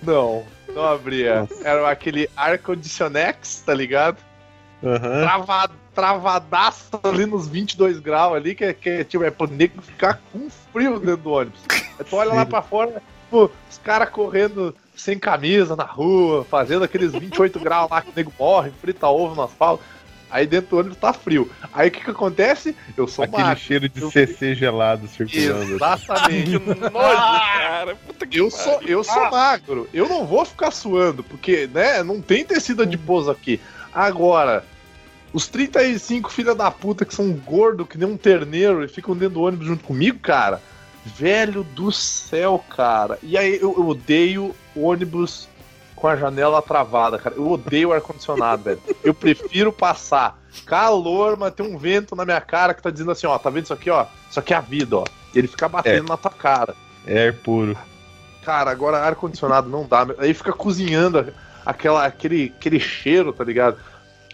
Não, 0.03 0.45
não 0.73 0.83
abria. 0.83 1.47
Era 1.63 1.89
aquele 1.89 2.29
ar-condicionex, 2.35 3.63
tá 3.65 3.73
ligado? 3.73 4.17
Aham. 4.83 5.21
Trava, 5.21 5.69
travadaço 5.93 6.89
ali 7.03 7.25
nos 7.25 7.47
22 7.47 7.99
graus 7.99 8.35
ali, 8.35 8.53
que 8.55 8.63
é, 8.65 8.73
que 8.73 8.89
é, 8.89 9.03
tipo, 9.03 9.23
é 9.23 9.31
pro 9.31 9.47
nego 9.49 9.81
ficar 9.81 10.21
com 10.31 10.49
frio 10.71 10.99
dentro 10.99 11.17
do 11.17 11.31
ônibus. 11.31 11.61
Aí 11.71 12.05
tu 12.07 12.15
olha 12.15 12.33
lá 12.33 12.45
pra 12.45 12.61
fora, 12.61 13.01
pô, 13.29 13.49
os 13.69 13.77
caras 13.79 14.09
correndo 14.09 14.75
sem 14.95 15.17
camisa 15.17 15.75
na 15.75 15.83
rua, 15.85 16.45
fazendo 16.49 16.83
aqueles 16.83 17.11
28 17.11 17.59
graus 17.59 17.89
lá 17.89 18.01
que 18.01 18.09
o 18.09 18.13
nego 18.15 18.33
morre, 18.39 18.71
frita 18.81 19.07
ovo 19.07 19.35
no 19.35 19.43
asfalto. 19.43 19.83
Aí 20.29 20.45
dentro 20.47 20.71
do 20.71 20.79
ônibus 20.79 20.97
tá 20.97 21.13
frio. 21.13 21.49
Aí 21.71 21.87
o 21.87 21.91
que 21.91 22.03
que 22.03 22.09
acontece? 22.11 22.75
Eu 22.97 23.07
sou 23.07 23.23
Aquele 23.23 23.43
macho. 23.43 23.63
cheiro 23.63 23.87
de 23.87 24.01
Eu- 24.01 24.11
CC 24.11 24.55
gelado 24.55 25.07
circulando. 25.07 25.75
Exatamente. 25.75 26.59
Que 26.59 26.75
nojo, 26.75 26.89
cara. 26.91 27.95
Puta 27.95 28.27
que 28.27 28.37
Eu 28.39 28.49
sou, 28.51 28.81
eu 28.81 29.03
sou 29.03 29.31
magro. 29.31 29.87
Eu 29.93 30.09
não 30.09 30.25
vou 30.25 30.43
ficar 30.43 30.71
suando, 30.71 31.23
porque, 31.23 31.69
né, 31.73 32.03
não 32.03 32.21
tem 32.21 32.43
tecido 32.43 32.81
adiposo 32.83 33.31
aqui. 33.31 33.61
Agora, 33.95 34.65
os 35.31 35.47
35 35.47 36.29
filha 36.29 36.53
da 36.53 36.69
puta 36.69 37.05
que 37.05 37.15
são 37.15 37.31
gordos 37.31 37.87
que 37.87 37.97
nem 37.97 38.07
um 38.07 38.17
terneiro 38.17 38.83
e 38.83 38.89
ficam 38.89 39.15
dentro 39.15 39.35
do 39.35 39.41
ônibus 39.43 39.67
junto 39.67 39.85
comigo, 39.85 40.19
cara. 40.19 40.61
Velho 41.05 41.63
do 41.63 41.91
céu, 41.93 42.61
cara. 42.75 43.17
E 43.23 43.37
aí 43.37 43.55
eu, 43.55 43.73
eu 43.77 43.87
odeio 43.87 44.53
ônibus 44.75 45.47
com 45.95 46.07
a 46.09 46.15
janela 46.17 46.61
travada, 46.61 47.17
cara. 47.17 47.35
Eu 47.35 47.49
odeio 47.49 47.93
ar-condicionado, 47.93 48.63
velho. 48.65 48.81
Eu 49.01 49.13
prefiro 49.13 49.71
passar 49.71 50.37
calor, 50.65 51.37
mas 51.37 51.53
tem 51.53 51.65
um 51.65 51.77
vento 51.77 52.15
na 52.15 52.25
minha 52.25 52.41
cara 52.41 52.73
que 52.73 52.81
tá 52.81 52.89
dizendo 52.89 53.11
assim, 53.11 53.27
ó, 53.27 53.37
tá 53.37 53.49
vendo 53.49 53.65
isso 53.65 53.73
aqui, 53.73 53.89
ó? 53.89 54.05
Isso 54.29 54.39
aqui 54.39 54.53
é 54.53 54.57
a 54.57 54.61
vida, 54.61 54.97
ó. 54.97 55.05
E 55.33 55.39
ele 55.39 55.47
fica 55.47 55.69
batendo 55.69 56.09
na 56.09 56.17
tua 56.17 56.31
cara. 56.31 56.75
É 57.05 57.31
puro. 57.31 57.77
Cara, 58.43 58.71
agora 58.71 58.99
ar-condicionado 58.99 59.69
não 59.69 59.87
dá. 59.87 60.05
Aí 60.17 60.33
fica 60.33 60.51
cozinhando 60.51 61.33
aquela, 61.65 62.05
aquele, 62.05 62.53
aquele 62.57 62.79
cheiro, 62.79 63.33
tá 63.33 63.43
ligado? 63.43 63.77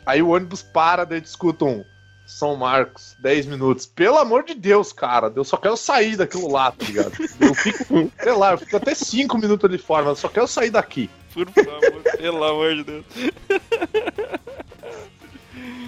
Aí 0.05 0.21
o 0.21 0.29
ônibus 0.29 0.61
para, 0.61 1.05
daí 1.05 1.21
escuta 1.21 1.65
um 1.65 1.85
São 2.25 2.55
Marcos, 2.55 3.15
10 3.19 3.45
minutos. 3.45 3.85
Pelo 3.85 4.17
amor 4.17 4.43
de 4.43 4.53
Deus, 4.53 4.91
cara, 4.91 5.31
eu 5.35 5.43
só 5.43 5.57
quero 5.57 5.77
sair 5.77 6.17
daquilo 6.17 6.51
lá, 6.51 6.71
tá 6.71 6.85
ligado? 6.85 7.13
Eu 7.39 7.53
fico, 7.53 8.11
sei 8.21 8.33
lá, 8.33 8.51
eu 8.51 8.57
fico 8.57 8.77
até 8.77 8.93
5 8.93 9.37
minutos 9.37 9.69
ali 9.69 9.77
fora, 9.77 10.03
mas 10.03 10.17
eu 10.17 10.21
só 10.21 10.27
quero 10.27 10.47
sair 10.47 10.69
daqui. 10.69 11.09
Por 11.33 11.47
favor, 11.49 12.03
pelo 12.17 12.43
amor 12.43 12.75
de 12.75 12.83
Deus. 12.83 13.05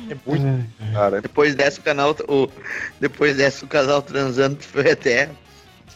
É 0.10 0.18
muito, 0.26 0.68
cara. 0.94 1.22
Depois 1.22 1.56
dessa 1.56 1.80
o 1.80 1.84
canal, 1.84 2.16
o, 2.28 2.48
depois 3.00 3.36
dessa 3.36 3.66
o 3.66 3.68
casal 3.68 4.02
transando 4.02 4.62
foi 4.62 4.92
até. 4.92 5.30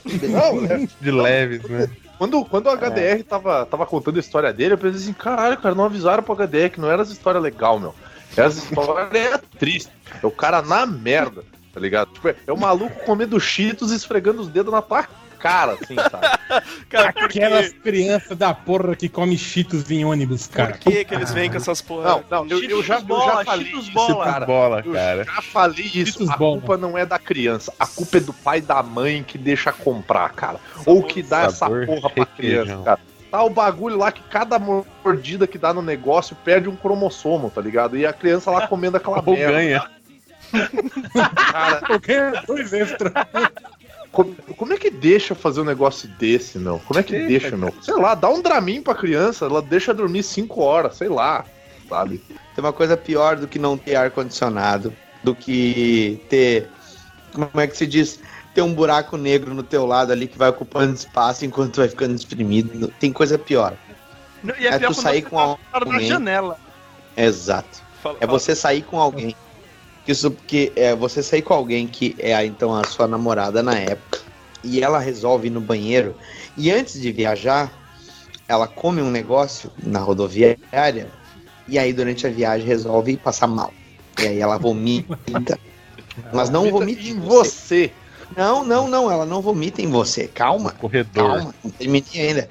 Não, 0.06 0.62
né? 0.62 0.88
De 1.00 1.12
leves, 1.12 1.64
né? 1.64 1.90
Quando, 2.18 2.44
quando 2.46 2.68
o 2.68 2.72
HDR 2.72 3.24
tava, 3.24 3.66
tava 3.66 3.86
contando 3.86 4.18
a 4.18 4.20
história 4.20 4.52
dele, 4.52 4.74
eu 4.74 4.78
pensei 4.78 5.02
assim, 5.02 5.14
caralho, 5.14 5.58
cara, 5.58 5.76
não 5.76 5.86
avisaram 5.86 6.24
pro 6.24 6.36
HDR 6.36 6.70
que 6.72 6.82
não 6.82 6.90
era 6.90 7.04
essa 7.04 7.12
história 7.12 7.40
legal, 7.40 7.80
meu. 7.80 7.94
Essa 8.36 8.60
história 8.60 9.18
é 9.18 9.38
triste. 9.38 9.92
É 10.22 10.26
o 10.26 10.32
cara 10.32 10.62
na 10.62 10.86
merda, 10.86 11.44
tá 11.74 11.80
ligado? 11.80 12.12
Tipo, 12.14 12.30
é, 12.30 12.36
é 12.48 12.52
o 12.52 12.58
maluco 12.58 13.04
comendo 13.06 13.40
cheetos 13.40 13.92
e 13.92 13.96
esfregando 13.96 14.42
os 14.42 14.48
dedos 14.48 14.74
na 14.74 14.82
tua 14.82 15.08
cara, 15.38 15.74
assim, 15.82 15.96
sabe? 15.96 16.38
Cara, 16.90 17.10
Aquelas 17.10 17.70
crianças 17.74 18.38
da 18.38 18.54
porra 18.54 18.96
que 18.96 19.10
come 19.10 19.38
cheetos 19.38 19.90
em 19.92 20.06
ônibus, 20.06 20.48
cara. 20.48 20.72
por 20.72 20.80
que, 20.80 21.04
que 21.04 21.14
eles 21.14 21.32
vêm 21.34 21.50
com 21.50 21.58
essas 21.58 21.82
porra? 21.82 22.24
Não, 22.30 22.46
não, 22.46 22.48
eu, 22.48 22.64
eu 22.64 22.82
já, 22.84 22.96
eu 22.96 23.02
bola, 23.02 23.44
já 23.44 23.46
falei 23.46 23.68
isso, 23.68 23.92
bola. 23.92 24.24
cara. 24.26 24.46
Bola, 24.46 24.82
Eu 24.86 24.94
cara. 24.94 25.24
já 25.26 25.42
falei 25.42 25.86
isso. 25.86 26.14
Cheetos 26.20 26.30
A 26.30 26.38
bola. 26.38 26.58
culpa 26.60 26.78
não 26.78 26.98
é 26.98 27.06
da 27.06 27.20
criança, 27.20 27.74
a 27.78 27.86
culpa 27.86 28.18
é 28.18 28.22
do 28.22 28.32
pai 28.34 28.60
e 28.60 28.62
da 28.62 28.82
mãe 28.82 29.24
que 29.24 29.38
deixa 29.38 29.74
comprar, 29.74 30.30
cara. 30.34 30.60
Ou 30.86 31.04
que 31.04 31.22
dá 31.22 31.42
essa 31.44 31.58
Sabor 31.58 31.86
porra 31.86 32.10
pra 32.10 32.26
criança, 32.26 32.82
cara. 32.84 33.00
Tá 33.30 33.44
o 33.44 33.50
bagulho 33.50 33.98
lá 33.98 34.10
que 34.10 34.22
cada 34.30 34.58
mordida 34.58 35.46
que 35.46 35.58
dá 35.58 35.74
no 35.74 35.82
negócio 35.82 36.34
perde 36.46 36.70
um 36.70 36.76
cromossomo, 36.78 37.50
tá 37.50 37.60
ligado? 37.60 37.98
E 37.98 38.06
a 38.06 38.14
criança 38.14 38.50
lá 38.50 38.68
comendo 38.68 38.96
aquela 38.96 39.22
Ou 39.26 39.34
merda. 39.36 39.52
ganha. 39.52 39.86
Cara, 41.52 41.82
dois 42.48 42.72
extra. 42.72 43.12
Como, 44.12 44.34
como 44.56 44.74
é 44.74 44.78
que 44.78 44.90
deixa 44.90 45.36
fazer 45.36 45.62
um 45.62 45.66
negócio 45.66 46.08
desse, 46.18 46.58
meu? 46.58 46.80
Como 46.86 47.00
é 47.00 47.04
que 47.04 47.16
Eita, 47.16 47.28
deixa, 47.28 47.58
meu? 47.58 47.74
Sei 47.82 47.94
lá, 47.96 48.16
dá 48.16 48.30
um 48.30 48.42
Dramin 48.42 48.82
pra 48.82 48.96
criança, 48.96 49.46
ela 49.46 49.62
deixa 49.62 49.94
dormir 49.94 50.24
5 50.24 50.62
horas, 50.62 50.96
sei 50.98 51.10
lá, 51.10 51.46
sabe? 51.90 52.22
Tem 52.56 52.64
uma 52.64 52.74
coisa 52.74 52.96
pior 52.98 53.36
do 53.38 53.48
que 53.48 53.60
não 53.60 53.78
ter 53.78 53.96
ar-condicionado, 53.96 54.94
do 55.24 55.36
que 55.36 56.22
ter. 56.30 56.70
Como 57.34 57.50
é 57.62 57.68
que 57.68 57.78
se 57.78 57.86
diz? 57.86 58.20
Ter 58.56 58.62
um 58.64 58.74
buraco 58.74 59.18
negro 59.18 59.54
no 59.54 59.62
teu 59.62 59.86
lado 59.86 60.12
ali 60.12 60.28
que 60.28 60.38
vai 60.38 60.50
ocupando 60.50 60.96
espaço 60.96 61.46
enquanto 61.46 61.74
tu 61.74 61.78
vai 61.82 61.88
ficando 61.90 62.16
exprimido. 62.16 62.92
Tem 63.00 63.14
coisa 63.14 63.38
pior. 63.38 63.76
Não, 64.44 64.56
E 64.60 64.66
é, 64.66 64.72
É 64.74 64.80
pior 64.80 64.94
tu 64.94 65.02
sair 65.02 65.22
com 65.22 65.36
tá 65.38 65.58
alguém. 65.72 66.08
janela. 66.08 66.58
Exato. 67.16 67.82
Fala- 68.02 68.18
É 68.20 68.26
fala. 68.26 68.40
você 68.40 68.56
sair 68.56 68.82
com 68.82 69.00
alguém. 69.00 69.36
Isso 70.08 70.32
porque 70.32 70.72
é 70.76 70.96
você 70.96 71.22
sair 71.22 71.42
com 71.42 71.54
alguém 71.54 71.86
que 71.86 72.16
é 72.18 72.46
então 72.46 72.74
a 72.74 72.84
sua 72.86 73.08
namorada 73.08 73.62
na 73.62 73.78
época 73.78 74.20
e 74.64 74.82
ela 74.82 75.00
resolve 75.00 75.48
ir 75.48 75.52
no 75.52 75.62
banheiro 75.62 76.16
e 76.56 76.72
antes 76.72 77.00
de 77.00 77.12
viajar 77.12 77.72
ela 78.48 78.68
come 78.68 79.02
um 79.02 79.12
negócio 79.12 79.70
na 79.84 80.00
rodoviária 80.00 81.10
e 81.68 81.78
aí 81.78 81.92
durante 81.92 82.26
a 82.26 82.30
viagem 82.30 82.66
resolve 82.66 83.18
passar 83.18 83.48
mal. 83.48 83.74
E 84.20 84.26
aí 84.26 84.40
ela 84.40 84.58
vomita. 84.58 85.60
Mas 86.34 86.50
não 86.50 86.72
vomita 86.72 87.04
em 87.04 87.20
você. 87.20 87.92
Não, 88.36 88.64
não, 88.64 88.88
não, 88.88 89.12
ela 89.12 89.26
não 89.26 89.42
vomita 89.42 89.82
em 89.82 89.90
você. 89.90 90.28
Calma. 90.28 90.72
Corredor. 90.72 91.38
Calma, 91.38 91.56
não 91.64 91.72
terminei 91.72 92.28
ainda. 92.28 92.50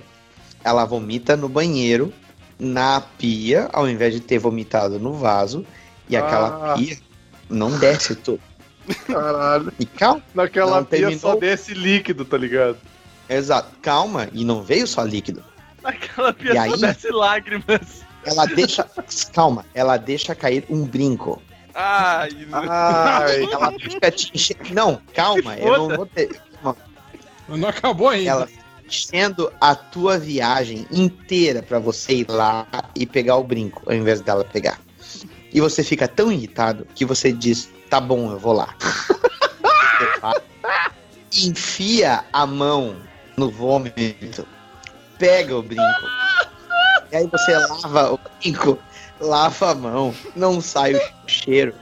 Ela 0.62 0.84
vomita 0.84 1.36
no 1.36 1.48
banheiro, 1.48 2.12
na 2.58 3.00
pia, 3.00 3.68
ao 3.72 3.88
invés 3.88 4.14
de 4.14 4.20
ter 4.20 4.38
vomitado 4.38 4.98
no 4.98 5.14
vaso. 5.14 5.64
E 6.08 6.16
aquela 6.16 6.72
Ah. 6.72 6.74
pia 6.74 6.96
não 7.48 7.78
desce 7.78 8.14
tudo. 8.14 8.40
Caralho. 9.06 9.72
E 9.80 9.84
calma, 9.86 10.22
Naquela 10.34 10.76
Não 10.76 10.84
pia 10.84 10.98
terminou. 11.00 11.20
só 11.20 11.36
desce 11.36 11.74
líquido, 11.74 12.24
tá 12.24 12.36
ligado? 12.38 12.76
exato, 13.28 13.70
calma, 13.82 14.28
e 14.32 14.44
não 14.44 14.62
veio 14.62 14.86
só 14.86 15.02
líquido. 15.02 15.42
Aquela 15.82 16.32
pia 16.32 16.52
E 16.52 16.54
só 16.54 16.60
aí? 16.74 16.80
desce 16.80 17.08
lágrimas. 17.10 18.04
Ela 18.24 18.46
deixa. 18.46 18.88
calma, 19.32 19.64
ela 19.74 19.96
deixa 19.96 20.34
cair 20.34 20.64
um 20.70 20.84
brinco. 20.84 21.40
Ai, 21.74 22.30
Ai, 22.52 23.42
Ela 23.52 23.72
fica 23.72 24.10
te 24.10 24.30
enchendo. 24.34 24.72
Não, 24.72 25.00
calma, 25.14 25.56
eu 25.56 25.76
não 25.76 25.96
vou 25.96 26.06
ter. 26.06 26.40
Não 27.48 27.68
acabou 27.68 28.08
ainda. 28.08 28.30
Ela 28.30 28.48
enchendo 28.86 29.52
a 29.60 29.74
tua 29.74 30.16
viagem 30.18 30.86
inteira 30.90 31.62
pra 31.62 31.78
você 31.78 32.14
ir 32.18 32.26
lá 32.30 32.66
e 32.94 33.04
pegar 33.06 33.36
o 33.36 33.44
brinco, 33.44 33.82
ao 33.86 33.94
invés 33.94 34.20
dela 34.20 34.44
pegar. 34.44 34.80
E 35.52 35.60
você 35.60 35.82
fica 35.82 36.06
tão 36.08 36.30
irritado 36.30 36.86
que 36.94 37.04
você 37.04 37.32
diz: 37.32 37.70
tá 37.88 38.00
bom, 38.00 38.30
eu 38.30 38.38
vou 38.38 38.52
lá. 38.52 38.74
Enfia 41.32 42.24
a 42.32 42.46
mão 42.46 42.96
no 43.36 43.50
vômito, 43.50 44.46
pega 45.18 45.56
o 45.56 45.62
brinco. 45.62 45.82
E 47.12 47.16
aí 47.16 47.26
você 47.26 47.52
lava 47.52 48.14
o 48.14 48.20
brinco, 48.40 48.78
lava 49.20 49.70
a 49.70 49.74
mão, 49.74 50.14
não 50.34 50.60
sai 50.60 50.94
o 50.94 51.00
cheiro. 51.26 51.74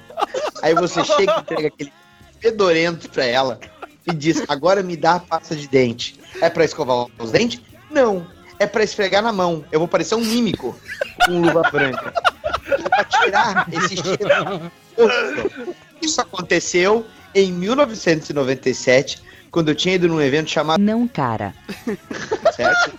Aí 0.62 0.74
você 0.74 1.04
chega 1.04 1.32
e 1.36 1.40
entrega 1.40 1.68
aquele 1.68 1.92
fedorento 2.40 3.08
pra 3.10 3.24
ela 3.24 3.60
e 4.06 4.12
diz: 4.12 4.42
agora 4.48 4.82
me 4.82 4.96
dá 4.96 5.14
a 5.14 5.20
pasta 5.20 5.54
de 5.56 5.68
dente. 5.68 6.20
É 6.40 6.50
pra 6.50 6.64
escovar 6.64 7.06
os 7.18 7.30
dentes? 7.30 7.60
Não. 7.90 8.26
É 8.58 8.66
pra 8.66 8.84
esfregar 8.84 9.22
na 9.22 9.32
mão. 9.32 9.64
Eu 9.72 9.78
vou 9.80 9.88
parecer 9.88 10.14
um 10.14 10.20
mímico 10.20 10.78
com 11.24 11.40
luva 11.40 11.62
branca. 11.72 12.12
Pra 12.88 13.04
tirar 13.04 13.66
esse 13.72 13.96
cheiro. 13.96 14.72
Isso 16.00 16.20
aconteceu 16.20 17.06
em 17.34 17.52
1997, 17.52 19.22
quando 19.50 19.70
eu 19.70 19.74
tinha 19.74 19.94
ido 19.94 20.08
num 20.08 20.20
evento 20.20 20.50
chamado 20.50 20.80
Não, 20.80 21.06
cara. 21.08 21.54
certo? 22.54 22.92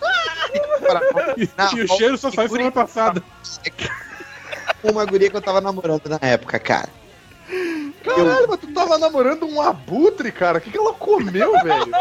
Na 1.57 1.71
e 1.75 1.81
o 1.81 1.87
cheiro 1.87 2.17
só 2.17 2.31
saiu 2.31 2.49
semana 2.49 2.71
passada. 2.71 3.23
uma 4.83 5.05
guria 5.05 5.29
que 5.29 5.35
eu 5.35 5.41
tava 5.41 5.61
namorando 5.61 6.07
na 6.07 6.19
época, 6.21 6.59
cara. 6.59 6.89
Caralho, 8.05 8.47
mas 8.47 8.59
tu 8.59 8.67
tava 8.73 8.97
namorando 8.97 9.45
um 9.45 9.61
abutre, 9.61 10.31
cara. 10.31 10.57
O 10.57 10.61
que, 10.61 10.71
que 10.71 10.77
ela 10.77 10.93
comeu, 10.93 11.53
velho? 11.63 11.91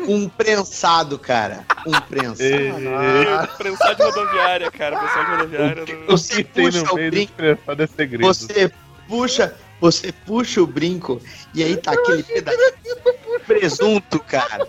Um 0.00 0.28
prensado, 0.28 1.18
cara. 1.18 1.64
Um 1.86 2.00
prensado. 2.00 2.88
Ah, 3.28 3.46
prensar 3.56 3.94
de 3.94 4.02
rodoviária, 4.02 4.70
cara. 4.70 4.98
Prensar 4.98 5.24
de 5.24 5.30
rodoviária. 5.32 5.84
não- 5.98 6.06
Você 6.06 6.44
Tem 6.44 6.64
puxa 6.66 6.82
no 6.84 6.92
o 6.92 6.94
brinco, 7.10 7.32
é 7.42 7.86
segredo. 7.86 8.26
você 8.26 8.72
puxa, 9.08 9.56
você 9.80 10.12
puxa 10.12 10.62
o 10.62 10.66
brinco 10.66 11.20
e 11.54 11.62
aí 11.62 11.76
tá 11.76 11.92
aquele 11.92 12.22
pedacinho 12.22 12.96
de 13.04 13.38
presunto, 13.46 14.18
cara. 14.20 14.66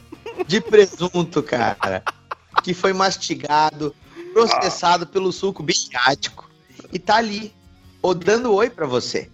De 0.48 0.60
presunto, 0.62 1.44
cara. 1.44 2.04
Que 2.64 2.74
foi 2.74 2.94
mastigado, 2.94 3.94
processado 4.34 5.06
pelo 5.08 5.32
suco 5.32 5.64
biático. 5.64 6.50
E 6.92 7.00
tá 7.00 7.16
ali, 7.18 7.54
ou 8.02 8.14
dando 8.14 8.54
oi 8.54 8.70
pra 8.70 8.86
você. 8.86 9.30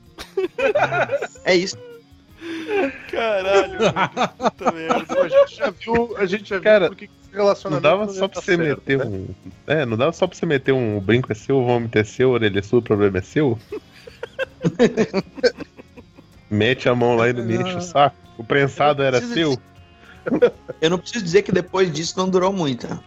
É 1.46 1.56
isso. 1.56 1.78
Caralho. 3.12 3.78
Puta 4.38 4.72
merda. 4.72 5.22
a 5.22 5.28
gente 5.28 5.56
já 5.56 5.70
viu, 5.70 6.18
a 6.18 6.26
gente 6.26 6.50
já 6.50 6.56
viu 6.56 6.64
Cara, 6.64 6.88
por 6.88 6.96
que 6.96 7.06
esse 7.06 7.14
Não 7.32 7.40
relacionamento 7.40 7.84
dava 7.84 8.08
só 8.10 8.28
pra 8.28 8.42
você 8.42 8.56
certo, 8.56 8.80
meter 8.80 8.98
né? 8.98 9.06
um. 9.06 9.28
É, 9.68 9.86
não 9.86 9.98
dava 9.98 10.12
só 10.14 10.28
pra 10.28 10.38
você 10.38 10.46
meter 10.46 10.72
um 10.72 10.98
o 10.98 11.02
brinco 11.02 11.32
é 11.32 11.36
seu, 11.36 11.58
o 11.58 11.66
vômito 11.66 11.98
é 11.98 12.04
seu, 12.04 12.30
a 12.30 12.34
orelha 12.34 12.60
é 12.60 12.62
sua, 12.62 12.80
o 12.80 12.84
problema 12.84 13.18
é 13.18 13.22
seu? 13.22 13.60
Mete 16.50 16.90
a 16.90 16.96
mão 16.96 17.16
lá 17.16 17.30
e 17.30 17.34
não 17.34 17.44
me 17.44 17.56
enche 17.56 17.76
o 17.76 17.82
saco. 17.82 18.16
O 18.38 18.44
prensado 18.44 19.04
era 19.04 19.22
seu? 19.22 19.58
Eu 20.82 20.90
não 20.90 20.98
preciso 20.98 21.24
dizer 21.24 21.42
que 21.42 21.52
depois 21.52 21.92
disso 21.92 22.14
não 22.18 22.30
durou 22.30 22.54
muito. 22.54 22.88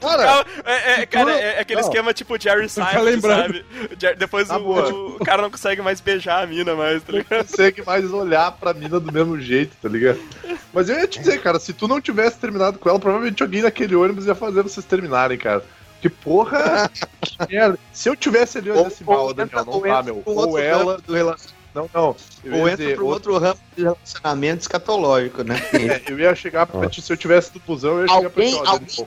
Cara, 0.00 0.24
Não, 0.26 0.44
é, 0.64 1.00
é, 1.02 1.06
cara, 1.06 1.32
é, 1.32 1.56
é 1.56 1.60
aquele 1.60 1.80
Não. 1.80 1.88
esquema 1.88 2.14
tipo 2.14 2.40
Jerry 2.40 2.66
lembrando. 3.02 3.54
sabe? 3.54 3.64
Depois 4.16 4.48
o, 4.50 5.16
o 5.16 5.24
cara 5.24 5.42
não 5.42 5.50
consegue 5.50 5.82
mais 5.82 6.00
beijar 6.00 6.42
a 6.44 6.46
mina 6.46 6.74
mais, 6.74 7.02
tá 7.02 7.12
não 7.12 7.18
ligado? 7.18 7.46
consegue 7.46 7.82
mais 7.84 8.10
olhar 8.12 8.52
pra 8.52 8.72
mina 8.72 9.00
do 9.00 9.12
mesmo 9.12 9.40
jeito, 9.40 9.76
tá 9.82 9.88
ligado? 9.88 10.20
Mas 10.72 10.88
eu 10.88 10.98
ia 10.98 11.06
te 11.08 11.18
dizer, 11.18 11.40
cara, 11.42 11.58
se 11.58 11.72
tu 11.72 11.88
não 11.88 12.00
tivesse 12.00 12.38
terminado 12.38 12.78
com 12.78 12.88
ela, 12.88 12.98
provavelmente 12.98 13.42
alguém 13.42 13.62
naquele 13.62 13.96
ônibus 13.96 14.26
ia 14.26 14.34
fazer 14.34 14.62
vocês 14.62 14.86
terminarem, 14.86 15.36
cara. 15.36 15.64
Que 16.00 16.08
porra! 16.08 16.88
que 17.20 17.36
merda. 17.52 17.76
Se 17.92 18.08
eu 18.08 18.14
tivesse 18.14 18.58
ali, 18.58 18.68
eu 18.68 18.76
ia 18.76 18.86
assim, 18.86 19.02
Ou- 19.04 19.14
"Bah, 19.16 19.22
ou 19.22 19.34
Daniel, 19.34 19.64
não 19.64 19.80
tá, 19.80 20.02
meu. 20.02 20.22
Ou 20.24 20.58
ela. 20.58 20.98
do 20.98 21.12
relacion- 21.12 21.57
Não, 21.74 21.88
não. 21.94 22.16
Eu 22.42 22.54
Ou 22.54 22.68
entra 22.68 22.76
dizer, 22.78 22.96
pro 22.96 23.06
ou- 23.06 23.12
outro 23.12 23.38
ramo 23.38 23.58
de 23.76 23.82
relacionamento 23.84 24.62
escatológico, 24.62 25.42
né? 25.44 25.54
é, 25.72 26.02
eu 26.10 26.18
ia 26.18 26.34
chegar 26.34 26.66
pra 26.66 26.88
ti, 26.88 27.00
se 27.02 27.12
eu 27.12 27.16
tivesse 27.16 27.52
do 27.52 27.60
busão, 27.60 27.98
eu 27.98 28.02
ia 28.06 28.08
chegar 28.08 28.30
pra 28.30 28.42
ti, 28.44 28.54
Alguém- 28.54 28.66
alguém- 28.70 29.06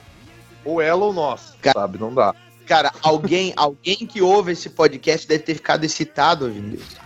ou 0.64 0.82
ela 0.82 1.06
ou 1.06 1.12
nós, 1.14 1.54
Cara- 1.62 1.80
sabe? 1.80 1.98
Não 1.98 2.14
dá. 2.14 2.34
Cara, 2.68 2.92
alguém, 3.02 3.52
alguém 3.58 3.96
que 3.98 4.22
ouve 4.22 4.52
esse 4.54 4.70
podcast 4.70 5.28
deve 5.28 5.44
ter 5.44 5.56
ficado 5.56 5.84
excitado 5.84 6.46
ouvindo 6.46 6.76
isso. 6.76 6.98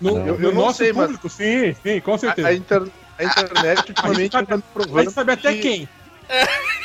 No, 0.00 0.12
Não. 0.14 0.26
no 0.26 0.26
Eu- 0.28 0.40
eu 0.40 0.52
não 0.54 0.72
sei, 0.72 0.92
mas- 0.92 1.06
público, 1.06 1.28
sim, 1.28 1.74
sim, 1.82 2.00
com 2.00 2.14
A, 2.14 2.18
certeza. 2.18 2.48
a 2.48 2.54
inter- 2.54 2.88
a 3.18 3.24
internet 3.24 3.88
ultimamente 3.90 4.36
anda 4.36 4.46
me 4.46 4.52
A 4.54 4.56
gente 4.56 4.72
provando 4.72 5.10
sabe 5.10 5.32
até 5.32 5.52
que- 5.54 5.60
quem. 5.60 5.88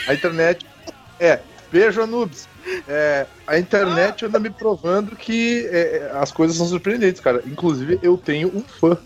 A 0.08 0.14
internet. 0.14 0.66
É, 1.20 1.40
beijo, 1.72 2.02
Anubis. 2.02 2.48
É, 2.88 3.26
a 3.48 3.58
internet 3.58 4.26
anda 4.26 4.40
me 4.40 4.50
provando 4.50 5.16
que 5.16 5.68
é, 5.72 6.12
as 6.14 6.32
coisas 6.32 6.56
são 6.56 6.68
surpreendentes, 6.68 7.22
cara. 7.22 7.42
Inclusive, 7.46 8.00
eu 8.04 8.18
tenho 8.18 8.50
um 8.56 8.62
fã. 8.62 8.98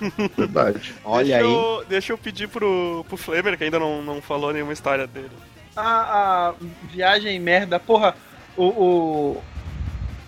Verdade. 0.36 0.94
Olha 1.04 1.24
deixa 1.24 1.46
aí. 1.46 1.52
Eu, 1.52 1.84
deixa 1.88 2.12
eu 2.12 2.18
pedir 2.18 2.48
pro, 2.48 3.04
pro 3.08 3.16
Flamer, 3.16 3.56
que 3.56 3.64
ainda 3.64 3.78
não, 3.78 4.02
não 4.02 4.20
falou 4.20 4.52
nenhuma 4.52 4.72
história 4.72 5.06
dele. 5.06 5.30
A, 5.76 6.48
a 6.48 6.54
viagem 6.90 7.38
merda, 7.38 7.78
porra, 7.78 8.14
o. 8.56 8.64
O, 8.64 9.42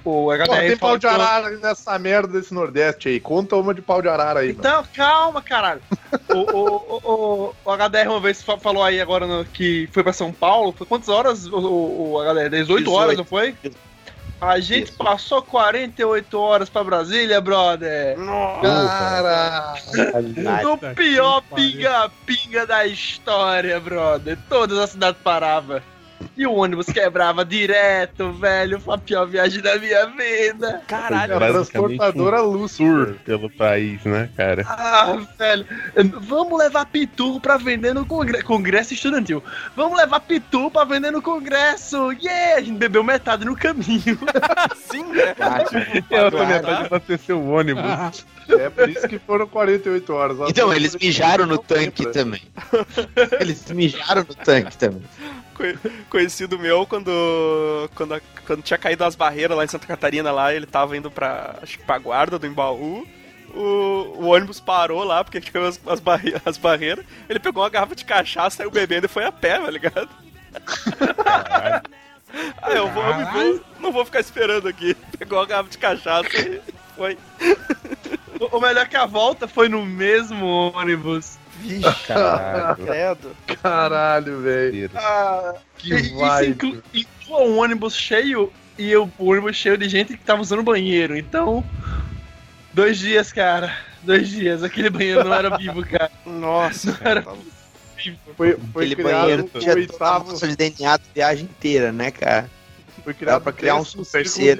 o 0.05 0.31
HDR 0.31 0.47
Pô, 0.47 0.57
tem 0.57 0.77
pau 0.77 0.99
de 0.99 1.07
eu- 1.07 1.11
arara 1.11 1.51
nessa 1.59 1.99
merda 1.99 2.29
desse 2.41 2.53
Nordeste 2.53 3.09
aí. 3.09 3.21
Conta 3.21 3.57
uma 3.57 3.73
de 3.75 3.83
pau 3.83 4.01
de 4.03 4.09
arara 4.09 4.41
aí, 4.41 4.49
mano. 4.49 4.59
Então, 4.61 4.85
calma, 4.95 5.41
caralho. 5.43 5.81
o, 6.29 6.39
o, 6.39 6.77
o, 6.77 7.01
o, 7.05 7.55
o 7.65 7.71
HDR 7.77 8.09
uma 8.09 8.21
vez 8.21 8.43
fa- 8.43 8.59
falou 8.59 8.83
aí 8.83 9.01
agora 9.01 9.27
no- 9.27 9.45
que 9.45 9.89
foi 9.93 10.03
pra 10.03 10.13
São 10.13 10.33
Paulo. 10.33 10.73
Foi 10.77 10.87
quantas 10.87 11.09
horas 11.09 11.47
o, 11.47 11.57
o, 11.57 12.13
o 12.15 12.21
HDR? 12.21 12.49
18 12.51 12.91
horas, 12.93 13.17
18. 13.17 13.19
não 13.19 13.25
foi? 13.25 13.55
A 14.41 14.59
gente 14.59 14.89
Isso. 14.89 14.99
passou 14.99 15.41
48 15.41 16.37
horas 16.37 16.69
pra 16.69 16.83
Brasília, 16.83 17.41
brother. 17.41 18.17
Cara, 18.61 19.75
No 20.37 20.77
Puta 20.77 20.95
pior 20.95 21.43
pinga-pinga 21.55 22.67
da 22.67 22.85
história, 22.87 23.79
brother. 23.79 24.37
Todas 24.49 24.79
as 24.79 24.91
cidades 24.91 25.21
paravam. 25.23 25.81
E 26.37 26.47
o 26.47 26.53
ônibus 26.55 26.87
quebrava 26.87 27.45
direto, 27.45 28.33
velho. 28.33 28.81
Foi 28.81 28.95
a 28.95 28.99
pior 28.99 29.27
viagem 29.27 29.61
da 29.61 29.79
minha 29.79 30.07
vida. 30.07 30.81
Caralho, 30.89 31.37
a 31.37 31.39
Basicamente 31.39 31.97
transportadora 31.99 32.41
luz. 32.41 32.77
Tour 32.77 33.15
pelo 33.25 33.51
país, 33.51 34.03
né, 34.05 34.31
cara? 34.37 34.65
Ah, 34.67 35.19
velho. 35.39 35.67
Vamos 36.23 36.59
levar 36.59 36.87
Pitu 36.87 37.39
pra 37.41 37.57
vender 37.59 37.93
no 37.95 38.07
congre- 38.07 38.43
Congresso 38.43 38.95
Estudantil. 38.95 39.43
Vamos 39.77 39.97
levar 39.99 40.21
Pitu 40.21 40.71
pra 40.71 40.85
vender 40.85 41.11
no 41.11 41.21
Congresso. 41.21 42.13
Yeah! 42.13 42.57
A 42.57 42.61
gente 42.63 42.79
bebeu 42.79 43.05
metade 43.05 43.45
no 43.45 43.55
caminho. 43.55 44.19
sim, 44.91 45.05
né? 45.13 45.35
Eu 46.11 46.31
Tá. 46.31 46.31
também 46.31 46.47
metade 46.49 46.87
abasteceu 46.87 47.39
o 47.41 47.51
ônibus. 47.51 48.25
É 48.49 48.69
por 48.71 48.89
isso 48.89 49.07
que 49.07 49.19
foram 49.19 49.47
48 49.47 50.13
horas. 50.13 50.39
Então, 50.49 50.73
eles 50.73 50.97
mijaram 50.97 51.47
no 51.47 51.59
tanque 51.59 52.07
também. 52.11 52.43
Eles 53.41 53.71
mijaram 53.71 54.23
no 54.29 54.35
tanque 54.35 54.77
também. 54.77 55.03
Co- 55.63 55.91
Conhecido 56.11 56.59
meu, 56.59 56.85
quando, 56.87 57.11
quando, 57.95 58.21
quando 58.47 58.63
tinha 58.63 58.79
caído 58.79 59.05
as 59.05 59.15
barreiras 59.15 59.57
lá 59.57 59.65
em 59.65 59.69
Santa 59.69 59.87
Catarina, 59.87 60.31
lá, 60.33 60.53
ele 60.55 60.67
tava 60.67 60.97
indo 60.97 61.11
pra, 61.11 61.57
acho 61.63 61.79
que 61.79 61.85
pra 61.85 61.99
guarda 61.99 62.39
do 62.39 62.47
Embaú. 62.47 63.07
O, 63.55 64.17
o 64.19 64.27
ônibus 64.29 64.59
parou 64.61 65.05
lá, 65.05 65.23
porque 65.23 65.41
tinha 65.41 65.67
as, 65.69 65.79
as, 65.87 66.01
barre 66.01 66.35
as 66.45 66.57
barreiras. 66.57 67.05
Ele 67.29 67.39
pegou 67.39 67.63
uma 67.63 67.69
garrafa 67.71 67.95
de 67.95 68.05
cachaça, 68.05 68.57
saiu 68.59 68.71
bebendo 68.71 69.05
e 69.07 69.09
foi 69.09 69.25
a 69.25 69.33
pé, 69.33 69.59
tá 69.59 69.71
ligado? 69.71 70.09
Ah, 72.63 72.71
eu 72.75 72.89
vou, 72.89 73.03
eu 73.05 73.17
me 73.17 73.25
vou, 73.27 73.61
não 73.81 73.93
vou 73.93 74.05
ficar 74.05 74.21
esperando 74.21 74.67
aqui. 74.69 74.95
Pegou 75.19 75.39
a 75.39 75.47
garrafa 75.47 75.69
de 75.71 75.79
cachaça 75.79 76.29
e 76.39 76.61
foi. 76.97 77.19
O 78.41 78.57
o 78.57 78.61
melhor 78.61 78.83
é 78.83 78.89
que 78.89 78.97
a 78.97 79.07
volta 79.07 79.47
foi 79.47 79.69
no 79.69 79.87
mesmo 79.87 80.45
ônibus. 80.75 81.39
Vixe, 81.63 81.83
Caralho. 82.07 82.77
credo. 82.85 83.37
Caralho, 83.63 84.41
velho. 84.41 84.91
Ah, 84.95 85.55
Que 85.79 85.95
e- 85.95 86.01
isso 86.01 86.17
vibe. 86.17 86.51
inclu- 86.51 86.83
inclua 86.95 87.41
um 87.43 87.59
ônibus 87.59 87.95
cheio 87.95 88.53
e 88.79 88.91
eu, 88.91 89.11
o 89.19 89.31
ônibus 89.31 89.57
cheio 89.57 89.77
de 89.79 89.89
gente 89.89 90.17
que 90.17 90.25
tava 90.25 90.43
usando 90.43 90.63
banheiro. 90.63 91.17
Então, 91.17 91.65
dois 92.73 92.99
dias, 92.99 93.33
cara. 93.33 93.75
Dois 94.03 94.29
dias. 94.29 94.63
Aquele 94.63 94.91
banheiro 94.91 95.25
não 95.25 95.33
era 95.35 95.57
vivo, 95.57 95.85
cara. 95.87 96.11
Nossa, 96.27 96.93
cara. 96.93 97.23
tá- 97.23 97.35
Foi, 98.37 98.57
foi 98.73 98.85
Aquele 98.87 99.03
banheiro 99.03 99.43
tinha 99.45 99.53
toda 99.53 99.73
a 99.73 99.75
oitavo. 99.77 100.47
de 100.49 100.57
DNA 100.57 100.97
da 100.97 101.03
viagem 101.15 101.45
inteira, 101.45 101.93
né, 101.93 102.11
cara? 102.11 102.51
Foi 103.05 103.13
Dá 103.15 103.19
criado 103.19 103.43
pra 103.43 103.53
criar 103.53 103.75
um 103.77 103.83
do 103.83 104.05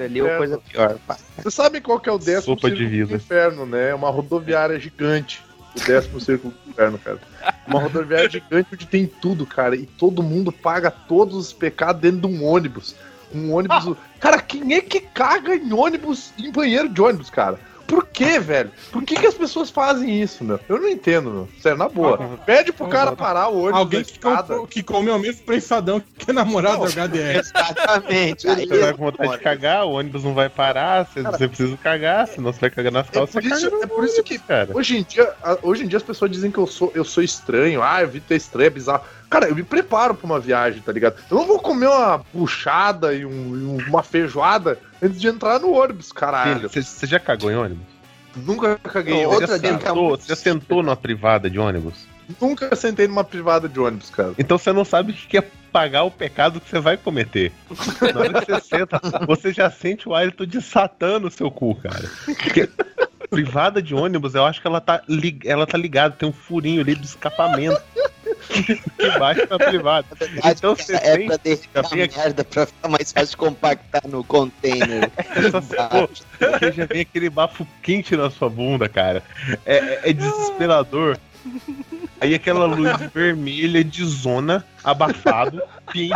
ali 0.03 0.21
ou 0.21 0.29
coisa 0.37 0.57
pior, 0.57 0.97
pá. 1.07 1.17
Você 1.37 1.49
sabe 1.51 1.79
qual 1.79 1.99
que 1.99 2.09
é 2.09 2.11
o 2.11 2.17
décimo 2.17 2.55
Sopa 2.55 2.69
de 2.71 2.85
vida. 2.85 3.15
inferno, 3.15 3.65
né? 3.65 3.89
É 3.91 3.95
uma 3.95 4.09
rodoviária 4.09 4.77
gigante. 4.79 5.41
O 5.75 5.85
décimo 5.85 6.19
círculo 6.19 6.53
do 6.65 6.69
inferno, 6.71 6.99
cara. 6.99 7.19
Uma 7.67 7.79
rodoviária 7.79 8.29
gigante 8.29 8.69
onde 8.73 8.85
tem 8.85 9.07
tudo, 9.07 9.45
cara. 9.45 9.75
E 9.75 9.85
todo 9.85 10.21
mundo 10.21 10.51
paga 10.51 10.91
todos 10.91 11.35
os 11.35 11.53
pecados 11.53 12.01
dentro 12.01 12.21
de 12.21 12.27
um 12.27 12.45
ônibus. 12.45 12.95
Um 13.33 13.53
ônibus. 13.53 13.95
Cara, 14.19 14.39
quem 14.41 14.73
é 14.73 14.81
que 14.81 14.99
caga 14.99 15.55
em 15.55 15.73
ônibus, 15.73 16.31
em 16.37 16.51
banheiro 16.51 16.89
de 16.89 17.01
ônibus, 17.01 17.29
cara? 17.29 17.59
Por 17.87 18.05
quê, 18.07 18.39
velho? 18.39 18.71
Por 18.91 19.03
que, 19.03 19.15
que 19.15 19.27
as 19.27 19.33
pessoas 19.33 19.69
fazem 19.69 20.21
isso, 20.21 20.43
meu? 20.43 20.59
Eu 20.69 20.79
não 20.79 20.87
entendo, 20.87 21.29
meu. 21.29 21.49
Sério, 21.61 21.77
na 21.77 21.89
boa. 21.89 22.17
Pede 22.45 22.71
pro 22.71 22.87
cara 22.87 23.11
parar 23.11 23.49
o 23.49 23.59
ônibus 23.63 23.79
Alguém 23.79 24.03
que, 24.03 24.19
comprou- 24.19 24.67
que 24.67 24.81
comeu 24.83 25.15
o 25.15 25.19
mesmo 25.19 25.43
prensadão 25.43 26.01
que 26.17 26.29
é 26.29 26.33
namorado 26.33 26.77
do 26.85 26.85
HDR. 26.85 27.39
Exatamente. 27.39 28.47
Aí 28.47 28.67
Você 28.67 28.79
vai 28.79 28.93
com 28.93 29.03
vontade 29.05 29.31
de 29.31 29.37
cagar, 29.39 29.85
o 29.85 29.91
ônibus 29.91 30.23
não 30.23 30.33
vai 30.33 30.49
parar, 30.49 31.05
você, 31.05 31.21
Cara, 31.21 31.37
você 31.37 31.47
precisa 31.47 31.77
cagar, 31.77 32.27
senão 32.27 32.51
você 32.53 32.59
vai 32.61 32.69
cagar 32.69 32.91
nas 32.91 33.09
calças. 33.09 33.33
por 33.33 33.43
você 33.43 33.67
isso- 33.67 33.75
é 33.83 33.87
por 33.87 34.03
isso 34.05 34.23
que- 34.23 34.39
cara. 34.39 34.69
Hoje 34.73 34.97
em, 34.97 35.03
dia, 35.03 35.33
hoje 35.61 35.83
em 35.83 35.87
dia 35.87 35.97
as 35.97 36.03
pessoas 36.03 36.31
dizem 36.31 36.51
que 36.51 36.57
eu 36.57 36.67
sou, 36.67 36.91
eu 36.95 37.03
sou 37.03 37.23
estranho. 37.23 37.81
Ah, 37.83 38.01
eu 38.01 38.07
vi 38.07 38.19
ter 38.19 38.35
estranho, 38.35 38.67
é 38.67 38.69
bizarro. 38.69 39.03
Cara, 39.29 39.47
eu 39.47 39.55
me 39.55 39.63
preparo 39.63 40.13
pra 40.13 40.25
uma 40.27 40.39
viagem, 40.39 40.79
tá 40.81 40.91
ligado? 40.91 41.15
Eu 41.29 41.37
não 41.37 41.45
vou 41.47 41.57
comer 41.59 41.87
uma 41.87 42.19
puxada 42.19 43.13
e, 43.15 43.25
um- 43.25 43.29
e 43.57 43.63
um- 43.65 43.77
uma 43.89 44.03
feijoada 44.03 44.77
antes 45.03 45.19
de 45.19 45.27
entrar 45.27 45.59
no 45.59 45.71
ônibus, 45.71 46.11
caralho. 46.11 46.69
Você, 46.69 46.81
você 46.81 47.05
já 47.05 47.19
cagou 47.19 47.51
em 47.51 47.55
ônibus? 47.55 47.85
Nunca 48.35 48.77
caguei. 48.77 49.13
Não, 49.23 49.29
Você 49.29 49.41
outra 49.41 49.47
já 49.47 49.57
dica 49.57 49.77
cara. 49.77 49.89
sentou, 49.89 50.09
você 50.09 50.27
já 50.27 50.35
sentou 50.35 50.83
numa 50.83 50.95
privada 50.95 51.49
de 51.49 51.59
ônibus? 51.59 52.07
Nunca 52.41 52.75
sentei 52.75 53.07
numa 53.07 53.23
privada 53.23 53.67
de 53.69 53.79
ônibus, 53.79 54.09
cara. 54.09 54.33
Então 54.37 54.57
você 54.57 54.71
não 54.71 54.85
sabe 54.85 55.11
o 55.11 55.15
que 55.15 55.37
é 55.37 55.43
pagar 55.71 56.03
o 56.03 56.11
pecado 56.11 56.61
que 56.61 56.69
você 56.69 56.79
vai 56.79 56.97
cometer. 56.97 57.51
Na 58.13 58.19
hora 58.19 58.41
que 58.41 58.51
você 58.51 58.61
senta, 58.61 59.01
você 59.27 59.51
já 59.51 59.69
sente 59.69 60.07
o 60.07 60.15
hálito 60.15 60.47
de 60.47 60.61
Satã 60.61 61.19
no 61.19 61.29
seu 61.29 61.51
cu, 61.51 61.75
cara. 61.75 62.09
Porque 62.25 62.69
privada 63.29 63.81
de 63.81 63.93
ônibus, 63.95 64.35
eu 64.35 64.45
acho 64.45 64.61
que 64.61 64.67
ela 64.67 64.79
tá, 64.81 65.01
lig... 65.07 65.45
ela 65.47 65.65
tá 65.65 65.77
ligada, 65.77 66.15
tem 66.15 66.27
um 66.27 66.33
furinho 66.33 66.81
ali 66.81 66.95
do 66.95 67.03
escapamento. 67.05 67.81
Embaixo 68.99 69.47
da 69.47 69.57
privada. 69.57 70.05
Então 70.45 70.75
você 70.75 70.95
é 70.95 71.17
tem- 71.17 71.27
pra 71.27 71.81
vem 71.83 72.01
a 72.01 72.05
aqui- 72.05 72.17
merda 72.17 72.43
pra 72.43 72.65
ficar 72.65 72.89
mais 72.89 73.11
fácil 73.11 73.29
de 73.29 73.37
compactar 73.37 74.01
no 74.07 74.23
container. 74.23 75.09
É 75.35 75.49
só 75.49 75.61
você, 75.61 75.75
pô, 75.75 76.07
porque 76.49 76.71
já 76.71 76.85
vem 76.85 77.01
aquele 77.01 77.29
bafo 77.29 77.65
quente 77.81 78.15
na 78.15 78.29
sua 78.29 78.49
bunda, 78.49 78.87
cara. 78.89 79.23
É, 79.65 79.77
é- 79.77 79.99
é 80.09 80.13
desesperador. 80.13 81.17
Aí 82.23 82.33
aquela 82.33 82.65
luz 82.65 82.89
vermelha 83.13 83.83
de 83.83 84.05
zona, 84.05 84.65
abafado, 84.83 85.61
quente, 85.91 86.13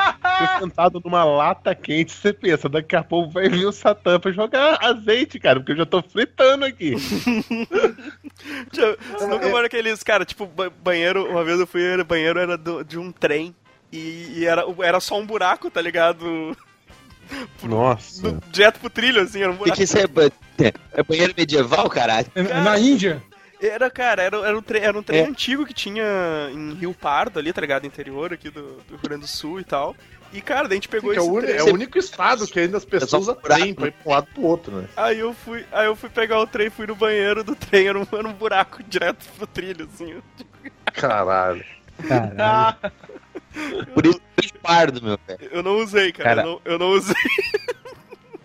sentado 0.60 1.02
numa 1.04 1.24
lata 1.26 1.76
quente, 1.76 2.14
você 2.14 2.32
pensa, 2.32 2.70
daqui 2.70 2.96
a 2.96 3.04
pouco 3.04 3.30
vai 3.32 3.50
vir 3.50 3.66
o 3.66 3.72
Satã 3.74 4.18
pra 4.20 4.32
jogar 4.32 4.78
azeite, 4.82 5.38
cara, 5.40 5.60
porque 5.60 5.74
eu 5.74 5.78
já 5.78 5.86
tô 5.86 6.02
fritando 6.02 6.64
aqui. 6.66 6.96
Você 8.72 9.28
nunca 9.28 9.48
viu 9.48 9.58
aqueles, 9.58 10.04
cara, 10.04 10.24
tipo, 10.26 10.46
ba- 10.46 10.70
banheiro, 10.84 11.30
uma 11.30 11.44
vez 11.44 11.60
eu 11.60 11.68
fui, 11.68 11.82
banheiro 12.04 12.40
era 12.40 12.58
do- 12.58 12.84
de 12.84 12.98
um 12.98 13.12
trem 13.12 13.54
e, 13.92 14.34
e 14.38 14.46
era, 14.46 14.64
era 14.84 15.00
só 15.00 15.20
um 15.20 15.26
buraco, 15.26 15.70
tá 15.70 15.82
ligado? 15.82 16.56
Nossa. 17.64 18.32
No- 18.32 18.42
direto 18.52 18.80
pro 18.80 18.90
trilho, 18.90 19.22
assim, 19.22 19.42
era 19.42 19.50
um 19.52 19.56
O 19.56 19.58
que, 19.58 19.64
buraco. 19.64 19.78
que 19.78 19.84
isso 19.84 19.98
é? 19.98 20.08
ba- 20.08 20.32
É 20.94 21.04
banheiro 21.04 21.34
medieval, 21.38 21.90
caralho? 21.90 22.28
É- 22.36 22.40
é 22.42 22.62
Na 22.62 22.80
Índia, 22.80 23.22
Era, 23.62 23.90
cara, 23.90 24.22
era, 24.22 24.38
era 24.48 24.58
um 24.58 24.62
trem, 24.62 24.84
era 24.84 24.98
um 24.98 25.02
trem 25.04 25.22
É. 25.22 25.26
antigo 25.26 25.66
que 25.66 25.74
tinha 25.74 26.04
em 26.54 26.74
Rio 26.76 26.94
Pardo 26.94 27.40
ali, 27.40 27.52
tá 27.52 27.60
ligado? 27.62 27.86
Interior 27.88 28.32
aqui 28.34 28.50
do, 28.50 28.62
do 28.62 28.92
Rio 28.92 29.00
Grande 29.04 29.22
do 29.22 29.28
Sul 29.28 29.60
e 29.60 29.64
tal. 29.64 29.96
E, 30.34 30.42
cara, 30.42 30.68
daí 30.68 30.74
a 30.74 30.76
gente 30.76 30.90
pegou 30.90 31.12
é, 31.14 31.16
esse 31.18 31.26
o 31.28 31.40
é 31.40 31.64
o 31.64 31.74
único 31.74 31.98
estado 31.98 32.46
que 32.48 32.60
ainda 32.60 32.78
as 32.78 32.84
pessoas 32.86 33.26
buraco. 33.28 33.42
trem 33.48 33.74
pra 33.74 33.88
ir 33.88 33.92
pra 33.94 34.02
um 34.06 34.14
lado 34.14 34.28
pro 34.34 34.44
outro, 34.44 34.76
né? 34.76 34.88
Aí 34.98 35.18
eu 35.20 35.34
fui, 35.34 35.66
aí 35.72 35.86
eu 35.86 35.96
fui 35.96 36.10
pegar 36.10 36.40
o 36.40 36.46
trem, 36.46 36.70
fui 36.70 36.86
no 36.86 36.96
banheiro 36.96 37.44
do 37.46 37.56
trem, 37.56 37.88
era 37.88 37.98
um, 37.98 38.06
era 38.12 38.28
um 38.28 38.34
buraco 38.34 38.84
direto 38.84 39.26
pro 39.38 39.48
trilho, 39.48 39.88
assim. 39.92 40.22
Caralho. 40.94 41.64
Ah, 42.38 42.76
Por 43.94 44.06
isso 44.06 44.22
que 44.36 44.54
pardo, 44.60 45.02
meu 45.02 45.18
velho. 45.26 45.50
Eu 45.52 45.64
não 45.64 45.78
usei, 45.78 46.12
cara. 46.12 46.36
Cara. 46.36 46.42
Eu, 46.42 46.46
não, 46.52 46.62
eu 46.74 46.80
não 46.80 46.90
usei. 46.92 47.16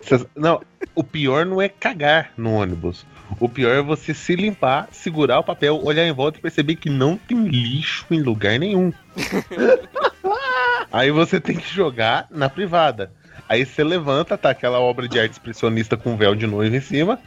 Cês- 0.03 0.27
Não, 0.35 0.63
o 0.95 1.05
pior 1.05 1.45
não 1.45 1.61
é 1.61 1.69
cagar 1.69 2.33
no 2.37 2.53
ônibus. 2.55 3.05
O 3.39 3.49
pior 3.49 3.75
é 3.75 3.83
você 3.83 4.15
se 4.15 4.35
limpar, 4.37 4.89
segurar 4.93 5.39
o 5.39 5.45
papel, 5.45 5.81
olhar 5.83 6.07
em 6.07 6.13
volta 6.13 6.39
e 6.39 6.43
perceber 6.43 6.77
que 6.77 6.91
não 6.91 7.17
tem 7.17 7.47
lixo 7.47 8.07
em 8.11 8.23
lugar 8.23 8.59
nenhum. 8.59 8.93
Aí 10.93 11.11
você 11.11 11.41
tem 11.41 11.57
que 11.57 11.75
jogar 11.75 12.27
na 12.31 12.49
privada. 12.49 13.13
Aí 13.49 13.65
você 13.67 13.83
levanta, 13.83 14.39
tá 14.39 14.51
aquela 14.51 14.79
obra 14.79 15.09
de 15.09 15.19
arte 15.19 15.33
expressionista 15.33 15.97
com 15.97 16.17
véu 16.17 16.35
de 16.35 16.47
noiva 16.47 16.77
em 16.77 16.81
cima. 16.81 17.19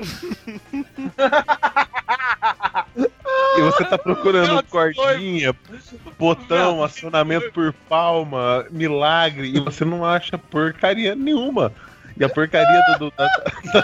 e 3.58 3.62
você 3.62 3.86
tá 3.86 3.98
procurando 3.98 4.64
cordinha, 4.64 5.56
botão, 6.18 6.84
acionamento 6.84 7.52
por 7.52 7.74
palma, 7.88 8.66
milagre, 8.72 9.56
e 9.56 9.60
você 9.60 9.86
não 9.86 10.06
acha 10.06 10.38
porcaria 10.38 11.16
nenhuma. 11.16 11.72
E 12.18 12.24
a 12.24 12.30
porcaria 12.30 12.82
do, 12.98 13.10
do- 13.10 13.14
da, 13.18 13.28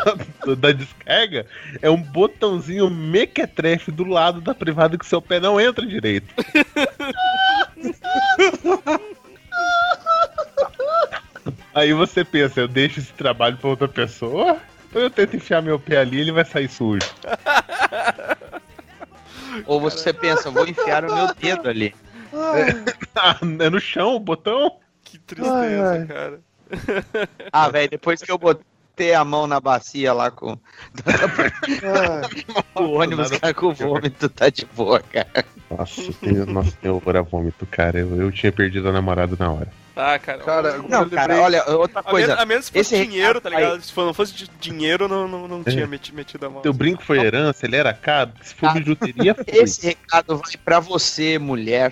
da- 0.48 0.56
da 0.56 0.72
descarga 0.72 1.46
é 1.82 1.90
um 1.90 2.02
botãozinho 2.02 2.90
mequetrefe 2.90 3.92
do 3.92 4.06
lado 4.06 4.40
da 4.40 4.56
privada 4.56 4.98
que 4.98 5.06
seu 5.06 5.22
pé 5.22 5.38
não 5.40 5.60
entra 5.60 5.86
direito. 5.86 6.34
Aí 11.74 11.94
você 11.94 12.24
pensa, 12.26 12.60
eu 12.60 12.68
deixo 12.68 13.00
esse 13.00 13.14
trabalho 13.14 13.58
pra 13.58 13.70
outra 13.70 13.88
pessoa? 13.88 14.58
Ou 14.94 15.02
eu 15.02 15.10
tento 15.10 15.36
enfiar 15.38 15.62
meu 15.62 15.80
pé 15.80 15.98
ali 15.98 16.18
e 16.18 16.22
ele 16.22 16.32
vai 16.32 16.46
sair 16.46 16.68
sujo? 16.70 17.00
Ou 19.66 19.80
você 19.80 20.12
pensa, 20.14 20.50
vou 20.52 20.68
enfiar 20.68 21.06
o 21.06 21.14
meu 21.14 21.34
dedo 21.36 21.70
ali. 21.70 21.94
Ah, 23.16 23.38
é 23.60 23.70
no 23.70 23.80
chão 23.80 24.16
o 24.16 24.20
botão? 24.20 24.78
Que 25.04 25.18
tristeza, 25.20 26.06
cara. 26.08 26.40
Ah, 27.52 27.70
velho, 27.70 27.90
depois 27.90 28.22
que 28.22 28.32
eu 28.32 28.38
botei 28.38 29.14
a 29.14 29.24
mão 29.26 29.48
na 29.48 29.60
bacia 29.60 30.14
lá 30.14 30.30
com 30.32 30.58
o 32.76 32.84
ônibus, 32.94 33.30
cara, 33.32 33.54
com 33.54 33.74
vômito, 33.74 34.30
tá 34.30 34.50
de 34.50 34.66
boa, 34.66 35.00
cara. 35.02 35.46
Nossa, 35.70 36.02
eu, 36.22 36.46
nossa, 36.46 36.72
tem 36.82 36.92
horror 36.92 37.16
a 37.18 37.22
vômito, 37.22 37.66
cara. 37.66 38.00
Eu, 38.00 38.16
eu 38.22 38.32
tinha 38.32 38.52
perdido 38.52 38.90
a 38.90 38.92
namorada 38.92 39.36
na 39.40 39.52
hora. 39.52 39.68
Ah, 39.96 40.18
cara. 40.20 40.40
Cara, 40.44 40.78
Não, 40.78 41.10
cara, 41.10 41.42
olha, 41.42 41.64
outra 41.70 42.00
A, 42.00 42.04
coisa. 42.04 42.28
menos, 42.28 42.42
a 42.42 42.46
menos 42.46 42.66
se 42.66 42.72
fosse 42.72 42.96
esse 42.96 43.06
dinheiro, 43.08 43.42
tá 43.42 43.50
ligado? 43.50 43.82
Se 43.82 43.92
for- 43.92 44.06
não 44.06 44.14
fosse 44.14 44.34
de 44.34 44.50
dinheiro, 44.60 45.06
eu 45.06 45.10
não, 45.10 45.28
não, 45.28 45.48
não 45.48 45.64
tinha 45.64 45.86
meti- 45.86 46.14
metido 46.16 46.46
a 46.46 46.50
mão. 46.50 46.62
Teu 46.62 46.74
brinco 46.74 47.04
foi 47.04 47.20
herança, 47.20 47.66
ele 47.66 47.76
era 47.76 47.94
caro. 47.94 48.32
Se 48.42 48.54
for 48.56 48.68
Ah, 48.70 48.74
bijuteria, 48.74 49.36
foi. 49.36 49.46
Esse 49.48 49.88
recado 49.88 50.38
vai 50.38 50.54
pra 50.64 50.80
você, 50.80 51.38
mulher, 51.38 51.92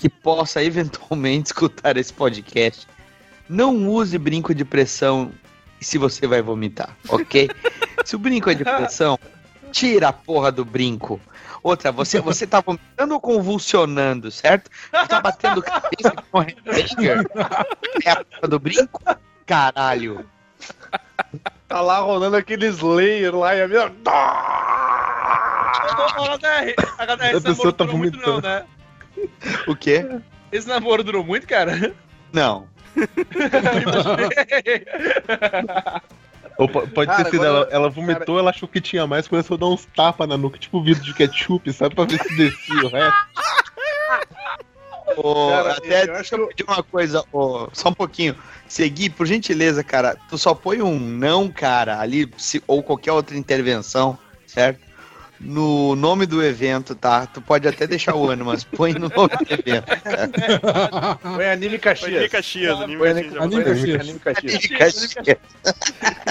que 0.00 0.08
possa 0.08 0.62
eventualmente 0.62 1.46
escutar 1.48 1.96
esse 1.96 2.12
podcast. 2.12 2.86
Não 3.50 3.88
use 3.88 4.16
brinco 4.16 4.54
de 4.54 4.64
pressão 4.64 5.32
se 5.80 5.98
você 5.98 6.24
vai 6.24 6.40
vomitar, 6.40 6.96
ok? 7.08 7.50
se 8.06 8.14
o 8.14 8.18
brinco 8.18 8.48
é 8.48 8.54
de 8.54 8.62
pressão, 8.62 9.18
tira 9.72 10.10
a 10.10 10.12
porra 10.12 10.52
do 10.52 10.64
brinco. 10.64 11.20
Outra, 11.60 11.90
você, 11.90 12.20
você 12.20 12.46
tá 12.46 12.60
vomitando 12.60 13.12
ou 13.12 13.20
convulsionando, 13.20 14.30
certo? 14.30 14.70
Você 14.92 15.08
tá 15.08 15.20
batendo 15.20 15.60
cabeça 15.60 16.12
com 16.30 16.38
o 16.38 16.42
Headbanger? 16.42 17.26
É 18.04 18.10
a 18.12 18.24
porra 18.24 18.48
do 18.48 18.60
brinco? 18.60 19.02
Caralho. 19.44 20.24
Tá 21.66 21.80
lá 21.80 21.98
rolando 21.98 22.36
aqueles 22.36 22.78
layers 22.78 23.34
lá 23.34 23.56
e 23.56 23.62
a 23.62 23.68
minha. 23.68 23.92
HDR, 26.20 26.74
HDR, 26.98 27.36
esse 27.36 27.48
namoro 27.48 27.72
tá 27.72 27.84
durou 27.84 27.98
muito 27.98 28.16
não, 28.16 28.24
vomitando. 28.24 28.46
né? 28.46 28.64
O 29.66 29.74
quê? 29.74 30.06
Esse 30.52 30.68
namoro 30.68 31.02
durou 31.02 31.24
muito, 31.24 31.48
cara? 31.48 31.92
Não. 32.32 32.70
Ou 36.58 36.68
po- 36.68 36.86
pode 36.88 37.10
Cara, 37.10 37.24
ter 37.24 37.30
sido, 37.30 37.46
agora- 37.46 37.68
ela, 37.70 37.72
ela 37.72 37.88
vomitou, 37.88 38.38
ela 38.38 38.50
achou 38.50 38.68
que 38.68 38.80
tinha 38.80 39.06
mais, 39.06 39.26
começou 39.26 39.54
a 39.54 39.58
dar 39.58 39.66
uns 39.66 39.86
tapas 39.96 40.28
na 40.28 40.36
nuca, 40.36 40.58
tipo 40.58 40.82
vidro 40.82 41.02
de 41.02 41.14
ketchup, 41.14 41.72
sabe? 41.72 41.94
Pra 41.94 42.04
ver 42.04 42.20
se 42.22 42.36
descia 42.36 42.84
o 42.84 42.88
resto. 42.88 43.18
Ô, 45.16 45.48
Cara, 45.50 45.72
até 45.72 46.02
eu 46.02 46.06
deixa 46.06 46.20
acho 46.20 46.30
que 46.30 46.46
pedir 46.54 46.64
uma 46.70 46.82
coisa, 46.82 47.24
ô, 47.32 47.68
só 47.72 47.88
um 47.88 47.94
pouquinho. 47.94 48.36
Segui, 48.68 49.08
por 49.10 49.26
gentileza, 49.26 49.82
cara, 49.82 50.16
tu 50.28 50.36
só 50.36 50.54
põe 50.54 50.82
um 50.82 50.98
não, 50.98 51.48
cara, 51.50 51.98
ali, 51.98 52.30
se- 52.36 52.62
ou 52.66 52.82
qualquer 52.82 53.12
outra 53.12 53.36
intervenção, 53.36 54.18
certo? 54.46 54.80
No 55.42 55.96
nome 55.96 56.26
do 56.26 56.42
evento, 56.44 56.94
tá? 56.94 57.24
Tu 57.26 57.40
pode 57.40 57.66
até 57.66 57.86
deixar 57.86 58.14
o 58.14 58.28
ano, 58.28 58.44
mas 58.44 58.62
põe 58.62 58.92
no 58.92 59.08
nome 59.08 59.30
do 59.30 59.54
evento. 59.54 59.86
Põe 61.34 61.46
anime 61.48 61.78
Caxias. 61.78 62.10
Anime 62.12 62.28
Caxias, 62.28 62.80
Anime 62.80 62.98
Põe 62.98 63.14
Caxias. 63.14 63.32
já 63.32 63.42
Anime 63.42 63.62
foi. 63.62 63.72
Caxias. 63.74 64.00
Anime 64.00 64.18
Caxias. 64.20 65.08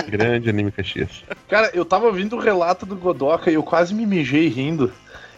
Grande 0.08 0.50
anime 0.50 0.72
Caxias. 0.72 1.24
Cara, 1.48 1.72
eu 1.74 1.84
tava 1.84 2.06
ouvindo 2.06 2.36
o 2.36 2.40
relato 2.40 2.86
do 2.86 2.96
Godoka 2.96 3.50
e 3.50 3.56
eu 3.56 3.64
quase 3.64 3.94
me 3.96 4.06
mijei 4.06 4.48
rindo. 4.48 4.92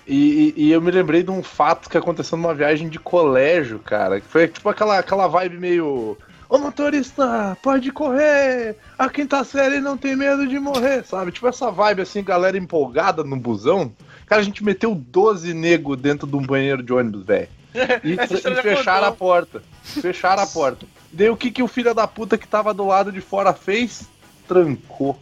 E, 0.07 0.53
e- 0.57 0.63
e 0.65 0.71
eu 0.71 0.81
me 0.81 0.91
lembrei 0.91 1.23
de 1.23 1.31
um 1.31 1.41
fato 1.43 1.89
que 1.89 1.97
aconteceu 1.97 2.37
numa 2.37 2.53
viagem 2.53 2.89
de 2.89 2.99
colégio, 2.99 3.79
cara. 3.79 4.19
Que 4.19 4.27
foi 4.27 4.47
tipo 4.47 4.67
aquela, 4.67 4.97
aquela 4.99 5.27
vibe 5.27 5.57
meio. 5.57 6.17
Ô 6.51 6.57
motorista, 6.57 7.57
pode 7.63 7.93
correr! 7.93 8.75
A 8.99 9.09
quinta 9.09 9.41
série 9.41 9.79
não 9.79 9.95
tem 9.95 10.17
medo 10.17 10.45
de 10.45 10.59
morrer, 10.59 11.01
sabe? 11.05 11.31
Tipo 11.31 11.47
essa 11.47 11.71
vibe 11.71 12.01
assim, 12.01 12.21
galera 12.21 12.57
empolgada 12.57 13.23
no 13.23 13.37
busão. 13.37 13.89
Cara, 14.25 14.41
a 14.41 14.43
gente 14.43 14.61
meteu 14.61 14.93
12 14.93 15.53
nego 15.53 15.95
dentro 15.95 16.27
de 16.27 16.35
um 16.35 16.41
banheiro 16.41 16.83
de 16.83 16.91
ônibus, 16.91 17.23
velho. 17.25 17.47
E, 18.03 18.15
e 18.15 18.61
fecharam 18.61 19.07
a 19.07 19.11
porta. 19.13 19.63
Fecharam 19.81 20.43
a 20.43 20.47
porta. 20.47 20.85
Daí 21.09 21.29
o 21.29 21.37
que, 21.37 21.51
que 21.51 21.63
o 21.63 21.69
filho 21.69 21.93
da 21.93 22.05
puta 22.05 22.37
que 22.37 22.45
tava 22.45 22.73
do 22.73 22.85
lado 22.85 23.13
de 23.13 23.21
fora 23.21 23.53
fez? 23.53 24.09
Trancou. 24.45 25.17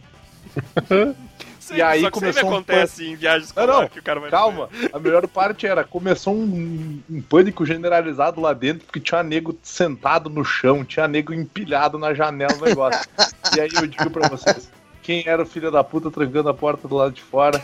Sim, 1.60 1.76
E 1.76 1.82
aí 1.82 2.00
só 2.00 2.10
que 2.10 2.18
sempre 2.18 2.32
começou 2.32 2.50
um 2.50 2.54
acontece 2.54 3.06
em 3.06 3.14
viagens 3.14 3.54
Não, 3.54 3.66
não, 3.66 3.88
que 3.88 3.98
o 3.98 4.02
cara 4.02 4.18
vai 4.18 4.30
Calma, 4.30 4.70
a 4.92 4.98
melhor 4.98 5.28
parte 5.28 5.66
era, 5.66 5.84
começou 5.84 6.34
um, 6.34 7.00
um 7.08 7.20
pânico 7.20 7.66
generalizado 7.66 8.40
lá 8.40 8.54
dentro, 8.54 8.86
porque 8.86 8.98
tinha 8.98 9.22
nego 9.22 9.56
sentado 9.62 10.30
no 10.30 10.42
chão, 10.42 10.84
tinha 10.84 11.06
nego 11.06 11.34
empilhado 11.34 11.98
na 11.98 12.14
janela 12.14 12.54
do 12.54 12.64
negócio. 12.64 13.06
e 13.54 13.60
aí 13.60 13.70
eu 13.74 13.86
digo 13.86 14.10
pra 14.10 14.26
vocês, 14.28 14.70
quem 15.02 15.22
era 15.26 15.42
o 15.42 15.46
filho 15.46 15.70
da 15.70 15.84
puta 15.84 16.10
trancando 16.10 16.48
a 16.48 16.54
porta 16.54 16.88
do 16.88 16.96
lado 16.96 17.12
de 17.12 17.22
fora? 17.22 17.62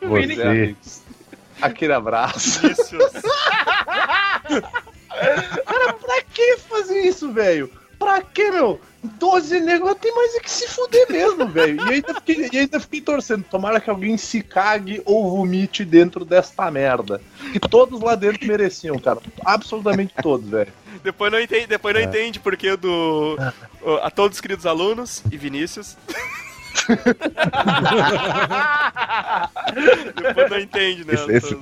É, 0.00 0.06
Você. 0.06 0.42
amigos. 0.42 1.02
Aquele 1.62 1.92
abraço. 1.92 2.60
Cara, 5.64 5.92
pra 5.94 6.22
que 6.32 6.56
fazer 6.58 7.00
isso, 7.02 7.32
velho? 7.32 7.70
Pra 7.98 8.20
que, 8.22 8.50
meu? 8.50 8.80
12 9.02 9.60
negros 9.60 9.94
tem 10.00 10.12
mais 10.14 10.34
é 10.34 10.40
que 10.40 10.50
se 10.50 10.66
fuder 10.68 11.06
mesmo, 11.10 11.46
velho. 11.52 11.80
E 11.88 11.94
ainda, 11.94 12.14
fiquei, 12.14 12.48
e 12.52 12.58
ainda 12.58 12.80
fiquei 12.80 13.00
torcendo. 13.00 13.44
Tomara 13.44 13.80
que 13.80 13.88
alguém 13.88 14.16
se 14.18 14.42
cague 14.42 15.00
ou 15.04 15.30
vomite 15.36 15.84
dentro 15.84 16.24
desta 16.24 16.70
merda. 16.70 17.20
Que 17.52 17.60
todos 17.60 18.00
lá 18.00 18.14
dentro 18.16 18.46
mereciam, 18.46 18.98
cara. 18.98 19.20
Absolutamente 19.44 20.12
todos, 20.22 20.48
velho. 20.48 20.72
Depois 21.04 21.30
não 21.30 21.38
entende, 21.40 21.66
depois 21.68 21.94
não 21.94 22.00
entende 22.00 22.40
porque 22.40 22.74
do 22.76 23.36
a 24.02 24.10
todos 24.10 24.38
os 24.38 24.40
queridos 24.40 24.66
alunos 24.66 25.22
e 25.30 25.36
Vinícius. 25.36 25.96
depois 30.20 30.50
não 30.50 30.58
entende, 30.58 31.04
né? 31.04 31.14
Esse- 31.14 31.32
esse- 31.32 31.58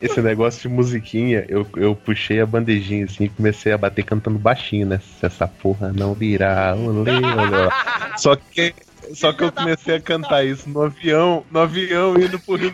Esse 0.00 0.20
negócio 0.20 0.62
de 0.62 0.68
musiquinha, 0.68 1.44
eu, 1.48 1.66
eu 1.76 1.94
puxei 1.94 2.40
a 2.40 2.46
bandejinha 2.46 3.04
assim 3.06 3.24
e 3.24 3.28
comecei 3.28 3.72
a 3.72 3.78
bater 3.78 4.04
cantando 4.04 4.38
baixinho, 4.38 4.86
né? 4.86 5.00
Se 5.18 5.26
essa 5.26 5.46
porra 5.46 5.92
não 5.92 6.14
virar, 6.14 6.76
olê, 6.78 7.12
olê. 7.12 7.70
Só 8.18 8.36
que, 8.36 8.74
só 9.14 9.32
que 9.32 9.44
eu 9.44 9.52
comecei 9.52 9.96
a 9.96 10.00
cantar 10.00 10.44
isso 10.44 10.68
no 10.68 10.82
avião, 10.82 11.44
no 11.50 11.60
avião 11.60 12.16
indo 12.16 12.38
pro 12.38 12.56
Rio 12.56 12.72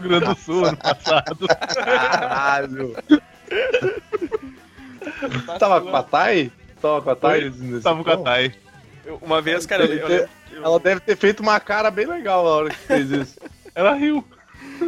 Rio 0.00 0.08
Grande 0.08 0.26
do 0.26 0.34
Sul 0.36 0.64
ano 0.64 0.76
passado. 0.76 1.46
Caralho. 1.74 2.94
Tava 5.58 5.80
com 5.80 5.94
a 5.96 6.02
Thay? 6.02 6.52
Tava 6.80 7.02
com 7.02 7.10
a 7.10 7.16
Thay? 7.16 7.50
Tava 7.82 8.04
com 8.04 8.10
a 8.10 8.16
tom? 8.16 8.24
Thay. 8.24 8.52
Uma 9.20 9.40
vez, 9.42 9.66
cara, 9.66 9.84
eu, 9.84 10.08
eu, 10.08 10.08
eu- 10.08 10.28
Ela 10.62 10.80
deve 10.80 11.00
ter 11.00 11.16
feito 11.16 11.40
uma 11.40 11.58
cara 11.60 11.90
bem 11.90 12.06
legal 12.06 12.42
na 12.44 12.50
hora 12.50 12.70
que 12.70 12.76
fez 12.76 13.10
isso. 13.10 13.38
Ela 13.74 13.94
riu. 13.94 14.24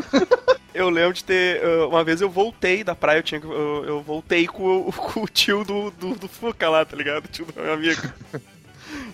eu 0.74 0.88
lembro 0.90 1.12
de 1.14 1.24
ter. 1.24 1.62
uh, 1.64 1.88
Uma 1.88 2.02
vez 2.04 2.20
eu 2.20 2.28
voltei 2.30 2.82
da 2.84 2.94
praia, 2.94 3.18
eu, 3.18 3.22
tinha, 3.22 3.40
eu, 3.42 3.84
eu 3.86 4.02
voltei 4.02 4.46
com, 4.46 4.88
o- 4.88 4.92
com 4.92 5.22
o 5.22 5.28
tio 5.28 5.64
do, 5.64 5.90
do, 5.92 6.14
do 6.14 6.28
Fuca 6.28 6.68
lá, 6.68 6.84
tá 6.84 6.96
ligado? 6.96 7.24
O 7.24 7.28
tio 7.28 7.44
do 7.46 7.60
meu 7.60 7.72
amigo. 7.72 8.02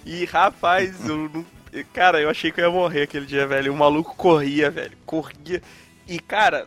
E 0.04 0.24
rapaz, 0.26 1.08
eu 1.08 1.30
não. 1.32 1.46
Cara, 1.94 2.20
eu 2.20 2.28
achei 2.28 2.52
que 2.52 2.60
eu 2.60 2.66
ia 2.66 2.70
morrer 2.70 3.02
aquele 3.02 3.24
dia, 3.24 3.46
velho. 3.46 3.72
O 3.72 3.76
maluco 3.76 4.14
corria, 4.14 4.70
velho. 4.70 4.92
Corria. 5.06 5.62
E, 6.06 6.18
cara, 6.20 6.66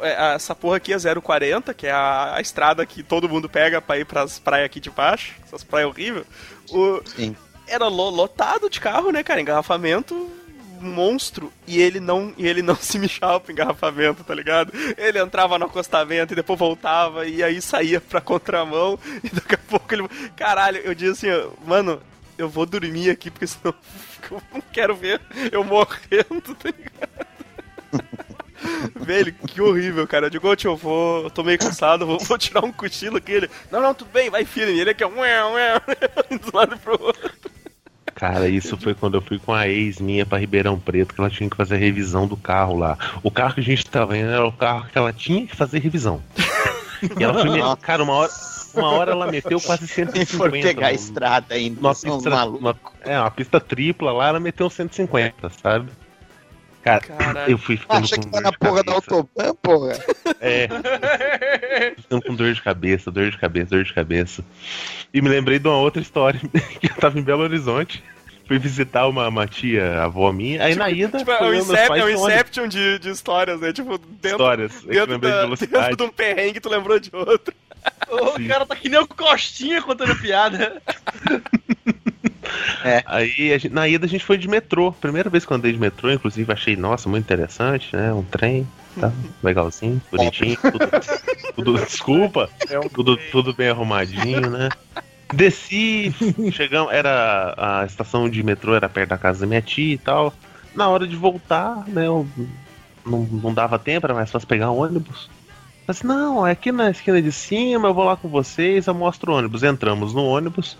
é, 0.00 0.34
essa 0.34 0.54
porra 0.54 0.78
aqui 0.78 0.92
é 0.92 0.96
040, 1.20 1.74
que 1.74 1.86
é 1.86 1.90
a, 1.92 2.34
a 2.36 2.40
estrada 2.40 2.86
que 2.86 3.02
todo 3.02 3.28
mundo 3.28 3.48
pega 3.48 3.80
pra 3.82 3.98
ir 3.98 4.06
pras 4.06 4.38
praias 4.38 4.66
aqui 4.66 4.80
de 4.80 4.88
baixo. 4.90 5.34
Essas 5.44 5.62
praias 5.62 5.88
horríveis. 5.90 6.24
O, 6.70 7.02
Sim. 7.04 7.36
era 7.68 7.86
lo- 7.88 8.08
lotado 8.10 8.70
de 8.70 8.80
carro, 8.80 9.10
né, 9.12 9.22
cara? 9.22 9.40
Engarrafamento 9.42 10.30
monstro 10.80 11.52
e 11.66 11.80
ele 11.80 12.00
não 12.00 12.32
e 12.36 12.46
ele 12.46 12.62
não 12.62 12.76
se 12.80 12.98
mijava 12.98 13.40
pro 13.40 13.52
engarrafamento, 13.52 14.24
tá 14.24 14.34
ligado? 14.34 14.72
Ele 14.96 15.18
entrava 15.18 15.58
no 15.58 15.66
acostamento 15.66 16.32
e 16.32 16.36
depois 16.36 16.58
voltava 16.58 17.26
e 17.26 17.42
aí 17.42 17.60
saía 17.60 18.00
pra 18.00 18.20
contramão 18.20 18.98
e 19.22 19.30
daqui 19.30 19.54
a 19.54 19.58
pouco 19.58 19.94
ele. 19.94 20.08
Caralho, 20.36 20.78
eu 20.78 20.94
disse 20.94 21.28
assim, 21.28 21.50
mano, 21.66 22.00
eu 22.36 22.48
vou 22.48 22.66
dormir 22.66 23.10
aqui 23.10 23.30
porque 23.30 23.46
senão 23.46 23.74
eu 24.30 24.42
não 24.52 24.60
quero 24.72 24.94
ver 24.94 25.20
eu 25.52 25.62
morrendo, 25.64 26.54
tá 26.54 26.70
ligado? 26.70 27.34
Velho, 28.96 29.32
que 29.46 29.60
horrível, 29.60 30.06
cara. 30.06 30.26
Eu 30.26 30.30
digo, 30.30 30.48
eu 30.64 30.76
vou. 30.76 31.24
Eu 31.24 31.30
tô 31.30 31.42
meio 31.42 31.58
cansado, 31.58 32.06
vou, 32.06 32.18
vou 32.18 32.38
tirar 32.38 32.64
um 32.64 32.72
cochilo 32.72 33.18
aqui. 33.18 33.32
Ele, 33.32 33.50
não, 33.70 33.80
não, 33.80 33.94
tudo 33.94 34.10
bem, 34.10 34.30
vai 34.30 34.44
firme. 34.44 34.78
Ele 34.78 34.90
aqui, 34.90 35.04
ó, 35.04 35.08
ué, 35.08 35.44
ué, 35.44 35.80
do 36.38 36.56
lado 36.56 36.78
pro 36.78 37.00
outro. 37.00 37.30
Cara, 38.14 38.48
isso 38.48 38.76
foi 38.76 38.94
quando 38.94 39.14
eu 39.14 39.20
fui 39.20 39.38
com 39.38 39.52
a 39.52 39.68
ex 39.68 39.98
minha 40.00 40.24
pra 40.24 40.38
Ribeirão 40.38 40.78
Preto, 40.78 41.14
que 41.14 41.20
ela 41.20 41.28
tinha 41.30 41.50
que 41.50 41.56
fazer 41.56 41.74
a 41.74 41.78
revisão 41.78 42.26
do 42.28 42.36
carro 42.36 42.78
lá. 42.78 42.96
O 43.22 43.30
carro 43.30 43.54
que 43.54 43.60
a 43.60 43.64
gente 43.64 43.84
tava 43.86 44.16
indo 44.16 44.28
era 44.30 44.46
o 44.46 44.52
carro 44.52 44.86
que 44.90 44.96
ela 44.96 45.12
tinha 45.12 45.46
que 45.46 45.56
fazer 45.56 45.80
revisão. 45.80 46.22
E 47.18 47.22
ela 47.22 47.34
foi, 47.34 47.50
me- 47.50 47.76
cara, 47.82 48.02
uma 48.02 48.12
hora, 48.14 48.30
uma 48.74 48.90
hora 48.92 49.10
ela 49.12 49.26
meteu 49.30 49.60
quase 49.60 49.86
150. 49.86 50.24
Se 50.30 50.36
for 50.36 50.50
pegar 50.50 50.86
a 50.88 50.92
estrada 50.92 51.54
ainda, 51.54 51.80
são 51.94 52.14
pista, 52.18 52.46
uma, 52.46 52.76
é, 53.02 53.18
uma 53.18 53.30
pista 53.30 53.60
tripla 53.60 54.12
lá, 54.12 54.28
ela 54.28 54.40
meteu 54.40 54.70
150, 54.70 55.50
sabe? 55.62 55.90
Cara, 56.84 57.00
Caralho. 57.00 57.50
eu 57.50 57.56
fui 57.56 57.78
ficando 57.78 58.04
Acha 58.04 58.16
com 58.16 58.22
que 58.22 58.30
tá 58.30 58.40
na 58.42 58.50
de 58.50 58.58
porra 58.58 58.84
da 58.84 58.92
cabeça. 58.92 59.14
autobahn, 59.14 59.54
porra? 59.62 59.98
É, 60.38 60.68
ficando 61.96 62.22
com 62.22 62.34
dor 62.34 62.52
de 62.52 62.60
cabeça, 62.60 63.10
dor 63.10 63.30
de 63.30 63.38
cabeça, 63.38 63.70
dor 63.70 63.84
de 63.84 63.94
cabeça. 63.94 64.44
E 65.12 65.22
me 65.22 65.30
lembrei 65.30 65.58
de 65.58 65.66
uma 65.66 65.78
outra 65.78 66.02
história, 66.02 66.38
que 66.80 66.86
eu 66.90 66.94
tava 66.96 67.18
em 67.18 67.22
Belo 67.22 67.42
Horizonte, 67.42 68.04
fui 68.46 68.58
visitar 68.58 69.06
uma, 69.08 69.26
uma 69.28 69.46
tia, 69.46 70.02
avó 70.02 70.30
minha, 70.30 70.62
aí 70.62 70.74
na 70.74 70.90
ida, 70.90 71.16
Tipo, 71.16 71.30
é 71.30 71.40
um, 71.42 71.54
é 71.74 72.04
um 72.04 72.10
Inception 72.10 72.68
de, 72.68 72.98
de 72.98 73.08
histórias, 73.08 73.58
né? 73.60 73.72
Tipo, 73.72 73.96
dentro, 73.96 74.28
histórias, 74.32 74.72
eu 74.84 74.88
dentro, 74.90 75.12
lembrei 75.12 75.30
de 75.30 75.36
da, 75.36 75.42
velocidade. 75.44 75.88
dentro 75.88 75.96
de 75.96 76.02
um 76.10 76.12
perrengue 76.14 76.60
tu 76.60 76.68
lembrou 76.68 76.98
de 77.00 77.08
outro. 77.14 77.54
O 78.10 78.36
Sim. 78.36 78.48
cara 78.48 78.64
tá 78.66 78.76
que 78.76 78.88
nem 78.88 78.98
o 79.00 79.06
Costinha 79.06 79.82
contando 79.82 80.16
piada. 80.16 80.82
Aí 83.06 83.52
a 83.52 83.58
gente- 83.58 83.72
na 83.72 83.88
ida 83.88 84.06
a 84.06 84.08
gente 84.08 84.24
foi 84.24 84.36
de 84.38 84.48
metrô. 84.48 84.92
Primeira 84.92 85.28
vez 85.30 85.44
que 85.44 85.52
eu 85.52 85.56
andei 85.56 85.72
de 85.72 85.78
metrô, 85.78 86.10
inclusive 86.10 86.52
achei, 86.52 86.76
nossa, 86.76 87.08
muito 87.08 87.24
interessante, 87.24 87.94
né? 87.94 88.12
Um 88.12 88.22
trem, 88.24 88.66
tá? 89.00 89.12
Legalzinho, 89.42 90.00
bonitinho, 90.10 90.56
tudo, 90.62 90.90
tudo- 91.56 91.84
desculpa, 91.84 92.48
É 92.70 92.88
tudo, 92.88 93.16
tudo 93.30 93.54
bem 93.54 93.68
arrumadinho, 93.68 94.50
né? 94.50 94.70
Desci, 95.32 96.12
chegamos, 96.52 96.92
era 96.92 97.54
a 97.56 97.84
estação 97.86 98.28
de 98.28 98.42
metrô 98.42 98.74
era 98.74 98.88
perto 98.88 99.10
da 99.10 99.18
casa 99.18 99.40
da 99.40 99.46
minha 99.46 99.62
tia 99.62 99.94
e 99.94 99.98
tal. 99.98 100.32
Na 100.74 100.88
hora 100.88 101.06
de 101.06 101.16
voltar, 101.16 101.88
né, 101.88 102.06
eu 102.06 102.26
não, 103.06 103.20
não 103.20 103.54
dava 103.54 103.78
tempo, 103.78 104.06
era 104.06 104.14
mais 104.14 104.30
fácil 104.30 104.46
pegar 104.46 104.70
um 104.70 104.78
ônibus. 104.78 105.28
Mas 105.86 106.02
não, 106.02 106.46
é 106.46 106.52
aqui 106.52 106.72
na 106.72 106.90
esquina 106.90 107.20
de 107.20 107.30
cima, 107.32 107.88
eu 107.88 107.94
vou 107.94 108.04
lá 108.04 108.16
com 108.16 108.28
vocês, 108.28 108.86
eu 108.86 108.94
mostro 108.94 109.32
o 109.32 109.36
ônibus. 109.36 109.62
Entramos 109.62 110.14
no 110.14 110.24
ônibus, 110.24 110.78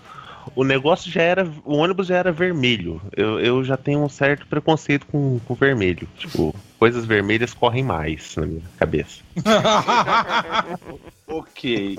o 0.55 0.63
negócio 0.63 1.11
já 1.11 1.21
era. 1.21 1.47
O 1.63 1.75
ônibus 1.77 2.07
já 2.07 2.17
era 2.17 2.31
vermelho. 2.31 3.01
Eu, 3.15 3.39
eu 3.39 3.63
já 3.63 3.77
tenho 3.77 4.03
um 4.03 4.09
certo 4.09 4.45
preconceito 4.47 5.05
com, 5.07 5.39
com 5.45 5.55
vermelho. 5.55 6.07
Tipo, 6.17 6.53
coisas 6.77 7.05
vermelhas 7.05 7.53
correm 7.53 7.83
mais 7.83 8.35
na 8.35 8.45
minha 8.45 8.61
cabeça. 8.77 9.21
Ok. 11.27 11.97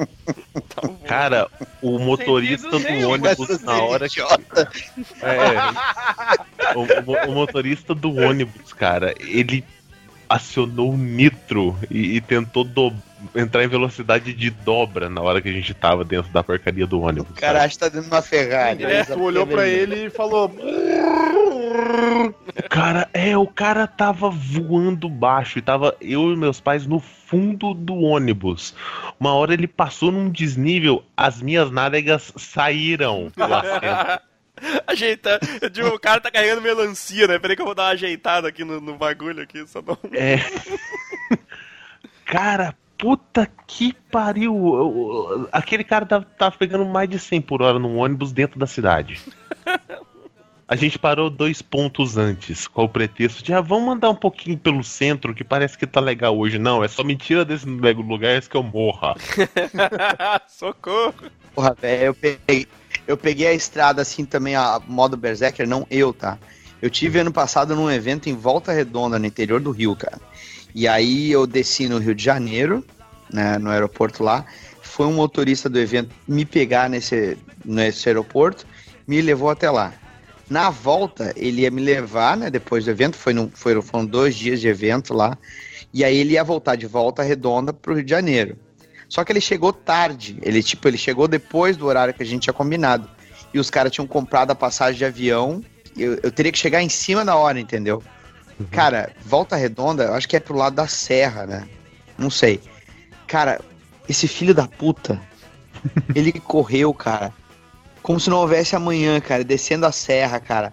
Cara, 1.05 1.49
o 1.83 1.99
motorista 1.99 2.71
do 2.79 3.09
ônibus 3.09 3.61
na 3.63 3.83
hora 3.83 4.09
que. 4.09 4.21
É, 4.21 4.27
o, 6.77 7.11
o- 7.11 7.31
o 7.31 7.35
motorista 7.35 7.95
do 7.95 8.15
ônibus, 8.15 8.73
cara, 8.73 9.15
ele 9.19 9.65
acionou 10.29 10.93
o 10.93 10.97
nitro 10.97 11.77
e, 11.91 12.17
e 12.17 12.21
tentou 12.21 12.63
do- 12.65 12.93
entrar 13.35 13.65
em 13.65 13.69
velocidade 13.69 14.33
de 14.33 14.51
dobra 14.51 15.09
na 15.09 15.21
hora 15.21 15.43
que 15.43 15.49
a 15.49 15.53
gente 15.53 15.75
tava 15.75 16.05
dentro 16.05 16.33
da 16.33 16.43
porcaria 16.43 16.87
do 16.87 17.01
ônibus. 17.01 17.31
O 17.31 17.35
cara 17.35 17.63
acha 17.63 17.75
que 17.75 17.79
tá 17.79 17.89
dentro 17.89 18.09
de 18.09 18.15
uma 18.15 18.23
Ferrari. 18.23 18.85
É, 18.85 19.05
tu 19.05 19.21
olhou 19.21 19.47
pra 19.47 19.67
ele 19.67 20.07
e 20.07 20.11
falou. 20.11 20.49
O 20.49 22.35
cara, 22.69 23.09
é, 23.13 23.31
É, 23.31 23.37
o 23.37 23.47
cara 23.47 23.87
tava 23.87 24.31
voando 24.31 25.09
baixo 25.09 25.59
e 25.59 25.63
tava 25.63 25.97
eu 26.01 26.33
e 26.33 26.37
meus 26.37 26.61
pais 26.61 26.87
no 26.87 27.01
fundo 27.01 27.75
do 27.75 27.97
ônibus. 27.97 28.75
Uma 29.19 29.35
hora 29.35 29.53
ele 29.53 29.67
passou 29.67 30.13
num 30.13 30.31
desnível, 30.31 31.05
as 31.17 31.43
minhas 31.43 31.71
nádegas 31.71 32.33
saíram. 32.37 33.33
Ajeitando. 34.87 35.41
Eu 35.61 35.69
digo, 35.69 35.89
o 35.89 35.99
cara 35.99 36.21
tá 36.21 36.31
carregando 36.31 36.63
melancia, 36.63 37.27
né? 37.27 37.39
Peraí 37.39 37.57
que 37.57 37.63
eu 37.63 37.67
vou 37.67 37.75
dar 37.75 37.85
uma 37.85 37.91
ajeitada 37.91 38.49
aqui 38.49 38.65
no, 38.65 38.81
no 38.81 38.97
bagulho 38.97 39.43
aqui, 39.43 39.67
só 39.67 39.83
não. 39.83 39.99
É. 40.13 40.39
Cara, 42.25 42.75
puta 43.07 43.49
que 43.69 43.95
pariu. 44.11 45.47
Aquele 45.53 45.85
cara 45.85 46.05
tava, 46.05 46.25
tava 46.25 46.57
pegando 46.57 46.85
mais 46.85 47.09
de 47.09 47.21
100 47.21 47.41
por 47.43 47.63
hora 47.63 47.79
num 47.79 47.99
ônibus 47.99 48.33
dentro 48.33 48.59
da 48.59 48.67
cidade. 48.67 49.21
A 50.67 50.75
gente 50.75 50.99
parou 50.99 51.31
dois 51.31 51.63
pontos 51.63 52.17
antes, 52.17 52.67
com 52.67 52.83
o 52.83 52.89
pretexto 52.89 53.45
de, 53.45 53.55
ah, 53.55 53.61
vamos 53.61 53.95
andar 53.95 54.11
um 54.11 54.17
pouquinho 54.17 54.59
pelo 54.59 54.83
centro, 54.83 55.33
que 55.33 55.45
parece 55.45 55.79
que 55.79 55.87
tá 55.87 56.01
legal 56.01 56.37
hoje. 56.37 56.59
Não, 56.59 56.83
é 56.83 56.89
só 56.89 57.05
mentira 57.05 57.45
desse 57.45 57.65
lugar 57.65 58.35
antes 58.35 58.49
que 58.49 58.57
eu 58.57 58.65
morra. 58.65 59.15
Socorro. 60.49 61.15
Porra, 61.55 61.77
velho, 61.81 62.07
eu 62.07 62.15
peguei, 62.15 62.67
eu 63.07 63.17
peguei 63.17 63.47
a 63.47 63.55
estrada 63.55 64.03
assim 64.03 64.25
também, 64.25 64.57
a 64.57 64.83
modo 64.85 65.17
Berserker, 65.17 65.69
não 65.69 65.87
eu, 65.89 66.13
tá? 66.13 66.37
Eu 66.83 66.91
tive 66.91 67.21
ano 67.21 67.33
passado 67.33 67.77
num 67.77 67.89
evento 67.89 68.29
em 68.29 68.35
Volta 68.35 68.73
Redonda, 68.73 69.17
no 69.17 69.27
interior 69.27 69.61
do 69.61 69.71
Rio, 69.71 69.95
cara. 69.95 70.21
E 70.75 70.89
aí 70.89 71.31
eu 71.31 71.47
desci 71.47 71.89
no 71.89 71.99
Rio 71.99 72.15
de 72.15 72.25
Janeiro, 72.25 72.85
né, 73.33 73.59
no 73.59 73.71
aeroporto 73.71 74.23
lá. 74.23 74.45
Foi 74.83 75.07
um 75.07 75.15
motorista 75.15 75.69
do 75.69 75.79
evento 75.79 76.15
me 76.27 76.45
pegar 76.45 76.89
nesse, 76.89 77.37
nesse 77.65 78.09
aeroporto, 78.09 78.67
me 79.07 79.21
levou 79.21 79.51
até 79.51 79.71
lá. 79.71 79.93
Na 80.49 80.71
volta, 80.71 81.33
ele 81.37 81.63
ia 81.63 81.71
me 81.71 81.83
levar, 81.83 82.37
né, 82.37 82.51
depois 82.51 82.85
do 82.85 82.91
evento, 82.91 83.17
foi 83.17 83.33
no, 83.33 83.51
foi, 83.53 83.81
foram 83.83 84.07
dois 84.07 84.35
dias 84.35 84.61
de 84.61 84.69
evento 84.69 85.13
lá. 85.13 85.37
E 85.93 86.05
aí 86.05 86.17
ele 86.17 86.35
ia 86.35 86.45
voltar 86.45 86.77
de 86.77 86.87
Volta 86.87 87.23
Redonda 87.23 87.73
pro 87.73 87.95
Rio 87.95 88.05
de 88.05 88.11
Janeiro. 88.11 88.57
Só 89.09 89.25
que 89.25 89.33
ele 89.33 89.41
chegou 89.41 89.73
tarde. 89.73 90.39
Ele, 90.43 90.63
tipo, 90.63 90.87
ele 90.87 90.99
chegou 90.99 91.27
depois 91.27 91.77
do 91.77 91.87
horário 91.87 92.13
que 92.13 92.23
a 92.23 92.27
gente 92.27 92.43
tinha 92.43 92.55
combinado. 92.55 93.09
E 93.55 93.59
os 93.59 93.71
caras 93.71 93.93
tinham 93.93 94.07
comprado 94.07 94.51
a 94.51 94.55
passagem 94.55 94.99
de 94.99 95.05
avião. 95.05 95.63
Eu, 95.97 96.19
eu 96.23 96.31
teria 96.31 96.53
que 96.53 96.59
chegar 96.59 96.83
em 96.83 96.89
cima 96.89 97.25
da 97.25 97.37
hora, 97.37 97.59
entendeu? 97.59 98.03
Cara, 98.71 99.11
Volta 99.25 99.57
Redonda, 99.57 100.05
eu 100.05 100.15
acho 100.15 100.29
que 100.29 100.37
é 100.37 100.41
pro 100.41 100.57
lado 100.57 100.77
da 100.77 100.87
serra, 100.87 101.47
né? 101.47 101.69
Não 102.19 102.31
sei. 102.31 102.61
Cara, 103.27 103.61
esse 104.09 104.29
filho 104.29 104.55
da 104.55 104.67
puta, 104.67 105.21
ele 106.15 106.33
correu, 106.41 106.93
cara. 106.95 107.33
Como 108.03 108.21
se 108.21 108.31
não 108.31 108.39
houvesse 108.39 108.77
amanhã, 108.77 109.21
cara, 109.21 109.43
descendo 109.43 109.87
a 109.87 109.93
serra, 109.93 110.39
cara. 110.39 110.73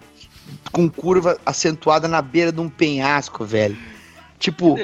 Com 0.72 0.88
curva 0.88 1.38
acentuada 1.44 2.06
na 2.06 2.22
beira 2.22 2.52
de 2.52 2.60
um 2.60 2.68
penhasco, 2.68 3.44
velho. 3.44 3.76
Tipo, 4.38 4.76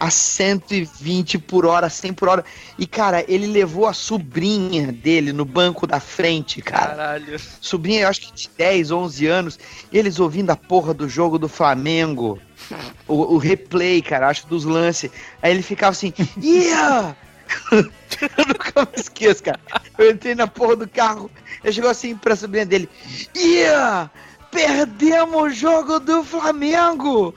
a 0.00 0.10
120 0.10 1.38
por 1.38 1.66
hora, 1.66 1.90
100 1.90 2.12
por 2.14 2.28
hora. 2.28 2.44
E, 2.78 2.86
cara, 2.86 3.24
ele 3.28 3.46
levou 3.46 3.86
a 3.86 3.92
sobrinha 3.92 4.92
dele 4.92 5.32
no 5.32 5.44
banco 5.44 5.86
da 5.86 6.00
frente, 6.00 6.62
cara. 6.62 6.90
Caralho. 6.90 7.38
Sobrinha, 7.60 8.02
eu 8.02 8.08
acho 8.08 8.20
que 8.22 8.32
de 8.32 8.50
10, 8.56 8.90
11 8.90 9.26
anos. 9.26 9.58
Eles 9.92 10.18
ouvindo 10.18 10.50
a 10.50 10.56
porra 10.56 10.94
do 10.94 11.08
jogo 11.08 11.38
do 11.38 11.48
Flamengo. 11.48 12.38
O, 13.06 13.34
o 13.34 13.36
replay, 13.36 14.00
cara, 14.00 14.28
acho 14.28 14.46
dos 14.46 14.64
lances. 14.64 15.10
Aí 15.42 15.50
ele 15.50 15.60
ficava 15.60 15.90
assim, 15.90 16.14
ia! 16.40 17.14
eu 17.74 18.46
nunca 18.46 18.80
me 18.80 18.98
esqueço, 18.98 19.42
cara. 19.42 19.60
Eu 19.98 20.10
entrei 20.10 20.34
na 20.34 20.46
porra 20.46 20.76
do 20.76 20.88
carro. 20.88 21.30
Ele 21.62 21.72
chegou 21.74 21.90
assim 21.90 22.16
pra 22.16 22.34
sobrinha 22.34 22.64
dele: 22.64 22.88
ia! 23.34 24.10
Perdemos 24.50 25.42
o 25.42 25.50
jogo 25.50 26.00
do 26.00 26.24
Flamengo! 26.24 27.34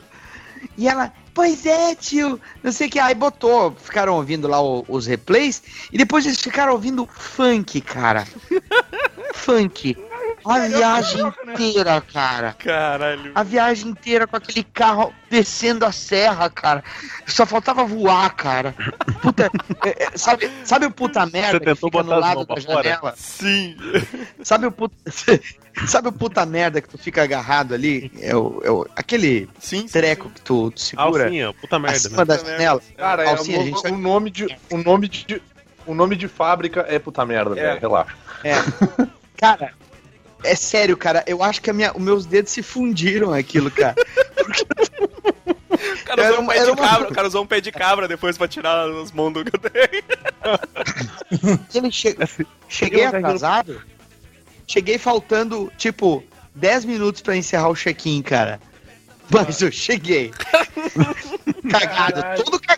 E 0.78 0.88
ela, 0.88 1.12
pois 1.38 1.68
é, 1.68 1.94
tio. 1.94 2.42
Não 2.64 2.72
sei 2.72 2.88
o 2.88 2.90
que. 2.90 2.98
Aí 2.98 3.14
botou, 3.14 3.72
ficaram 3.78 4.16
ouvindo 4.16 4.48
lá 4.48 4.60
o- 4.60 4.84
os 4.90 5.06
replays. 5.06 5.62
E 5.94 5.98
depois 5.98 6.26
eles 6.26 6.42
ficaram 6.42 6.72
ouvindo 6.74 7.08
funk, 7.14 7.80
cara. 7.80 8.26
funk. 9.36 9.96
A 10.50 10.60
viagem 10.68 11.22
inteira, 11.48 12.02
cara. 12.02 12.54
Caralho. 12.58 13.32
A 13.36 13.44
viagem 13.44 13.90
inteira 13.90 14.26
com 14.28 14.36
aquele 14.38 14.64
carro 14.64 15.14
descendo 15.30 15.86
a 15.86 15.92
serra, 15.92 16.50
cara. 16.50 16.84
Só 17.26 17.46
faltava 17.46 17.84
voar, 17.84 18.30
cara. 18.36 18.74
Puta, 19.22 19.52
é, 19.86 20.04
é, 20.06 20.18
sabe, 20.18 20.50
sabe 20.64 20.86
o 20.86 20.92
puta 20.92 21.26
merda 21.26 21.60
que 21.60 21.66
tentou 21.66 21.90
fica 21.90 22.04
botar 22.04 22.16
no 22.16 22.22
lado 22.22 22.46
da 22.46 22.54
pra 22.54 22.62
fora? 22.64 22.84
janela? 22.84 23.14
Sim. 23.18 23.76
Sabe 24.44 24.68
o 24.68 24.72
puta, 24.72 24.96
sabe 25.88 26.08
o 26.08 26.12
puta 26.12 26.46
merda 26.46 26.82
que 26.82 26.90
tu 26.90 26.98
fica 26.98 27.24
agarrado 27.24 27.74
ali? 27.74 28.12
É 28.20 28.36
o, 28.36 28.62
é 28.64 28.72
o- 28.72 28.88
aquele 28.96 29.50
Sim, 29.60 29.82
sim, 29.82 29.88
treco 29.88 30.30
que 30.30 30.42
tu, 30.42 30.72
tu 30.72 30.80
segura 30.82 31.26
Alcinha, 31.26 31.54
puta 31.54 31.78
merda, 31.80 31.98
acima 31.98 32.18
né? 32.18 32.26
da 32.26 32.38
Puta 32.38 32.50
janela. 32.52 32.82
Cara, 32.98 33.24
é, 33.24 33.30
Alcinha, 33.30 33.58
a 33.58 33.62
o, 33.62 33.66
gente 33.66 33.88
o 33.88 33.98
nome 33.98 34.30
de. 34.32 34.58
O 34.70 34.78
nome 34.78 35.08
de. 35.08 35.42
O 35.86 35.94
nome 35.94 36.16
de 36.18 36.28
fábrica 36.28 36.86
é 36.90 37.00
puta 37.00 37.26
merda, 37.26 37.52
É. 37.60 37.64
velho. 37.64 37.80
Relaxa. 37.80 38.14
É. 38.44 38.56
Cara, 39.38 39.72
é 40.44 40.56
sério, 40.56 40.98
cara. 40.98 41.24
Eu 41.28 41.44
acho 41.44 41.62
que 41.62 41.70
a 41.70 41.74
minha, 41.74 41.92
os 41.96 42.02
meus 42.02 42.26
dedos 42.26 42.52
se 42.52 42.62
fundiram 42.64 43.32
aquilo, 43.34 43.70
cara. 43.72 43.96
O 45.70 46.04
cara 46.06 46.24
Era 46.24 46.32
usou 46.34 46.44
um 46.44 46.48
pé 46.48 46.56
era 46.58 46.66
de 46.66 46.72
uma- 46.72 46.88
cabra, 46.90 47.10
o 47.10 47.14
cara 47.14 47.28
usou 47.28 47.44
um 47.44 47.48
pé 47.48 47.62
de 47.62 47.72
cabra 47.72 48.08
depois 48.08 48.38
pra 48.38 48.48
tirar 48.48 48.90
as 48.90 49.12
mãos 49.12 49.34
do 49.34 49.44
Ele 51.74 51.92
che... 51.92 52.16
Cheguei 52.68 53.06
atrasado. 53.06 53.82
Cheguei 54.66 54.98
faltando, 54.98 55.72
tipo, 55.78 56.24
10 56.56 56.86
minutos 56.86 57.22
pra 57.22 57.36
encerrar 57.36 57.70
o 57.70 57.76
check-in, 57.76 58.22
cara. 58.22 58.60
Mas 59.30 59.62
eu 59.62 59.72
cheguei. 59.72 60.32
cagado, 61.70 62.22
Caralho. 62.22 62.44
todo 62.44 62.60
cagado. 62.60 62.78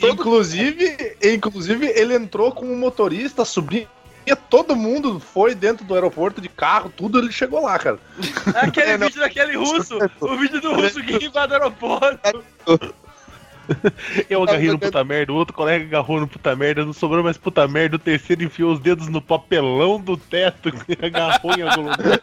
Todo- 0.00 0.12
Inclusive, 0.14 1.16
inclusive, 1.22 1.86
ele 1.94 2.14
entrou 2.14 2.52
com 2.52 2.66
um 2.66 2.76
motorista, 2.78 3.44
sobrinha. 3.44 3.88
Todo 4.48 4.76
mundo 4.76 5.18
foi 5.18 5.54
dentro 5.54 5.84
do 5.84 5.94
aeroporto 5.94 6.40
de 6.40 6.48
carro, 6.48 6.92
tudo 6.94 7.18
ele 7.18 7.32
chegou 7.32 7.62
lá, 7.62 7.78
cara. 7.78 7.98
Aquele 8.56 8.90
É, 8.92 8.98
não. 8.98 9.06
vídeo 9.06 9.20
daquele 9.20 9.56
russo! 9.56 9.98
O 10.20 10.36
vídeo 10.36 10.60
do 10.60 10.74
russo 10.74 11.02
que 11.02 11.24
invade 11.24 11.52
o 11.52 11.56
aeroporto! 11.56 12.42
Eu 14.28 14.42
agarrei 14.42 14.68
no 14.70 14.78
puta 14.78 15.04
merda, 15.04 15.32
o 15.32 15.36
outro 15.36 15.54
colega 15.54 15.84
agarrou 15.84 16.20
no 16.20 16.28
puta 16.28 16.54
merda, 16.54 16.84
não 16.84 16.92
sobrou 16.92 17.22
mais 17.22 17.38
puta 17.38 17.66
merda, 17.66 17.96
o 17.96 17.98
terceiro 17.98 18.42
enfiou 18.44 18.72
os 18.72 18.80
dedos 18.80 19.08
no 19.08 19.22
papelão 19.22 20.00
do 20.00 20.16
teto 20.16 20.68
e 20.88 21.06
agarrou 21.06 21.54
em 21.54 21.62
algum 21.62 21.82
lugar. 21.82 22.20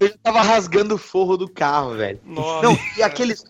Eu 0.00 0.08
já 0.08 0.14
tava 0.22 0.42
rasgando 0.42 0.94
o 0.94 0.98
forro 0.98 1.36
do 1.36 1.48
carro, 1.48 1.94
velho. 1.94 2.18
Nossa. 2.24 2.66
Não, 2.66 2.78
e 2.96 3.02
aqueles. 3.02 3.44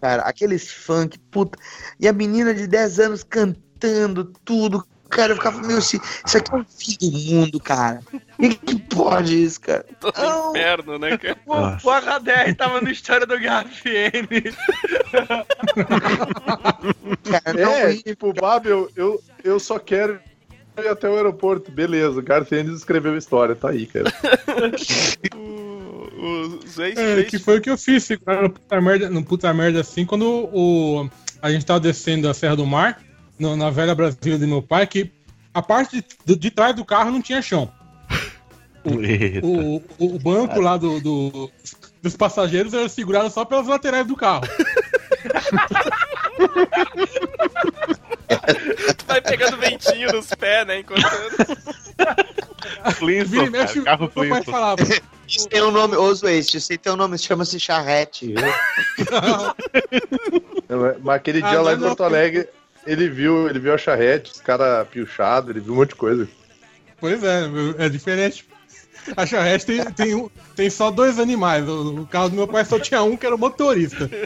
Cara, 0.00 0.22
aqueles 0.22 0.70
funk, 0.70 1.18
puta. 1.30 1.58
E 1.98 2.06
a 2.06 2.12
menina 2.12 2.54
de 2.54 2.66
10 2.68 3.00
anos 3.00 3.24
cantando 3.24 4.26
tudo. 4.44 4.86
Cara, 5.10 5.32
eu 5.32 5.36
ficava, 5.36 5.58
meu, 5.66 5.78
isso, 5.78 5.98
isso 6.26 6.36
aqui 6.36 6.52
é 6.52 6.56
um 6.56 6.64
fim 6.64 6.96
do 7.00 7.10
mundo, 7.18 7.60
cara. 7.60 8.00
E 8.38 8.50
que 8.54 8.78
pode 8.78 9.42
isso, 9.42 9.60
cara? 9.60 9.84
Todo 10.00 10.16
Não. 10.18 10.50
inferno, 10.50 10.98
né, 10.98 11.16
cara? 11.16 11.38
O, 11.46 11.54
Nossa. 11.56 11.88
o 11.88 11.90
HDR 11.90 12.54
tava 12.56 12.80
no 12.80 12.90
história 12.90 13.26
do 13.26 13.36
GFN. 13.38 14.28
Cara, 17.24 17.52
não, 17.58 17.72
É, 17.72 17.94
tipo, 17.96 18.32
eu, 18.68 18.90
eu, 18.96 19.22
eu 19.44 19.60
só 19.60 19.78
quero 19.78 20.20
ir 20.78 20.88
até 20.88 21.08
o 21.08 21.16
aeroporto. 21.16 21.70
Beleza, 21.70 22.20
o 22.20 22.54
Ennis 22.54 22.78
escreveu 22.78 23.14
a 23.14 23.18
história, 23.18 23.54
tá 23.54 23.70
aí, 23.70 23.86
cara. 23.86 24.12
O- 25.36 26.08
Os 26.64 26.78
ex 26.78 26.98
É, 26.98 27.22
que 27.24 27.38
foi 27.38 27.58
o 27.58 27.60
que 27.60 27.70
eu 27.70 27.78
fiz, 27.78 28.04
segurar 28.04 28.42
no 28.42 28.50
puta 28.50 28.80
merda, 28.80 29.10
no 29.10 29.24
puta 29.24 29.52
merda 29.54 29.80
assim, 29.80 30.04
quando 30.04 30.48
o, 30.52 31.08
a 31.40 31.50
gente 31.50 31.64
tava 31.64 31.80
descendo 31.80 32.28
a 32.28 32.34
Serra 32.34 32.56
do 32.56 32.66
Mar, 32.66 33.00
no- 33.38 33.56
na 33.56 33.70
velha 33.70 33.94
Brasília 33.94 34.38
de 34.38 34.46
meu 34.46 34.62
pai, 34.62 34.86
que 34.86 35.10
a 35.54 35.62
parte 35.62 36.04
de, 36.24 36.36
de 36.36 36.50
trás 36.50 36.74
do 36.74 36.84
carro 36.84 37.10
não 37.10 37.22
tinha 37.22 37.42
chão. 37.42 37.70
O, 39.42 39.82
o, 39.98 40.14
o 40.14 40.18
banco 40.18 40.60
lá 40.60 40.76
do, 40.76 41.00
do- 41.00 41.50
dos 42.02 42.16
passageiros 42.16 42.72
era 42.72 42.88
segurado 42.88 43.28
só 43.30 43.44
pelas 43.44 43.66
laterais 43.66 44.06
do 44.06 44.16
carro. 44.16 44.44
Tu 48.96 49.04
vai 49.06 49.20
pegando 49.20 49.56
ventinho 49.56 50.12
nos 50.12 50.28
pés, 50.34 50.66
né? 50.66 50.80
Enquanto... 50.80 51.02
Vira 51.02 52.92
Flintstone, 52.94 53.46
e 53.46 53.50
mexe, 53.50 53.82
cara, 53.82 54.08
carro. 54.08 54.34
É 54.34 54.42
falava. 54.42 54.82
Isso 55.26 55.48
tem 55.48 55.62
um 55.62 55.70
nome, 55.70 55.96
ô 55.96 56.12
Zwest, 56.14 56.54
isso 56.56 56.72
aí 56.72 56.78
tem 56.78 56.92
um 56.92 56.96
nome, 56.96 57.18
chama-se 57.18 57.58
charrete? 57.60 58.34
Mas 61.02 61.16
aquele 61.16 61.42
Ah, 61.42 61.50
dia 61.50 61.60
lá 61.60 61.70
não, 61.72 61.78
em 61.78 61.80
não. 61.80 61.88
Porto 61.88 62.04
Alegre, 62.04 62.48
ele 62.86 63.08
viu, 63.08 63.48
ele 63.48 63.58
viu 63.58 63.74
a 63.74 63.78
charrete, 63.78 64.32
os 64.32 64.40
caras 64.40 64.86
piochados, 64.88 65.50
ele 65.50 65.60
viu 65.60 65.72
um 65.72 65.76
monte 65.76 65.90
de 65.90 65.94
coisa. 65.96 66.28
Pois 67.00 67.22
é, 67.22 67.42
é 67.78 67.88
diferente. 67.88 68.44
A 69.16 69.24
charrete 69.24 69.64
tem, 69.66 69.84
tem, 69.92 70.14
um- 70.14 70.28
tem 70.56 70.68
só 70.68 70.90
dois 70.90 71.18
animais. 71.18 71.66
O, 71.68 72.00
o 72.02 72.06
carro 72.06 72.28
do 72.30 72.36
meu 72.36 72.46
pai 72.48 72.64
só 72.64 72.78
tinha 72.78 73.02
um, 73.02 73.16
que 73.16 73.24
era 73.26 73.34
o 73.34 73.38
motorista. 73.38 74.08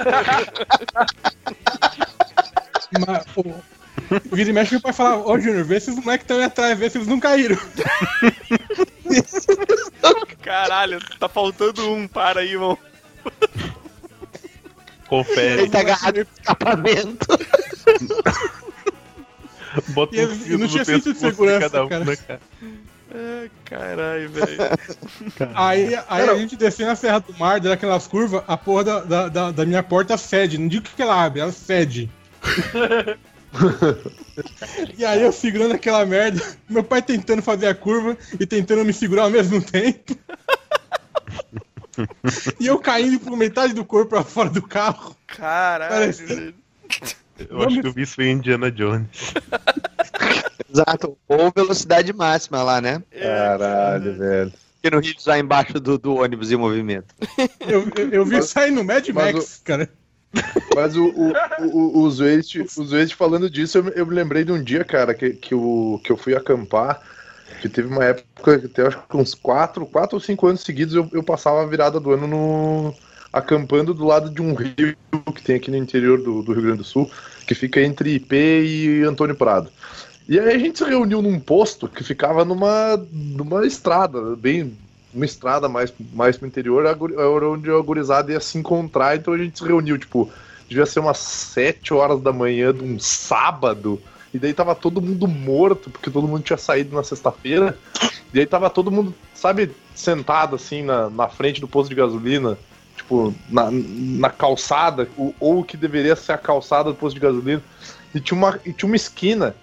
Mas, 3.06 3.24
pô, 3.32 3.44
vira 4.32 4.50
e 4.50 4.52
mexe, 4.52 4.72
meu 4.72 4.80
pai 4.80 4.92
falava, 4.92 5.26
ô 5.28 5.38
Júnior, 5.38 5.64
vê 5.64 5.78
se 5.80 5.90
os 5.90 5.96
moleques 5.96 6.24
estão 6.24 6.38
aí 6.38 6.44
atrás, 6.44 6.78
vê 6.78 6.90
se 6.90 6.98
eles 6.98 7.08
não 7.08 7.20
caíram. 7.20 7.56
Caralho, 10.42 10.98
tá 11.18 11.28
faltando 11.28 11.90
um, 11.90 12.06
para 12.08 12.40
aí, 12.40 12.52
irmão. 12.52 12.76
Confere. 15.12 15.60
Ele 15.62 15.70
tá 15.70 15.80
agarrado 15.80 16.16
no 16.16 16.22
escapamento. 16.22 17.26
Bota 19.88 20.16
E 20.16 20.24
um 20.26 20.34
fio 20.34 20.52
não 20.58 20.66
no 20.66 20.72
tinha 20.72 20.84
cinto 20.86 21.12
de 21.12 21.18
segurança, 21.18 21.60
cada 21.68 21.84
um, 21.84 21.88
cara. 21.88 22.04
né, 22.06 22.16
cara? 22.16 22.40
Ah, 23.14 23.46
Caralho, 23.66 24.30
velho. 24.30 24.46
Aí, 25.54 25.94
aí 26.08 26.28
a 26.30 26.34
gente 26.38 26.56
descendo 26.56 26.92
a 26.92 26.96
Serra 26.96 27.18
do 27.18 27.34
Mar, 27.38 27.60
dando 27.60 27.74
aquelas 27.74 28.06
curvas, 28.06 28.42
a 28.48 28.56
porra 28.56 28.84
da, 28.84 29.00
da, 29.00 29.28
da- 29.28 29.50
da 29.50 29.66
minha 29.66 29.82
porta 29.82 30.16
cede. 30.16 30.56
Não 30.56 30.66
digo 30.66 30.86
que 30.96 31.02
ela 31.02 31.22
abre, 31.24 31.40
ela 31.40 31.52
cede. 31.52 32.10
e 34.96 35.04
aí 35.04 35.20
eu 35.22 35.30
segurando 35.30 35.74
aquela 35.74 36.06
merda, 36.06 36.40
meu 36.70 36.82
pai 36.82 37.02
tentando 37.02 37.42
fazer 37.42 37.66
a 37.66 37.74
curva 37.74 38.16
e 38.40 38.46
tentando 38.46 38.82
me 38.82 38.94
segurar 38.94 39.24
ao 39.24 39.30
mesmo 39.30 39.60
tempo. 39.62 40.16
e 42.60 42.66
eu 42.66 42.78
caindo 42.78 43.20
por 43.20 43.36
metade 43.36 43.72
do 43.74 43.84
corpo 43.84 44.10
pra 44.10 44.24
fora 44.24 44.50
do 44.50 44.62
carro. 44.62 45.16
Caralho, 45.26 45.92
Parece-. 45.94 46.54
Eu 47.48 47.62
acho 47.62 47.80
que 47.80 47.86
eu 47.86 47.92
vi 47.92 48.02
isso 48.02 48.20
em 48.22 48.32
Indiana 48.32 48.70
Jones. 48.70 49.34
Exato. 50.72 51.18
Ou 51.28 51.52
velocidade 51.54 52.12
máxima 52.12 52.62
lá, 52.62 52.80
né? 52.80 53.02
Caralho, 53.10 54.16
velho. 54.16 54.52
Porque 54.80 54.96
no 54.96 55.00
Rio 55.02 55.14
lá 55.26 55.38
embaixo 55.38 55.74
do, 55.78 55.96
do 55.98 56.16
ônibus 56.16 56.50
em 56.50 56.56
movimento. 56.56 57.14
Eu, 57.60 57.88
eu, 57.96 58.08
eu 58.10 58.24
vi 58.24 58.36
Mas- 58.36 58.48
sair 58.48 58.70
no 58.70 58.82
Mad 58.82 59.06
mas 59.10 59.34
Max, 59.34 59.60
cara. 59.64 59.88
Mas 60.74 60.96
o, 60.96 61.04
o, 61.08 61.32
o, 61.60 61.66
o, 61.66 61.98
o 62.04 62.10
o 62.80 63.14
falando 63.14 63.50
disso, 63.50 63.78
eu, 63.78 63.84
me- 63.84 63.92
eu 63.94 64.06
me 64.06 64.14
lembrei 64.14 64.44
de 64.44 64.50
um 64.50 64.62
dia, 64.62 64.82
cara, 64.82 65.12
que, 65.14 65.30
que, 65.34 65.52
eu, 65.52 66.00
que 66.02 66.10
eu 66.10 66.16
fui 66.16 66.34
acampar, 66.34 67.00
que 67.62 67.68
teve 67.68 67.88
uma 67.88 68.04
época, 68.04 68.56
até 68.56 68.86
acho 68.86 68.98
que 69.08 69.16
uns 69.16 69.34
4, 69.34 69.86
quatro 69.86 70.16
ou 70.16 70.20
5 70.20 70.46
anos 70.48 70.62
seguidos, 70.62 70.94
eu, 70.94 71.08
eu 71.12 71.22
passava 71.22 71.62
a 71.62 71.66
virada 71.66 72.00
do 72.00 72.10
ano 72.10 72.26
no, 72.26 72.94
acampando 73.32 73.94
do 73.94 74.04
lado 74.04 74.28
de 74.28 74.42
um 74.42 74.52
rio 74.54 74.96
que 75.34 75.42
tem 75.42 75.56
aqui 75.56 75.70
no 75.70 75.76
interior 75.76 76.20
do, 76.20 76.42
do 76.42 76.52
Rio 76.52 76.62
Grande 76.62 76.78
do 76.78 76.84
Sul, 76.84 77.10
que 77.46 77.54
fica 77.54 77.80
entre 77.80 78.16
IP 78.16 78.34
e 78.34 79.02
Antônio 79.04 79.36
Prado. 79.36 79.70
E 80.28 80.38
aí 80.38 80.54
a 80.54 80.58
gente 80.58 80.78
se 80.78 80.84
reuniu 80.84 81.22
num 81.22 81.38
posto 81.38 81.88
que 81.88 82.02
ficava 82.02 82.44
numa, 82.44 82.96
numa 83.12 83.64
estrada, 83.64 84.36
bem 84.36 84.76
uma 85.14 85.24
estrada 85.24 85.68
mais, 85.68 85.92
mais 86.12 86.36
pro 86.36 86.48
interior, 86.48 86.84
era 86.84 87.48
onde 87.48 87.70
a 87.70 87.78
gurizada 87.80 88.32
ia 88.32 88.40
se 88.40 88.58
encontrar, 88.58 89.16
então 89.16 89.34
a 89.34 89.38
gente 89.38 89.58
se 89.58 89.64
reuniu, 89.64 89.98
tipo, 89.98 90.30
devia 90.68 90.86
ser 90.86 91.00
umas 91.00 91.18
7 91.18 91.92
horas 91.92 92.20
da 92.20 92.32
manhã 92.32 92.72
de 92.72 92.82
um 92.82 92.98
sábado, 92.98 94.00
e 94.32 94.38
daí 94.38 94.54
tava 94.54 94.74
todo 94.74 95.00
mundo 95.02 95.28
morto, 95.28 95.90
porque 95.90 96.10
todo 96.10 96.26
mundo 96.26 96.42
tinha 96.42 96.56
saído 96.56 96.94
na 96.96 97.02
sexta-feira, 97.02 97.76
e 98.32 98.40
aí 98.40 98.46
tava 98.46 98.70
todo 98.70 98.90
mundo, 98.90 99.14
sabe, 99.34 99.70
sentado 99.94 100.56
assim 100.56 100.82
na, 100.82 101.10
na 101.10 101.28
frente 101.28 101.60
do 101.60 101.68
posto 101.68 101.90
de 101.90 101.94
gasolina, 101.94 102.58
tipo, 102.96 103.34
na, 103.48 103.68
na 103.70 104.30
calçada, 104.30 105.08
o- 105.18 105.34
ou 105.38 105.60
o 105.60 105.64
que 105.64 105.76
deveria 105.76 106.16
ser 106.16 106.32
a 106.32 106.38
calçada 106.38 106.90
do 106.90 106.94
posto 106.96 107.14
de 107.14 107.20
gasolina, 107.20 107.62
e 108.14 108.20
tinha 108.20 108.36
uma, 108.38 108.58
e 108.64 108.72
tinha 108.72 108.86
uma 108.88 108.96
esquina 108.96 109.54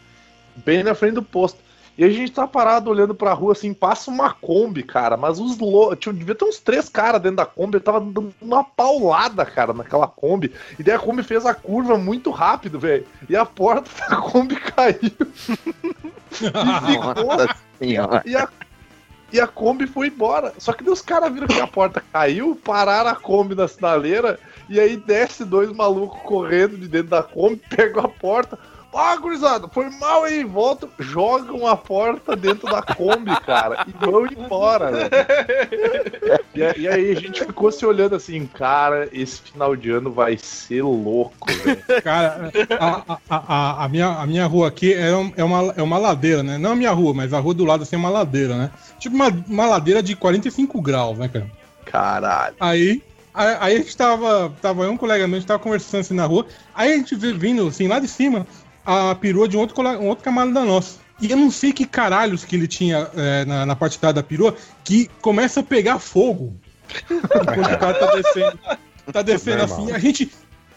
bem 0.65 0.84
na 0.84 0.93
frente 0.93 1.13
do 1.15 1.24
posto. 1.24 1.59
E 2.00 2.04
a 2.06 2.10
gente 2.10 2.32
tá 2.32 2.47
parado 2.47 2.89
olhando 2.89 3.14
pra 3.14 3.34
rua 3.34 3.52
assim, 3.52 3.74
passa 3.74 4.10
uma 4.10 4.34
Kombi, 4.34 4.84
cara, 4.84 5.18
mas 5.18 5.38
os 5.38 5.58
loucos. 5.58 6.00
Devia 6.16 6.34
ter 6.34 6.45
uns 6.45 6.58
três 6.58 6.88
caras 6.88 7.22
dentro 7.22 7.36
da 7.36 7.45
Kombi, 7.45 7.76
eu 7.76 7.82
tava 7.82 8.00
dando 8.00 8.34
uma 8.41 8.64
paulada, 8.64 9.45
cara, 9.45 9.74
naquela 9.74 10.08
Kombi. 10.08 10.54
E 10.80 10.84
daí 10.84 10.95
a 10.95 11.00
Kombi 11.00 11.24
fez 11.24 11.45
a 11.45 11.54
curva 11.54 11.97
muito 11.97 12.32
rápido, 12.32 12.80
velho. 12.80 13.06
E 13.28 13.36
a 13.36 13.43
porta 13.43 13.89
da 14.10 14.16
Kombi 14.16 14.56
caiu. 14.56 14.97
e 15.04 15.12
ficou. 16.88 17.26
Nossa 17.26 17.56
senhora. 17.78 18.24
E 18.26 18.34
a, 18.34 18.47
e 19.34 19.41
a 19.41 19.45
Kombi 19.45 19.86
foi 19.86 20.08
embora. 20.08 20.54
Só 20.58 20.72
que 20.72 20.86
daí 20.86 20.93
os 20.93 21.02
caras 21.02 21.34
viram 21.34 21.47
que 21.47 21.60
a 21.60 21.68
porta 21.68 22.02
caiu, 22.14 22.56
pararam 22.56 23.10
a 23.10 23.16
Kombi 23.16 23.56
na 23.56 23.68
sinaleira, 23.68 24.39
e 24.70 24.80
aí 24.80 24.95
desce 24.95 25.43
dois 25.43 25.70
malucos 25.74 26.22
correndo 26.22 26.78
de 26.78 26.88
dentro 26.88 27.10
da 27.10 27.24
Kombi, 27.24 27.62
pegam 27.70 28.06
a 28.06 28.08
porta. 28.08 28.58
Ah, 28.93 29.15
gurizada, 29.17 29.67
foi 29.67 29.87
mal 29.89 30.23
aí, 30.23 30.43
voltam, 30.43 30.89
jogam 30.99 31.67
a 31.67 31.77
porta 31.77 32.35
dentro 32.35 32.67
da 32.67 32.81
Kombi, 32.81 33.35
cara, 33.45 33.85
e 33.87 33.91
vão 33.91 34.25
embora, 34.25 34.91
velho. 34.91 35.09
E, 36.55 36.81
e 36.81 36.87
aí 36.87 37.11
a 37.11 37.15
gente 37.15 37.45
ficou 37.45 37.71
se 37.71 37.85
olhando 37.85 38.15
assim, 38.15 38.47
cara, 38.47 39.07
esse 39.13 39.41
final 39.41 39.75
de 39.75 39.91
ano 39.91 40.11
vai 40.11 40.37
ser 40.37 40.81
louco, 40.81 41.51
velho. 41.63 41.83
Cara, 42.01 42.51
a, 42.79 43.03
a, 43.13 43.19
a, 43.29 43.85
a 43.85 43.89
minha, 43.89 44.07
a 44.07 44.25
minha 44.25 44.45
rua 44.47 44.67
aqui 44.67 44.91
é, 44.93 45.15
um- 45.15 45.31
é, 45.37 45.43
uma, 45.43 45.73
é 45.77 45.83
uma 45.83 45.97
ladeira, 45.99 46.41
né? 46.41 46.57
Não 46.57 46.71
a 46.71 46.75
minha 46.75 46.91
rua, 46.91 47.13
mas 47.13 47.31
a 47.31 47.39
rua 47.39 47.53
do 47.53 47.65
lado 47.65 47.83
assim 47.83 47.95
é 47.95 47.99
uma 47.99 48.09
ladeira, 48.09 48.57
né? 48.57 48.71
Tipo 48.97 49.15
uma, 49.15 49.29
uma 49.47 49.67
ladeira 49.67 50.01
de 50.01 50.15
45 50.15 50.81
graus, 50.81 51.17
né, 51.19 51.27
cara? 51.27 51.47
Caralho. 51.85 52.55
Aí, 52.59 53.01
aí, 53.33 53.75
a 53.75 53.77
gente 53.77 53.95
tava, 53.95 54.51
tava 54.61 54.83
eu 54.83 54.91
um 54.91 54.97
colega 54.97 55.27
meu, 55.27 55.37
a 55.37 55.39
gente 55.39 55.47
tava 55.47 55.61
conversando 55.61 56.01
assim 56.01 56.15
na 56.15 56.25
rua, 56.25 56.47
aí 56.73 56.93
a 56.93 56.97
gente 56.97 57.15
vindo 57.15 57.67
assim 57.67 57.87
lá 57.87 57.99
de 57.99 58.07
cima 58.07 58.45
a 58.89 59.15
perua 59.15 59.47
de 59.47 59.55
um 59.55 59.59
outro, 59.59 59.81
um 59.81 60.07
outro 60.07 60.23
camarada 60.23 60.65
nosso. 60.65 60.99
E 61.21 61.29
eu 61.29 61.37
não 61.37 61.51
sei 61.51 61.73
que 61.73 61.85
caralhos 61.85 62.45
que 62.45 62.55
ele 62.55 62.67
tinha 62.67 63.09
é, 63.15 63.45
na, 63.45 63.65
na 63.65 63.75
parte 63.75 63.93
de 63.93 63.99
trás 63.99 64.15
da 64.15 64.23
perua 64.23 64.55
que 64.83 65.09
começa 65.21 65.59
a 65.59 65.63
pegar 65.63 65.99
fogo. 65.99 66.55
Enquanto 67.09 67.73
o 67.73 67.79
cara 67.79 67.93
tá 67.93 68.15
descendo. 68.15 68.59
Tá 69.11 69.21
descendo 69.21 69.57
Normal. 69.67 69.83
assim, 69.83 69.91
a 69.91 69.99
gente. 69.99 70.31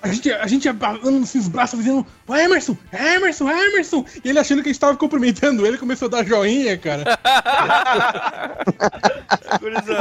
A 0.05 0.09
gente, 0.09 0.33
a 0.33 0.47
gente 0.49 0.69
abalando 0.69 1.23
assim 1.23 1.39
os 1.39 1.47
braços, 1.47 1.79
dizendo, 1.79 2.05
ô 2.27 2.35
Emerson, 2.35 2.77
Emerson, 2.93 3.49
Emerson! 3.49 4.05
E 4.25 4.31
ele 4.31 4.39
achando 4.41 4.61
que 4.61 4.69
a 4.69 4.73
gente 4.73 4.81
tava 4.81 4.97
cumprimentando 4.97 5.65
ele, 5.65 5.79
começou 5.79 6.07
a 6.07 6.11
dar 6.11 6.27
joinha, 6.27 6.77
cara. 6.77 7.05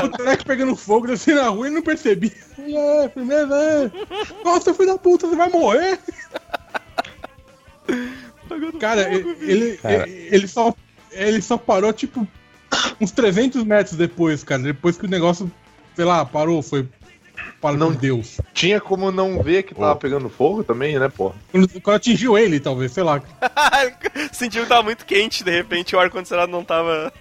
O 0.04 0.10
treco 0.10 0.46
pegando 0.46 0.76
fogo 0.76 1.12
assim 1.12 1.34
na 1.34 1.50
rua 1.50 1.68
e 1.68 1.70
não 1.70 1.84
percebi. 1.84 2.34
É, 2.58 3.10
firmeza, 3.10 3.56
é. 3.56 3.92
Nossa, 4.44 4.74
filho 4.74 4.94
da 4.94 4.98
puta, 4.98 5.28
você 5.28 5.36
vai 5.36 5.50
morrer. 5.50 6.00
Cara, 8.80 9.14
ele, 9.14 9.36
ele, 9.42 9.78
Cara. 9.78 10.08
ele 10.10 10.48
só, 10.48 10.74
ele 11.12 11.42
só 11.42 11.58
parou, 11.58 11.92
tipo, 11.94 12.28
uns 13.00 13.12
300 13.12 13.64
metros 13.64 13.96
depois, 13.96 14.44
cara. 14.44 14.62
Depois 14.62 14.98
que 14.98 15.06
o 15.06 15.10
negócio, 15.10 15.50
sei 15.96 16.06
lá, 16.06 16.26
parou, 16.26 16.62
foi 16.62 16.88
para 17.62 17.78
Não- 17.78 17.92
Deus. 17.94 18.40
Tinha 18.54 18.82
como 18.82 19.12
não 19.12 19.42
ver 19.42 19.64
que 19.64 19.74
tava 19.74 19.96
pegando 19.96 20.30
fogo 20.30 20.64
também, 20.64 20.98
né, 21.00 21.08
pô? 21.10 21.32
Quando, 21.52 21.96
atingiu 21.96 22.38
ele, 22.38 22.60
talvez, 22.60 22.92
sei 22.92 23.04
lá. 23.04 23.22
Sentiu 24.34 24.64
que 24.64 24.70
tava 24.70 24.84
muito 24.84 25.06
quente, 25.06 25.44
de 25.44 25.52
repente 25.52 25.96
o 25.96 26.00
ar-condicionado 26.00 26.52
não 26.52 26.64
tava. 26.64 27.14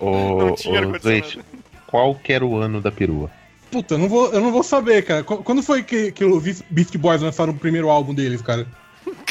Ô, 0.00 0.38
Não 0.46 0.54
tinha 0.54 0.80
ar-condicionado. 0.80 1.44
Qual 1.86 2.14
que 2.14 2.32
era 2.32 2.44
o 2.44 2.56
ano 2.58 2.80
da 2.80 2.92
perua? 2.92 3.30
Puta, 3.70 3.94
eu 3.94 3.98
não 3.98 4.08
vou, 4.08 4.30
eu 4.32 4.40
não 4.40 4.52
vou 4.52 4.62
saber, 4.62 5.02
cara. 5.04 5.22
Qu- 5.24 5.42
Quando 5.42 5.62
foi 5.62 5.82
que, 5.82 6.12
que 6.12 6.24
o 6.24 6.40
Beast 6.70 6.96
Boys 6.96 7.20
lançaram 7.20 7.52
o 7.52 7.58
primeiro 7.58 7.88
álbum 7.90 8.14
deles, 8.14 8.40
cara? 8.42 8.66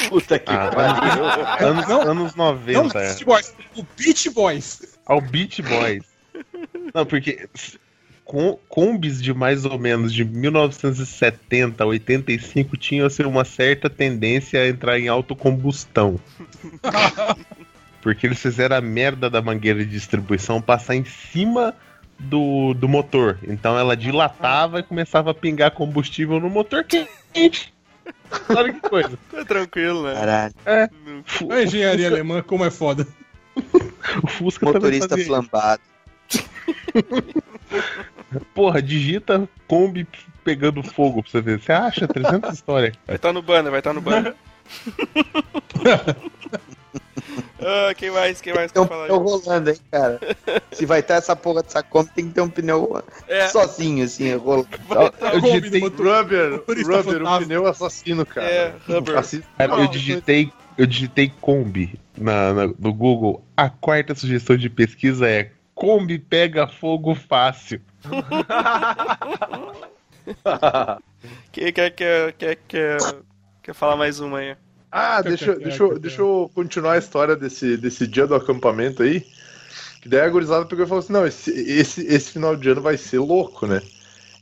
Puta 0.08 0.38
que 0.38 0.52
Ah, 0.52 0.70
pariu. 0.70 1.68
Anos, 1.68 1.88
Não. 1.88 2.00
anos 2.02 2.34
Não, 2.34 2.52
90. 2.54 2.98
Beast 2.98 3.24
Boys, 3.24 3.54
o 3.76 3.86
Beach 3.96 4.30
Boys. 4.30 4.98
Ao 5.06 5.20
Beach 5.20 5.62
Boys. 5.62 6.04
Não, 6.94 7.04
porque 7.04 7.48
com, 8.24 8.58
combis 8.68 9.22
de 9.22 9.32
mais 9.32 9.64
ou 9.64 9.78
menos 9.78 10.12
de 10.12 10.24
1970 10.24 11.82
a 11.82 11.86
85 11.86 12.76
tinham 12.76 13.06
assim, 13.06 13.24
uma 13.24 13.44
certa 13.44 13.88
tendência 13.88 14.60
a 14.60 14.68
entrar 14.68 14.98
em 14.98 15.08
autocombustão. 15.08 16.20
Porque 18.00 18.26
eles 18.26 18.40
fizeram 18.40 18.76
a 18.76 18.80
merda 18.80 19.28
da 19.28 19.42
mangueira 19.42 19.80
de 19.84 19.90
distribuição 19.90 20.62
passar 20.62 20.94
em 20.94 21.04
cima 21.04 21.74
do, 22.18 22.72
do 22.74 22.88
motor. 22.88 23.38
Então 23.42 23.76
ela 23.78 23.96
dilatava 23.96 24.80
e 24.80 24.82
começava 24.82 25.32
a 25.32 25.34
pingar 25.34 25.72
combustível 25.72 26.38
no 26.38 26.48
motor 26.48 26.84
quente. 26.84 27.74
Olha 28.54 28.72
que 28.72 28.80
coisa. 28.80 29.18
Tá 29.30 29.44
tranquilo, 29.44 30.02
né? 30.04 30.14
Caralho. 30.14 30.54
Fu- 31.24 31.52
A 31.52 31.62
engenharia 31.62 32.08
alemã, 32.08 32.42
como 32.42 32.64
é 32.64 32.70
foda. 32.70 33.06
O 34.22 34.26
Fusca 34.26 34.66
Motorista 34.66 35.16
flambado. 35.18 35.82
Porra, 38.54 38.80
digita 38.82 39.48
Kombi 39.66 40.06
pegando 40.44 40.82
fogo 40.82 41.22
pra 41.22 41.30
você 41.30 41.40
ver. 41.40 41.60
Você 41.60 41.72
acha 41.72 42.06
300 42.08 42.54
histórias. 42.54 42.94
Vai 43.06 43.16
estar 43.16 43.32
no 43.32 43.42
banner, 43.42 43.70
vai 43.70 43.80
estar 43.80 43.92
no 43.92 44.00
banner. 44.00 44.34
ah, 47.60 47.94
quem 47.94 48.10
mais? 48.10 48.40
Quem 48.40 48.54
mais 48.54 48.70
Tem 48.72 48.82
quer 48.82 48.86
um 48.86 48.88
falar 48.88 49.06
pneu 49.06 49.16
aí? 49.16 49.22
rolando, 49.22 49.70
hein, 49.70 49.76
cara. 49.90 50.20
Se 50.72 50.86
vai 50.86 51.02
ter 51.02 51.14
essa 51.14 51.34
porra 51.34 51.62
dessa 51.62 51.82
Kombi, 51.82 52.10
tem 52.14 52.28
que 52.28 52.34
ter 52.34 52.40
um 52.40 52.48
pneu 52.50 53.02
É, 53.26 53.48
sozinho, 53.48 54.04
assim, 54.04 54.32
rolando. 54.36 54.68
vai 54.88 55.10
tá- 55.10 55.32
Eu 55.34 55.40
digitei. 55.40 55.80
Rubber, 55.80 56.62
Rubber, 56.66 56.88
o 56.88 57.02
fantasma. 57.04 57.38
pneu 57.40 57.66
assassino, 57.66 58.24
cara. 58.26 58.46
É, 58.46 58.74
Rubber. 58.86 59.18
Assi- 59.18 59.42
cara, 59.56 59.72
eu 59.72 59.78
Não, 59.78 59.86
digitei, 59.90 60.52
eu 60.76 60.86
digitei 60.86 61.32
Kombi 61.40 61.98
na, 62.16 62.52
na- 62.54 62.66
no 62.78 62.94
Google. 62.94 63.42
A 63.56 63.68
quarta 63.68 64.14
sugestão 64.14 64.56
de 64.56 64.70
pesquisa 64.70 65.28
é 65.28 65.50
Kombi 65.74 66.18
pega 66.18 66.66
fogo 66.68 67.14
fácil. 67.14 67.80
quem 71.52 71.72
quer, 71.72 71.90
quer, 71.90 72.32
quer, 72.34 72.56
quer, 72.68 72.98
quer 73.62 73.74
falar 73.74 73.96
mais 73.96 74.20
uma 74.20 74.38
aí? 74.38 74.56
Ah, 74.90 75.20
deixa, 75.22 75.52
deixa, 75.56 75.82
eu- 75.82 75.98
deixa 75.98 76.20
eu 76.22 76.50
continuar 76.54 76.92
a 76.92 76.98
história 76.98 77.36
desse, 77.36 77.76
desse 77.76 78.06
dia 78.06 78.26
do 78.26 78.34
acampamento 78.34 79.02
aí. 79.02 79.26
Que 80.00 80.08
daí 80.08 80.20
a 80.20 80.28
gurizada 80.28 80.64
pegou 80.64 80.84
e 80.84 80.88
falou 80.88 81.02
assim: 81.02 81.12
não, 81.12 81.26
esse, 81.26 81.50
esse, 81.50 82.06
esse 82.06 82.30
final 82.32 82.56
de 82.56 82.68
ano 82.68 82.80
vai 82.80 82.96
ser 82.96 83.18
louco, 83.18 83.66
né? 83.66 83.82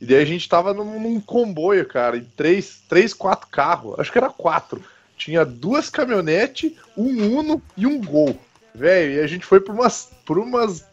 E 0.01 0.05
daí 0.05 0.21
a 0.23 0.25
gente 0.27 0.47
tava 0.49 0.75
num, 0.75 1.01
num 1.01 1.21
comboio, 1.21 1.87
cara, 1.87 2.19
em 2.19 2.25
três, 2.37 2.83
três, 2.89 3.15
quatro 3.15 3.49
carros. 3.51 3.99
Acho 3.99 4.13
que 4.13 4.19
era 4.19 4.29
quatro. 4.29 4.83
Tinha 5.17 5.45
duas 5.47 5.89
caminhonetes, 5.89 6.73
um 6.95 7.39
Uno 7.39 7.63
e 7.77 7.87
um 7.87 7.99
Gol. 8.03 8.39
Velho, 8.75 9.15
e 9.15 9.21
a 9.21 9.27
gente 9.27 9.47
foi 9.47 9.59
por 9.59 9.75
umas, 9.75 10.11
por 10.27 10.39
umas 10.39 10.85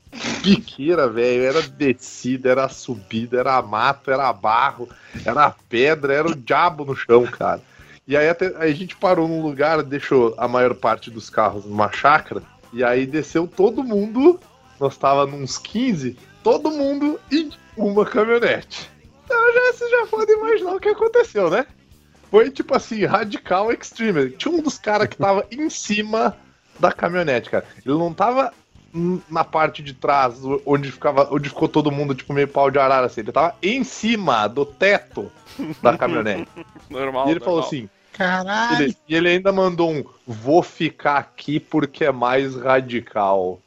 biqueira, 0.41 1.09
velho. 1.09 1.43
Era 1.43 1.61
descida, 1.61 2.49
era 2.49 2.69
subida, 2.69 3.37
era 3.39 3.61
mato, 3.61 4.09
era 4.09 4.31
barro, 4.31 4.87
era 5.25 5.53
pedra, 5.67 6.13
era 6.13 6.29
o 6.29 6.35
diabo 6.35 6.85
no 6.85 6.95
chão, 6.95 7.25
cara. 7.27 7.61
E 8.07 8.17
aí 8.17 8.27
até, 8.27 8.47
aí 8.57 8.71
a 8.71 8.75
gente 8.75 8.95
parou 8.95 9.27
num 9.27 9.41
lugar, 9.41 9.81
deixou 9.83 10.33
a 10.37 10.47
maior 10.47 10.75
parte 10.75 11.09
dos 11.09 11.29
carros 11.29 11.65
numa 11.65 11.91
chácara, 11.91 12.43
e 12.73 12.83
aí 12.83 13.05
desceu 13.05 13.47
todo 13.47 13.83
mundo, 13.83 14.39
nós 14.79 14.97
tava 14.97 15.25
nos 15.25 15.57
15, 15.57 16.17
todo 16.43 16.69
mundo 16.69 17.19
em 17.31 17.51
uma 17.77 18.05
caminhonete. 18.05 18.91
Então 19.23 19.53
já, 19.53 19.73
vocês 19.73 19.89
já 19.89 20.07
podem 20.07 20.35
imaginar 20.37 20.75
o 20.75 20.79
que 20.79 20.89
aconteceu, 20.89 21.49
né? 21.49 21.65
Foi 22.29 22.49
tipo 22.49 22.75
assim, 22.75 23.05
radical 23.05 23.71
extreme. 23.71 24.31
Tinha 24.31 24.53
um 24.53 24.61
dos 24.61 24.77
caras 24.77 25.07
que 25.07 25.17
tava 25.17 25.45
em 25.51 25.69
cima 25.69 26.35
da 26.79 26.91
caminhonete, 26.91 27.49
cara. 27.49 27.65
Ele 27.85 27.95
não 27.95 28.13
tava 28.13 28.51
na 29.29 29.43
parte 29.43 29.81
de 29.81 29.93
trás, 29.93 30.39
onde 30.65 30.91
ficava, 30.91 31.27
onde 31.31 31.49
ficou 31.49 31.67
todo 31.67 31.91
mundo, 31.91 32.13
tipo, 32.13 32.31
meio 32.31 32.47
pau 32.47 32.69
de 32.69 32.77
arara, 32.77 33.07
assim. 33.07 33.21
Ele 33.21 33.31
tava 33.31 33.55
em 33.61 33.83
cima 33.83 34.47
do 34.47 34.65
teto 34.65 35.31
da 35.81 35.97
caminhonete. 35.97 36.47
Normal. 36.89 37.27
e 37.27 37.31
ele 37.31 37.39
falou 37.39 37.61
normal. 37.61 37.67
assim, 37.67 37.89
Caralho. 38.13 38.83
ele- 38.83 38.97
e 39.07 39.15
ele 39.15 39.29
ainda 39.29 39.51
mandou 39.51 39.91
um 39.91 40.03
vou 40.25 40.61
ficar 40.63 41.17
aqui 41.17 41.59
porque 41.59 42.05
é 42.05 42.11
mais 42.11 42.55
radical. 42.55 43.59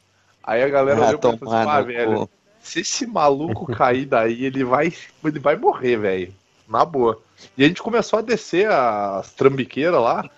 Aí 0.43 0.63
a 0.63 0.69
galera 0.69 1.01
Ah, 1.01 1.07
olhou 1.07 1.19
pra 1.19 1.29
e 1.33 1.37
falou 1.37 1.53
assim, 1.53 1.69
ah, 1.69 1.81
velho, 1.81 2.29
se 2.61 2.79
esse 2.79 3.05
maluco 3.05 3.65
cair 3.67 4.05
daí, 4.05 4.45
ele 4.45 4.63
vai, 4.63 4.93
ele 5.23 5.39
vai 5.39 5.55
morrer, 5.57 5.97
velho. 5.97 6.33
Na 6.67 6.83
boa. 6.85 7.19
E 7.57 7.63
a 7.63 7.67
gente 7.67 7.81
começou 7.81 8.19
a 8.19 8.21
descer 8.21 8.69
as 8.69 9.31
trambiqueiras 9.33 10.01
lá 10.01 10.29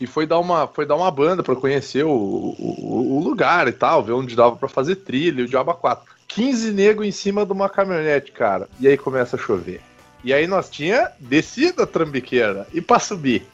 e 0.00 0.06
foi 0.06 0.26
dar 0.26 0.38
uma, 0.38 0.66
foi 0.66 0.84
dar 0.86 0.94
uma 0.96 1.10
banda 1.10 1.42
pra 1.42 1.56
conhecer 1.56 2.04
o, 2.04 2.10
o, 2.10 3.16
o 3.18 3.20
lugar 3.24 3.66
e 3.68 3.72
tal, 3.72 4.02
ver 4.02 4.12
onde 4.12 4.36
dava 4.36 4.56
pra 4.56 4.68
fazer 4.68 4.96
trilha 4.96 5.44
o 5.44 5.48
Diaba 5.48 5.74
4. 5.74 6.04
15 6.28 6.72
nego 6.72 7.02
em 7.02 7.10
cima 7.10 7.44
de 7.46 7.52
uma 7.52 7.68
caminhonete, 7.68 8.30
cara. 8.32 8.68
E 8.78 8.86
aí 8.86 8.96
começa 8.98 9.36
a 9.36 9.38
chover. 9.38 9.80
E 10.24 10.32
aí 10.34 10.46
nós 10.46 10.68
tinha 10.68 11.10
descido 11.18 11.82
a 11.82 11.86
trambiqueira 11.86 12.66
e 12.72 12.80
pra 12.80 12.98
subir. 12.98 13.46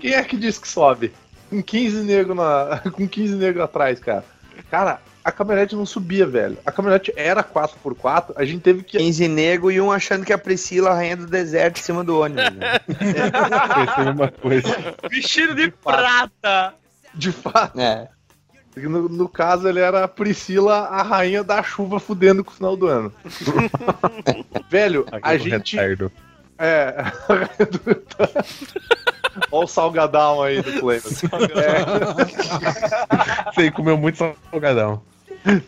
Quem 0.00 0.14
é 0.14 0.22
que 0.24 0.36
diz 0.36 0.58
que 0.58 0.68
sobe? 0.68 1.12
Com 1.48 1.62
15 1.62 2.02
nego 2.02 2.34
na, 2.34 2.82
com 2.92 3.06
15 3.06 3.34
nego 3.36 3.62
atrás, 3.62 4.00
cara. 4.00 4.24
Cara, 4.70 5.00
a 5.22 5.30
caminhonete 5.30 5.76
não 5.76 5.86
subia, 5.86 6.26
velho. 6.26 6.56
A 6.64 6.72
caminhonete 6.72 7.12
era 7.16 7.44
4x4, 7.44 8.32
a 8.36 8.44
gente 8.44 8.62
teve 8.62 8.82
que 8.82 8.98
15 8.98 9.28
nego 9.28 9.70
e 9.70 9.80
um 9.80 9.92
achando 9.92 10.24
que 10.24 10.32
a 10.32 10.38
Priscila, 10.38 10.90
a 10.90 10.94
rainha 10.94 11.16
do 11.16 11.26
deserto, 11.26 11.78
em 11.78 11.82
cima 11.82 12.02
do 12.02 12.20
ônibus. 12.20 12.44
né? 12.54 12.78
Pensei 12.88 14.04
numa 14.04 14.30
coisa. 14.30 14.94
Vestido 15.10 15.54
de 15.54 15.70
prata! 15.70 16.74
de 17.16 17.32
fato, 17.32 17.80
É. 17.80 18.08
no, 18.76 19.08
no 19.08 19.28
caso 19.28 19.68
ele 19.68 19.80
era 19.80 20.04
a 20.04 20.08
Priscila, 20.08 20.80
a 20.86 21.02
rainha 21.02 21.42
da 21.42 21.62
chuva 21.62 21.98
fudendo 21.98 22.44
com 22.44 22.50
o 22.50 22.54
final 22.54 22.76
do 22.76 22.86
ano. 22.86 23.12
velho, 24.70 25.06
a 25.10 25.16
Aquele 25.16 25.50
gente 25.50 25.76
retardo. 25.76 26.12
é 26.58 26.94
Olha 29.52 29.64
o 29.64 29.68
salgadão 29.68 30.42
aí 30.42 30.62
do 30.62 30.72
Flamengo. 30.72 31.08
Você 33.54 33.70
comeu 33.70 33.96
muito 33.96 34.18
salgadão. 34.50 35.00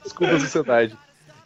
Desculpa 0.02 0.34
a 0.34 0.40
sociedade. 0.40 0.96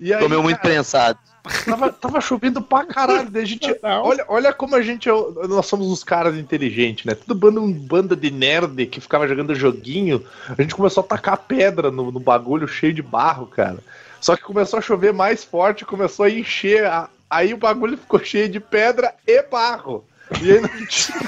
E 0.04 0.12
aí, 0.12 0.20
Comeu 0.20 0.42
muito 0.42 0.56
cara, 0.56 0.68
prensado. 0.74 1.18
Tava, 1.64 1.92
tava 1.92 2.20
chovendo 2.20 2.60
pra 2.60 2.84
caralho. 2.84 3.30
Daí 3.30 3.42
a 3.42 3.46
gente. 3.46 3.78
Olha, 3.82 4.24
olha 4.28 4.52
como 4.52 4.74
a 4.74 4.82
gente. 4.82 5.08
é 5.08 5.12
Nós 5.48 5.66
somos 5.66 5.86
uns 5.86 6.02
caras 6.02 6.36
inteligentes, 6.36 7.04
né? 7.04 7.14
Tudo 7.14 7.34
banda, 7.36 7.60
um 7.60 7.72
banda 7.72 8.16
de 8.16 8.28
nerd 8.30 8.86
que 8.86 9.00
ficava 9.00 9.28
jogando 9.28 9.54
joguinho. 9.54 10.24
A 10.56 10.60
gente 10.60 10.74
começou 10.74 11.02
a 11.04 11.06
tacar 11.06 11.36
pedra 11.38 11.88
no, 11.90 12.10
no 12.10 12.18
bagulho 12.18 12.66
cheio 12.66 12.92
de 12.92 13.02
barro, 13.02 13.46
cara. 13.46 13.78
Só 14.20 14.36
que 14.36 14.42
começou 14.42 14.78
a 14.80 14.82
chover 14.82 15.12
mais 15.12 15.44
forte, 15.44 15.84
começou 15.84 16.24
a 16.26 16.30
encher. 16.30 16.84
a- 16.84 17.08
aí 17.30 17.54
o 17.54 17.58
bagulho 17.58 17.96
ficou 17.96 18.18
cheio 18.24 18.48
de 18.48 18.58
pedra 18.58 19.14
e 19.24 19.40
barro. 19.42 20.04
E 20.40 20.50
aí 20.52 20.60
não 20.60 20.68
tinha. 20.86 21.18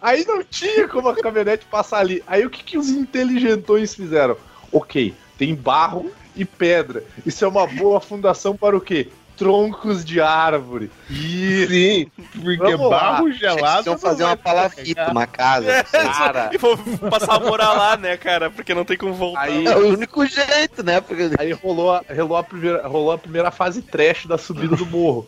aí 0.00 0.24
não 0.26 0.42
tinha 0.44 0.86
como 0.88 1.08
a 1.08 1.16
caminhonete 1.16 1.66
passar 1.66 1.98
ali. 1.98 2.22
Aí 2.26 2.44
o 2.46 2.50
que, 2.50 2.62
que 2.62 2.78
os 2.78 2.88
inteligentões 2.88 3.94
fizeram? 3.94 4.36
Ok, 4.72 5.14
tem 5.36 5.54
barro 5.54 6.10
e 6.38 6.44
pedra. 6.44 7.02
Isso 7.26 7.44
é 7.44 7.48
uma 7.48 7.66
boa 7.66 8.00
fundação 8.00 8.56
para 8.56 8.74
o 8.76 8.80
quê? 8.80 9.08
Troncos 9.36 10.04
de 10.04 10.20
árvore. 10.20 10.90
Isso. 11.08 11.70
Sim, 11.72 12.10
porque 12.32 12.56
Vamos 12.56 12.90
lá. 12.90 12.98
barro 12.98 13.28
Eles 13.28 13.38
gelado. 13.38 13.84
vão 13.84 13.96
fazer 13.98 14.22
não 14.24 14.30
uma 14.30 14.36
palafita, 14.36 15.10
uma 15.12 15.26
casa. 15.28 15.70
É, 15.78 15.82
Cara. 15.84 16.50
E 16.52 16.58
vou 16.58 16.76
passar 17.08 17.36
a 17.36 17.40
morar 17.40 17.72
lá, 17.72 17.96
né, 17.96 18.16
cara? 18.16 18.50
Porque 18.50 18.74
não 18.74 18.84
tem 18.84 18.96
como 18.96 19.14
voltar. 19.14 19.42
Aí- 19.42 19.64
É 19.66 19.76
o 19.76 19.90
único 19.90 20.26
jeito, 20.26 20.82
né? 20.82 21.00
Porque 21.00 21.30
Aí 21.38 21.52
rolou, 21.52 21.92
a- 21.92 22.02
rolou, 22.16 22.36
a 22.36 22.42
primeira, 22.42 22.88
rolou 22.88 23.12
a 23.12 23.18
primeira 23.18 23.50
fase 23.52 23.80
trash 23.80 24.26
da 24.26 24.36
subida 24.38 24.74
do 24.74 24.86
morro. 24.86 25.24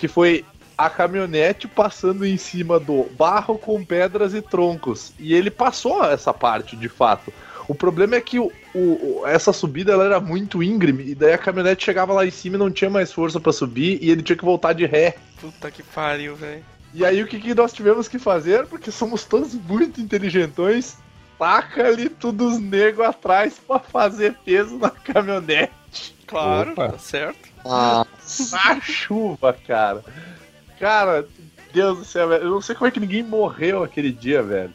Que 0.00 0.08
foi 0.08 0.44
a 0.76 0.90
caminhonete 0.90 1.68
passando 1.68 2.26
em 2.26 2.36
cima 2.36 2.80
do 2.80 3.04
barro 3.16 3.56
com 3.56 3.82
pedras 3.84 4.34
e 4.34 4.42
troncos. 4.42 5.12
E 5.20 5.32
ele 5.32 5.50
passou 5.52 6.04
essa 6.04 6.34
parte, 6.34 6.76
de 6.76 6.88
fato. 6.88 7.32
O 7.68 7.74
problema 7.74 8.14
é 8.14 8.20
que 8.20 8.38
o, 8.38 8.52
o- 8.74 9.22
essa 9.26 9.52
subida 9.52 9.92
ela 9.92 10.04
era 10.04 10.20
muito 10.20 10.62
íngreme, 10.62 11.04
e 11.10 11.14
daí 11.14 11.32
a 11.32 11.38
caminhonete 11.38 11.84
chegava 11.84 12.12
lá 12.12 12.24
em 12.26 12.30
cima 12.30 12.56
e 12.56 12.58
não 12.58 12.70
tinha 12.70 12.88
mais 12.90 13.12
força 13.12 13.40
pra 13.40 13.52
subir, 13.52 13.98
e 14.00 14.10
ele 14.10 14.22
tinha 14.22 14.36
que 14.36 14.44
voltar 14.44 14.72
de 14.72 14.86
ré. 14.86 15.16
Puta 15.40 15.70
que 15.70 15.82
pariu, 15.82 16.36
velho. 16.36 16.64
E 16.94 17.04
aí 17.04 17.22
o 17.22 17.26
que, 17.26 17.38
que 17.40 17.54
nós 17.54 17.72
tivemos 17.72 18.08
que 18.08 18.18
fazer? 18.18 18.66
Porque 18.66 18.90
somos 18.90 19.24
todos 19.24 19.52
muito 19.54 20.00
inteligentões. 20.00 20.96
Taca 21.38 21.86
ali 21.88 22.08
todos 22.08 22.54
os 22.54 22.58
negros 22.60 23.04
atrás 23.06 23.60
pra 23.66 23.78
fazer 23.78 24.34
peso 24.44 24.78
na 24.78 24.88
caminhonete. 24.88 25.72
Claro, 26.26 26.72
Opa. 26.72 26.88
tá 26.92 26.98
certo. 26.98 27.48
Ah, 27.64 28.06
Na 28.52 28.80
chuva, 28.80 29.52
cara. 29.66 30.02
Cara, 30.80 31.26
Deus 31.74 31.98
do 31.98 32.04
céu, 32.04 32.28
velho. 32.28 32.44
Eu 32.44 32.50
não 32.52 32.62
sei 32.62 32.74
como 32.74 32.86
é 32.88 32.90
que 32.90 33.00
ninguém 33.00 33.22
morreu 33.22 33.82
aquele 33.82 34.10
dia, 34.12 34.42
velho. 34.42 34.72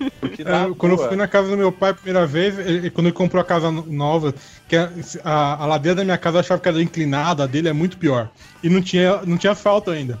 É, 0.00 0.74
quando 0.76 0.92
eu 0.92 0.98
fui 1.08 1.16
na 1.16 1.26
casa 1.28 1.48
do 1.50 1.56
meu 1.56 1.72
pai 1.72 1.90
a 1.90 1.94
primeira 1.94 2.26
vez, 2.26 2.58
ele- 2.58 2.90
quando 2.90 3.06
ele 3.08 3.14
comprou 3.14 3.40
a 3.40 3.44
casa 3.44 3.70
no- 3.70 3.86
nova, 3.86 4.34
que 4.68 4.76
a, 4.76 4.90
a, 5.24 5.62
a 5.62 5.66
ladeira 5.66 5.96
da 5.96 6.04
minha 6.04 6.18
casa 6.18 6.36
eu 6.36 6.40
achava 6.40 6.60
que 6.60 6.68
era 6.68 6.82
inclinada, 6.82 7.44
a 7.44 7.46
dele 7.46 7.68
é 7.68 7.72
muito 7.72 7.96
pior. 7.98 8.28
E 8.62 8.68
não 8.68 8.80
tinha, 8.80 9.20
não 9.24 9.36
tinha 9.36 9.52
asfalto 9.52 9.90
ainda. 9.90 10.18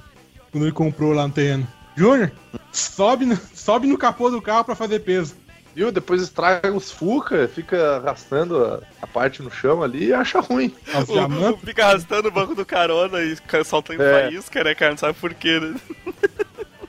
Quando 0.50 0.64
ele 0.64 0.72
comprou 0.72 1.12
lá 1.12 1.26
no 1.26 1.32
terreno. 1.32 1.66
Júnior, 1.96 2.32
sobe 2.72 3.24
no, 3.26 3.36
sobe 3.54 3.86
no 3.86 3.98
capô 3.98 4.30
do 4.30 4.40
carro 4.42 4.64
pra 4.64 4.74
fazer 4.74 5.00
peso. 5.00 5.34
Viu? 5.74 5.92
Depois 5.92 6.22
estraga 6.22 6.72
os 6.72 6.90
fuca, 6.90 7.48
fica 7.52 7.96
arrastando 7.98 8.64
a, 8.64 8.80
a 9.02 9.06
parte 9.06 9.42
no 9.42 9.50
chão 9.50 9.82
ali 9.82 10.06
e 10.06 10.12
acha 10.12 10.40
ruim. 10.40 10.74
As 10.92 11.08
O, 11.08 11.52
o- 11.52 11.58
fica 11.58 11.84
arrastando 11.86 12.28
o 12.28 12.32
banco 12.32 12.54
do 12.54 12.64
carona 12.66 13.18
e 13.20 13.36
soltando 13.64 14.02
É. 14.02 14.22
faísca, 14.28 14.64
né, 14.64 14.74
cara? 14.74 14.92
Não 14.92 14.98
sabe 14.98 15.18
por 15.20 15.32
quê, 15.34 15.60
né? 15.60 15.74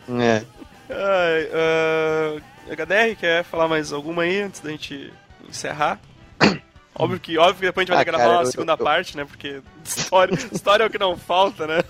é. 0.09 0.43
Ai, 0.91 1.49
ah, 1.53 2.41
HDR, 2.75 3.15
quer 3.19 3.43
falar 3.43 3.67
mais 3.67 3.91
alguma 3.91 4.23
aí 4.23 4.41
antes 4.41 4.59
da 4.61 4.69
gente 4.69 5.11
encerrar? 5.47 5.99
Óbvio 6.95 7.19
que, 7.19 7.37
óbvio 7.37 7.55
que 7.55 7.65
depois 7.67 7.83
a 7.83 7.85
gente 7.85 7.95
vai 7.95 8.01
Ah, 8.01 8.03
gravar 8.03 8.23
cara, 8.23 8.35
uma 8.37 8.43
eu- 8.43 8.51
segunda 8.51 8.73
eu- 8.73 8.77
parte, 8.77 9.15
né? 9.15 9.23
Porque 9.25 9.61
história, 9.85 10.33
história 10.51 10.83
é 10.83 10.87
o 10.87 10.89
que 10.89 10.97
não 10.97 11.15
falta, 11.17 11.65
né? 11.65 11.81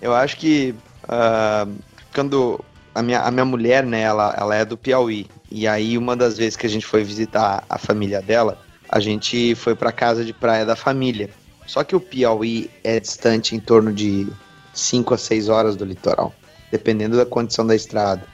Eu 0.00 0.12
acho 0.14 0.36
que 0.36 0.74
ah, 1.08 1.66
quando 2.14 2.62
a 2.94 3.02
minha, 3.02 3.20
a 3.20 3.30
minha 3.30 3.44
mulher, 3.44 3.84
né, 3.84 4.00
ela, 4.02 4.34
ela 4.36 4.54
é 4.56 4.64
do 4.64 4.76
Piauí. 4.76 5.26
E 5.50 5.66
aí, 5.68 5.96
uma 5.96 6.16
das 6.16 6.36
vezes 6.36 6.56
que 6.56 6.66
a 6.66 6.70
gente 6.70 6.84
foi 6.86 7.04
visitar 7.04 7.64
a 7.68 7.78
família 7.78 8.20
dela, 8.20 8.58
a 8.88 8.98
gente 9.00 9.54
foi 9.54 9.74
pra 9.74 9.92
casa 9.92 10.24
de 10.24 10.32
praia 10.32 10.64
da 10.66 10.74
família. 10.76 11.30
Só 11.66 11.82
que 11.84 11.94
o 11.94 12.00
Piauí 12.00 12.70
é 12.82 12.98
distante 13.00 13.54
em 13.54 13.60
torno 13.60 13.92
de 13.92 14.26
5 14.72 15.14
a 15.14 15.18
6 15.18 15.48
horas 15.48 15.76
do 15.76 15.84
litoral, 15.84 16.34
dependendo 16.72 17.16
da 17.16 17.24
condição 17.24 17.64
da 17.66 17.74
estrada. 17.76 18.26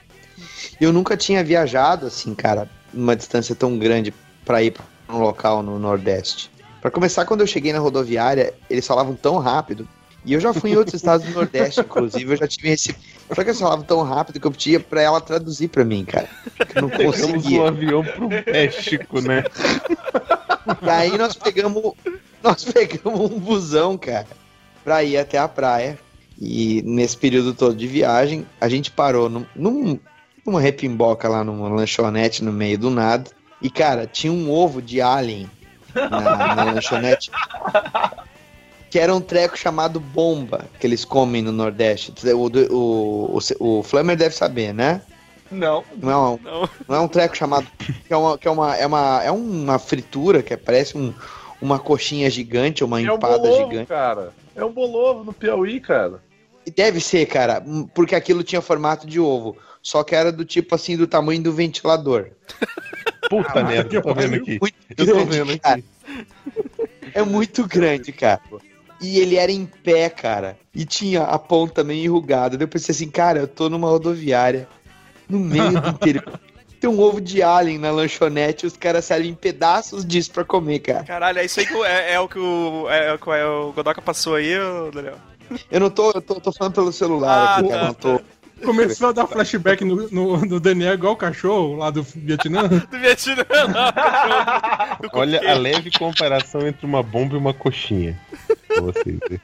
Eu 0.81 0.91
nunca 0.91 1.15
tinha 1.15 1.43
viajado 1.43 2.07
assim, 2.07 2.33
cara, 2.33 2.67
uma 2.93 3.15
distância 3.15 3.53
tão 3.55 3.77
grande 3.77 4.11
pra 4.43 4.63
ir 4.63 4.71
pra 4.71 4.83
um 5.15 5.19
local 5.19 5.61
no 5.61 5.77
Nordeste. 5.77 6.49
Pra 6.81 6.89
começar, 6.89 7.23
quando 7.25 7.41
eu 7.41 7.47
cheguei 7.47 7.71
na 7.71 7.77
rodoviária, 7.79 8.53
eles 8.69 8.87
falavam 8.87 9.13
tão 9.15 9.37
rápido 9.37 9.87
e 10.25 10.33
eu 10.33 10.39
já 10.39 10.51
fui 10.53 10.71
em 10.71 10.75
outros 10.75 10.95
estados 10.95 11.25
do 11.27 11.33
Nordeste, 11.33 11.81
inclusive, 11.81 12.33
eu 12.33 12.37
já 12.37 12.47
tive 12.47 12.69
esse. 12.71 12.95
Só 13.29 13.35
que 13.43 13.49
eles 13.51 13.59
falavam 13.59 13.85
tão 13.85 14.01
rápido 14.01 14.39
que 14.39 14.47
eu 14.47 14.51
pedia 14.51 14.79
pra 14.79 15.01
ela 15.01 15.21
traduzir 15.21 15.67
pra 15.67 15.85
mim, 15.85 16.03
cara. 16.03 16.27
Eu 16.75 16.81
não 16.81 16.89
Pegamos 16.89 17.21
um 17.21 17.31
conseguia. 17.33 17.67
avião 17.67 18.03
pro 18.03 18.27
México, 18.29 19.21
né? 19.21 19.43
E 20.81 20.89
aí 20.89 21.17
nós 21.17 21.35
pegamos. 21.35 21.93
Nós 22.43 22.63
pegamos 22.63 23.19
um 23.31 23.39
busão, 23.39 23.97
cara, 23.97 24.25
pra 24.83 25.03
ir 25.03 25.15
até 25.17 25.37
a 25.37 25.47
praia. 25.47 25.97
E 26.39 26.81
nesse 26.83 27.15
período 27.15 27.53
todo 27.53 27.75
de 27.75 27.85
viagem, 27.85 28.47
a 28.59 28.67
gente 28.67 28.89
parou 28.89 29.29
num, 29.29 29.45
num- 29.55 29.99
numa 30.45 30.59
repimboca 30.61 31.27
lá, 31.27 31.43
numa 31.43 31.69
lanchonete 31.69 32.43
no 32.43 32.51
meio 32.51 32.77
do 32.77 32.89
nada. 32.89 33.29
E, 33.61 33.69
cara, 33.69 34.07
tinha 34.07 34.33
um 34.33 34.49
ovo 34.51 34.81
de 34.81 35.01
alien 35.01 35.49
na, 35.93 36.55
na 36.55 36.63
lanchonete. 36.63 37.29
que 38.89 38.99
era 38.99 39.13
um 39.15 39.21
treco 39.21 39.57
chamado 39.57 39.99
bomba, 39.99 40.65
que 40.79 40.85
eles 40.85 41.05
comem 41.05 41.41
no 41.41 41.51
Nordeste. 41.51 42.13
O, 42.33 42.47
o, 42.75 43.37
o, 43.59 43.79
o 43.79 43.83
Flammer 43.83 44.17
deve 44.17 44.35
saber, 44.35 44.73
né? 44.73 45.01
Não. 45.49 45.83
Não 45.97 46.09
é 46.11 46.17
um, 46.17 46.39
Não. 46.41 46.69
não 46.87 46.95
é 46.95 46.99
um 46.99 47.07
treco 47.07 47.35
chamado. 47.37 47.67
Que 48.07 48.13
é 48.13 48.17
uma, 48.17 48.37
que 48.37 48.47
é 48.47 48.51
uma, 48.51 48.75
é 48.75 48.85
uma, 48.87 49.23
é 49.23 49.31
uma 49.31 49.77
fritura 49.79 50.41
que 50.41 50.55
parece 50.57 50.97
um, 50.97 51.13
uma 51.61 51.77
coxinha 51.77 52.29
gigante, 52.29 52.83
uma 52.83 53.01
É 53.01 53.11
um 53.11 53.15
empada 53.15 53.37
bolovo, 53.37 53.69
gigante. 53.69 53.87
cara. 53.87 54.33
É 54.55 54.63
um 54.65 54.71
bolovo 54.71 55.23
no 55.23 55.33
Piauí, 55.33 55.79
cara. 55.79 56.21
E 56.65 56.71
Deve 56.71 56.99
ser, 56.99 57.25
cara, 57.25 57.63
porque 57.93 58.15
aquilo 58.15 58.43
tinha 58.43 58.61
formato 58.61 59.05
de 59.07 59.19
ovo. 59.19 59.55
Só 59.81 60.03
que 60.03 60.15
era 60.15 60.31
do 60.31 60.45
tipo 60.45 60.75
assim, 60.75 60.95
do 60.95 61.07
tamanho 61.07 61.41
do 61.41 61.51
ventilador. 61.51 62.27
Puta 63.29 63.63
merda, 63.63 63.95
eu 63.95 64.01
tô 64.01 64.13
vendo 64.13 64.35
aqui. 64.35 64.57
Muito 64.61 64.75
Eu 64.97 65.05
tô 65.05 65.13
grande, 65.13 65.29
vendo 65.31 65.59
cara. 65.59 65.79
aqui. 65.79 65.85
É 67.13 67.23
muito 67.23 67.67
grande, 67.67 68.11
cara. 68.11 68.41
E 69.01 69.19
ele 69.19 69.35
era 69.35 69.51
em 69.51 69.65
pé, 69.65 70.09
cara. 70.09 70.57
E 70.75 70.85
tinha 70.85 71.23
a 71.23 71.39
ponta 71.39 71.83
meio 71.83 72.05
enrugada. 72.05 72.57
Daí 72.57 72.65
eu 72.65 72.69
pensei 72.69 72.93
assim, 72.93 73.09
cara, 73.09 73.39
eu 73.39 73.47
tô 73.47 73.69
numa 73.69 73.87
rodoviária, 73.87 74.67
no 75.27 75.39
meio 75.39 75.81
do 75.81 75.89
interior. 75.89 76.39
Tem 76.79 76.89
um 76.89 76.99
ovo 76.99 77.21
de 77.21 77.43
alien 77.43 77.77
na 77.77 77.91
lanchonete 77.91 78.65
e 78.65 78.67
os 78.67 78.75
caras 78.75 79.05
servem 79.05 79.35
pedaços 79.35 80.03
disso 80.03 80.31
pra 80.31 80.43
comer, 80.43 80.79
cara. 80.79 81.03
Caralho, 81.03 81.37
é 81.37 81.45
isso 81.45 81.59
aí 81.59 81.65
que 81.67 81.75
é, 81.83 82.13
é 82.13 82.19
o 82.19 82.27
que 82.27 82.39
o, 82.39 82.89
é, 82.89 83.13
o 83.13 83.19
que 83.19 83.29
o 83.29 83.71
Godoka 83.71 84.01
passou 84.01 84.33
aí, 84.33 84.57
ô, 84.57 84.89
Daniel? 84.89 85.17
Eu 85.69 85.79
não 85.79 85.91
tô, 85.91 86.09
eu 86.09 86.21
tô, 86.21 86.41
tô 86.41 86.51
falando 86.51 86.73
pelo 86.73 86.91
celular 86.91 87.29
Ah, 87.37 87.55
aqui, 87.57 87.67
tá, 87.67 87.75
cara. 87.75 87.87
Não 87.87 87.93
tô. 87.93 88.21
Começou 88.63 89.09
a 89.09 89.11
dar 89.11 89.27
flashback 89.27 89.83
no, 89.83 90.09
no, 90.09 90.45
no 90.45 90.59
Daniel 90.59 90.93
igual 90.93 91.13
o 91.13 91.17
cachorro 91.17 91.75
lá 91.75 91.89
do 91.89 92.03
Vietnã. 92.03 92.67
Do 92.67 92.99
Vietnã, 92.99 93.45
não. 93.49 94.99
do 95.09 95.09
Olha 95.17 95.37
coqueiro. 95.39 95.49
a 95.49 95.59
leve 95.59 95.91
comparação 95.91 96.67
entre 96.67 96.85
uma 96.85 97.01
bomba 97.03 97.35
e 97.35 97.37
uma 97.37 97.53
coxinha. 97.53 98.19
Pra 98.67 98.81
vocês 98.81 99.17
verem. 99.27 99.41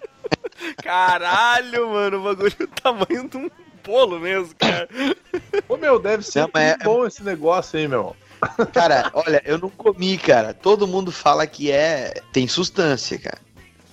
Caralho, 0.84 1.90
mano, 1.90 2.18
o 2.20 2.24
bagulho 2.24 2.54
é 2.60 2.64
o 2.64 2.68
tamanho 2.68 3.30
de 3.30 3.38
um 3.38 3.50
bolo 3.84 4.20
mesmo, 4.20 4.54
cara. 4.58 4.88
Ô, 5.68 5.78
meu, 5.78 6.00
deve 6.00 6.24
ser 6.24 6.42
Não, 6.42 6.50
é- 6.62 6.70
muito 6.70 6.84
bom 6.84 7.06
esse 7.06 7.24
negócio 7.24 7.78
aí, 7.80 7.88
meu. 7.88 8.16
Cara, 8.72 9.10
olha, 9.14 9.42
eu 9.46 9.58
não 9.58 9.70
comi, 9.70 10.18
cara. 10.18 10.54
Todo 10.54 10.88
mundo 10.88 11.12
fala 11.12 11.48
que 11.48 11.72
é. 11.72 12.14
Tem 12.32 12.48
substância, 12.48 13.18
cara. 13.18 13.40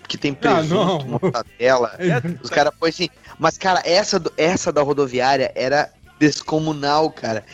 Que 0.06 0.18
tem 0.18 0.34
presunto, 0.34 1.06
não. 1.06 1.18
mortadela. 1.18 1.98
Os 2.42 2.50
caras 2.50 2.74
põem 2.78 2.90
assim. 2.90 3.08
Mas, 3.38 3.58
cara, 3.58 3.82
essa, 3.84 4.18
do- 4.18 4.32
essa 4.36 4.72
da 4.72 4.82
rodoviária 4.82 5.52
era 5.54 5.90
descomunal, 6.18 7.10
cara. 7.10 7.44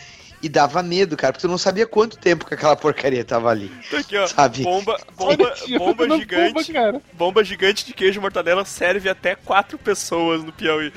E 0.43 0.49
dava 0.49 0.81
medo, 0.81 1.15
cara, 1.15 1.33
porque 1.33 1.45
tu 1.47 1.51
não 1.51 1.57
sabia 1.57 1.85
quanto 1.85 2.17
tempo 2.17 2.45
que 2.47 2.55
aquela 2.55 2.75
porcaria 2.75 3.23
tava 3.23 3.49
ali. 3.49 3.69
Tá 3.91 3.99
aqui, 3.99 4.17
ó. 4.17 4.25
Sabe? 4.25 4.63
Bomba, 4.63 4.97
bomba, 5.15 5.53
bomba 5.77 6.07
Bomba, 6.07 6.17
gigante. 6.17 6.73
cara. 6.73 7.01
Bomba 7.13 7.43
gigante 7.43 7.85
de 7.85 7.93
queijo 7.93 8.19
mortadela 8.19 8.65
serve 8.65 9.07
até 9.07 9.35
quatro 9.35 9.77
pessoas 9.77 10.43
no 10.43 10.51
Piauí. 10.51 10.91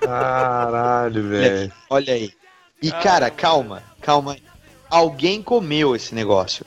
Caralho, 0.00 1.28
velho. 1.28 1.72
Olha 1.90 2.14
aí. 2.14 2.30
E, 2.82 2.90
Ah, 2.90 3.00
cara, 3.00 3.30
calma, 3.30 3.82
calma 4.00 4.34
aí. 4.34 4.42
Alguém 4.90 5.42
comeu 5.42 5.96
esse 5.96 6.14
negócio. 6.14 6.64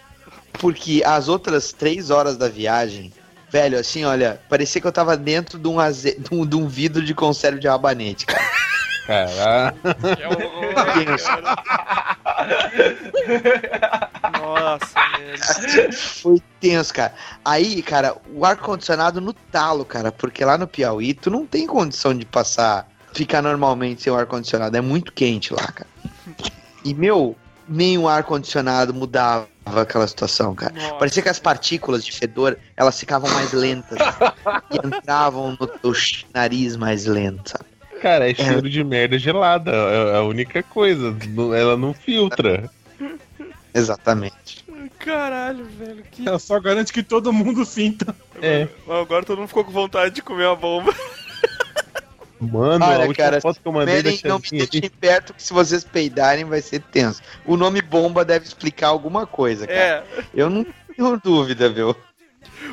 Porque 0.54 1.04
as 1.06 1.28
outras 1.30 1.72
três 1.72 2.10
horas 2.10 2.36
da 2.36 2.50
viagem, 2.50 3.14
velho, 3.50 3.80
assim, 3.80 4.06
olha, 4.06 4.40
parecia 4.50 4.82
que 4.82 4.88
eu 4.88 4.92
tava 4.92 5.16
dentro 5.16 5.58
de 5.58 5.68
um, 5.68 5.80
aze... 5.80 6.18
de 6.20 6.34
um, 6.34 6.46
de 6.46 6.56
um 6.56 6.68
vidro 6.68 7.04
de 7.04 7.14
conserva 7.14 7.60
de 7.60 7.68
rabanete, 7.68 8.26
cara. 8.26 8.44
Caralho. 9.08 9.78
É. 9.88 9.94
Nossa, 14.40 15.00
velho. 15.18 15.94
Foi 15.98 16.42
tenso, 16.60 16.94
cara. 16.94 17.14
Aí, 17.44 17.82
cara, 17.82 18.18
o 18.34 18.46
ar-condicionado 18.46 19.22
no 19.22 19.32
talo, 19.32 19.86
cara, 19.86 20.12
porque 20.12 20.44
lá 20.44 20.58
no 20.58 20.68
Piauí 20.68 21.14
tu 21.14 21.32
não 21.32 21.46
tem 21.46 21.66
condição 21.66 22.14
de 22.14 22.26
passar, 22.26 22.86
ficar 23.14 23.42
normalmente 23.42 24.02
sem 24.02 24.12
o 24.12 24.16
ar-condicionado. 24.16 24.76
É 24.76 24.82
muito 24.82 25.14
quente 25.14 25.54
lá, 25.54 25.72
cara. 25.72 25.90
E, 26.84 26.94
meu, 26.94 27.34
nem 27.68 27.98
o 27.98 28.10
ar-condicionado 28.10 28.94
mudava 28.94 29.48
aquela 29.76 30.08
situação, 30.08 30.54
cara. 30.56 30.74
Nossa. 30.74 30.96
Parecia 30.96 31.24
que 31.24 31.30
as 31.30 31.40
partículas 31.40 32.06
de 32.06 32.12
fedor, 32.12 32.58
elas 32.76 33.00
ficavam 33.00 33.30
mais 33.32 33.54
lentas. 33.54 33.98
e 34.72 34.88
entravam 34.88 35.58
no 35.60 35.68
teu 35.68 35.94
nariz 36.34 36.76
mais 36.76 37.06
lento, 37.06 37.52
sabe? 37.52 37.66
Cara, 38.02 38.30
é 38.30 38.34
cheiro 38.34 38.70
de 38.70 38.84
merda 38.84 39.18
gelada. 39.18 39.72
É 39.72 40.18
a 40.18 40.24
única 40.24 40.62
coisa. 40.62 41.16
Ela 41.58 41.76
não 41.76 41.94
filtra. 41.94 42.70
Exatamente. 43.74 44.66
Caralho, 45.00 45.66
velho. 45.66 46.04
Que... 46.12 46.28
Ela 46.28 46.40
só 46.40 46.60
garante 46.60 46.92
que 46.92 47.04
todo 47.04 47.34
mundo 47.34 47.66
sinta. 47.66 48.16
É. 48.42 48.68
Agora 48.88 49.26
todo 49.26 49.40
mundo 49.40 49.48
ficou 49.48 49.64
com 49.64 49.72
vontade 49.72 50.16
de 50.16 50.22
comer 50.22 50.46
uma 50.46 50.56
bomba. 50.56 50.94
Mano, 52.40 52.86
Olha, 52.86 53.10
a 53.10 53.16
cara, 53.16 53.42
foto 53.42 53.60
que 53.60 53.68
eu 53.68 53.72
mandei 53.72 54.04
da 54.04 54.10
não 54.30 54.38
me 54.38 54.44
Chazinha 54.44 54.64
aqui. 54.64 54.80
deixem 54.82 54.90
perto, 55.00 55.34
que 55.34 55.42
se 55.42 55.52
vocês 55.54 55.84
peidarem 55.84 56.46
vai 56.46 56.62
ser 56.62 56.82
tenso. 56.82 57.22
O 57.46 57.58
nome 57.58 57.82
bomba 57.82 58.24
deve 58.24 58.46
explicar 58.46 58.90
alguma 58.90 59.26
coisa, 59.26 59.66
cara. 59.66 59.80
É, 59.80 60.04
Eu 60.34 60.50
não 60.50 60.64
tenho 60.96 61.18
dúvida, 61.24 61.68
viu? 61.70 61.96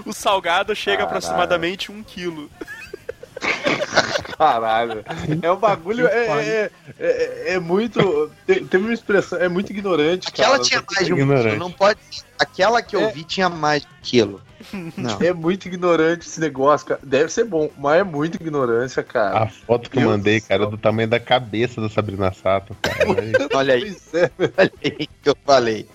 o 0.04 0.12
salgado 0.12 0.74
chega 0.74 0.98
Caralho. 0.98 1.16
aproximadamente 1.16 1.90
um 1.90 2.02
quilo. 2.02 2.50
Caralho. 4.38 5.04
É 5.42 5.50
um 5.50 5.56
bagulho. 5.56 6.06
É, 6.06 6.26
é, 6.26 6.70
é, 6.98 7.52
é 7.54 7.58
muito. 7.58 8.30
te- 8.46 8.64
Teve 8.64 8.84
uma 8.84 8.92
expressão. 8.94 9.38
É 9.38 9.48
muito 9.48 9.70
ignorante, 9.70 10.28
Aquela 10.28 10.52
cara. 10.52 10.62
tinha 10.62 10.84
mais 10.94 11.06
de 11.06 11.12
um 11.12 11.16
ignorante. 11.16 11.46
quilo, 11.48 11.58
não 11.58 11.70
pode. 11.70 11.98
Aquela 12.38 12.82
que 12.82 12.96
eu 12.96 13.00
É. 13.02 13.10
vi 13.12 13.24
tinha 13.24 13.48
mais 13.48 13.82
de 13.82 13.88
um 13.88 13.90
quilo. 14.02 14.40
Não. 14.72 15.20
É 15.20 15.32
muito 15.32 15.66
ignorante 15.66 16.26
esse 16.26 16.40
negócio, 16.40 16.86
cara. 16.88 17.00
Deve 17.02 17.30
ser 17.30 17.44
bom, 17.44 17.70
mas 17.78 18.00
é 18.00 18.04
muito 18.04 18.36
ignorância, 18.36 19.02
cara. 19.02 19.44
A 19.44 19.48
foto 19.48 19.90
que 19.90 19.96
eu 19.96 20.02
Deus 20.02 20.12
mandei, 20.12 20.40
do 20.40 20.46
cara, 20.46 20.62
céu. 20.62 20.70
do 20.70 20.78
tamanho 20.78 21.08
da 21.08 21.20
cabeça 21.20 21.80
da 21.80 21.88
Sabrina 21.88 22.32
Sato, 22.32 22.76
cara. 22.80 23.04
Olha 23.54 23.74
aí, 23.74 23.96
é, 24.14 24.30
olha 24.58 24.72
aí 24.82 25.06
que 25.22 25.28
eu 25.28 25.36
falei. 25.44 25.86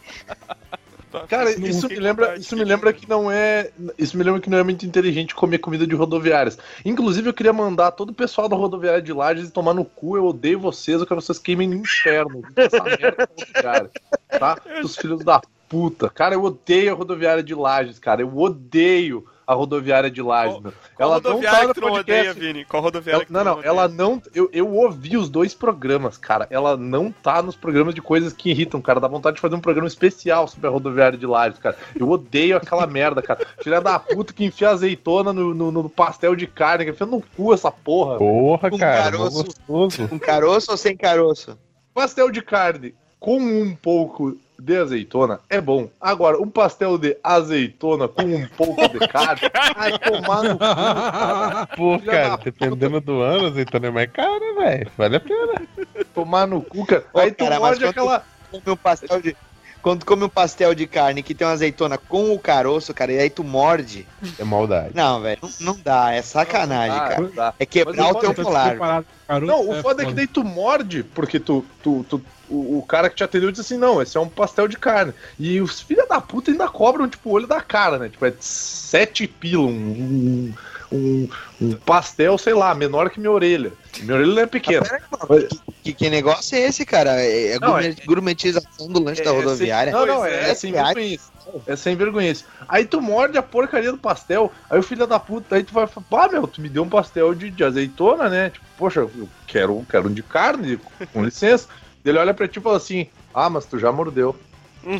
Cara, 1.28 1.58
Não 1.58 1.68
isso 1.68 1.88
me 1.88 1.96
lembra, 1.96 2.36
isso 2.38 2.56
me 2.56 2.64
lembra 2.64 2.94
que 2.94 3.10
não 3.10 3.32
é, 3.32 3.72
isso 3.98 4.16
me 4.16 4.24
lembra 4.24 4.40
que 4.40 4.50
não 4.50 4.60
é 4.60 4.64
muito 4.64 4.86
inteligente 4.86 5.34
comer 5.34 5.58
comida 5.58 5.88
de 5.88 5.96
rodoviárias. 5.96 6.58
Inclusive 6.86 7.30
eu 7.30 7.34
queria 7.34 7.52
mandar 7.52 7.92
todo 7.92 8.12
o 8.12 8.14
pessoal 8.14 8.48
da 8.48 8.56
rodoviária 8.56 9.02
de 9.02 9.12
Lages 9.12 9.50
tomar 9.50 9.74
no 9.74 9.84
cu. 9.84 10.18
Eu 10.18 10.28
odeio 10.28 10.60
vocês, 10.60 11.00
eu 11.00 11.08
quero 11.08 11.20
que 11.20 11.26
vocês 11.26 11.40
queimem 11.40 11.68
no 11.68 11.76
inferno. 11.76 12.44
Essa 12.56 12.84
merda 12.84 13.12
da 13.12 13.28
rodoviária, 13.28 13.92
tá? 14.40 14.62
Os 14.84 14.96
filhos 14.96 15.24
da 15.24 15.42
puta. 15.70 16.10
Cara, 16.10 16.34
eu 16.36 16.44
odeio 16.44 16.92
a 16.92 16.96
rodoviária 16.96 17.44
de 17.44 17.54
Lages, 17.56 18.00
cara. 18.00 18.22
Eu 18.22 18.38
odeio 18.38 19.26
a 19.48 19.54
rodoviária 19.56 20.12
de 20.12 20.22
Lages, 20.22 20.54
Qual- 20.56 20.62
meu. 20.62 20.74
Qual 20.96 21.10
Ela 21.10 21.22
não 21.22 21.42
tá 21.42 21.64
no 21.68 21.74
podcast. 21.74 22.30
odeia, 22.30 22.34
Vini? 22.34 22.66
Qual 22.66 22.84
rodoviária 22.84 23.26
Ela- 23.30 23.32
não, 23.32 23.44
não, 23.44 23.54
odeia? 23.60 23.68
ela 23.70 23.88
não. 23.88 24.22
Eu, 24.36 24.48
eu 24.54 24.72
ouvi 24.76 25.18
os 25.18 25.28
dois 25.28 25.56
programas, 25.56 26.18
cara. 26.18 26.46
Ela 26.52 26.78
não 26.78 27.12
tá 27.12 27.42
nos 27.42 27.56
programas 27.56 27.96
de 27.96 28.02
coisas 28.02 28.32
que 28.32 28.52
irritam, 28.52 28.80
cara. 28.80 29.00
Dá 29.00 29.08
vontade 29.08 29.36
de 29.38 29.42
fazer 29.42 29.56
um 29.56 29.60
programa 29.62 29.88
especial 29.88 30.48
sobre 30.48 30.68
a 30.68 30.70
rodoviária 30.70 31.18
de 31.18 31.26
Lages, 31.26 31.58
cara. 31.58 31.76
Eu 32.00 32.08
odeio 32.10 32.58
aquela 32.58 32.86
merda, 32.88 33.22
cara. 33.24 33.40
Filha 33.64 33.82
da 33.82 33.98
puta 33.98 34.34
que 34.34 34.46
enfia 34.46 34.70
azeitona 34.70 35.34
no, 35.34 35.54
no, 35.56 35.72
no 35.72 35.90
pastel 35.90 36.36
de 36.36 36.46
carne, 36.46 36.86
que 36.86 36.92
enfia 36.92 37.08
no 37.08 37.22
cu 37.36 37.52
essa 37.54 37.72
porra. 37.72 38.18
Porra, 38.20 38.70
Com 38.70 38.78
cara, 38.78 39.04
caroço. 39.12 39.44
gostoso. 39.46 40.08
Com 40.08 40.20
caroço 40.20 40.72
ou 40.72 40.78
sem 40.78 40.96
caroço? 40.96 41.58
Pastel 41.92 42.30
de 42.30 42.42
carne 42.44 42.94
com 43.20 43.38
um 43.40 43.76
pouco 43.76 44.38
de 44.60 44.78
azeitona 44.78 45.40
é 45.50 45.60
bom. 45.62 45.90
Agora, 46.00 46.42
um 46.42 46.50
pastel 46.50 46.98
de 46.98 47.18
azeitona 47.24 48.08
com 48.08 48.24
um 48.24 48.48
pouco 48.50 48.88
de 48.90 49.00
carne, 49.08 49.42
ai, 49.76 49.98
tomar 50.00 50.44
no 50.44 50.58
cu, 50.58 50.60
cara. 50.60 51.68
Pô, 51.76 52.00
cara, 52.00 52.38
dependendo 52.38 53.02
do 53.02 53.22
ano, 53.22 53.48
azeitona 53.48 53.88
é 53.88 53.92
mais 53.92 54.12
cara, 54.12 54.56
velho. 54.56 54.92
Vale 54.98 55.16
a 55.16 55.20
pena. 55.20 55.68
Tomar 56.14 56.48
no 56.48 56.62
cu, 56.62 56.86
cara. 56.86 57.06
Ô, 57.14 57.20
Aí 57.20 57.32
tu 57.32 57.44
cara, 57.44 57.60
morde 57.60 57.86
aquela. 57.86 58.24
Come 58.52 58.64
um 58.68 58.76
pastel 58.76 59.22
de. 59.22 59.36
Quando 59.82 60.02
tu 60.02 60.06
come 60.06 60.24
um 60.26 60.30
pastel 60.30 60.76
de 60.76 60.86
carne 60.86 61.24
que 61.24 61.34
tem 61.34 61.48
uma 61.48 61.54
azeitona 61.54 61.98
com 61.98 62.34
o 62.34 62.40
caroço, 62.40 62.94
cara, 62.94 63.14
e 63.14 63.20
aí 63.20 63.30
tu 63.30 63.44
morde. 63.44 64.06
É 64.38 64.44
maldade. 64.44 64.92
Não, 64.94 65.22
velho, 65.22 65.40
não, 65.42 65.52
não 65.60 65.80
dá, 65.82 66.12
é 66.12 66.22
sacanagem, 66.22 66.98
Ah, 66.98 67.08
cara. 67.08 67.22
não 67.22 67.32
dá. 67.32 67.54
É 67.58 67.66
quebrar 67.66 67.96
Mas 67.96 68.06
o 68.16 68.26
eu 68.26 68.34
teu 68.34 68.44
molar. 68.44 69.06
Não, 69.42 69.70
o 69.70 69.82
foda 69.82 70.04
é 70.04 70.06
que 70.06 70.14
daí 70.14 70.28
tu 70.28 70.44
morde, 70.44 71.04
porque 71.04 71.40
tu, 71.40 71.66
tu, 71.82 72.06
tu- 72.10 72.22
o, 72.50 72.80
o 72.80 72.84
cara 72.84 73.10
que 73.10 73.16
te 73.16 73.24
atendeu 73.24 73.52
disse 73.52 73.62
assim, 73.62 73.78
não, 73.78 74.02
esse 74.02 74.18
é 74.18 74.20
um 74.20 74.28
pastel 74.28 74.68
de 74.68 74.76
carne. 74.76 75.14
E 75.38 75.62
os 75.62 75.80
filha 75.80 76.06
da 76.08 76.20
puta 76.20 76.52
ainda 76.52 76.68
cobram, 76.68 77.08
tipo, 77.08 77.30
o 77.30 77.34
olho 77.34 77.48
da 77.48 77.62
cara, 77.62 77.98
né? 78.00 78.10
Tipo, 78.10 78.26
é 78.26 78.34
sete 78.40 79.28
pila, 79.28 79.62
um, 79.62 79.70
um, 79.70 80.54
um, 80.92 81.28
um 81.62 81.72
pastel, 81.74 82.38
sei 82.38 82.54
lá, 82.54 82.74
menor 82.74 83.10
que 83.10 83.20
minha 83.20 83.32
orelha. 83.32 83.72
Minha 84.02 84.16
orelha 84.16 84.34
não 84.34 84.42
é 84.42 84.46
pequena. 84.46 84.82
Pera 84.82 85.02
aí, 85.30 85.48
que, 85.48 85.60
que, 85.84 85.94
que 85.94 86.10
negócio 86.10 86.56
é 86.58 86.62
esse, 86.62 86.86
cara? 86.86 87.22
É, 87.22 87.54
é 87.54 87.60
Não, 87.60 87.70
gourmet- 87.70 88.06
gourmetização 88.06 88.88
do 88.88 89.04
lanche 89.04 89.24
da 89.24 89.32
É, 89.32 89.34
rodoviária. 89.34 89.92
Sem, 89.92 90.00
não, 90.00 90.08
não, 90.08 90.26
é, 90.26 90.34
é, 90.34 90.50
é 90.50 90.54
sem 90.56 90.72
vergonhice. 90.72 91.30
É 91.66 91.76
sem 91.76 91.96
vergonhice. 91.96 92.46
Aí 92.68 92.86
tu 92.86 93.02
morde 93.02 93.38
a 93.38 93.42
porcaria 93.44 93.92
do 93.92 93.98
pastel, 93.98 94.52
aí 94.70 94.78
o 94.80 94.84
filho 94.84 95.08
da 95.08 95.20
puta, 95.20 95.56
aí 95.56 95.64
tu 95.64 95.74
vai 95.74 95.88
falar, 95.88 96.26
ah, 96.26 96.30
meu, 96.30 96.48
tu 96.48 96.62
me 96.62 96.70
deu 96.70 96.84
um 96.84 96.90
pastel 96.90 97.34
de, 97.34 97.50
de 97.50 97.64
azeitona, 97.64 98.30
né? 98.30 98.50
Tipo, 98.52 98.66
poxa, 98.78 99.00
eu 99.00 99.30
quero, 99.48 99.86
quero 99.90 100.10
um 100.10 100.14
de 100.14 100.22
carne, 100.24 100.80
com 101.12 101.24
licença. 101.24 101.68
Ele 102.06 102.18
olha 102.18 102.34
pra 102.34 102.48
ti 102.48 102.60
e 102.60 102.62
fala 102.62 102.78
assim, 102.78 103.08
ah, 103.34 103.50
mas 103.50 103.66
tu 103.66 103.78
já 103.80 103.92
mordeu. 103.92 104.36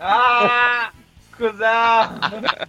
Ah! 0.00 0.90
Cusão! 1.36 1.58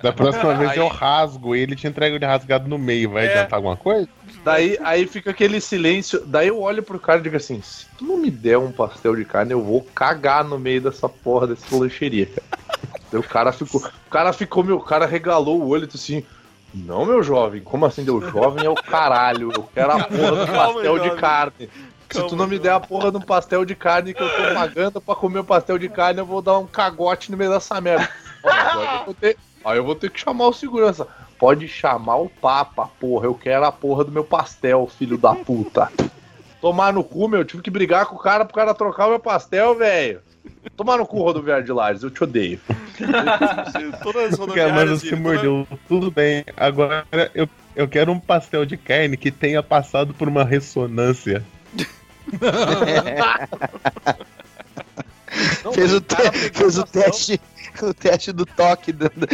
Da 0.02 0.11
próxima 0.11 0.53
vez 0.56 0.72
Aí- 0.72 0.77
eu 0.77 0.88
rasgo 0.88 1.56
ele 1.56 1.76
te 1.76 1.88
entrego 1.88 2.15
ele 2.15 2.26
rasgado 2.26 2.68
no 2.68 2.77
meio. 2.77 3.11
Vai 3.11 3.26
É. 3.27 3.31
adiantar 3.31 3.57
alguma 3.57 3.77
coisa? 3.77 4.07
Daí 4.44 4.77
aí 4.84 5.07
fica 5.07 5.31
aquele 5.31 5.60
silêncio. 5.60 6.23
Daí 6.26 6.48
eu 6.48 6.60
olho 6.61 6.84
pro 6.84 6.99
cara 6.99 7.19
e 7.19 7.23
digo 7.23 7.35
assim: 7.38 7.61
se 7.61 7.85
tu 7.98 8.06
não 8.06 8.18
me 8.18 8.30
der 8.31 8.57
um 8.57 8.72
pastel 8.72 9.15
de 9.15 9.26
carne, 9.26 9.52
eu 9.52 9.61
vou 9.64 9.81
cagar 9.81 10.44
no 10.44 10.57
meio 10.60 10.81
dessa 10.81 11.07
porra 11.10 11.48
dessa 11.48 11.76
lancheria, 11.76 12.26
cara. 12.27 12.48
O 13.19 13.23
cara 13.23 13.52
ficou. 13.52 13.81
O 13.81 14.10
cara 14.10 14.34
ficou, 14.34 14.64
meu, 14.64 14.77
o 14.77 14.81
cara 14.84 15.06
regalou 15.06 15.61
o 15.61 15.68
olho 15.69 15.84
e 15.85 15.88
disse 15.88 16.14
assim. 16.15 16.26
Não, 16.73 17.06
meu 17.06 17.23
jovem, 17.23 17.61
como 17.61 17.85
assim? 17.85 18.03
Deu 18.03 18.22
jovem 18.30 18.65
é 18.65 18.69
o 18.69 18.76
caralho. 18.76 19.52
Eu 19.53 19.64
quero 19.73 19.91
a 19.91 20.03
porra 20.03 20.31
do 20.31 20.45
Calma, 20.45 20.73
pastel 20.73 20.99
de 20.99 21.06
jovem. 21.06 21.22
carne. 21.22 21.69
Se 22.10 22.23
tu 22.27 22.35
não 22.35 22.45
me 22.48 22.60
der 22.60 22.72
a 22.72 22.80
porra 22.80 23.10
de 23.11 23.18
um 23.18 23.22
pastel 23.22 23.65
de 23.65 23.73
carne 23.76 24.14
que 24.14 24.22
eu 24.22 24.30
tô 24.30 24.53
pagando 24.53 25.02
pra 25.02 25.15
comer 25.15 25.39
o 25.39 25.44
pastel 25.44 25.77
de 25.77 25.89
carne, 25.89 26.19
eu 26.19 26.26
vou 26.26 26.41
dar 26.41 26.57
um 26.57 26.68
cagote 26.68 27.31
no 27.31 27.38
meio 27.38 27.49
dessa 27.52 27.80
merda. 27.81 28.07
Ó, 28.43 28.49
agora 28.49 28.91
eu 28.99 29.05
vou 29.05 29.14
ter- 29.14 29.38
Aí 29.65 29.77
eu 29.77 29.84
vou 29.84 29.95
ter 29.95 30.09
que 30.11 30.19
chamar 30.19 30.47
o 30.47 30.53
segurança. 30.53 31.07
Pode 31.38 31.68
chamar 31.68 32.15
o 32.18 32.30
Papa, 32.30 32.89
porra. 32.99 33.26
Eu 33.26 33.35
quero 33.35 33.65
a 33.65 33.72
porra 33.72 34.03
do 34.05 34.11
meu 34.11 34.23
pastel, 34.23 34.88
filho 34.88 35.18
da 35.18 35.35
puta. 35.35 35.91
Tomar 36.61 36.91
no 36.93 37.03
cu, 37.03 37.27
meu. 37.27 37.41
Eu 37.41 37.45
tive 37.45 37.61
que 37.61 37.69
brigar 37.69 38.05
com 38.05 38.15
o 38.15 38.19
cara 38.19 38.43
pro 38.45 38.55
cara 38.55 38.73
trocar 38.73 39.07
o 39.07 39.09
meu 39.11 39.19
pastel, 39.19 39.76
velho. 39.76 40.22
Tomar 40.76 40.97
no 40.97 41.05
cu, 41.05 41.22
rodoviário 41.22 41.64
de 41.65 41.72
Lages. 41.72 42.01
Eu 42.03 42.09
te 42.09 42.23
odeio. 42.23 42.59
Todas 44.01 44.34
as 44.34 44.38
Cara, 44.39 44.39
mas 44.39 44.39
rodoviárias. 44.39 44.99
você 45.01 45.09
Vini, 45.09 45.22
mordeu. 45.22 45.68
Tudo 45.88 46.09
bem. 46.09 46.43
Agora 46.55 47.05
eu, 47.35 47.47
eu 47.76 47.88
quero 47.88 48.11
um 48.11 48.19
pastel 48.19 48.65
de 48.65 48.77
carne 48.77 49.18
que 49.18 49.30
tenha 49.31 49.61
passado 49.61 50.14
por 50.14 50.27
uma 50.27 50.43
ressonância. 50.43 51.43
Não, 55.64 55.73
fez 55.73 55.93
o, 55.93 56.01
te- 56.01 56.31
fez 56.53 56.77
o 56.77 56.85
pastel. 56.88 57.38
o 57.85 57.93
teste 57.93 58.31
do 58.31 58.45
toque 58.45 58.91
do, 58.91 59.09
do, 59.09 59.27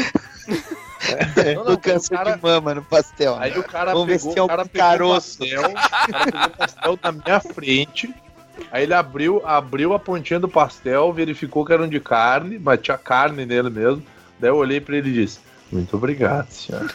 Não, 1.56 1.64
do 1.64 1.70
não, 1.72 1.78
câncer 1.78 2.14
o 2.14 2.18
cara- 2.18 2.36
de 2.36 2.42
mama 2.44 2.76
no 2.76 2.84
pastel. 2.84 3.36
Aí 3.40 3.58
o 3.58 3.64
cara 3.64 3.92
Vamos 3.94 4.08
ver 4.08 4.18
pegou, 4.18 4.30
se 4.32 4.36
tem 4.36 4.44
o 4.44 4.48
cara 4.48 4.62
algum 4.62 4.72
pegou 4.72 4.88
caroço. 4.90 5.44
o 5.44 5.48
pastel, 5.48 5.62
o 5.70 5.74
cara 6.12 6.26
pegou 6.32 6.46
o 6.46 6.50
pastel 6.58 7.00
na 7.04 7.12
minha 7.12 7.40
frente. 7.40 8.14
Aí 8.72 8.84
ele 8.84 8.94
abriu, 8.94 9.42
abriu 9.46 9.94
a 9.94 10.00
pontinha 10.00 10.40
do 10.40 10.48
pastel, 10.48 11.12
verificou 11.12 11.66
que 11.66 11.74
era 11.74 11.84
um 11.84 11.90
de 11.90 12.00
carne, 12.00 12.60
mas 12.60 12.80
tinha 12.82 12.98
carne 12.98 13.46
nele 13.46 13.70
mesmo. 13.70 14.04
Daí 14.40 14.50
eu 14.50 14.56
olhei 14.58 14.80
pra 14.80 14.96
ele 14.96 15.10
e 15.10 15.14
disse: 15.14 15.40
Muito 15.72 15.96
obrigado, 15.98 16.50
senhor. 16.52 16.86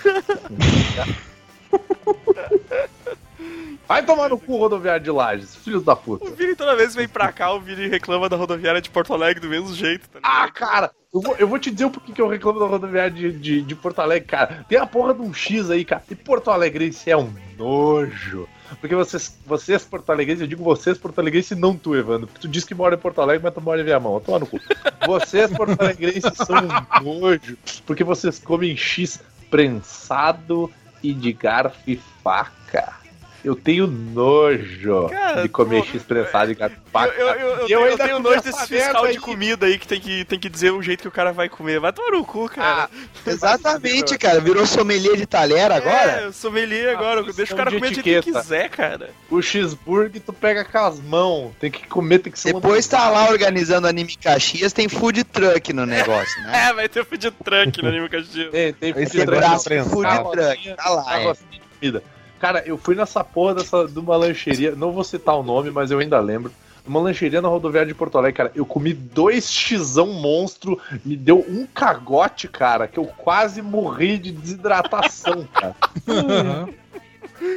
Vai 3.86 4.04
tomar 4.04 4.28
no 4.28 4.38
cu 4.38 4.56
rodoviário 4.58 5.02
de 5.02 5.10
Lages, 5.10 5.56
filhos 5.56 5.82
da 5.82 5.96
puta. 5.96 6.26
O 6.26 6.34
Vini 6.34 6.54
toda 6.54 6.76
vez 6.76 6.94
vem 6.94 7.08
pra 7.08 7.32
cá, 7.32 7.52
o 7.52 7.60
Vini 7.60 7.86
reclama 7.88 8.28
da 8.28 8.36
rodoviária 8.36 8.82
de 8.82 8.90
Porto 8.90 9.14
Alegre 9.14 9.40
do 9.40 9.48
mesmo 9.48 9.74
jeito, 9.74 10.08
tá? 10.10 10.18
Ah, 10.22 10.50
cara, 10.50 10.90
eu 11.12 11.20
vou, 11.22 11.36
eu 11.36 11.48
vou 11.48 11.58
te 11.58 11.70
dizer 11.70 11.86
o 11.86 11.90
porquê 11.90 12.12
que 12.12 12.20
eu 12.20 12.28
reclamo 12.28 12.60
da 12.60 12.66
rodoviária 12.66 13.10
de, 13.10 13.32
de, 13.32 13.62
de 13.62 13.74
Porto 13.74 14.00
Alegre, 14.00 14.28
cara. 14.28 14.66
Tem 14.68 14.78
a 14.78 14.86
porra 14.86 15.14
de 15.14 15.22
um 15.22 15.32
X 15.32 15.70
aí, 15.70 15.84
cara. 15.84 16.02
E 16.10 16.14
Porto 16.14 16.50
Alegrense 16.50 17.10
é 17.10 17.16
um 17.16 17.32
nojo. 17.56 18.46
Porque 18.78 18.94
vocês, 18.94 19.38
vocês 19.46 19.84
Porto 19.84 20.10
Alegrenses, 20.10 20.42
eu 20.42 20.46
digo 20.46 20.62
vocês 20.62 20.98
Porto 20.98 21.18
Alegrenses 21.18 21.56
não 21.56 21.74
tu, 21.74 21.96
Evandro. 21.96 22.26
Porque 22.26 22.40
tu 22.40 22.48
diz 22.48 22.64
que 22.64 22.74
mora 22.74 22.94
em 22.94 22.98
Porto 22.98 23.22
Alegre, 23.22 23.42
mas 23.42 23.54
tu 23.54 23.60
mora 23.62 23.80
em 23.80 23.84
Viamão. 23.84 24.20
Toma 24.20 24.40
no 24.40 24.46
cu. 24.46 24.60
Vocês 25.06 25.50
Porto 25.50 25.80
Alegrenses 25.80 26.36
são 26.36 26.56
um 27.02 27.20
nojo. 27.20 27.56
Porque 27.86 28.04
vocês 28.04 28.38
comem 28.38 28.76
X 28.76 29.18
prensado 29.50 30.70
e 31.02 31.14
de 31.14 31.32
garfo 31.32 31.78
e 31.86 31.96
faca. 32.22 33.07
Eu 33.48 33.56
tenho 33.56 33.86
nojo 33.86 35.08
Cara, 35.08 35.40
de 35.40 35.48
comer 35.48 35.80
pô, 35.80 35.88
X 35.88 36.02
prensado 36.02 36.52
e 36.52 36.54
garfo 36.54 36.76
e 36.76 36.98
Eu, 37.18 37.26
eu, 37.28 37.28
eu, 37.28 37.68
eu, 37.68 37.84
ainda 37.84 38.04
tenho 38.04 38.18
nojo 38.18 38.42
desse 38.42 38.66
fiscal 38.66 39.04
de 39.04 39.12
aí. 39.12 39.16
comida 39.18 39.64
aí 39.64 39.78
que 39.78 39.88
tem, 39.88 39.98
que 39.98 40.22
tem 40.26 40.38
que 40.38 40.50
dizer 40.50 40.70
o 40.70 40.82
jeito 40.82 41.00
que 41.00 41.08
o 41.08 41.10
cara 41.10 41.32
vai 41.32 41.48
comer. 41.48 41.80
Vai 41.80 41.90
tomar 41.90 42.10
no 42.10 42.26
cu, 42.26 42.46
cara. 42.50 42.90
Ah, 42.92 43.30
Exatamente, 43.30 44.18
cara. 44.18 44.38
Virou 44.38 44.66
sommelier 44.66 45.16
de 45.16 45.24
talher 45.24 45.72
agora? 45.72 46.20
É, 46.20 46.24
eu 46.26 46.32
sommelier 46.34 46.94
agora. 46.94 47.24
questão 47.24 47.36
Deixa 47.36 47.54
o 47.54 47.56
cara 47.56 47.70
de 47.70 47.76
comer 47.76 47.88
do 47.88 48.02
jeito 48.02 48.22
que 48.26 48.32
quiser, 48.32 48.68
cara. 48.68 49.10
O 49.30 49.40
cheeseburger 49.40 50.20
tu 50.20 50.32
pega 50.34 50.62
com 50.62 50.78
as 50.78 51.00
mãos. 51.00 51.54
Tem 51.58 51.70
que 51.70 51.86
comer, 51.86 52.18
tem 52.18 52.30
que 52.30 52.38
ser 52.38 52.52
Depois 52.52 52.86
tá 52.86 53.08
lá 53.08 53.30
organizando 53.30 53.86
Anime 53.86 54.14
Caxias, 54.16 54.74
tem 54.74 54.90
food 54.90 55.24
truck 55.24 55.72
no 55.72 55.86
negócio, 55.88 56.42
né? 56.42 56.68
É, 56.68 56.72
vai 56.74 56.86
ter 56.86 57.02
food 57.02 57.30
truck 57.30 57.80
no 57.80 57.88
Anime 57.88 58.10
Caxias. 58.10 58.50
Tem, 58.50 58.74
tem 58.74 58.90
Esse 58.90 59.24
Tem 59.24 59.26
food 59.26 59.64
truck, 59.64 59.88
food 59.88 60.32
truck, 60.32 60.74
tá 60.76 60.90
lá, 60.90 61.18
é. 61.18 61.32
de 61.32 61.60
comida. 61.80 62.02
Cara, 62.38 62.62
eu 62.64 62.78
fui 62.78 62.94
nessa 62.94 63.24
porra 63.24 63.56
dessa, 63.56 63.86
de 63.86 63.98
uma 63.98 64.16
lancheria, 64.16 64.74
não 64.74 64.92
vou 64.92 65.04
citar 65.04 65.36
o 65.36 65.42
nome, 65.42 65.70
mas 65.70 65.90
eu 65.90 65.98
ainda 65.98 66.20
lembro. 66.20 66.52
Uma 66.86 67.00
lancheria 67.00 67.42
na 67.42 67.48
rodoviária 67.48 67.88
de 67.88 67.94
Porto 67.94 68.16
Alegre, 68.16 68.36
cara. 68.36 68.52
Eu 68.54 68.64
comi 68.64 68.94
dois 68.94 69.52
xizão 69.52 70.06
monstro, 70.06 70.80
me 71.04 71.16
deu 71.16 71.44
um 71.46 71.66
cagote, 71.66 72.48
cara, 72.48 72.88
que 72.88 72.98
eu 72.98 73.04
quase 73.04 73.60
morri 73.60 74.16
de 74.16 74.32
desidratação, 74.32 75.46
cara. 75.52 75.76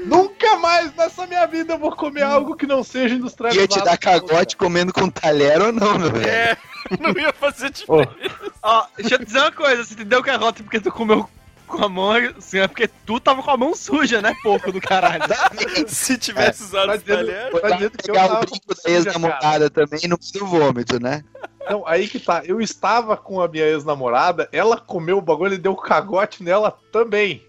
Nunca 0.05 0.57
mais 0.57 0.93
nessa 0.95 1.25
minha 1.25 1.45
vida 1.47 1.73
eu 1.73 1.79
vou 1.79 1.91
comer 1.95 2.23
algo 2.23 2.55
que 2.55 2.67
não 2.67 2.83
seja 2.83 3.15
industrializado. 3.15 3.61
Ia 3.61 3.67
te 3.67 3.83
dar 3.83 3.97
cagote 3.97 4.57
comendo 4.57 4.91
com 4.91 5.09
talher 5.09 5.61
ou 5.61 5.71
não, 5.71 5.97
meu 5.97 6.11
velho? 6.11 6.27
É, 6.27 6.57
não 6.99 7.11
ia 7.11 7.31
fazer 7.33 7.69
diferença. 7.69 8.11
Ó, 8.61 8.85
deixa 8.97 9.15
eu 9.15 9.19
te 9.19 9.25
dizer 9.25 9.39
uma 9.39 9.51
coisa, 9.51 9.83
se 9.83 9.95
tu 9.95 10.03
deu 10.03 10.21
carrota 10.21 10.61
porque 10.61 10.79
tu 10.79 10.91
comeu 10.91 11.27
com 11.71 11.83
a 11.85 11.89
mão, 11.89 12.11
assim, 12.37 12.59
é 12.59 12.67
porque 12.67 12.87
tu 13.05 13.19
tava 13.19 13.41
com 13.41 13.49
a 13.51 13.57
mão 13.57 13.73
suja, 13.75 14.21
né, 14.21 14.33
porco 14.43 14.71
do 14.71 14.79
caralho? 14.81 15.23
Se 15.87 16.17
tivesse 16.17 16.63
usado 16.63 16.87
tá 16.87 16.95
esse 16.95 17.05
dizendo- 17.05 17.27
talher. 17.27 17.51
eu 17.81 17.91
pegar 17.91 18.11
o 18.11 18.13
tava 18.13 18.39
brinco 18.41 18.59
com 18.67 18.73
da 18.73 18.89
ex-namorada 18.91 19.69
também 19.69 19.99
no 20.07 20.17
do 20.17 20.45
vômito, 20.45 21.01
né? 21.01 21.23
Não, 21.69 21.87
aí 21.87 22.07
que 22.07 22.19
tá. 22.19 22.41
Eu 22.45 22.59
estava 22.59 23.15
com 23.15 23.39
a 23.41 23.47
minha 23.47 23.65
ex-namorada, 23.65 24.49
ela 24.51 24.77
comeu 24.77 25.17
o 25.17 25.21
bagulho 25.21 25.53
e 25.53 25.57
deu 25.57 25.75
cagote 25.75 26.43
nela 26.43 26.77
também. 26.91 27.45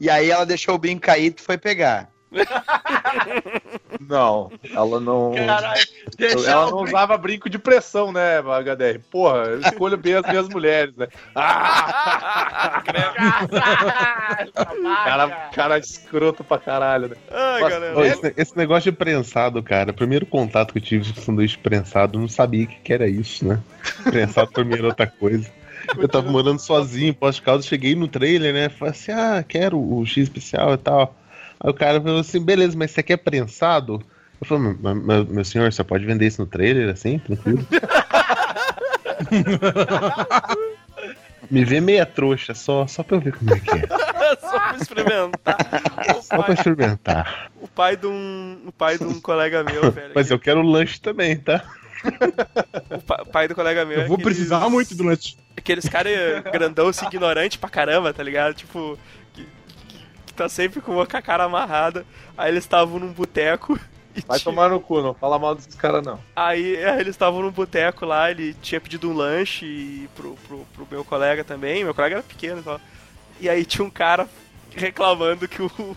E 0.00 0.10
aí 0.10 0.30
ela 0.30 0.44
deixou 0.46 0.74
o 0.74 0.78
brinco 0.78 1.02
cair 1.02 1.26
e 1.26 1.30
tu 1.30 1.42
foi 1.42 1.56
pegar. 1.58 2.10
Não, 4.00 4.50
ela 4.74 5.00
não. 5.00 5.32
Caralho, 5.34 5.80
Ela 6.18 6.66
não 6.66 6.82
brinco- 6.82 6.84
usava 6.84 7.16
brinco 7.16 7.48
de 7.48 7.58
pressão, 7.58 8.12
né, 8.12 8.38
HDR? 8.40 9.00
Porra, 9.10 9.38
eu 9.44 9.60
escolho 9.60 9.96
bem 9.96 10.14
as 10.14 10.26
minhas 10.26 10.48
mulheres, 10.48 10.94
né? 10.96 11.06
Ah! 11.34 12.82
cara, 15.04 15.28
cara 15.54 15.78
escroto 15.78 16.44
pra 16.44 16.58
caralho, 16.58 17.08
né? 17.08 17.16
Ai, 17.30 17.94
ô, 17.94 18.04
esse, 18.04 18.34
esse 18.36 18.56
negócio 18.56 18.90
de 18.90 18.96
prensado, 18.96 19.62
cara, 19.62 19.92
primeiro 19.92 20.26
contato 20.26 20.72
que 20.72 20.78
eu 20.78 20.82
tive 20.82 21.12
com 21.12 21.20
sanduíche 21.20 21.58
prensado, 21.58 22.16
eu 22.18 22.22
não 22.22 22.28
sabia 22.28 22.64
o 22.64 22.68
que, 22.68 22.76
que 22.76 22.92
era 22.92 23.08
isso, 23.08 23.46
né? 23.46 23.60
Prensado 24.04 24.50
pra 24.50 24.64
mim 24.64 24.74
era 24.74 24.86
outra 24.86 25.06
coisa. 25.06 25.48
Eu 25.98 26.08
tava 26.08 26.30
morando 26.30 26.60
sozinho 26.60 27.08
em 27.08 27.12
Posto 27.14 27.42
Caldas, 27.42 27.66
cheguei 27.66 27.94
no 27.94 28.06
trailer, 28.08 28.54
né? 28.54 28.68
Falei 28.68 28.92
assim, 28.92 29.12
ah, 29.12 29.44
quero 29.46 29.78
o 29.80 30.04
X 30.06 30.24
especial 30.24 30.74
e 30.74 30.78
tal. 30.78 31.14
Aí 31.62 31.70
o 31.70 31.74
cara 31.74 32.00
falou 32.00 32.20
assim, 32.20 32.44
beleza, 32.44 32.76
mas 32.76 32.90
você 32.90 33.02
quer 33.02 33.18
prensado? 33.18 34.02
Eu 34.40 34.46
falei, 34.46 34.74
"Mas- 34.80 34.96
mas- 35.04 35.28
meu 35.28 35.44
senhor, 35.44 35.72
você 35.72 35.84
pode 35.84 36.04
vender 36.04 36.26
isso 36.26 36.40
no 36.42 36.46
trailer 36.48 36.88
assim, 36.90 37.18
tranquilo? 37.20 37.64
Me 41.50 41.64
vê 41.64 41.80
meia 41.80 42.06
trouxa, 42.06 42.54
só, 42.54 42.86
só 42.86 43.02
pra 43.02 43.16
eu 43.16 43.20
ver 43.20 43.32
como 43.34 43.54
é 43.54 43.60
que 43.60 43.70
é. 43.70 43.82
Só 44.40 44.58
pra 44.58 44.76
experimentar. 44.76 45.56
O 46.16 46.22
Só 46.22 46.36
pra 46.36 46.42
pai, 46.44 46.54
experimentar. 46.54 47.50
o 47.60 47.68
pai 47.68 47.96
de 47.96 48.06
um. 48.06 48.62
O 48.66 48.72
pai 48.72 48.96
de 48.96 49.04
um 49.04 49.20
colega 49.20 49.62
meu, 49.62 49.90
velho. 49.92 50.12
Mas 50.14 50.30
eu 50.30 50.38
quero 50.38 50.60
o 50.60 50.66
lanche 50.66 50.98
também, 51.00 51.36
tá? 51.36 51.62
O 52.90 52.98
pa- 53.02 53.24
pai 53.26 53.46
do 53.46 53.54
colega 53.54 53.84
meu. 53.84 53.98
Eu 53.98 54.04
é 54.04 54.06
vou 54.06 54.16
aqueles- 54.16 54.36
precisar 54.38 54.68
muito 54.70 54.94
do 54.94 55.04
lanche. 55.04 55.36
Aqueles 55.56 55.86
caras 55.86 56.12
grandão, 56.50 56.88
assim, 56.88 57.04
ignorante 57.06 57.58
pra 57.58 57.68
caramba, 57.68 58.12
tá 58.14 58.22
ligado? 58.22 58.54
Tipo, 58.54 58.98
que, 60.32 60.36
tá 60.38 60.48
sempre 60.48 60.80
com 60.80 61.00
a 61.00 61.06
cara 61.06 61.44
amarrada. 61.44 62.04
Aí 62.36 62.50
eles 62.50 62.64
estavam 62.64 62.98
num 62.98 63.12
boteco. 63.12 63.78
e 64.16 64.20
Vai 64.20 64.38
tinha- 64.38 64.52
tomar 64.52 64.68
no 64.68 64.80
cu, 64.80 65.00
não 65.00 65.14
fala 65.14 65.38
mal 65.38 65.54
desses 65.54 65.74
caras, 65.74 66.04
não. 66.04 66.18
Aí 66.34 66.76
é, 66.76 66.94
eles 67.00 67.14
estavam 67.14 67.40
num 67.42 67.50
boteco 67.50 68.04
lá, 68.04 68.30
ele 68.30 68.54
tinha 68.54 68.80
pedido 68.80 69.08
um 69.10 69.14
lanche 69.14 69.64
e 69.64 70.08
pro, 70.14 70.34
pro, 70.46 70.66
pro 70.74 70.88
meu 70.90 71.04
colega 71.04 71.42
também. 71.44 71.84
Meu 71.84 71.94
colega 71.94 72.16
era 72.16 72.22
pequeno 72.22 72.60
e 72.60 72.62
tal. 72.62 72.80
E 73.40 73.48
aí 73.48 73.64
tinha 73.64 73.84
um 73.84 73.90
cara 73.90 74.28
reclamando 74.74 75.46
que 75.48 75.62
o. 75.62 75.96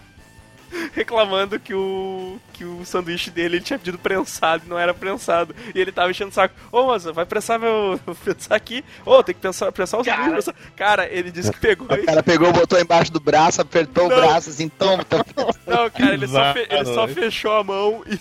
Reclamando 0.94 1.60
que 1.60 1.74
o. 1.74 2.40
que 2.54 2.64
o 2.66 2.86
sanduíche 2.86 3.30
dele 3.30 3.58
ele 3.58 3.64
tinha 3.64 3.78
pedido 3.80 3.98
prensado 3.98 4.64
e 4.66 4.70
não 4.70 4.78
era 4.80 4.94
prensado. 4.94 5.56
E 5.74 5.80
ele 5.80 5.92
tava 5.92 6.10
enchendo 6.12 6.32
o 6.32 6.34
saco. 6.34 6.54
Ô, 6.72 6.84
moça, 6.84 7.12
vai 7.14 7.26
prensar 7.26 7.60
meu. 7.60 8.00
prensar 8.24 8.56
aqui. 8.58 8.84
Ô, 9.06 9.22
tem 9.24 9.36
que 9.36 9.42
prensar, 9.42 9.72
prensar 9.72 10.00
o 10.00 10.04
sanduíche. 10.04 10.30
prensar." 10.32 10.56
Cara, 10.76 11.08
ele 11.10 11.32
disse 11.32 11.52
que 11.52 11.60
pegou 11.60 11.86
O 11.88 12.06
cara 12.06 12.24
pegou, 12.24 12.52
botou 12.54 12.80
embaixo 12.80 13.12
do 13.12 13.20
braço, 13.20 13.62
apertou 13.62 14.10
Não. 14.10 14.18
o 14.18 14.22
braço 14.22 14.50
assim, 14.50 14.70
toma, 14.70 15.04
toma. 15.04 15.26
Não, 15.66 15.90
cara, 15.90 16.14
ele 16.14 16.28
só, 16.28 16.54
fe- 16.54 16.68
ele 16.70 16.86
só 16.86 17.08
fechou 17.08 17.52
a 17.54 17.64
mão 17.64 18.04
e, 18.08 18.20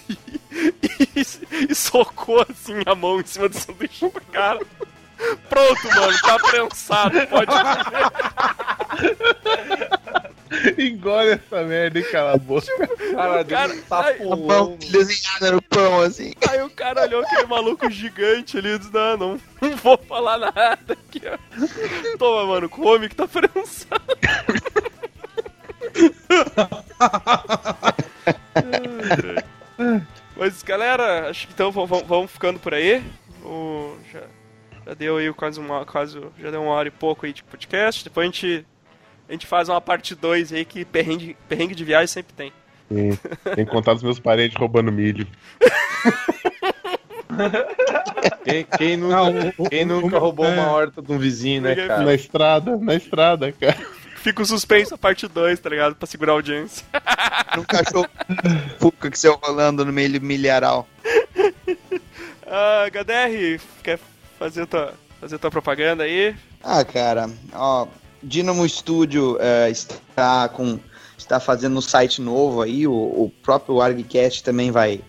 e, 1.16 1.26
e 1.70 1.74
socou 1.74 2.44
assim 2.48 2.74
a 2.86 2.94
mão 2.94 3.20
em 3.20 3.26
cima 3.26 3.48
do 3.48 3.56
sanduíche 3.58 4.10
cara. 4.32 4.60
Pronto, 5.48 5.86
mano, 5.94 6.18
tá 6.22 6.38
prensado, 6.38 7.26
pode. 7.28 7.52
Engole 10.78 11.30
essa 11.32 11.62
merda 11.64 11.98
e 11.98 12.02
cala 12.04 12.34
a 12.34 12.36
boca. 12.36 12.66
Cara, 13.14 13.44
cara- 13.44 13.68
deu 13.68 13.76
um 13.76 13.80
tapolão. 13.82 14.46
Pão 14.46 14.76
desenhada 14.90 15.52
no 15.52 15.62
pão, 15.62 16.00
assim. 16.00 16.32
Aí 16.48 16.62
o 16.62 16.70
cara 16.70 17.02
olhou 17.02 17.22
aquele 17.22 17.46
maluco 17.46 17.90
gigante 17.90 18.58
ali 18.58 18.70
e 18.74 18.78
disse, 18.78 18.92
não, 18.92 19.16
não, 19.16 19.40
não 19.60 19.76
vou 19.76 19.98
falar 19.98 20.38
nada 20.38 20.78
aqui, 20.88 21.22
ó. 21.26 21.36
Toma, 22.18 22.46
mano, 22.46 22.68
come 22.68 23.08
que 23.08 23.16
tá 23.16 23.26
prensado. 23.26 24.02
Mas, 30.36 30.62
galera, 30.62 31.30
acho 31.30 31.46
que 31.46 31.52
então 31.52 31.70
vamos, 31.70 31.88
vamos- 31.90 32.06
vamos 32.06 32.30
ficando 32.30 32.58
por 32.58 32.74
aí. 32.74 33.02
O, 33.44 33.96
já, 34.12 34.20
já 34.86 34.94
deu 34.94 35.16
aí 35.16 35.32
quase 35.32 35.58
uma, 35.58 35.84
quase, 35.84 36.20
já 36.38 36.50
deu 36.50 36.62
uma 36.62 36.72
hora 36.72 36.88
e 36.88 36.90
pouco 36.90 37.26
aí 37.26 37.32
de 37.32 37.42
podcast. 37.42 38.04
Depois 38.04 38.24
a 38.24 38.30
gente, 38.30 38.66
a 39.28 39.32
gente 39.32 39.46
faz 39.46 39.68
uma 39.68 39.80
parte 39.80 40.14
2 40.14 40.52
aí 40.52 40.64
que 40.64 40.84
perrengue, 40.84 41.36
perrengue 41.48 41.74
de 41.74 41.84
viagem 41.84 42.06
sempre 42.06 42.34
tem. 42.34 42.52
Sim. 42.88 43.18
Tem 43.54 43.64
que 43.64 43.70
contar 43.70 43.94
dos 43.94 44.02
meus 44.02 44.20
parentes 44.20 44.56
roubando 44.56 44.92
milho. 44.92 45.26
Quem, 48.44 48.64
quem 48.78 48.96
nunca, 48.96 49.16
Não, 49.16 49.68
quem 49.68 49.84
nunca 49.84 50.18
roubou 50.18 50.46
é, 50.46 50.52
uma 50.54 50.70
horta 50.70 51.02
de 51.02 51.10
um 51.10 51.18
vizinho, 51.18 51.62
né, 51.62 51.74
cara? 51.74 52.04
Na 52.04 52.14
estrada, 52.14 52.76
na 52.76 52.94
estrada, 52.94 53.52
cara. 53.52 53.76
Fica 54.16 54.42
o 54.42 54.46
suspenso 54.46 54.94
a 54.94 54.98
parte 54.98 55.26
2, 55.26 55.58
tá 55.58 55.68
ligado? 55.68 55.96
Pra 55.96 56.06
segurar 56.06 56.32
a 56.32 56.36
audiência. 56.36 56.86
Um 57.58 57.64
cachorro 57.64 58.08
fuca 58.78 59.10
que 59.10 59.18
saiu 59.18 59.38
rolando 59.42 59.84
no 59.84 59.92
meio 59.92 60.12
do 60.12 60.20
milharal. 60.20 60.86
Ah, 62.46 62.84
HDR, 62.86 63.60
quer 63.82 63.98
fazer 64.44 64.66
tua, 64.66 64.92
fazer 65.20 65.38
tua 65.38 65.50
propaganda 65.50 66.04
aí? 66.04 66.36
Ah, 66.62 66.84
cara, 66.84 67.30
ó, 67.54 67.86
Dynamo 68.22 68.68
Studio 68.68 69.38
é, 69.40 69.70
está 69.70 70.48
com 70.48 70.78
está 71.16 71.40
fazendo 71.40 71.78
um 71.78 71.80
site 71.80 72.20
novo 72.20 72.60
aí, 72.60 72.86
o, 72.86 72.92
o 72.92 73.32
próprio 73.42 73.80
ArgCast 73.80 74.44
também 74.44 74.70
vai 74.70 75.00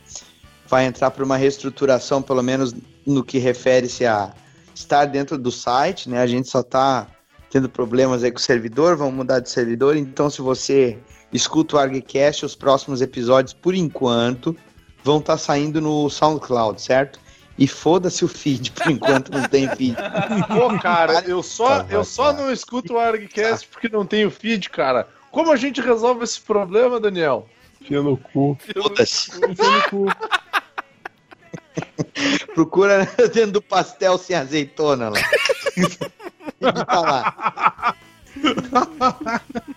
vai 0.68 0.86
entrar 0.86 1.12
para 1.12 1.24
uma 1.24 1.36
reestruturação, 1.36 2.22
pelo 2.22 2.42
menos 2.42 2.74
no 3.06 3.24
que 3.24 3.38
refere-se 3.38 4.06
a 4.06 4.34
estar 4.74 5.06
dentro 5.06 5.38
do 5.38 5.52
site, 5.52 6.10
né? 6.10 6.20
A 6.20 6.28
gente 6.28 6.48
só 6.48 6.62
está 6.62 7.08
tendo 7.52 7.70
problemas 7.70 8.24
aí 8.24 8.32
com 8.32 8.38
o 8.38 8.42
servidor, 8.42 8.96
vamos 8.96 9.14
mudar 9.14 9.42
de 9.42 9.50
servidor, 9.50 9.98
então 9.98 10.30
se 10.30 10.42
você 10.42 10.98
escuta 11.32 11.76
o 11.76 11.80
ArgCast, 11.80 12.46
os 12.46 12.56
próximos 12.56 13.02
episódios, 13.02 13.54
por 13.54 13.76
enquanto, 13.76 14.56
vão 15.04 15.20
estar 15.20 15.38
saindo 15.38 15.82
no 15.82 16.10
SoundCloud, 16.10 16.82
certo? 16.82 17.20
E 17.58 17.68
foda-se 17.68 18.26
o 18.26 18.28
feed, 18.28 18.72
por 18.72 18.92
enquanto 18.92 19.32
não 19.32 19.44
tem 19.48 19.68
feed. 19.76 19.96
Pô, 20.48 20.78
cara, 20.80 21.22
eu 21.26 21.42
só, 21.42 21.86
eu 21.90 22.04
só 22.04 22.34
não 22.34 22.52
escuto 22.52 22.94
o 22.96 23.00
ArgCast 23.00 23.68
porque 23.70 23.88
não 23.88 24.06
tenho 24.06 24.30
feed, 24.30 24.70
cara. 24.70 25.08
Como 25.32 25.52
a 25.52 25.56
gente 25.56 25.80
resolve 25.82 26.24
esse 26.26 26.40
problema, 26.42 27.00
Daniel? 27.00 27.48
Enfia 27.82 28.02
no 28.02 28.18
cu. 28.18 28.58
Foda-se. 28.74 29.32
Enfia 29.50 29.70
no 29.70 29.90
cu. 29.90 30.06
Procura 32.54 33.06
dentro 33.34 33.52
do 33.54 33.62
pastel 33.62 34.18
sem 34.18 34.36
azeitona 34.36 35.10
lá. 35.10 35.20
Tá 36.86 37.00
lá. 37.00 37.74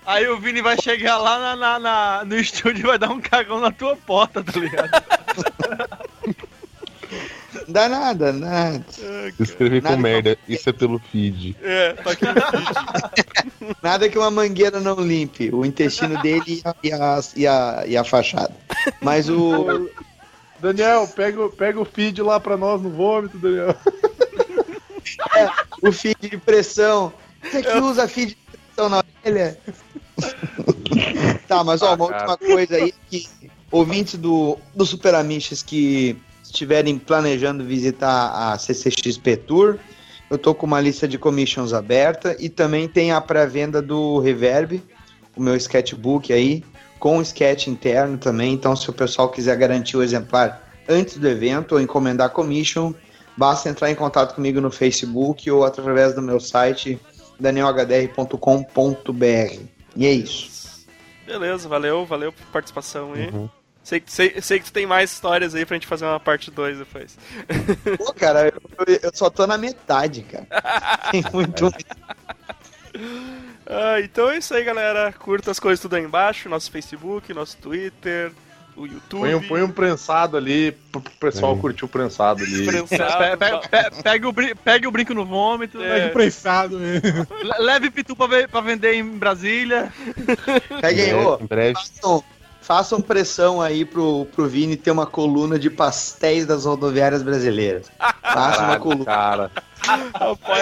Aí 0.07 0.29
o 0.29 0.39
Vini 0.41 0.61
vai 0.63 0.81
chegar 0.81 1.19
lá 1.19 1.39
na, 1.39 1.57
na- 1.57 1.79
na- 1.79 2.25
no 2.25 2.37
estúdio 2.37 2.83
e 2.85 2.87
vai 2.87 2.99
dar 2.99 3.11
um 3.11 3.21
cagão 3.21 3.61
na 3.61 3.71
tua 3.71 3.97
porta, 3.97 4.43
tá 4.43 4.59
ligado? 4.59 4.91
Não 7.69 7.73
dá 7.75 7.87
nada, 7.87 8.33
nada. 8.33 8.83
Se 8.91 9.43
escrever 9.43 9.83
com 9.83 9.91
Nada 9.91 10.01
merda, 10.01 10.39
isso 10.49 10.71
é 10.71 10.73
pelo 10.73 10.99
feed. 10.99 11.55
É, 11.63 11.93
tá 11.93 12.13
aqui 12.13 12.25
no 12.25 12.33
feed. 12.33 13.77
Nada 13.83 14.09
que 14.09 14.17
uma 14.19 14.31
mangueira 14.31 14.81
não 14.81 14.95
limpe. 15.01 15.51
O 15.55 15.67
intestino 15.67 16.21
dele 16.23 16.63
e 16.63 16.63
a, 16.65 16.75
e 16.83 16.93
a, 16.93 17.21
e 17.37 17.47
a, 17.47 17.85
e 17.89 17.97
a 17.99 18.05
fachada. 18.05 18.55
Mas 19.03 19.29
o. 19.29 19.91
Daniel, 20.61 21.07
pega, 21.09 21.45
o- 21.45 21.51
pega 21.51 21.79
o 21.79 21.85
feed 21.85 22.23
lá 22.23 22.41
pra 22.41 22.57
nós 22.57 22.81
no 22.81 22.89
vômito, 22.89 23.37
Daniel. 23.39 23.77
O 25.83 25.93
feed 25.93 26.17
de 26.31 26.39
pressão. 26.39 27.13
Você 27.43 27.63
que 27.63 27.77
usa 27.79 28.09
feed 28.09 28.31
de 28.31 28.37
pressão 28.59 28.89
na 28.89 29.05
orelha? 29.23 29.59
tá, 31.47 31.63
mas 31.63 31.83
ó, 31.83 31.95
uma 31.95 32.07
Ah, 32.07 32.09
cara. 32.09 32.31
última 32.33 32.39
coisa 32.55 32.77
aí 32.77 32.95
que 33.11 33.29
ouvintes 33.71 34.15
do, 34.17 34.59
do 34.75 34.87
Super 34.87 35.15
Amiches 35.15 35.63
que 35.63 36.17
estiverem 36.49 36.99
planejando 36.99 37.65
visitar 37.65 38.53
a 38.53 38.59
CCXP 38.59 39.37
Tour, 39.37 39.79
eu 40.31 40.37
tô 40.37 40.55
com 40.55 40.67
uma 40.67 40.81
lista 40.81 41.09
de 41.09 41.19
commissions 41.19 41.73
aberta 41.73 42.37
e 42.39 42.49
também 42.49 42.89
tem 42.89 43.13
a 43.13 43.21
pré-venda 43.21 43.81
do 43.81 44.19
Reverb, 44.19 44.83
o 45.37 45.43
meu 45.43 45.57
sketchbook 45.57 46.33
aí, 46.33 46.65
com 46.99 47.23
sketch 47.23 47.69
interno 47.69 48.19
também. 48.19 48.53
Então, 48.53 48.75
se 48.75 48.91
o 48.91 48.93
pessoal 48.93 49.31
quiser 49.31 49.57
garantir 49.57 49.97
o 49.97 50.03
exemplar 50.03 50.69
antes 50.89 51.17
do 51.17 51.29
evento 51.29 51.73
ou 51.73 51.81
encomendar 51.81 52.31
commission, 52.31 52.93
basta 53.37 53.69
entrar 53.69 53.91
em 53.91 53.95
contato 53.95 54.35
comigo 54.35 54.61
no 54.61 54.71
Facebook 54.71 55.51
ou 55.51 55.65
através 55.65 56.15
do 56.15 56.21
meu 56.21 56.41
site 56.41 56.99
danielhdr.com.br. 57.39 59.63
E 59.97 60.07
é 60.07 60.13
isso. 60.13 60.87
Beleza, 61.27 61.69
valeu, 61.69 62.05
valeu 62.05 62.33
por 62.33 62.47
participação 62.47 63.13
aí. 63.13 63.29
Uhum. 63.29 63.49
Sei, 63.89 64.03
sei, 64.07 64.35
sei 64.43 64.59
que 64.59 64.67
tu 64.67 64.73
tem 64.73 64.85
mais 64.85 65.11
histórias 65.11 65.55
aí 65.55 65.65
pra 65.65 65.75
gente 65.75 65.87
fazer 65.87 66.05
uma 66.05 66.21
parte 66.21 66.51
2 66.51 66.77
depois. 66.79 67.17
Pô, 67.97 68.13
cara, 68.13 68.53
eu, 68.87 68.99
eu 69.03 69.11
só 69.15 69.31
tô 69.31 69.47
na 69.47 69.57
metade, 69.57 70.21
cara. 70.25 70.47
Tem 71.11 71.25
muito. 71.33 71.73
Ah, 73.67 73.99
então 74.01 74.31
é 74.31 74.37
isso 74.37 74.53
aí, 74.53 74.63
galera. 74.63 75.11
Curta 75.13 75.51
as 75.51 75.59
coisas 75.59 75.81
tudo 75.81 75.97
aí 75.97 76.03
embaixo, 76.03 76.51
nosso 76.51 76.71
Facebook, 76.71 77.33
nosso 77.33 77.57
Twitter, 77.57 78.31
o 78.77 78.85
YouTube. 78.87 79.21
Põe, 79.23 79.35
um- 79.35 79.49
põe 79.49 79.63
um 79.63 79.71
prensado 79.71 80.37
ali 80.37 80.73
pro 80.93 81.01
pessoal 81.21 81.57
É. 81.57 81.59
curtir 81.59 81.85
o 81.85 81.89
prensado 81.89 82.43
ali. 82.45 82.67
prensado. 82.67 84.29
O, 84.29 84.33
brin- 84.33 84.55
pega 84.55 84.87
o 84.87 84.91
brinco 84.93 85.15
no 85.15 85.25
vômito, 85.25 85.83
É. 85.83 85.89
Pega 86.01 86.13
prensado 86.13 86.79
mesmo. 86.79 87.27
le- 87.43 87.65
leve 87.65 87.91
pitu 87.91 88.15
pra, 88.15 88.27
ver- 88.27 88.49
pra 88.49 88.61
vender 88.61 88.95
em 88.95 89.05
Brasília. 89.05 89.91
Peguem, 90.81 91.11
É, 91.11 91.17
ô, 91.17 91.39
em 91.41 91.47
breve. 91.47 91.75
façam, 91.75 92.23
façam 92.69 93.01
pressão 93.01 93.63
aí 93.63 93.83
pro, 93.83 94.27
pro 94.27 94.47
Vini 94.47 94.77
ter 94.77 94.91
uma 94.91 95.07
coluna 95.07 95.59
de 95.59 95.71
pastéis 95.71 96.45
das 96.45 96.67
rodoviárias 96.67 97.23
brasileiras. 97.23 97.91
Faça 98.23 98.63
uma 98.63 98.79
coluna. 98.79 99.07
cara. 99.07 99.51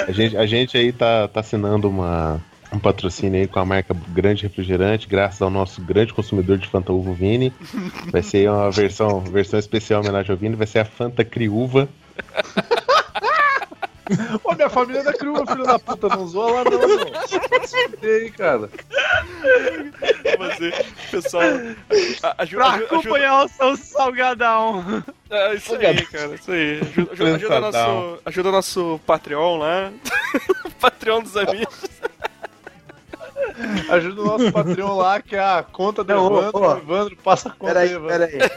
A 0.07 0.12
gente, 0.12 0.37
a 0.37 0.47
gente 0.47 0.78
aí 0.78 0.93
tá, 0.93 1.27
tá 1.27 1.41
assinando 1.41 1.89
uma, 1.91 2.41
um 2.73 2.78
patrocínio 2.78 3.41
aí 3.41 3.49
com 3.49 3.59
a 3.59 3.65
marca 3.65 3.93
Grande 4.11 4.45
Refrigerante, 4.45 5.09
graças 5.09 5.43
ao 5.43 5.51
nosso 5.51 5.81
grande 5.81 6.15
consumidor 6.15 6.59
de 6.59 6.69
Fanta 6.69 6.93
Uva, 6.93 7.12
Vini. 7.12 7.53
Vai 8.12 8.23
ser 8.23 8.49
uma 8.49 8.70
versão, 8.70 9.19
versão 9.19 9.59
especial 9.59 10.01
em 10.01 10.05
homenagem 10.05 10.31
ao 10.31 10.39
Vini, 10.39 10.55
vai 10.55 10.69
ser 10.69 10.78
a 10.78 10.85
Fanta 10.85 11.24
Criúva. 11.24 11.89
Ô, 14.45 14.55
minha 14.55 14.70
família 14.70 15.01
é 15.01 15.05
da 15.05 15.12
crua, 15.12 15.47
filho 15.47 15.65
da 15.65 15.78
puta. 15.78 16.09
Não 16.09 16.27
zoa 16.27 16.53
lá, 16.53 16.65
não, 16.65 16.78
meu. 16.78 17.66
Se 17.66 18.07
aí, 18.07 18.31
cara. 18.31 18.70
Você, 20.39 20.85
pessoal, 21.11 21.43
ajuda, 22.39 22.65
Pra 22.65 22.74
acompanhar 22.77 23.45
o 23.45 23.49
seu 23.49 23.77
salgadão. 23.77 25.03
é 25.31 25.55
isso 25.55 25.74
aí, 25.74 26.07
cara, 26.07 26.35
isso 26.35 26.53
aí. 26.53 26.81
Ajuda, 26.81 27.12
ajuda, 27.12 27.37
ajuda 27.37 27.61
nosso, 27.61 28.19
ajuda 28.24 28.51
nosso 28.53 29.01
Patreon 29.07 29.59
lá. 29.59 29.93
Patreon 30.81 31.23
dos 31.23 31.37
amigos. 31.37 31.85
Ajuda 33.88 34.20
o 34.20 34.24
nosso 34.24 34.52
Patreon 34.52 34.96
lá, 34.96 35.20
que 35.20 35.36
é 35.36 35.40
a 35.40 35.62
conta 35.62 36.02
do 36.02 36.14
Não, 36.14 36.26
Evandro. 36.26 36.78
Evandro 36.78 37.16
passa 37.16 37.48
a 37.48 37.52
conta 37.52 37.78
aí, 37.78 37.88
Peraí, 37.88 38.34
Evandro. 38.34 38.48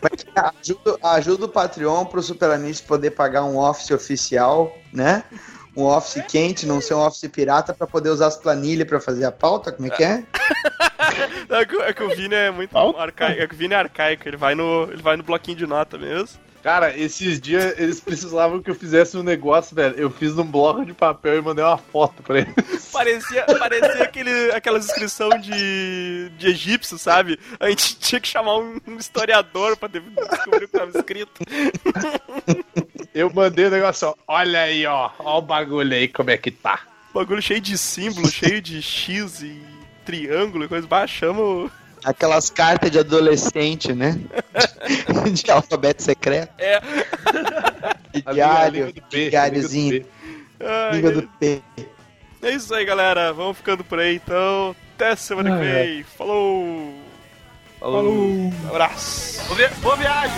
peraí. 0.00 0.52
Ajuda, 0.60 0.98
ajuda 1.02 1.44
o 1.46 1.48
Patreon 1.48 2.04
pro 2.04 2.22
Super 2.22 2.50
Amigos 2.50 2.80
poder 2.80 3.12
pagar 3.12 3.44
um 3.44 3.58
office 3.58 3.90
oficial, 3.90 4.76
né? 4.92 5.24
Um 5.76 5.84
office 5.84 6.22
quente, 6.28 6.66
não 6.66 6.80
ser 6.80 6.94
um 6.94 7.00
office 7.00 7.28
pirata, 7.30 7.72
pra 7.72 7.86
poder 7.86 8.10
usar 8.10 8.26
as 8.26 8.36
planilhas 8.36 8.86
pra 8.86 9.00
fazer 9.00 9.24
a 9.24 9.32
pauta, 9.32 9.72
como 9.72 9.88
é 9.88 9.90
que 9.90 10.04
é? 10.04 10.24
É 11.48 11.64
que, 11.64 11.76
é 11.76 11.92
que 11.92 12.02
o 12.02 12.08
Vini 12.10 12.34
é 12.34 12.50
muito 12.50 12.76
arcaico. 12.76 13.42
É 13.42 13.46
que 13.46 13.54
o 13.54 13.58
Vini 13.58 13.74
é 13.74 13.76
arcaico, 13.78 14.28
ele 14.28 14.36
vai 14.36 14.54
no, 14.54 14.84
ele 14.90 15.02
vai 15.02 15.16
no 15.16 15.22
bloquinho 15.22 15.56
de 15.56 15.66
nota 15.66 15.98
mesmo. 15.98 16.38
Cara, 16.62 16.96
esses 16.96 17.40
dias 17.40 17.78
eles 17.78 17.98
precisavam 18.00 18.62
que 18.62 18.70
eu 18.70 18.74
fizesse 18.74 19.16
um 19.16 19.22
negócio, 19.22 19.74
velho. 19.74 19.94
Eu 19.96 20.10
fiz 20.10 20.34
num 20.34 20.44
bloco 20.44 20.84
de 20.84 20.92
papel 20.94 21.38
e 21.38 21.42
mandei 21.42 21.64
uma 21.64 21.76
foto 21.78 22.22
pra 22.22 22.38
eles. 22.38 22.54
Parecia, 22.92 23.44
parecia 23.58 24.02
aquele, 24.04 24.52
aquelas 24.52 24.84
inscrições 24.84 25.42
de, 25.42 26.28
de 26.36 26.48
egípcio, 26.48 26.98
sabe? 26.98 27.40
A 27.58 27.70
gente 27.70 27.96
tinha 27.98 28.20
que 28.20 28.28
chamar 28.28 28.58
um, 28.58 28.78
historiador 28.98 29.78
pra 29.78 29.88
de- 29.88 30.00
descobrir 30.00 30.66
o 30.66 30.68
que 30.68 30.78
tava 30.78 30.90
escrito. 30.98 31.42
Eu 33.14 33.32
mandei 33.32 33.64
o 33.66 33.70
negócio, 33.70 34.08
ó. 34.08 34.14
Olha 34.28 34.60
aí, 34.60 34.84
ó. 34.86 35.10
Ó 35.18 35.38
o 35.38 35.42
bagulho 35.42 35.94
aí, 35.94 36.06
como 36.06 36.30
é 36.30 36.36
que 36.36 36.50
tá. 36.50 36.80
Bagulho 37.14 37.40
cheio 37.40 37.62
de 37.62 37.78
símbolo, 37.78 38.28
cheio 38.30 38.60
de 38.60 38.82
X 38.82 39.42
e 39.42 39.58
triângulo 40.04 40.64
e 40.66 40.68
coisa. 40.68 40.86
Bah, 40.86 41.06
chama 41.06 41.40
o... 41.40 41.70
Aquelas 42.04 42.50
cartas 42.50 42.90
de 42.90 42.98
adolescente, 42.98 43.92
né? 43.92 44.18
de 45.32 45.50
alfabeto 45.50 46.02
secreto. 46.02 46.52
É. 46.58 46.80
De 48.12 48.22
diário, 48.32 48.92
diáriozinho, 49.08 50.04
a 50.60 50.94
língua 50.94 51.12
do 51.12 51.22
P. 51.38 51.62
É 52.42 52.50
isso 52.50 52.74
aí, 52.74 52.84
galera. 52.84 53.32
Vamos 53.32 53.56
ficando 53.56 53.84
por 53.84 54.00
aí, 54.00 54.16
então. 54.16 54.74
Até 54.96 55.14
semana 55.16 55.50
que 55.56 55.64
Ai, 55.64 55.86
vem. 55.86 56.02
Falou! 56.02 56.94
Falou. 57.78 58.52
Abraço! 58.68 59.42
Boa, 59.44 59.56
vi- 59.56 59.74
boa 59.80 59.96
viagem! 59.96 60.36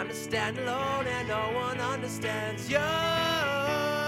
Time 0.00 0.08
to 0.08 0.14
stand 0.14 0.58
alone 0.58 1.06
and 1.06 1.28
no 1.28 1.52
one 1.52 1.78
understands 1.78 2.70
you. 2.70 3.99